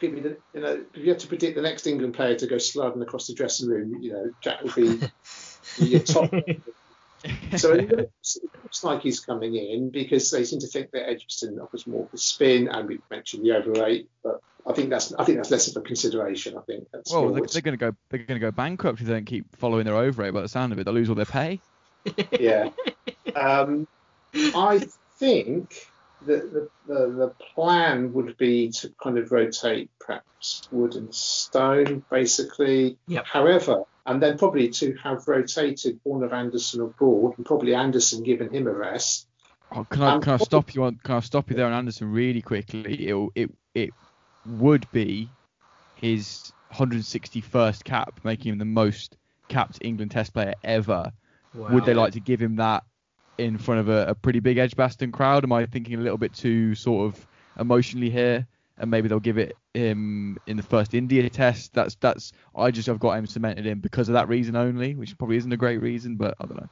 give 0.02 0.12
me 0.12 0.20
the, 0.20 0.36
you 0.52 0.60
know, 0.60 0.84
if 0.92 1.02
you 1.02 1.08
had 1.08 1.20
to 1.20 1.28
predict 1.28 1.54
the 1.54 1.62
next 1.62 1.86
England 1.86 2.14
player 2.14 2.34
to 2.34 2.46
go 2.46 2.58
sliding 2.58 3.00
across 3.00 3.28
the 3.28 3.34
dressing 3.34 3.68
room, 3.68 4.02
you 4.02 4.12
know, 4.12 4.30
Jack 4.40 4.62
will 4.62 4.72
be 4.72 5.00
your 5.78 6.00
top. 6.00 6.30
so 7.56 7.72
it 7.72 7.88
looks, 7.96 8.36
it 8.36 8.50
looks, 8.62 8.84
like 8.84 9.00
he's 9.00 9.20
coming 9.20 9.54
in 9.54 9.90
because 9.90 10.30
they 10.30 10.44
seem 10.44 10.58
to 10.58 10.66
think 10.66 10.90
that 10.90 11.08
Edgbaston 11.08 11.60
offers 11.60 11.86
more 11.86 12.08
for 12.10 12.16
spin, 12.16 12.68
and 12.68 12.88
we 12.88 12.98
mentioned 13.10 13.46
the 13.46 13.52
over 13.52 13.86
eight, 13.86 14.10
but 14.24 14.40
I 14.66 14.72
think 14.72 14.90
that's 14.90 15.14
I 15.14 15.24
think 15.24 15.38
that's 15.38 15.50
less 15.50 15.68
of 15.68 15.76
a 15.76 15.80
consideration. 15.80 16.58
I 16.58 16.62
think. 16.62 16.88
That's 16.92 17.12
well, 17.12 17.32
they're, 17.32 17.42
they're 17.42 17.62
going 17.62 17.78
to 17.78 17.92
go 17.92 17.96
they're 18.10 18.18
going 18.18 18.40
to 18.40 18.46
go 18.46 18.50
bankrupt 18.50 19.00
if 19.00 19.06
they 19.06 19.12
don't 19.12 19.24
keep 19.24 19.56
following 19.56 19.84
their 19.84 19.96
over 19.96 20.24
eight. 20.24 20.32
By 20.32 20.42
the 20.42 20.48
sound 20.48 20.72
of 20.72 20.80
it, 20.80 20.84
they'll 20.84 20.94
lose 20.94 21.08
all 21.08 21.14
their 21.14 21.24
pay. 21.24 21.60
yeah. 22.38 22.68
Um, 23.34 23.86
I 24.34 24.84
think 25.18 25.86
the, 26.26 26.68
the, 26.86 26.94
the, 27.10 27.32
plan 27.54 28.12
would 28.12 28.36
be 28.36 28.70
to 28.70 28.92
kind 29.02 29.18
of 29.18 29.30
rotate 29.32 29.90
perhaps 30.00 30.68
wood 30.70 30.94
and 30.94 31.14
stone, 31.14 32.04
basically. 32.10 32.96
Yep. 33.08 33.26
However, 33.26 33.84
and 34.06 34.22
then 34.22 34.38
probably 34.38 34.68
to 34.68 34.94
have 34.96 35.26
rotated 35.28 36.00
Warner 36.04 36.32
Anderson 36.34 36.80
abroad, 36.80 37.34
and 37.36 37.46
probably 37.46 37.74
Anderson 37.74 38.22
given 38.22 38.52
him 38.52 38.66
a 38.66 38.72
rest. 38.72 39.26
Oh, 39.74 39.84
can 39.84 40.02
I 40.02 40.18
can 40.18 40.34
I 40.34 40.36
stop 40.38 40.74
you 40.74 40.84
on 40.84 41.00
can 41.02 41.16
I 41.16 41.20
stop 41.20 41.48
you 41.50 41.56
there 41.56 41.66
on 41.66 41.72
Anderson 41.72 42.10
really 42.10 42.42
quickly? 42.42 43.08
It 43.08 43.30
it 43.34 43.50
it 43.74 43.90
would 44.44 44.90
be 44.92 45.30
his 45.94 46.52
161st 46.74 47.84
cap, 47.84 48.20
making 48.24 48.52
him 48.52 48.58
the 48.58 48.64
most 48.64 49.16
capped 49.48 49.78
England 49.82 50.10
Test 50.10 50.34
player 50.34 50.54
ever. 50.64 51.12
Wow. 51.54 51.70
Would 51.70 51.84
they 51.84 51.94
like 51.94 52.14
to 52.14 52.20
give 52.20 52.40
him 52.40 52.56
that 52.56 52.84
in 53.38 53.58
front 53.58 53.80
of 53.80 53.88
a, 53.88 54.08
a 54.08 54.14
pretty 54.14 54.40
big 54.40 54.58
Edgbaston 54.58 55.12
crowd? 55.12 55.44
Am 55.44 55.52
I 55.52 55.66
thinking 55.66 55.94
a 55.94 56.00
little 56.00 56.18
bit 56.18 56.32
too 56.32 56.74
sort 56.74 57.06
of 57.06 57.26
emotionally 57.58 58.10
here? 58.10 58.46
And 58.78 58.90
maybe 58.90 59.08
they'll 59.08 59.20
give 59.20 59.38
it 59.38 59.56
him 59.74 60.38
in 60.46 60.56
the 60.56 60.62
first 60.62 60.94
India 60.94 61.28
test. 61.30 61.72
That's 61.74 61.94
that's 61.96 62.32
I 62.56 62.70
just 62.70 62.88
I've 62.88 62.98
got 62.98 63.12
him 63.12 63.26
cemented 63.26 63.66
in 63.66 63.80
because 63.80 64.08
of 64.08 64.14
that 64.14 64.28
reason 64.28 64.56
only, 64.56 64.94
which 64.94 65.16
probably 65.18 65.36
isn't 65.36 65.52
a 65.52 65.56
great 65.56 65.80
reason, 65.80 66.16
but 66.16 66.34
I 66.40 66.46
don't 66.46 66.56
know. 66.56 66.68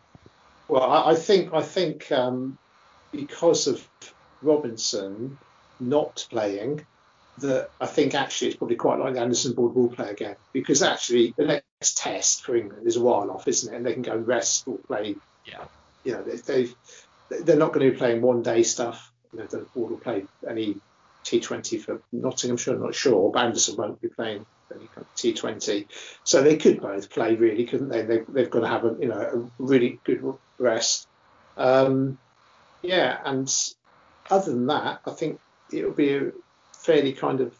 Well, 0.68 0.82
I, 0.82 1.10
I 1.10 1.14
think 1.14 1.52
I 1.52 1.62
think 1.62 2.10
um, 2.10 2.58
because 3.12 3.66
of 3.66 3.86
Robinson 4.42 5.38
not 5.78 6.26
playing, 6.30 6.84
that 7.38 7.70
I 7.80 7.86
think 7.86 8.14
actually 8.14 8.48
it's 8.48 8.56
probably 8.56 8.76
quite 8.76 8.98
likely 8.98 9.18
Anderson 9.18 9.54
Broad 9.54 9.74
will 9.74 9.88
play 9.88 10.10
again 10.10 10.36
because 10.52 10.82
actually 10.82 11.34
the 11.36 11.46
next 11.46 11.98
test 11.98 12.44
for 12.44 12.56
England 12.56 12.86
is 12.86 12.96
a 12.96 13.00
while 13.00 13.30
off, 13.30 13.48
isn't 13.48 13.72
it? 13.72 13.76
And 13.76 13.86
they 13.86 13.92
can 13.92 14.02
go 14.02 14.16
rest 14.16 14.66
or 14.66 14.78
play. 14.78 15.16
Yeah. 15.44 15.64
You 16.04 16.12
know, 16.12 16.22
they, 16.22 16.68
they 17.30 17.52
are 17.52 17.56
not 17.56 17.72
going 17.72 17.86
to 17.86 17.92
be 17.92 17.98
playing 17.98 18.22
one 18.22 18.42
day 18.42 18.62
stuff. 18.62 19.12
You 19.32 19.40
know, 19.40 19.46
the 19.46 19.58
Broad 19.58 19.90
will 19.90 19.98
play 19.98 20.24
any 20.48 20.76
T20 21.24 21.80
for 21.82 22.00
Nottinghamshire. 22.12 22.74
I'm 22.74 22.82
not 22.82 22.94
sure, 22.94 23.30
but 23.30 23.44
Anderson 23.44 23.76
won't 23.76 24.00
be 24.00 24.08
playing 24.08 24.46
any 24.74 24.86
kind 24.86 24.98
of 24.98 25.14
T20. 25.14 25.86
So 26.24 26.42
they 26.42 26.56
could 26.56 26.80
both 26.80 27.10
play 27.10 27.36
really, 27.36 27.64
couldn't 27.66 27.88
they? 27.88 28.02
they 28.02 28.20
they've 28.28 28.50
got 28.50 28.60
to 28.60 28.68
have 28.68 28.84
a 28.84 28.96
you 28.98 29.08
know 29.08 29.20
a 29.20 29.62
really 29.62 30.00
good 30.04 30.34
rest. 30.58 31.06
Um, 31.56 32.18
yeah, 32.82 33.18
and 33.24 33.52
other 34.30 34.52
than 34.52 34.66
that, 34.68 35.00
I 35.06 35.10
think 35.10 35.40
it'll 35.72 35.92
be 35.92 36.14
a 36.14 36.32
fairly 36.72 37.12
kind 37.12 37.40
of 37.40 37.54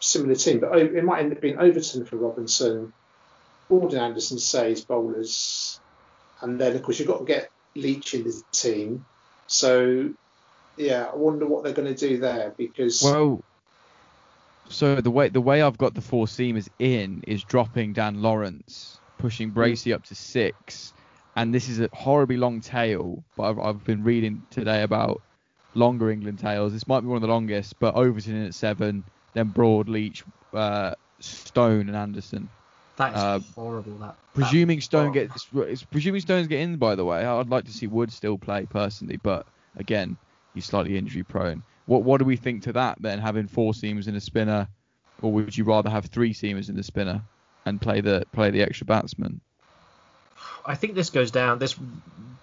similar 0.00 0.34
team. 0.34 0.60
But 0.60 0.76
it 0.78 1.04
might 1.04 1.20
end 1.20 1.32
up 1.32 1.40
being 1.40 1.58
Overton 1.58 2.06
for 2.06 2.16
Robinson, 2.16 2.92
Gordon 3.68 3.98
Anderson 3.98 4.38
Sayes 4.38 4.86
bowlers, 4.86 5.80
and 6.40 6.60
then 6.60 6.74
of 6.74 6.82
course 6.82 6.98
you've 6.98 7.08
got 7.08 7.18
to 7.18 7.24
get 7.24 7.50
Leach 7.74 8.14
in 8.14 8.24
the 8.24 8.42
team. 8.52 9.04
So 9.46 10.10
yeah, 10.76 11.08
I 11.12 11.16
wonder 11.16 11.46
what 11.46 11.64
they're 11.64 11.72
going 11.72 11.94
to 11.94 12.08
do 12.08 12.18
there 12.18 12.52
because 12.56 13.02
well, 13.02 13.42
so 14.68 14.96
the 14.96 15.10
way 15.10 15.28
the 15.28 15.40
way 15.40 15.62
I've 15.62 15.78
got 15.78 15.94
the 15.94 16.00
four 16.00 16.26
seamers 16.26 16.68
in 16.78 17.22
is 17.26 17.44
dropping 17.44 17.92
Dan 17.92 18.22
Lawrence, 18.22 18.98
pushing 19.18 19.50
hmm. 19.50 19.58
Bracey 19.58 19.94
up 19.94 20.04
to 20.04 20.14
six, 20.14 20.92
and 21.36 21.54
this 21.54 21.68
is 21.68 21.80
a 21.80 21.88
horribly 21.92 22.36
long 22.36 22.60
tail. 22.60 23.22
But 23.36 23.50
I've, 23.50 23.58
I've 23.58 23.84
been 23.84 24.02
reading 24.02 24.42
today 24.50 24.82
about 24.82 25.20
longer 25.74 26.10
England 26.10 26.38
tails. 26.38 26.72
This 26.72 26.86
might 26.86 27.00
be 27.00 27.06
one 27.06 27.16
of 27.16 27.22
the 27.22 27.28
longest, 27.28 27.78
but 27.78 27.94
Overton 27.94 28.36
in 28.36 28.46
at 28.46 28.54
seven, 28.54 29.04
then 29.34 29.48
Broad, 29.48 29.88
Leach, 29.88 30.24
uh, 30.52 30.94
Stone, 31.20 31.88
and 31.88 31.96
Anderson. 31.96 32.48
That 32.96 33.12
is 33.12 33.18
uh, 33.18 33.40
horrible. 33.54 33.94
That 33.98 34.16
presuming 34.34 34.78
that, 34.78 34.84
Stone 34.84 35.12
gets 35.12 35.46
presuming 35.90 36.20
Stones 36.20 36.46
get 36.46 36.60
in. 36.60 36.76
By 36.76 36.94
the 36.94 37.04
way, 37.04 37.24
I'd 37.24 37.48
like 37.48 37.64
to 37.64 37.72
see 37.72 37.86
Wood 37.86 38.12
still 38.12 38.38
play 38.38 38.66
personally, 38.68 39.16
but 39.16 39.46
again, 39.76 40.16
he's 40.54 40.66
slightly 40.66 40.98
injury 40.98 41.22
prone. 41.22 41.62
What 41.86 42.02
what 42.02 42.18
do 42.18 42.24
we 42.24 42.36
think 42.36 42.62
to 42.64 42.72
that 42.74 42.98
then? 43.00 43.18
Having 43.18 43.48
four 43.48 43.72
seamers 43.72 44.08
in 44.08 44.14
a 44.14 44.20
spinner, 44.20 44.68
or 45.22 45.32
would 45.32 45.56
you 45.56 45.64
rather 45.64 45.90
have 45.90 46.06
three 46.06 46.34
seamers 46.34 46.68
in 46.68 46.76
the 46.76 46.82
spinner 46.82 47.22
and 47.64 47.80
play 47.80 48.00
the 48.00 48.24
play 48.32 48.50
the 48.50 48.62
extra 48.62 48.86
batsman? 48.86 49.40
I 50.64 50.74
think 50.74 50.94
this 50.94 51.10
goes 51.10 51.30
down. 51.30 51.58
This 51.58 51.76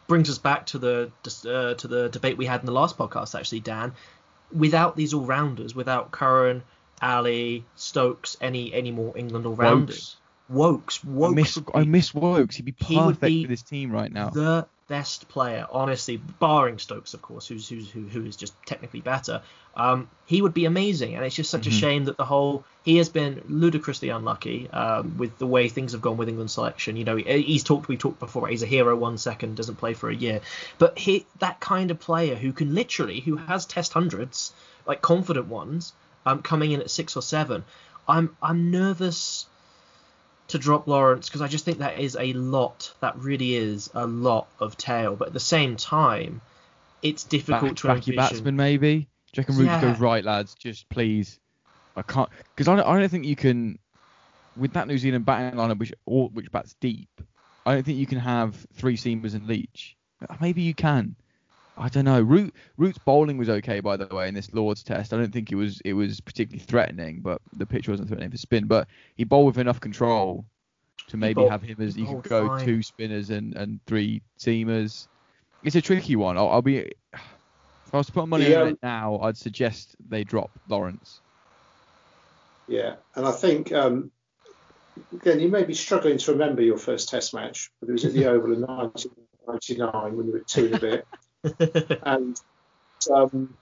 brings 0.07 0.29
us 0.29 0.37
back 0.37 0.65
to 0.67 0.77
the 0.77 1.11
uh, 1.47 1.75
to 1.75 1.87
the 1.87 2.09
debate 2.09 2.37
we 2.37 2.45
had 2.45 2.59
in 2.59 2.65
the 2.65 2.71
last 2.71 2.97
podcast, 2.97 3.37
actually, 3.37 3.61
Dan. 3.61 3.93
Without 4.51 4.95
these 4.95 5.13
all 5.13 5.25
rounders, 5.25 5.75
without 5.75 6.11
Curran, 6.11 6.63
Ali, 7.01 7.63
Stokes, 7.75 8.35
any 8.41 8.73
any 8.73 8.91
more 8.91 9.17
England 9.17 9.45
all 9.45 9.55
rounders, 9.55 10.17
Woakes, 10.49 11.03
Woakes, 11.03 11.31
I 11.31 11.35
miss, 11.35 11.59
I 11.75 11.83
miss 11.83 12.13
Woakes. 12.13 12.55
He'd 12.55 12.65
be 12.65 12.71
perfect 12.71 13.23
he 13.23 13.37
be 13.37 13.43
for 13.43 13.49
this 13.49 13.61
team 13.61 13.91
right 13.91 14.11
now. 14.11 14.29
The 14.29 14.67
best 14.87 15.29
player, 15.29 15.67
honestly, 15.71 16.17
barring 16.17 16.79
Stokes, 16.79 17.13
of 17.13 17.21
course, 17.21 17.47
who's 17.47 17.69
who's 17.69 17.89
who, 17.89 18.01
who 18.01 18.25
is 18.25 18.35
just 18.35 18.53
technically 18.65 19.01
better. 19.01 19.43
Um, 19.77 20.09
he 20.25 20.41
would 20.41 20.55
be 20.55 20.65
amazing, 20.65 21.15
and 21.15 21.23
it's 21.23 21.35
just 21.35 21.51
such 21.51 21.61
mm-hmm. 21.61 21.77
a 21.77 21.79
shame 21.79 22.05
that 22.05 22.17
the 22.17 22.25
whole 22.25 22.65
he 22.83 22.97
has 22.97 23.07
been 23.07 23.43
ludicrously 23.47 24.09
unlucky 24.09 24.69
um, 24.71 25.17
with 25.17 25.37
the 25.37 25.45
way 25.45 25.69
things 25.69 25.91
have 25.91 26.01
gone 26.01 26.17
with 26.17 26.27
England 26.27 26.49
selection. 26.49 26.97
You 26.97 27.05
know, 27.05 27.15
he, 27.15 27.41
he's 27.43 27.63
talked 27.63 27.87
we 27.87 27.95
talked 27.95 28.19
before. 28.19 28.47
He's 28.47 28.63
a 28.63 28.65
hero 28.67 28.95
one 28.95 29.19
second, 29.19 29.55
doesn't 29.55 29.75
play 29.75 29.93
for 29.93 30.09
a 30.09 30.15
year, 30.15 30.41
but 30.79 30.97
he 30.97 31.27
that 31.37 31.59
kind 31.59 31.91
of 31.91 31.99
player 31.99 32.35
who 32.35 32.51
can 32.51 32.73
literally 32.73 33.19
who 33.19 33.37
has 33.37 33.65
test 33.67 33.93
hundreds 33.93 34.51
like 34.87 35.03
confident 35.03 35.47
ones 35.47 35.93
um, 36.25 36.41
coming 36.41 36.71
in 36.71 36.81
at 36.81 36.89
six 36.89 37.15
or 37.15 37.21
seven. 37.21 37.63
I'm 38.07 38.35
I'm 38.41 38.71
nervous 38.71 39.45
to 40.49 40.57
drop 40.57 40.87
Lawrence 40.87 41.29
because 41.29 41.41
I 41.41 41.47
just 41.47 41.65
think 41.65 41.79
that 41.79 41.99
is 41.99 42.17
a 42.19 42.33
lot. 42.33 42.93
That 42.99 43.17
really 43.17 43.55
is 43.55 43.89
a 43.93 44.05
lot 44.05 44.47
of 44.59 44.77
tail. 44.77 45.15
But 45.15 45.29
at 45.29 45.33
the 45.33 45.39
same 45.39 45.77
time, 45.77 46.41
it's 47.01 47.23
difficult 47.23 47.71
Back, 47.71 47.75
to 47.77 47.87
back 47.87 48.07
your 48.07 48.15
batsman 48.17 48.55
maybe. 48.55 49.07
Do 49.31 49.41
you 49.41 49.41
reckon 49.41 49.57
Root 49.57 49.65
yeah. 49.65 49.81
goes 49.81 49.99
right, 49.99 50.23
lads? 50.23 50.55
Just 50.55 50.89
please. 50.89 51.39
I 51.95 52.01
can't 52.01 52.29
because 52.55 52.67
I 52.67 52.75
don't, 52.75 52.85
I 52.85 52.99
don't 52.99 53.09
think 53.09 53.25
you 53.25 53.35
can 53.35 53.79
with 54.55 54.73
that 54.73 54.87
New 54.87 54.97
Zealand 54.97 55.25
batting 55.25 55.59
lineup 55.59 55.79
which 55.79 55.93
all, 56.05 56.29
which 56.29 56.51
bats 56.51 56.75
deep. 56.79 57.09
I 57.65 57.75
don't 57.75 57.83
think 57.83 57.97
you 57.97 58.07
can 58.07 58.19
have 58.19 58.55
three 58.73 58.97
seamers 58.97 59.35
and 59.35 59.47
Leach. 59.47 59.95
Maybe 60.41 60.61
you 60.61 60.73
can. 60.73 61.15
I 61.79 61.87
don't 61.87 62.05
know. 62.05 62.21
Root 62.21 62.53
Root's 62.77 62.97
bowling 62.97 63.37
was 63.37 63.49
okay 63.49 63.79
by 63.79 63.95
the 63.95 64.05
way 64.13 64.27
in 64.27 64.33
this 64.33 64.53
Lords 64.53 64.83
test. 64.83 65.13
I 65.13 65.17
don't 65.17 65.31
think 65.31 65.51
it 65.51 65.55
was 65.55 65.81
it 65.85 65.93
was 65.93 66.19
particularly 66.19 66.63
threatening, 66.63 67.21
but 67.21 67.41
the 67.55 67.65
pitch 67.65 67.87
wasn't 67.87 68.09
threatening 68.09 68.31
for 68.31 68.37
spin. 68.37 68.65
But 68.67 68.87
he 69.15 69.23
bowled 69.23 69.47
with 69.47 69.57
enough 69.57 69.79
control 69.79 70.45
to 71.07 71.17
maybe 71.17 71.35
bowled, 71.35 71.51
have 71.51 71.61
him 71.61 71.77
as 71.79 71.97
you 71.97 72.05
could 72.05 72.23
go 72.23 72.47
fine. 72.47 72.65
two 72.65 72.83
spinners 72.83 73.29
and, 73.29 73.55
and 73.55 73.79
three 73.87 74.21
seamers. 74.37 75.07
It's 75.63 75.75
a 75.75 75.81
tricky 75.81 76.17
one. 76.17 76.37
I'll, 76.37 76.49
I'll 76.49 76.61
be 76.61 76.79
if 76.79 77.93
I 77.93 77.97
was 77.97 78.07
to 78.07 78.11
put 78.11 78.27
money 78.27 78.49
yeah. 78.49 78.61
on 78.61 78.67
it 78.67 78.79
now, 78.83 79.19
I'd 79.19 79.37
suggest 79.37 79.95
they 80.09 80.25
drop 80.25 80.51
Lawrence. 80.67 81.21
Yeah, 82.67 82.95
and 83.15 83.25
I 83.25 83.31
think 83.31 83.71
um, 83.71 84.11
again 85.13 85.39
you 85.39 85.47
may 85.47 85.63
be 85.63 85.73
struggling 85.73 86.17
to 86.17 86.31
remember 86.33 86.61
your 86.61 86.77
first 86.77 87.07
Test 87.07 87.33
match, 87.33 87.71
but 87.79 87.87
it 87.87 87.93
was 87.93 88.03
at 88.03 88.11
the 88.11 88.25
Oval 88.27 88.51
in 88.51 88.61
1999 88.61 90.17
when 90.17 90.27
you 90.27 90.33
were 90.33 90.39
two 90.39 90.65
and 90.65 90.75
a 90.75 90.79
bit. 90.79 91.07
and 92.03 92.39
um, 93.13 93.57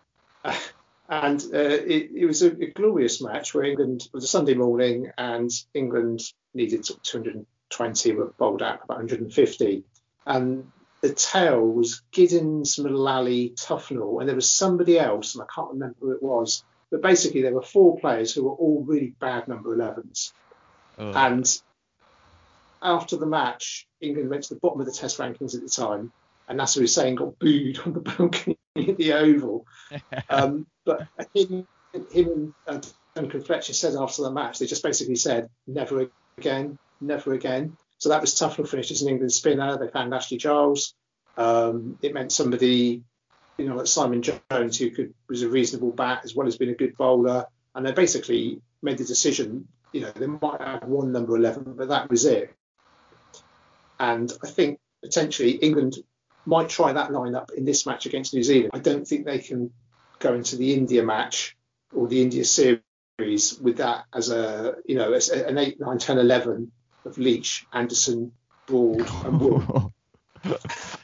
and 1.09 1.41
uh, 1.53 1.57
it, 1.57 2.09
it, 2.15 2.25
was 2.25 2.41
a, 2.41 2.51
a, 2.51 2.71
glorious 2.71 3.21
match 3.21 3.53
where 3.53 3.63
England 3.63 4.03
it 4.05 4.13
was 4.13 4.23
a 4.23 4.27
Sunday 4.27 4.55
morning 4.55 5.11
and 5.17 5.51
England 5.73 6.21
needed 6.53 6.87
220, 7.03 8.11
were 8.13 8.33
bowled 8.37 8.61
out 8.61 8.81
about 8.83 8.97
150, 8.97 9.83
and 10.25 10.71
the 11.01 11.13
tail 11.13 11.61
was 11.61 12.01
Giddins, 12.11 12.79
Mullally, 12.79 13.51
Tufnell, 13.51 14.19
and 14.19 14.27
there 14.27 14.35
was 14.35 14.51
somebody 14.51 14.97
else, 14.97 15.35
and 15.35 15.43
I 15.43 15.47
can't 15.53 15.73
remember 15.73 15.95
who 15.99 16.11
it 16.11 16.23
was. 16.23 16.63
But 16.89 17.01
basically, 17.01 17.41
there 17.41 17.53
were 17.53 17.61
four 17.61 17.99
players 17.99 18.33
who 18.33 18.45
were 18.45 18.55
all 18.55 18.83
really 18.83 19.13
bad 19.19 19.47
number 19.47 19.75
11s. 19.75 20.31
Oh. 20.97 21.11
And 21.11 21.61
after 22.81 23.17
the 23.17 23.25
match, 23.25 23.87
England 24.01 24.29
went 24.29 24.43
to 24.43 24.53
the 24.53 24.59
bottom 24.59 24.79
of 24.79 24.87
the 24.87 24.93
Test 24.93 25.17
rankings 25.17 25.53
at 25.53 25.61
the 25.61 25.69
time, 25.69 26.11
and 26.47 26.57
Nasser 26.57 26.81
Hussain 26.81 27.15
got 27.15 27.37
booed 27.39 27.79
on 27.79 27.93
the 27.93 27.99
balcony 28.17 28.57
at 28.75 28.97
the 28.97 29.13
Oval. 29.13 29.65
um, 30.29 30.67
but 30.85 31.07
him, 31.33 31.67
him 32.11 32.53
and 32.67 32.85
uh, 32.85 32.89
Duncan 33.15 33.41
Fletcher 33.41 33.73
said 33.73 33.95
after 33.95 34.23
the 34.23 34.31
match, 34.31 34.59
they 34.59 34.65
just 34.65 34.83
basically 34.83 35.15
said, 35.15 35.49
never 35.65 36.09
again, 36.37 36.77
never 37.01 37.33
again. 37.33 37.75
So 37.97 38.09
that 38.09 38.21
was 38.21 38.35
Tufnell 38.35 38.67
finished 38.67 38.91
as 38.91 39.01
an 39.01 39.09
England 39.09 39.31
spinner. 39.31 39.77
They 39.77 39.87
found 39.87 40.13
Ashley 40.13 40.37
Giles. 40.37 40.93
Um, 41.35 41.97
it 42.01 42.13
meant 42.13 42.31
somebody, 42.31 43.03
you 43.57 43.67
know, 43.67 43.75
like 43.75 43.87
Simon 43.87 44.21
Jones, 44.21 44.77
who 44.77 44.91
could 44.91 45.13
was 45.27 45.41
a 45.41 45.49
reasonable 45.49 45.91
bat 45.91 46.21
as 46.23 46.35
well 46.35 46.47
as 46.47 46.57
being 46.57 46.71
a 46.71 46.75
good 46.75 46.95
bowler. 46.95 47.45
And 47.73 47.85
they 47.85 47.91
basically 47.91 48.61
made 48.81 48.97
the 48.97 49.03
decision, 49.03 49.67
you 49.91 50.01
know, 50.01 50.11
they 50.11 50.27
might 50.27 50.61
have 50.61 50.83
one 50.83 51.11
number 51.11 51.35
11, 51.35 51.73
but 51.75 51.89
that 51.89 52.09
was 52.09 52.25
it. 52.25 52.53
And 53.99 54.31
I 54.43 54.47
think 54.47 54.79
potentially 55.03 55.51
England 55.51 55.95
might 56.47 56.69
try 56.69 56.93
that 56.93 57.11
lineup 57.11 57.51
in 57.51 57.65
this 57.65 57.85
match 57.85 58.05
against 58.05 58.33
New 58.33 58.41
Zealand. 58.41 58.71
I 58.73 58.79
don't 58.79 59.05
think 59.05 59.25
they 59.25 59.39
can 59.39 59.71
go 60.19 60.33
into 60.33 60.55
the 60.55 60.73
India 60.73 61.03
match 61.03 61.57
or 61.93 62.07
the 62.07 62.21
India 62.21 62.45
series 62.45 63.59
with 63.61 63.77
that 63.77 64.05
as 64.13 64.31
a 64.31 64.75
you 64.85 64.95
know 64.95 65.11
as 65.13 65.29
an 65.29 65.57
8, 65.57 65.79
9, 65.79 65.97
10, 65.97 66.17
11 66.17 66.71
of 67.05 67.17
Leach, 67.17 67.65
Anderson, 67.73 68.31
Broad, 68.65 69.07
and 69.25 69.39
Wood. 69.41 69.91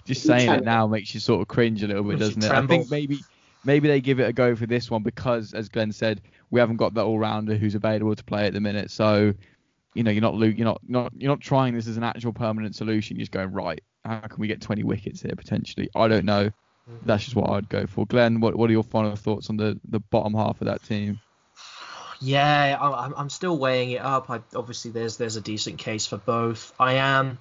Just 0.06 0.24
saying 0.24 0.50
it 0.50 0.64
now 0.64 0.88
makes 0.88 1.14
you 1.14 1.20
sort 1.20 1.42
of 1.42 1.48
cringe 1.48 1.84
a 1.84 1.88
little 1.88 2.04
bit, 2.04 2.20
doesn't 2.20 2.44
it? 2.44 2.52
I 2.52 2.66
think 2.66 2.90
maybe 2.90 3.20
maybe 3.66 3.90
they 3.90 4.00
give 4.00 4.22
it 4.22 4.30
a 4.30 4.34
go 4.34 4.56
for 4.56 4.66
this 4.66 4.90
one 4.90 5.04
because, 5.04 5.54
as 5.54 5.68
Glenn 5.68 5.92
said, 5.92 6.22
we 6.52 6.60
haven't 6.62 6.78
got 6.78 6.94
that 6.94 7.04
all 7.04 7.20
rounder 7.20 7.56
who's 7.56 7.76
available 7.76 8.16
to 8.16 8.24
play 8.24 8.48
at 8.48 8.54
the 8.54 8.62
minute. 8.62 8.92
So, 8.92 9.34
you 9.94 10.04
know, 10.04 10.12
you're 10.12 10.22
not 10.22 10.36
you're 10.36 10.66
not 10.66 10.82
not 10.88 11.12
you're 11.18 11.32
not 11.32 11.42
trying 11.42 11.74
this 11.74 11.88
as 11.88 11.98
an 11.98 12.04
actual 12.04 12.32
permanent 12.32 12.76
solution. 12.76 13.18
You're 13.18 13.24
just 13.24 13.32
going 13.32 13.52
right 13.52 13.84
how 14.06 14.20
can 14.20 14.40
we 14.40 14.48
get 14.48 14.62
20 14.62 14.84
wickets 14.84 15.22
here 15.22 15.36
potentially? 15.36 15.90
I 15.96 16.08
don't 16.08 16.26
know. 16.26 16.52
Mm-hmm. 16.90 17.06
That's 17.06 17.24
just 17.24 17.36
what 17.36 17.50
I'd 17.50 17.70
go 17.70 17.88
for. 17.88 18.06
Glenn, 18.06 18.42
what 18.42 18.56
what 18.56 18.70
are 18.70 18.74
your 18.74 18.84
final 18.84 19.16
thoughts 19.16 19.50
on 19.50 19.58
the 19.58 19.80
the 19.88 20.00
bottom 20.00 20.34
half 20.34 20.60
of 20.62 20.68
that 20.68 20.84
team? 20.84 21.20
Yeah, 22.20 22.78
I'm 22.80 23.14
I'm 23.16 23.30
still 23.30 23.58
weighing 23.58 23.92
it 23.92 24.02
up. 24.02 24.30
I, 24.30 24.42
obviously, 24.56 24.92
there's 24.92 25.18
there's 25.18 25.38
a 25.38 25.42
decent 25.42 25.78
case 25.78 26.08
for 26.08 26.18
both. 26.18 26.74
I 26.80 26.96
am 26.96 27.38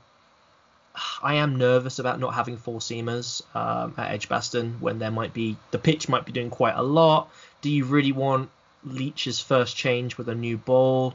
I 1.23 1.35
am 1.35 1.57
nervous 1.57 1.99
about 1.99 2.21
not 2.21 2.35
having 2.35 2.57
four 2.57 2.81
seamers 2.81 3.43
um, 3.55 3.95
at 3.97 4.13
Edgbaston 4.13 4.77
when 4.81 4.99
there 4.99 5.11
might 5.11 5.33
be 5.33 5.57
the 5.71 5.79
pitch 5.79 6.09
might 6.09 6.25
be 6.27 6.33
doing 6.33 6.51
quite 6.51 6.75
a 6.77 6.83
lot. 6.83 7.31
Do 7.63 7.71
you 7.71 7.85
really 7.85 8.13
want 8.13 8.51
Leach's 8.85 9.41
first 9.41 9.77
change 9.77 10.19
with 10.19 10.29
a 10.29 10.35
new 10.35 10.59
ball? 10.59 11.15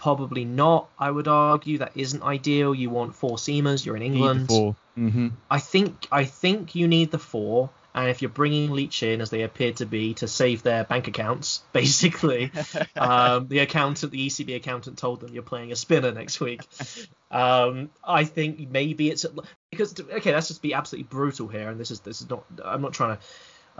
Probably 0.00 0.46
not. 0.46 0.88
I 0.98 1.10
would 1.10 1.28
argue 1.28 1.78
that 1.78 1.92
isn't 1.94 2.22
ideal. 2.22 2.74
You 2.74 2.88
want 2.88 3.14
four 3.14 3.36
seamers. 3.36 3.84
You're 3.84 3.96
in 3.96 4.02
England. 4.02 4.48
4 4.48 4.74
Mm-hmm. 4.98 5.28
I 5.50 5.58
think 5.60 6.08
I 6.12 6.24
think 6.24 6.74
you 6.74 6.88
need 6.88 7.10
the 7.10 7.18
four. 7.18 7.70
And 7.94 8.08
if 8.08 8.22
you're 8.22 8.30
bringing 8.30 8.70
Leach 8.70 9.02
in, 9.02 9.20
as 9.20 9.30
they 9.30 9.42
appear 9.42 9.72
to 9.74 9.86
be, 9.86 10.14
to 10.14 10.28
save 10.28 10.62
their 10.62 10.84
bank 10.84 11.08
accounts, 11.08 11.62
basically, 11.72 12.52
um, 12.96 13.48
the 13.48 13.60
accountant, 13.60 14.12
the 14.12 14.26
ECB 14.26 14.56
accountant, 14.56 14.98
told 14.98 15.20
them 15.20 15.32
you're 15.32 15.42
playing 15.42 15.72
a 15.72 15.76
spinner 15.76 16.12
next 16.12 16.40
week. 16.40 16.60
Um, 17.32 17.90
I 18.02 18.24
think 18.24 18.70
maybe 18.70 19.08
it's 19.08 19.24
because 19.70 19.94
okay, 20.00 20.34
let's 20.34 20.48
just 20.48 20.62
be 20.62 20.74
absolutely 20.74 21.04
brutal 21.04 21.46
here, 21.46 21.70
and 21.70 21.78
this 21.78 21.92
is 21.92 22.00
this 22.00 22.20
is 22.20 22.28
not. 22.28 22.42
I'm 22.64 22.82
not 22.82 22.92
trying 22.92 23.18
to 23.18 23.22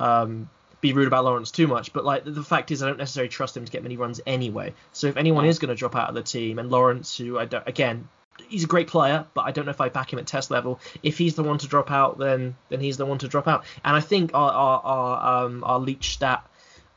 um, 0.04 0.50
be 0.80 0.92
rude 0.92 1.06
about 1.06 1.24
Lawrence 1.24 1.50
too 1.50 1.66
much, 1.66 1.92
but 1.92 2.04
like 2.04 2.24
the 2.24 2.42
fact 2.42 2.70
is, 2.70 2.82
I 2.82 2.86
don't 2.86 2.98
necessarily 2.98 3.28
trust 3.28 3.56
him 3.56 3.64
to 3.64 3.72
get 3.72 3.82
many 3.82 3.96
runs 3.96 4.20
anyway. 4.26 4.74
So 4.92 5.08
if 5.08 5.16
anyone 5.16 5.44
is 5.44 5.58
going 5.58 5.68
to 5.68 5.74
drop 5.74 5.96
out 5.96 6.08
of 6.08 6.14
the 6.14 6.22
team, 6.22 6.58
and 6.58 6.70
Lawrence, 6.70 7.16
who 7.16 7.38
I 7.38 7.44
don't, 7.44 7.66
again, 7.66 8.08
he's 8.48 8.64
a 8.64 8.68
great 8.68 8.88
player, 8.88 9.26
but 9.34 9.42
I 9.42 9.52
don't 9.52 9.64
know 9.66 9.70
if 9.70 9.80
I 9.80 9.88
back 9.88 10.12
him 10.12 10.18
at 10.18 10.26
test 10.26 10.50
level. 10.50 10.80
If 11.02 11.18
he's 11.18 11.34
the 11.34 11.42
one 11.42 11.58
to 11.58 11.66
drop 11.66 11.90
out, 11.90 12.18
then 12.18 12.56
then 12.68 12.80
he's 12.80 12.96
the 12.96 13.06
one 13.06 13.18
to 13.18 13.28
drop 13.28 13.46
out. 13.46 13.64
And 13.84 13.96
I 13.96 14.00
think 14.00 14.32
our 14.34 14.50
our 14.50 14.80
our, 14.82 15.44
um, 15.44 15.64
our 15.64 15.78
Leach 15.78 16.14
stat 16.14 16.44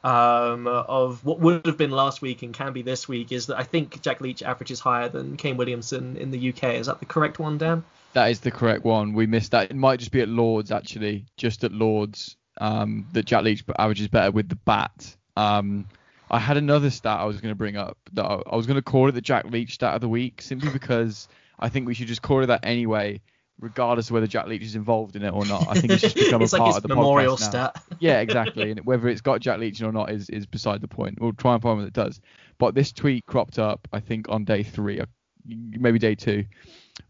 um, 0.03 0.67
of 0.67 1.23
what 1.23 1.39
would 1.39 1.65
have 1.65 1.77
been 1.77 1.91
last 1.91 2.21
week 2.21 2.43
and 2.43 2.53
can 2.53 2.73
be 2.73 2.81
this 2.81 3.07
week 3.07 3.31
is 3.31 3.47
that 3.47 3.57
I 3.57 3.63
think 3.63 4.01
Jack 4.01 4.21
Leach 4.21 4.43
averages 4.43 4.79
higher 4.79 5.09
than 5.09 5.37
Kane 5.37 5.57
Williamson 5.57 6.17
in 6.17 6.31
the 6.31 6.49
UK. 6.49 6.75
Is 6.75 6.87
that 6.87 6.99
the 6.99 7.05
correct 7.05 7.39
one, 7.39 7.57
Dan? 7.57 7.83
That 8.13 8.29
is 8.29 8.41
the 8.41 8.51
correct 8.51 8.83
one. 8.83 9.13
We 9.13 9.25
missed 9.25 9.51
that. 9.51 9.71
It 9.71 9.75
might 9.75 9.99
just 9.99 10.11
be 10.11 10.21
at 10.21 10.29
Lords 10.29 10.71
actually, 10.71 11.25
just 11.37 11.63
at 11.63 11.71
Lords. 11.71 12.35
Um, 12.59 13.07
that 13.13 13.25
Jack 13.25 13.43
Leach 13.43 13.63
averages 13.79 14.07
better 14.07 14.31
with 14.31 14.47
the 14.47 14.55
bat. 14.55 15.15
Um, 15.35 15.87
I 16.29 16.39
had 16.39 16.57
another 16.57 16.89
stat 16.89 17.19
I 17.19 17.25
was 17.25 17.41
going 17.41 17.51
to 17.51 17.55
bring 17.55 17.77
up 17.77 17.97
that 18.13 18.25
I, 18.25 18.41
I 18.51 18.55
was 18.55 18.65
going 18.65 18.75
to 18.75 18.81
call 18.81 19.09
it 19.09 19.13
the 19.13 19.21
Jack 19.21 19.45
Leach 19.45 19.73
stat 19.73 19.95
of 19.95 20.01
the 20.01 20.09
week 20.09 20.41
simply 20.41 20.69
because 20.71 21.27
I 21.59 21.69
think 21.69 21.87
we 21.87 21.93
should 21.93 22.07
just 22.07 22.21
call 22.21 22.41
it 22.43 22.47
that 22.47 22.61
anyway, 22.63 23.21
regardless 23.59 24.09
of 24.09 24.13
whether 24.13 24.27
Jack 24.27 24.47
Leach 24.47 24.63
is 24.63 24.75
involved 24.75 25.15
in 25.15 25.23
it 25.23 25.31
or 25.31 25.45
not. 25.45 25.67
I 25.67 25.75
think 25.75 25.93
it's 25.93 26.01
just 26.01 26.15
become 26.15 26.41
it's 26.43 26.53
a 26.53 26.57
like 26.57 26.65
part 26.65 26.77
of 26.77 26.83
the 26.83 26.89
memorial 26.89 27.35
podcast 27.35 27.53
now. 27.53 27.71
stat. 27.71 27.83
Yeah, 27.99 28.19
exactly. 28.21 28.71
and 28.71 28.85
whether 28.85 29.07
it's 29.07 29.21
got 29.21 29.41
Jack 29.41 29.59
Leach 29.59 29.81
or 29.81 29.91
not 29.91 30.11
is, 30.11 30.29
is 30.29 30.45
beside 30.45 30.81
the 30.81 30.87
point. 30.87 31.19
We'll 31.19 31.33
try 31.33 31.53
and 31.53 31.61
find 31.61 31.77
one 31.77 31.85
that 31.85 31.93
does. 31.93 32.19
But 32.57 32.75
this 32.75 32.91
tweet 32.91 33.25
cropped 33.25 33.59
up, 33.59 33.87
I 33.93 33.99
think, 33.99 34.27
on 34.29 34.43
day 34.43 34.63
three, 34.63 35.01
maybe 35.45 35.99
day 35.99 36.15
two. 36.15 36.45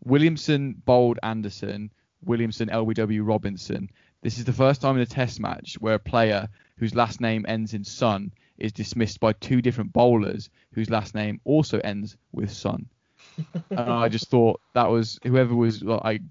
Williamson, 0.03 0.81
Bold, 0.85 1.19
Anderson, 1.23 1.91
Williamson, 2.23 2.69
LBW, 2.69 3.21
Robinson. 3.23 3.89
This 4.23 4.37
is 4.37 4.45
the 4.45 4.53
first 4.53 4.79
time 4.79 4.95
in 4.95 5.01
a 5.01 5.05
test 5.05 5.41
match 5.41 5.75
where 5.81 5.95
a 5.95 5.99
player 5.99 6.47
whose 6.77 6.95
last 6.95 7.19
name 7.19 7.45
ends 7.47 7.73
in 7.73 7.83
Sun 7.83 8.31
is 8.57 8.71
dismissed 8.71 9.19
by 9.19 9.33
two 9.33 9.61
different 9.61 9.91
bowlers 9.91 10.49
whose 10.71 10.89
last 10.89 11.13
name 11.13 11.41
also 11.43 11.79
ends 11.79 12.15
with 12.31 12.49
Sun. 12.49 12.87
and 13.69 13.79
I 13.79 14.09
just 14.09 14.29
thought 14.29 14.61
that 14.73 14.89
was 14.89 15.19
whoever 15.23 15.53
was 15.55 15.81
like, 15.83 16.21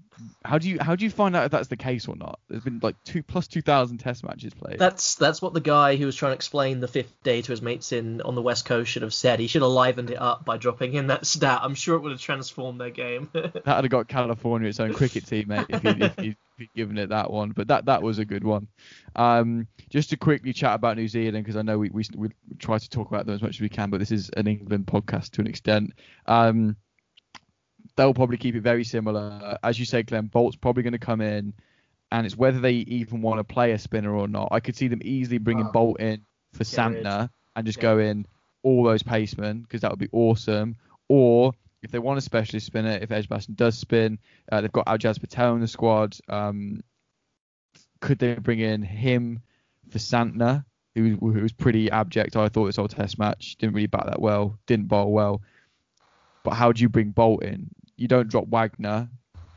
how 0.45 0.57
do 0.57 0.69
you 0.69 0.77
how 0.79 0.95
do 0.95 1.03
you 1.03 1.11
find 1.11 1.35
out 1.35 1.45
if 1.45 1.51
that's 1.51 1.67
the 1.67 1.77
case 1.77 2.07
or 2.07 2.15
not? 2.15 2.39
There's 2.47 2.63
been 2.63 2.79
like 2.81 2.95
two 3.03 3.23
plus 3.23 3.47
two 3.47 3.61
thousand 3.61 3.97
test 3.97 4.23
matches 4.23 4.53
played. 4.53 4.79
That's 4.79 5.15
that's 5.15 5.41
what 5.41 5.53
the 5.53 5.59
guy 5.59 5.95
who 5.95 6.05
was 6.05 6.15
trying 6.15 6.31
to 6.31 6.35
explain 6.35 6.79
the 6.79 6.87
fifth 6.87 7.21
day 7.23 7.41
to 7.41 7.51
his 7.51 7.61
mates 7.61 7.91
in 7.91 8.21
on 8.21 8.35
the 8.35 8.41
west 8.41 8.65
coast 8.65 8.91
should 8.91 9.01
have 9.01 9.13
said. 9.13 9.39
He 9.39 9.47
should 9.47 9.61
have 9.61 9.71
livened 9.71 10.11
it 10.11 10.21
up 10.21 10.45
by 10.45 10.57
dropping 10.57 10.93
in 10.93 11.07
that 11.07 11.25
stat. 11.25 11.59
I'm 11.63 11.75
sure 11.75 11.95
it 11.95 12.01
would 12.01 12.11
have 12.11 12.21
transformed 12.21 12.79
their 12.79 12.91
game. 12.91 13.29
that 13.33 13.53
would 13.53 13.65
have 13.65 13.89
got 13.89 14.07
California 14.07 14.69
its 14.69 14.79
own 14.79 14.93
cricket 14.93 15.25
team, 15.25 15.49
mate, 15.49 15.65
if 15.69 15.83
you'd, 15.83 16.01
if 16.01 16.19
you'd, 16.19 16.37
you'd 16.63 16.73
given 16.73 16.97
it 16.97 17.09
that 17.09 17.31
one. 17.31 17.51
But 17.51 17.67
that 17.67 17.85
that 17.85 18.01
was 18.01 18.19
a 18.19 18.25
good 18.25 18.43
one. 18.43 18.67
Um, 19.15 19.67
just 19.89 20.09
to 20.09 20.17
quickly 20.17 20.53
chat 20.53 20.75
about 20.75 20.97
New 20.97 21.07
Zealand 21.07 21.43
because 21.45 21.57
I 21.57 21.61
know 21.61 21.77
we, 21.77 21.89
we 21.89 22.03
we 22.15 22.29
try 22.59 22.77
to 22.77 22.89
talk 22.89 23.07
about 23.09 23.25
them 23.25 23.35
as 23.35 23.41
much 23.41 23.55
as 23.57 23.61
we 23.61 23.69
can, 23.69 23.89
but 23.89 23.99
this 23.99 24.11
is 24.11 24.29
an 24.35 24.47
England 24.47 24.87
podcast 24.87 25.31
to 25.31 25.41
an 25.41 25.47
extent. 25.47 25.93
Um, 26.25 26.75
they'll 27.95 28.13
probably 28.13 28.37
keep 28.37 28.55
it 28.55 28.61
very 28.61 28.83
similar. 28.83 29.57
As 29.63 29.79
you 29.79 29.85
say, 29.85 30.03
Glenn, 30.03 30.29
Boult's 30.29 30.55
probably 30.55 30.83
going 30.83 30.93
to 30.93 30.99
come 30.99 31.21
in, 31.21 31.53
and 32.11 32.25
it's 32.25 32.37
whether 32.37 32.59
they 32.59 32.73
even 32.73 33.21
want 33.21 33.39
to 33.39 33.43
play 33.43 33.71
a 33.71 33.79
spinner 33.79 34.15
or 34.15 34.27
not. 34.27 34.49
I 34.51 34.59
could 34.59 34.75
see 34.75 34.87
them 34.87 35.01
easily 35.03 35.37
bringing 35.37 35.67
Oh. 35.67 35.71
Boult 35.71 35.99
in 35.99 36.25
for 36.53 36.63
Santner 36.63 37.29
and 37.55 37.65
just 37.65 37.77
Yeah. 37.77 37.83
go 37.83 37.99
in 37.99 38.25
all 38.63 38.83
those 38.83 39.03
pacemen 39.03 39.61
because 39.61 39.81
that 39.81 39.91
would 39.91 39.99
be 39.99 40.09
awesome. 40.11 40.75
Or 41.09 41.53
if 41.83 41.91
they 41.91 41.99
want 41.99 42.17
a 42.17 42.21
specialist 42.21 42.65
spinner, 42.65 42.97
if 43.01 43.11
Edgbaston 43.11 43.55
does 43.55 43.77
spin, 43.77 44.17
uh, 44.51 44.61
they've 44.61 44.71
got 44.71 44.87
Ajaz 44.87 45.19
Patel 45.19 45.53
in 45.55 45.61
the 45.61 45.67
squad. 45.67 46.17
Um, 46.29 46.81
could 47.99 48.19
they 48.19 48.35
bring 48.35 48.59
in 48.59 48.81
him 48.81 49.41
for 49.89 49.99
Santner, 49.99 50.63
who, 50.95 51.17
who 51.17 51.41
was 51.41 51.51
pretty 51.51 51.91
abject? 51.91 52.37
I 52.37 52.47
thought 52.47 52.67
this 52.67 52.77
whole 52.77 52.87
test 52.87 53.19
match 53.19 53.57
didn't 53.57 53.75
really 53.75 53.87
bat 53.87 54.05
that 54.07 54.21
well, 54.21 54.57
didn't 54.65 54.87
bowl 54.87 55.11
well. 55.11 55.41
But 56.43 56.53
how 56.53 56.71
do 56.71 56.81
you 56.81 56.89
bring 56.89 57.11
Boult 57.11 57.43
in? 57.43 57.69
You 57.97 58.07
don't 58.07 58.29
drop 58.29 58.47
Wagner, 58.47 59.09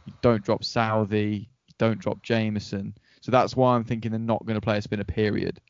you 0.04 0.12
don't 0.20 0.44
drop 0.44 0.62
Southee, 0.62 1.40
you 1.40 1.74
don't 1.78 1.98
drop 1.98 2.22
Jamieson. 2.22 2.96
So 3.20 3.30
that's 3.30 3.56
why 3.56 3.74
I'm 3.74 3.84
thinking 3.84 4.10
they're 4.10 4.20
not 4.20 4.44
going 4.44 4.56
to 4.56 4.60
play 4.60 4.78
a 4.78 4.82
spinner. 4.82 5.04
Period. 5.04 5.60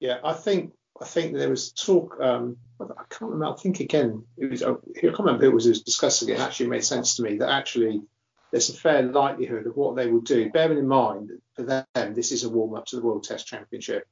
Yeah, 0.00 0.18
I 0.24 0.32
think 0.32 0.72
I 1.00 1.06
think 1.06 1.34
there 1.34 1.48
was 1.48 1.72
talk. 1.72 2.18
Um, 2.20 2.58
I 2.80 3.04
can't 3.08 3.30
remember. 3.30 3.54
I 3.54 3.56
think 3.56 3.80
again, 3.80 4.24
it 4.36 4.50
was. 4.50 4.62
I 4.62 4.74
can't 4.94 5.18
remember 5.18 5.44
who 5.44 5.50
it 5.50 5.54
was 5.54 5.64
who 5.64 5.70
was 5.70 5.82
discussing 5.82 6.28
it. 6.28 6.32
It 6.32 6.40
actually 6.40 6.68
made 6.68 6.84
sense 6.84 7.16
to 7.16 7.22
me 7.22 7.38
that 7.38 7.48
actually 7.48 8.02
there's 8.50 8.68
a 8.68 8.74
fair 8.74 9.02
likelihood 9.02 9.66
of 9.66 9.76
what 9.76 9.96
they 9.96 10.08
will 10.08 10.20
do. 10.20 10.50
Bearing 10.50 10.78
in 10.78 10.88
mind 10.88 11.30
that 11.30 11.40
for 11.54 11.62
them, 11.94 12.14
this 12.14 12.32
is 12.32 12.44
a 12.44 12.50
warm 12.50 12.74
up 12.74 12.86
to 12.86 12.96
the 12.96 13.02
World 13.02 13.24
Test 13.24 13.46
Championship. 13.46 14.06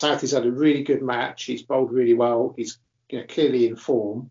Southee's 0.00 0.32
had 0.32 0.46
a 0.46 0.52
really 0.52 0.82
good 0.82 1.02
match. 1.02 1.44
He's 1.44 1.62
bowled 1.62 1.92
really 1.92 2.14
well. 2.14 2.54
He's 2.56 2.78
you 3.10 3.18
know, 3.18 3.26
clearly 3.28 3.66
in 3.66 3.76
form. 3.76 4.30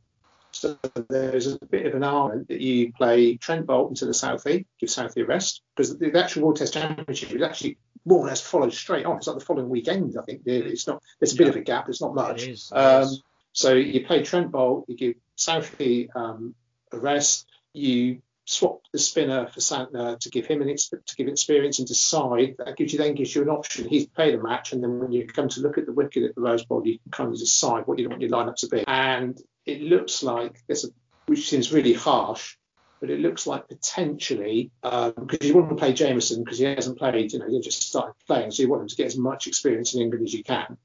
So 0.51 0.79
there's 1.09 1.47
a 1.47 1.59
bit 1.65 1.85
of 1.85 1.93
an 1.93 2.03
argument 2.03 2.47
that 2.47 2.59
you 2.59 2.91
play 2.93 3.37
Trent 3.37 3.67
Boult 3.67 3.89
into 3.89 4.05
the 4.05 4.13
Southee, 4.13 4.65
give 4.79 4.89
Southee 4.89 5.21
a 5.21 5.25
rest, 5.25 5.61
because 5.75 5.97
the 5.97 6.17
actual 6.17 6.43
World 6.43 6.57
Test 6.57 6.73
Championship 6.73 7.31
is 7.31 7.41
actually 7.43 7.77
more 8.09 8.25
or 8.25 8.27
less 8.27 8.41
followed 8.41 8.73
straight 8.73 9.05
on. 9.05 9.17
It's 9.17 9.27
like 9.27 9.37
the 9.37 9.45
following 9.45 9.69
weekend, 9.69 10.15
I 10.19 10.23
think. 10.23 10.41
Really. 10.45 10.71
It's 10.71 10.87
not. 10.87 11.01
There's 11.19 11.33
a 11.33 11.37
bit 11.37 11.47
of 11.47 11.55
a 11.55 11.61
gap. 11.61 11.87
It's 11.87 12.01
not 12.01 12.15
much. 12.15 12.43
It 12.43 12.49
is, 12.49 12.71
Um, 12.73 13.07
so 13.53 13.73
you 13.73 14.05
play 14.05 14.23
Trent 14.23 14.51
Boult, 14.51 14.85
you 14.87 14.97
give 14.97 15.15
Southee 15.37 16.09
um, 16.15 16.55
a 16.91 16.99
rest, 16.99 17.47
you 17.73 18.21
swap 18.45 18.81
the 18.91 18.97
spinner 18.97 19.47
for 19.47 19.59
Santner 19.59 20.19
to 20.19 20.29
give 20.29 20.47
him 20.47 20.61
an 20.63 20.69
ex- 20.69 20.89
to 20.89 21.15
give 21.15 21.27
experience 21.27 21.77
and 21.79 21.87
decide. 21.87 22.55
That 22.57 22.77
gives 22.77 22.93
you 22.93 22.99
then 22.99 23.13
gives 23.15 23.35
you 23.35 23.43
an 23.43 23.49
option. 23.49 23.87
He's 23.87 24.07
played 24.07 24.33
a 24.33 24.41
match, 24.41 24.73
and 24.73 24.83
then 24.83 24.99
when 24.99 25.11
you 25.11 25.27
come 25.27 25.49
to 25.49 25.61
look 25.61 25.77
at 25.77 25.85
the 25.85 25.93
wicket 25.93 26.23
at 26.23 26.35
the 26.35 26.41
Rose 26.41 26.65
Bowl, 26.65 26.85
you 26.85 26.97
can 26.99 27.11
kind 27.11 27.31
of 27.31 27.37
decide 27.37 27.85
what 27.85 27.99
you 27.99 28.09
want 28.09 28.21
your 28.21 28.31
lineup 28.31 28.55
to 28.57 28.67
be. 28.67 28.83
And 28.87 29.39
it 29.65 29.81
looks 29.81 30.23
like 30.23 30.63
there's 30.67 30.85
a, 30.85 30.89
which 31.27 31.49
seems 31.49 31.71
really 31.71 31.93
harsh, 31.93 32.57
but 32.99 33.09
it 33.09 33.19
looks 33.19 33.47
like 33.47 33.67
potentially 33.67 34.71
because 34.83 35.39
you 35.41 35.55
want 35.55 35.69
to 35.69 35.75
play 35.75 35.93
Jamieson 35.93 36.43
because 36.43 36.59
he 36.59 36.65
hasn't 36.65 36.97
played, 36.97 37.31
you 37.33 37.39
know, 37.39 37.47
he 37.49 37.59
just 37.61 37.81
started 37.83 38.13
playing, 38.27 38.51
so 38.51 38.63
you 38.63 38.69
want 38.69 38.81
him 38.83 38.87
to 38.89 38.95
get 38.95 39.05
as 39.07 39.17
much 39.17 39.47
experience 39.47 39.93
in 39.93 40.01
England 40.01 40.25
as 40.25 40.33
you 40.33 40.43
can. 40.43 40.77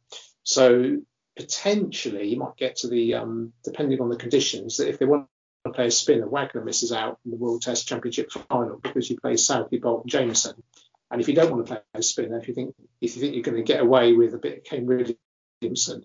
So 0.43 0.99
potentially 1.37 2.29
you 2.29 2.37
might 2.39 2.57
get 2.57 2.77
to 2.77 2.89
the 2.89 3.15
um, 3.15 3.53
depending 3.65 4.01
on 4.01 4.09
the 4.09 4.17
conditions 4.17 4.77
that 4.77 4.89
if 4.89 4.99
they 4.99 5.07
want 5.07 5.27
to 5.65 5.73
play 5.73 5.87
a 5.87 5.91
spinner, 5.91 6.29
Wagner 6.29 6.63
misses 6.65 6.93
out 6.93 7.19
in 7.25 7.31
the 7.31 7.37
World 7.37 7.63
Test 7.63 7.89
Championship 7.89 8.31
final 8.31 8.79
because 8.79 9.09
you 9.11 9.19
play 9.19 9.33
Southee, 9.35 9.81
Boult, 9.81 10.03
and 10.03 10.11
Jamieson. 10.11 10.63
And 11.11 11.21
if 11.21 11.29
you 11.29 11.35
don't 11.35 11.51
want 11.51 11.67
to 11.67 11.73
play 11.73 11.81
a 11.95 12.03
spinner, 12.03 12.39
if 12.39 12.49
you 12.49 12.55
think 12.55 12.75
if 13.01 13.15
you 13.17 13.21
think 13.23 13.35
you're 13.35 13.43
going 13.43 13.57
to 13.57 13.63
get 13.63 13.81
away 13.81 14.13
with 14.13 14.35
a 14.35 14.39
bit 14.39 14.59
of 14.59 14.65
Kane 14.65 14.87
Williamson 14.87 16.05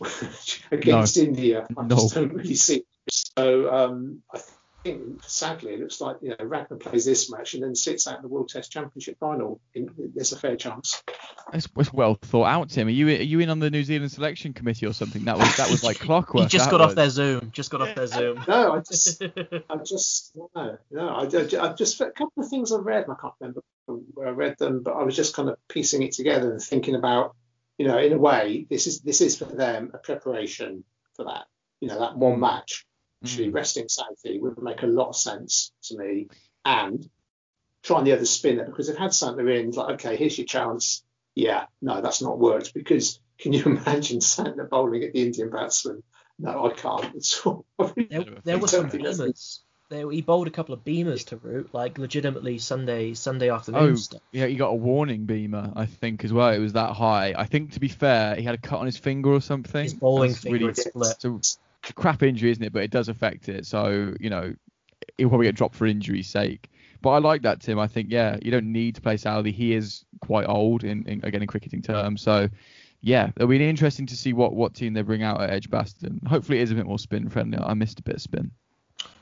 against 0.70 1.16
India, 1.16 1.66
I 1.76 1.82
No. 1.86 1.96
just 1.96 2.14
don't 2.14 2.32
really 2.32 2.54
see. 2.54 2.84
So 3.10 3.72
um, 3.72 4.22
I 4.32 4.40
think 4.82 5.22
sadly 5.24 5.74
it 5.74 5.80
looks 5.80 6.00
like 6.00 6.16
you 6.22 6.30
know 6.30 6.46
Wagner 6.46 6.76
plays 6.76 7.04
this 7.04 7.30
match 7.30 7.54
and 7.54 7.62
then 7.62 7.74
sits 7.74 8.06
out 8.06 8.16
in 8.16 8.22
the 8.22 8.28
World 8.28 8.48
Test 8.48 8.72
Championship 8.72 9.18
final. 9.18 9.60
In, 9.74 9.90
there's 10.14 10.32
a 10.32 10.38
fair 10.38 10.56
chance. 10.56 11.02
It's, 11.52 11.68
it's 11.76 11.92
well 11.92 12.14
thought 12.14 12.46
out, 12.46 12.70
Tim. 12.70 12.88
Are 12.88 12.90
you 12.90 13.08
are 13.08 13.12
you 13.12 13.40
in 13.40 13.50
on 13.50 13.58
the 13.58 13.70
New 13.70 13.84
Zealand 13.84 14.12
selection 14.12 14.52
committee 14.52 14.86
or 14.86 14.92
something? 14.92 15.24
That 15.24 15.38
was 15.38 15.56
that 15.56 15.70
was 15.70 15.84
like 15.84 15.98
clockwork. 16.00 16.44
He 16.44 16.48
just 16.48 16.70
got 16.70 16.80
was. 16.80 16.90
off 16.90 16.94
their 16.94 17.10
Zoom. 17.10 17.50
Just 17.52 17.70
got 17.70 17.82
off 17.82 17.94
their 17.94 18.06
Zoom. 18.06 18.44
No, 18.48 18.72
I 18.72 18.80
just 18.80 19.22
I 19.22 19.76
just 19.84 20.32
no, 20.54 20.78
no. 20.90 21.08
I, 21.08 21.24
I, 21.24 21.68
I've 21.68 21.76
just 21.76 22.00
a 22.00 22.10
couple 22.10 22.42
of 22.42 22.48
things 22.48 22.72
I've 22.72 22.84
read. 22.84 23.04
and 23.04 23.12
I 23.12 23.20
can't 23.20 23.34
remember 23.40 23.62
where 24.14 24.28
I 24.28 24.30
read 24.30 24.58
them, 24.58 24.82
but 24.82 24.92
I 24.92 25.02
was 25.02 25.16
just 25.16 25.34
kind 25.34 25.48
of 25.48 25.56
piecing 25.68 26.02
it 26.02 26.12
together 26.12 26.52
and 26.52 26.62
thinking 26.62 26.94
about, 26.94 27.34
you 27.78 27.86
know, 27.86 27.98
in 27.98 28.12
a 28.12 28.18
way, 28.18 28.66
this 28.70 28.86
is 28.86 29.00
this 29.00 29.20
is 29.20 29.36
for 29.36 29.44
them 29.44 29.90
a 29.94 29.98
preparation 29.98 30.84
for 31.16 31.24
that. 31.24 31.44
You 31.80 31.88
know, 31.88 31.98
that 31.98 32.16
one 32.16 32.34
hmm. 32.34 32.40
match. 32.40 32.86
Actually, 33.22 33.48
Mm. 33.48 33.54
resting 33.54 33.86
Southee 33.86 34.40
would 34.40 34.62
make 34.62 34.82
a 34.82 34.86
lot 34.86 35.08
of 35.10 35.16
sense 35.16 35.72
to 35.84 35.98
me, 35.98 36.28
and 36.64 37.08
trying 37.82 38.04
the 38.04 38.12
other 38.12 38.24
spinner 38.24 38.64
because 38.64 38.86
they've 38.88 38.96
had 38.96 39.10
Santner 39.10 39.58
in. 39.60 39.70
Like, 39.72 39.94
okay, 39.94 40.16
here's 40.16 40.38
your 40.38 40.46
chance. 40.46 41.02
Yeah, 41.34 41.66
no, 41.82 42.00
that's 42.00 42.22
not 42.22 42.38
worked 42.38 42.74
because 42.74 43.20
can 43.38 43.52
you 43.52 43.62
imagine 43.66 44.18
Santner 44.20 44.68
bowling 44.68 45.04
at 45.04 45.12
the 45.12 45.22
Indian 45.22 45.50
batsman? 45.50 46.02
No, 46.38 46.66
I 46.66 46.72
can't. 46.72 47.14
at 47.14 47.40
all, 47.46 47.66
There, 48.08 48.24
there 48.44 48.58
were 48.58 48.68
some 48.68 48.88
rumours. 48.88 49.62
they, 49.90 50.02
he 50.10 50.22
bowled 50.22 50.46
a 50.48 50.50
couple 50.50 50.74
of 50.74 50.82
beamers 50.84 51.26
to 51.26 51.36
Root, 51.36 51.74
like 51.74 51.98
legitimately 51.98 52.58
Sunday 52.58 53.12
Sunday 53.12 53.50
afternoon 53.50 53.92
Oh, 53.92 53.94
stuff. 53.96 54.22
yeah, 54.32 54.46
he 54.46 54.56
got 54.56 54.68
a 54.70 54.74
warning 54.74 55.26
beamer, 55.26 55.72
I 55.76 55.84
think, 55.84 56.24
as 56.24 56.32
well. 56.32 56.48
It 56.50 56.58
was 56.58 56.72
that 56.72 56.94
high. 56.94 57.34
I 57.36 57.44
think, 57.44 57.72
to 57.72 57.80
be 57.80 57.88
fair, 57.88 58.34
he 58.36 58.42
had 58.42 58.54
a 58.54 58.58
cut 58.58 58.78
on 58.80 58.86
his 58.86 58.96
finger 58.96 59.30
or 59.30 59.42
something. 59.42 59.82
His 59.82 59.92
bowling 59.94 60.30
That's 60.30 60.42
finger 60.42 60.58
really 60.58 60.74
split. 60.74 61.16
So, 61.20 61.36
it's 61.36 61.56
a 61.56 61.58
crap 61.94 62.22
injury, 62.22 62.50
isn't 62.50 62.62
it? 62.62 62.72
But 62.72 62.82
it 62.82 62.90
does 62.90 63.08
affect 63.08 63.48
it. 63.48 63.66
So, 63.66 64.14
you 64.20 64.30
know, 64.30 64.54
he'll 65.18 65.28
probably 65.28 65.46
get 65.46 65.54
dropped 65.54 65.74
for 65.74 65.86
injury's 65.86 66.28
sake. 66.28 66.70
But 67.02 67.10
I 67.10 67.18
like 67.18 67.42
that, 67.42 67.60
Tim. 67.60 67.78
I 67.78 67.86
think, 67.86 68.08
yeah, 68.10 68.36
you 68.42 68.50
don't 68.50 68.70
need 68.70 68.94
to 68.96 69.00
play 69.00 69.16
Southee. 69.16 69.52
He 69.52 69.72
is 69.74 70.04
quite 70.20 70.46
old, 70.46 70.84
in, 70.84 71.06
in 71.08 71.24
again, 71.24 71.40
in 71.42 71.48
cricketing 71.48 71.80
terms. 71.80 72.20
So, 72.20 72.48
yeah, 73.00 73.30
it'll 73.36 73.48
be 73.48 73.66
interesting 73.66 74.06
to 74.06 74.16
see 74.16 74.34
what, 74.34 74.54
what 74.54 74.74
team 74.74 74.92
they 74.92 75.02
bring 75.02 75.22
out 75.22 75.40
at 75.40 75.50
Edgbaston. 75.50 76.20
Hopefully, 76.26 76.58
it 76.58 76.62
is 76.62 76.70
a 76.70 76.74
bit 76.74 76.86
more 76.86 76.98
spin 76.98 77.28
friendly. 77.30 77.58
I 77.58 77.72
missed 77.72 77.98
a 77.98 78.02
bit 78.02 78.16
of 78.16 78.22
spin. 78.22 78.50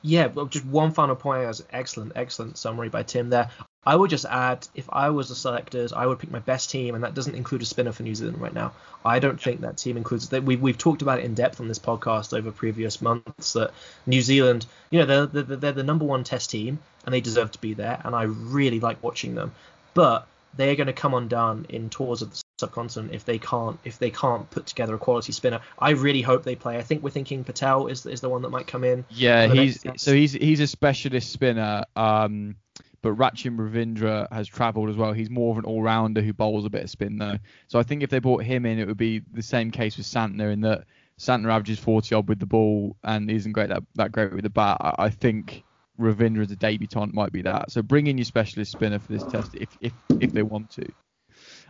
Yeah, 0.03 0.27
well, 0.27 0.47
just 0.47 0.65
one 0.65 0.93
final 0.93 1.17
point. 1.17 1.45
As 1.45 1.65
excellent, 1.73 2.13
excellent 2.15 2.57
summary 2.57 2.89
by 2.89 3.03
Tim 3.03 3.31
there. 3.31 3.51
I 3.85 3.97
would 3.97 4.11
just 4.11 4.27
add, 4.27 4.69
if 4.75 4.89
I 4.93 5.11
was 5.11 5.29
the 5.29 5.35
selectors, 5.35 5.93
I 5.93 6.05
would 6.05 6.19
pick 6.19 6.31
my 6.31 6.41
best 6.41 6.71
team, 6.71 6.95
and 6.95 7.05
that 7.05 7.15
doesn't 7.15 7.35
include 7.35 7.63
a 7.63 7.65
spinner 7.65 7.93
for 7.93 8.03
New 8.03 8.15
Zealand 8.15 8.39
right 8.39 8.53
now. 8.53 8.73
I 9.05 9.19
don't 9.19 9.41
think 9.41 9.63
that 9.63 9.79
team 9.79 9.97
includes 9.97 10.29
that. 10.29 10.45
We've, 10.45 10.61
we've 10.61 10.77
talked 10.77 11.01
about 11.01 11.21
it 11.21 11.25
in 11.25 11.35
depth 11.35 11.61
on 11.61 11.69
this 11.69 11.79
podcast 11.79 12.37
over 12.37 12.53
previous 12.53 13.01
months 13.01 13.55
that 13.55 13.73
New 14.07 14.21
Zealand, 14.21 14.67
you 14.91 14.99
know, 14.99 15.07
they're, 15.07 15.43
they're, 15.43 15.57
they're 15.57 15.73
the 15.73 15.83
number 15.83 16.05
one 16.05 16.23
test 16.23 16.51
team, 16.51 16.79
and 17.07 17.15
they 17.15 17.21
deserve 17.21 17.51
to 17.53 17.61
be 17.61 17.75
there, 17.75 18.01
and 18.05 18.15
I 18.15 18.25
really 18.25 18.79
like 18.79 19.03
watching 19.03 19.35
them. 19.35 19.53
But 19.95 20.27
they 20.55 20.71
are 20.71 20.77
going 20.77 20.89
to 20.89 20.93
come 20.93 21.15
undone 21.15 21.67
in 21.71 21.89
tours 21.89 22.21
of 22.21 22.31
the 22.31 22.43
subcontinent 22.59 23.15
if 23.15 23.25
they 23.25 23.39
can't 23.39 23.79
if 23.85 23.99
they 23.99 24.11
can't 24.11 24.49
put 24.51 24.67
together 24.67 24.95
a 24.95 24.99
quality 24.99 25.33
spinner. 25.33 25.61
I 25.79 25.91
really 25.91 26.23
hope 26.23 26.43
they 26.43 26.57
play. 26.57 26.77
I 26.77 26.83
think 26.83 27.03
we're 27.03 27.11
thinking 27.11 27.45
Patel 27.45 27.87
is 27.87 28.05
is 28.05 28.21
the 28.21 28.29
one 28.29 28.43
that 28.43 28.51
might 28.51 28.67
come 28.67 28.85
in. 28.85 29.05
Yeah, 29.11 29.47
he's 29.47 29.83
so 29.97 30.13
he's 30.13 30.33
he's 30.33 30.61
a 30.61 30.67
specialist 30.67 31.33
spinner. 31.33 31.85
Um, 31.97 32.57
but 33.01 33.17
Rachin 33.17 33.57
Ravindra 33.57 34.31
has 34.33 34.49
travelled 34.49 34.91
as 34.91 34.97
well. 34.97 35.13
He's 35.13 35.31
more 35.31 35.53
of 35.53 35.59
an 35.59 35.65
all-rounder 35.65 36.21
who 36.21 36.33
bowls 36.33 36.65
a 36.65 36.71
bit 36.71 36.83
of 36.83 36.91
spin 36.91 37.17
though. 37.17 37.39
So 37.69 37.79
I 37.79 37.85
think 37.85 38.03
if 38.03 38.11
they 38.11 38.19
brought 38.19 38.43
him 38.43 38.67
in, 38.67 38.81
it 38.81 38.89
would 38.89 38.97
be 38.97 39.23
the 39.33 39.43
same 39.43 39.71
case 39.71 39.97
with 39.97 40.07
Santner 40.07 40.53
in 40.53 40.63
that 40.63 40.85
Santner 41.19 41.53
averages 41.53 41.79
40 41.79 42.15
odd 42.17 42.29
with 42.29 42.41
the 42.41 42.47
ball 42.47 42.97
and 43.05 43.31
isn't 43.31 43.53
great 43.53 43.69
that, 43.69 43.85
that 43.95 44.11
great 44.11 44.33
with 44.33 44.43
the 44.43 44.51
bat. 44.51 44.79
I, 44.81 44.95
I 44.99 45.11
think 45.11 45.63
Ravindra 45.99 46.43
as 46.43 46.51
a 46.51 46.57
debutant 46.57 47.15
might 47.15 47.31
be 47.31 47.43
that. 47.43 47.71
So 47.71 47.83
bring 47.83 48.09
in 48.09 48.19
your 48.19 48.25
specialist 48.25 48.73
spinner 48.73 48.99
for 48.99 49.13
this 49.13 49.25
test 49.25 49.55
if 49.55 49.69
if 49.81 49.93
if 50.21 50.33
they 50.33 50.43
want 50.43 50.71
to. 50.71 50.87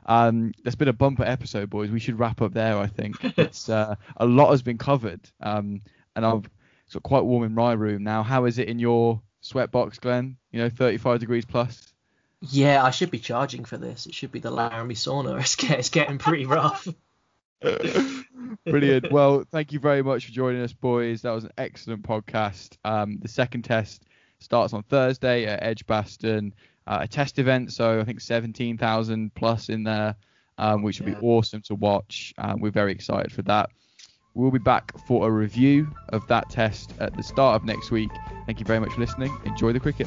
Um, 0.09 0.53
that's 0.65 0.75
been 0.75 0.89
a 0.89 0.95
bumper 0.95 1.23
episode, 1.23 1.69
boys. 1.69 1.91
We 1.91 2.01
should 2.01 2.19
wrap 2.19 2.41
up 2.41 2.55
there. 2.55 2.79
I 2.79 2.87
think 2.87 3.17
it's 3.39 3.69
uh, 3.69 3.95
a 4.17 4.27
lot 4.27 4.51
has 4.51 4.63
been 4.63 4.79
covered, 4.79 5.21
um, 5.41 5.83
and 6.17 6.27
I've 6.27 6.49
it's 6.87 6.95
got 6.95 7.03
quite 7.03 7.25
warm 7.25 7.45
in 7.45 7.55
my 7.55 7.75
room 7.75 8.03
now. 8.03 8.23
How 8.23 8.47
is 8.47 8.59
it 8.59 8.69
in 8.69 8.79
your 8.79 9.21
sweat 9.43 9.71
box, 9.71 9.99
Glenn? 9.99 10.39
You 10.51 10.61
know, 10.61 10.71
35 10.71 11.21
degrees 11.21 11.45
plus. 11.45 11.93
Yeah, 12.41 12.83
I 12.83 12.91
should 12.91 13.11
be 13.11 13.19
charging 13.19 13.67
for 13.67 13.77
this. 13.77 14.07
It 14.07 14.15
should 14.15 14.33
be 14.33 14.39
the 14.39 14.51
Laramie 14.51 14.95
sauna. 14.95 15.39
It's, 15.41 15.57
get, 15.57 15.79
it's 15.79 15.91
getting 15.91 16.17
pretty 16.17 16.47
rough. 16.47 16.89
Brilliant. 18.65 19.13
Well, 19.13 19.45
thank 19.51 19.73
you 19.73 19.81
very 19.81 20.03
much 20.03 20.25
for 20.25 20.33
joining 20.33 20.63
us, 20.63 20.73
boys. 20.73 21.23
That 21.23 21.33
was 21.33 21.45
an 21.45 21.53
excellent 21.59 22.05
podcast. 22.05 22.79
Um, 22.85 23.19
the 23.19 23.29
second 23.29 23.63
test 23.63 24.05
starts 24.41 24.73
on 24.73 24.83
Thursday 24.85 25.47
at 25.47 25.63
Edgbaston, 25.63 26.55
uh, 26.87 26.99
a 27.03 27.09
test 27.09 27.39
event. 27.39 27.73
So 27.73 28.01
I 28.01 28.05
think 28.05 28.21
17,000 28.21 29.35
plus 29.35 29.69
in 29.69 29.83
there, 29.85 30.15
um, 30.59 30.83
which 30.83 31.01
will 31.01 31.09
Yeah. 31.09 31.15
be 31.21 31.27
awesome 31.27 31.63
to 31.63 31.75
watch. 31.75 32.33
Um, 32.39 32.61
we're 32.61 32.71
very 32.71 32.93
excited 32.93 33.33
for 33.33 33.43
that. 33.43 33.71
We'll 34.35 34.51
be 34.51 34.59
back 34.59 34.97
for 35.07 35.27
a 35.27 35.31
review 35.31 35.89
of 36.11 36.27
that 36.29 36.49
test 36.51 36.95
at 37.01 37.17
the 37.17 37.23
start 37.23 37.57
of 37.57 37.65
next 37.65 37.91
week. 37.91 38.11
Thank 38.47 38.61
you 38.61 38.67
very 38.67 38.79
much 38.79 38.93
for 38.93 39.01
listening. 39.01 39.37
Enjoy 39.45 39.73
the 39.73 39.81
cricket. 39.81 40.07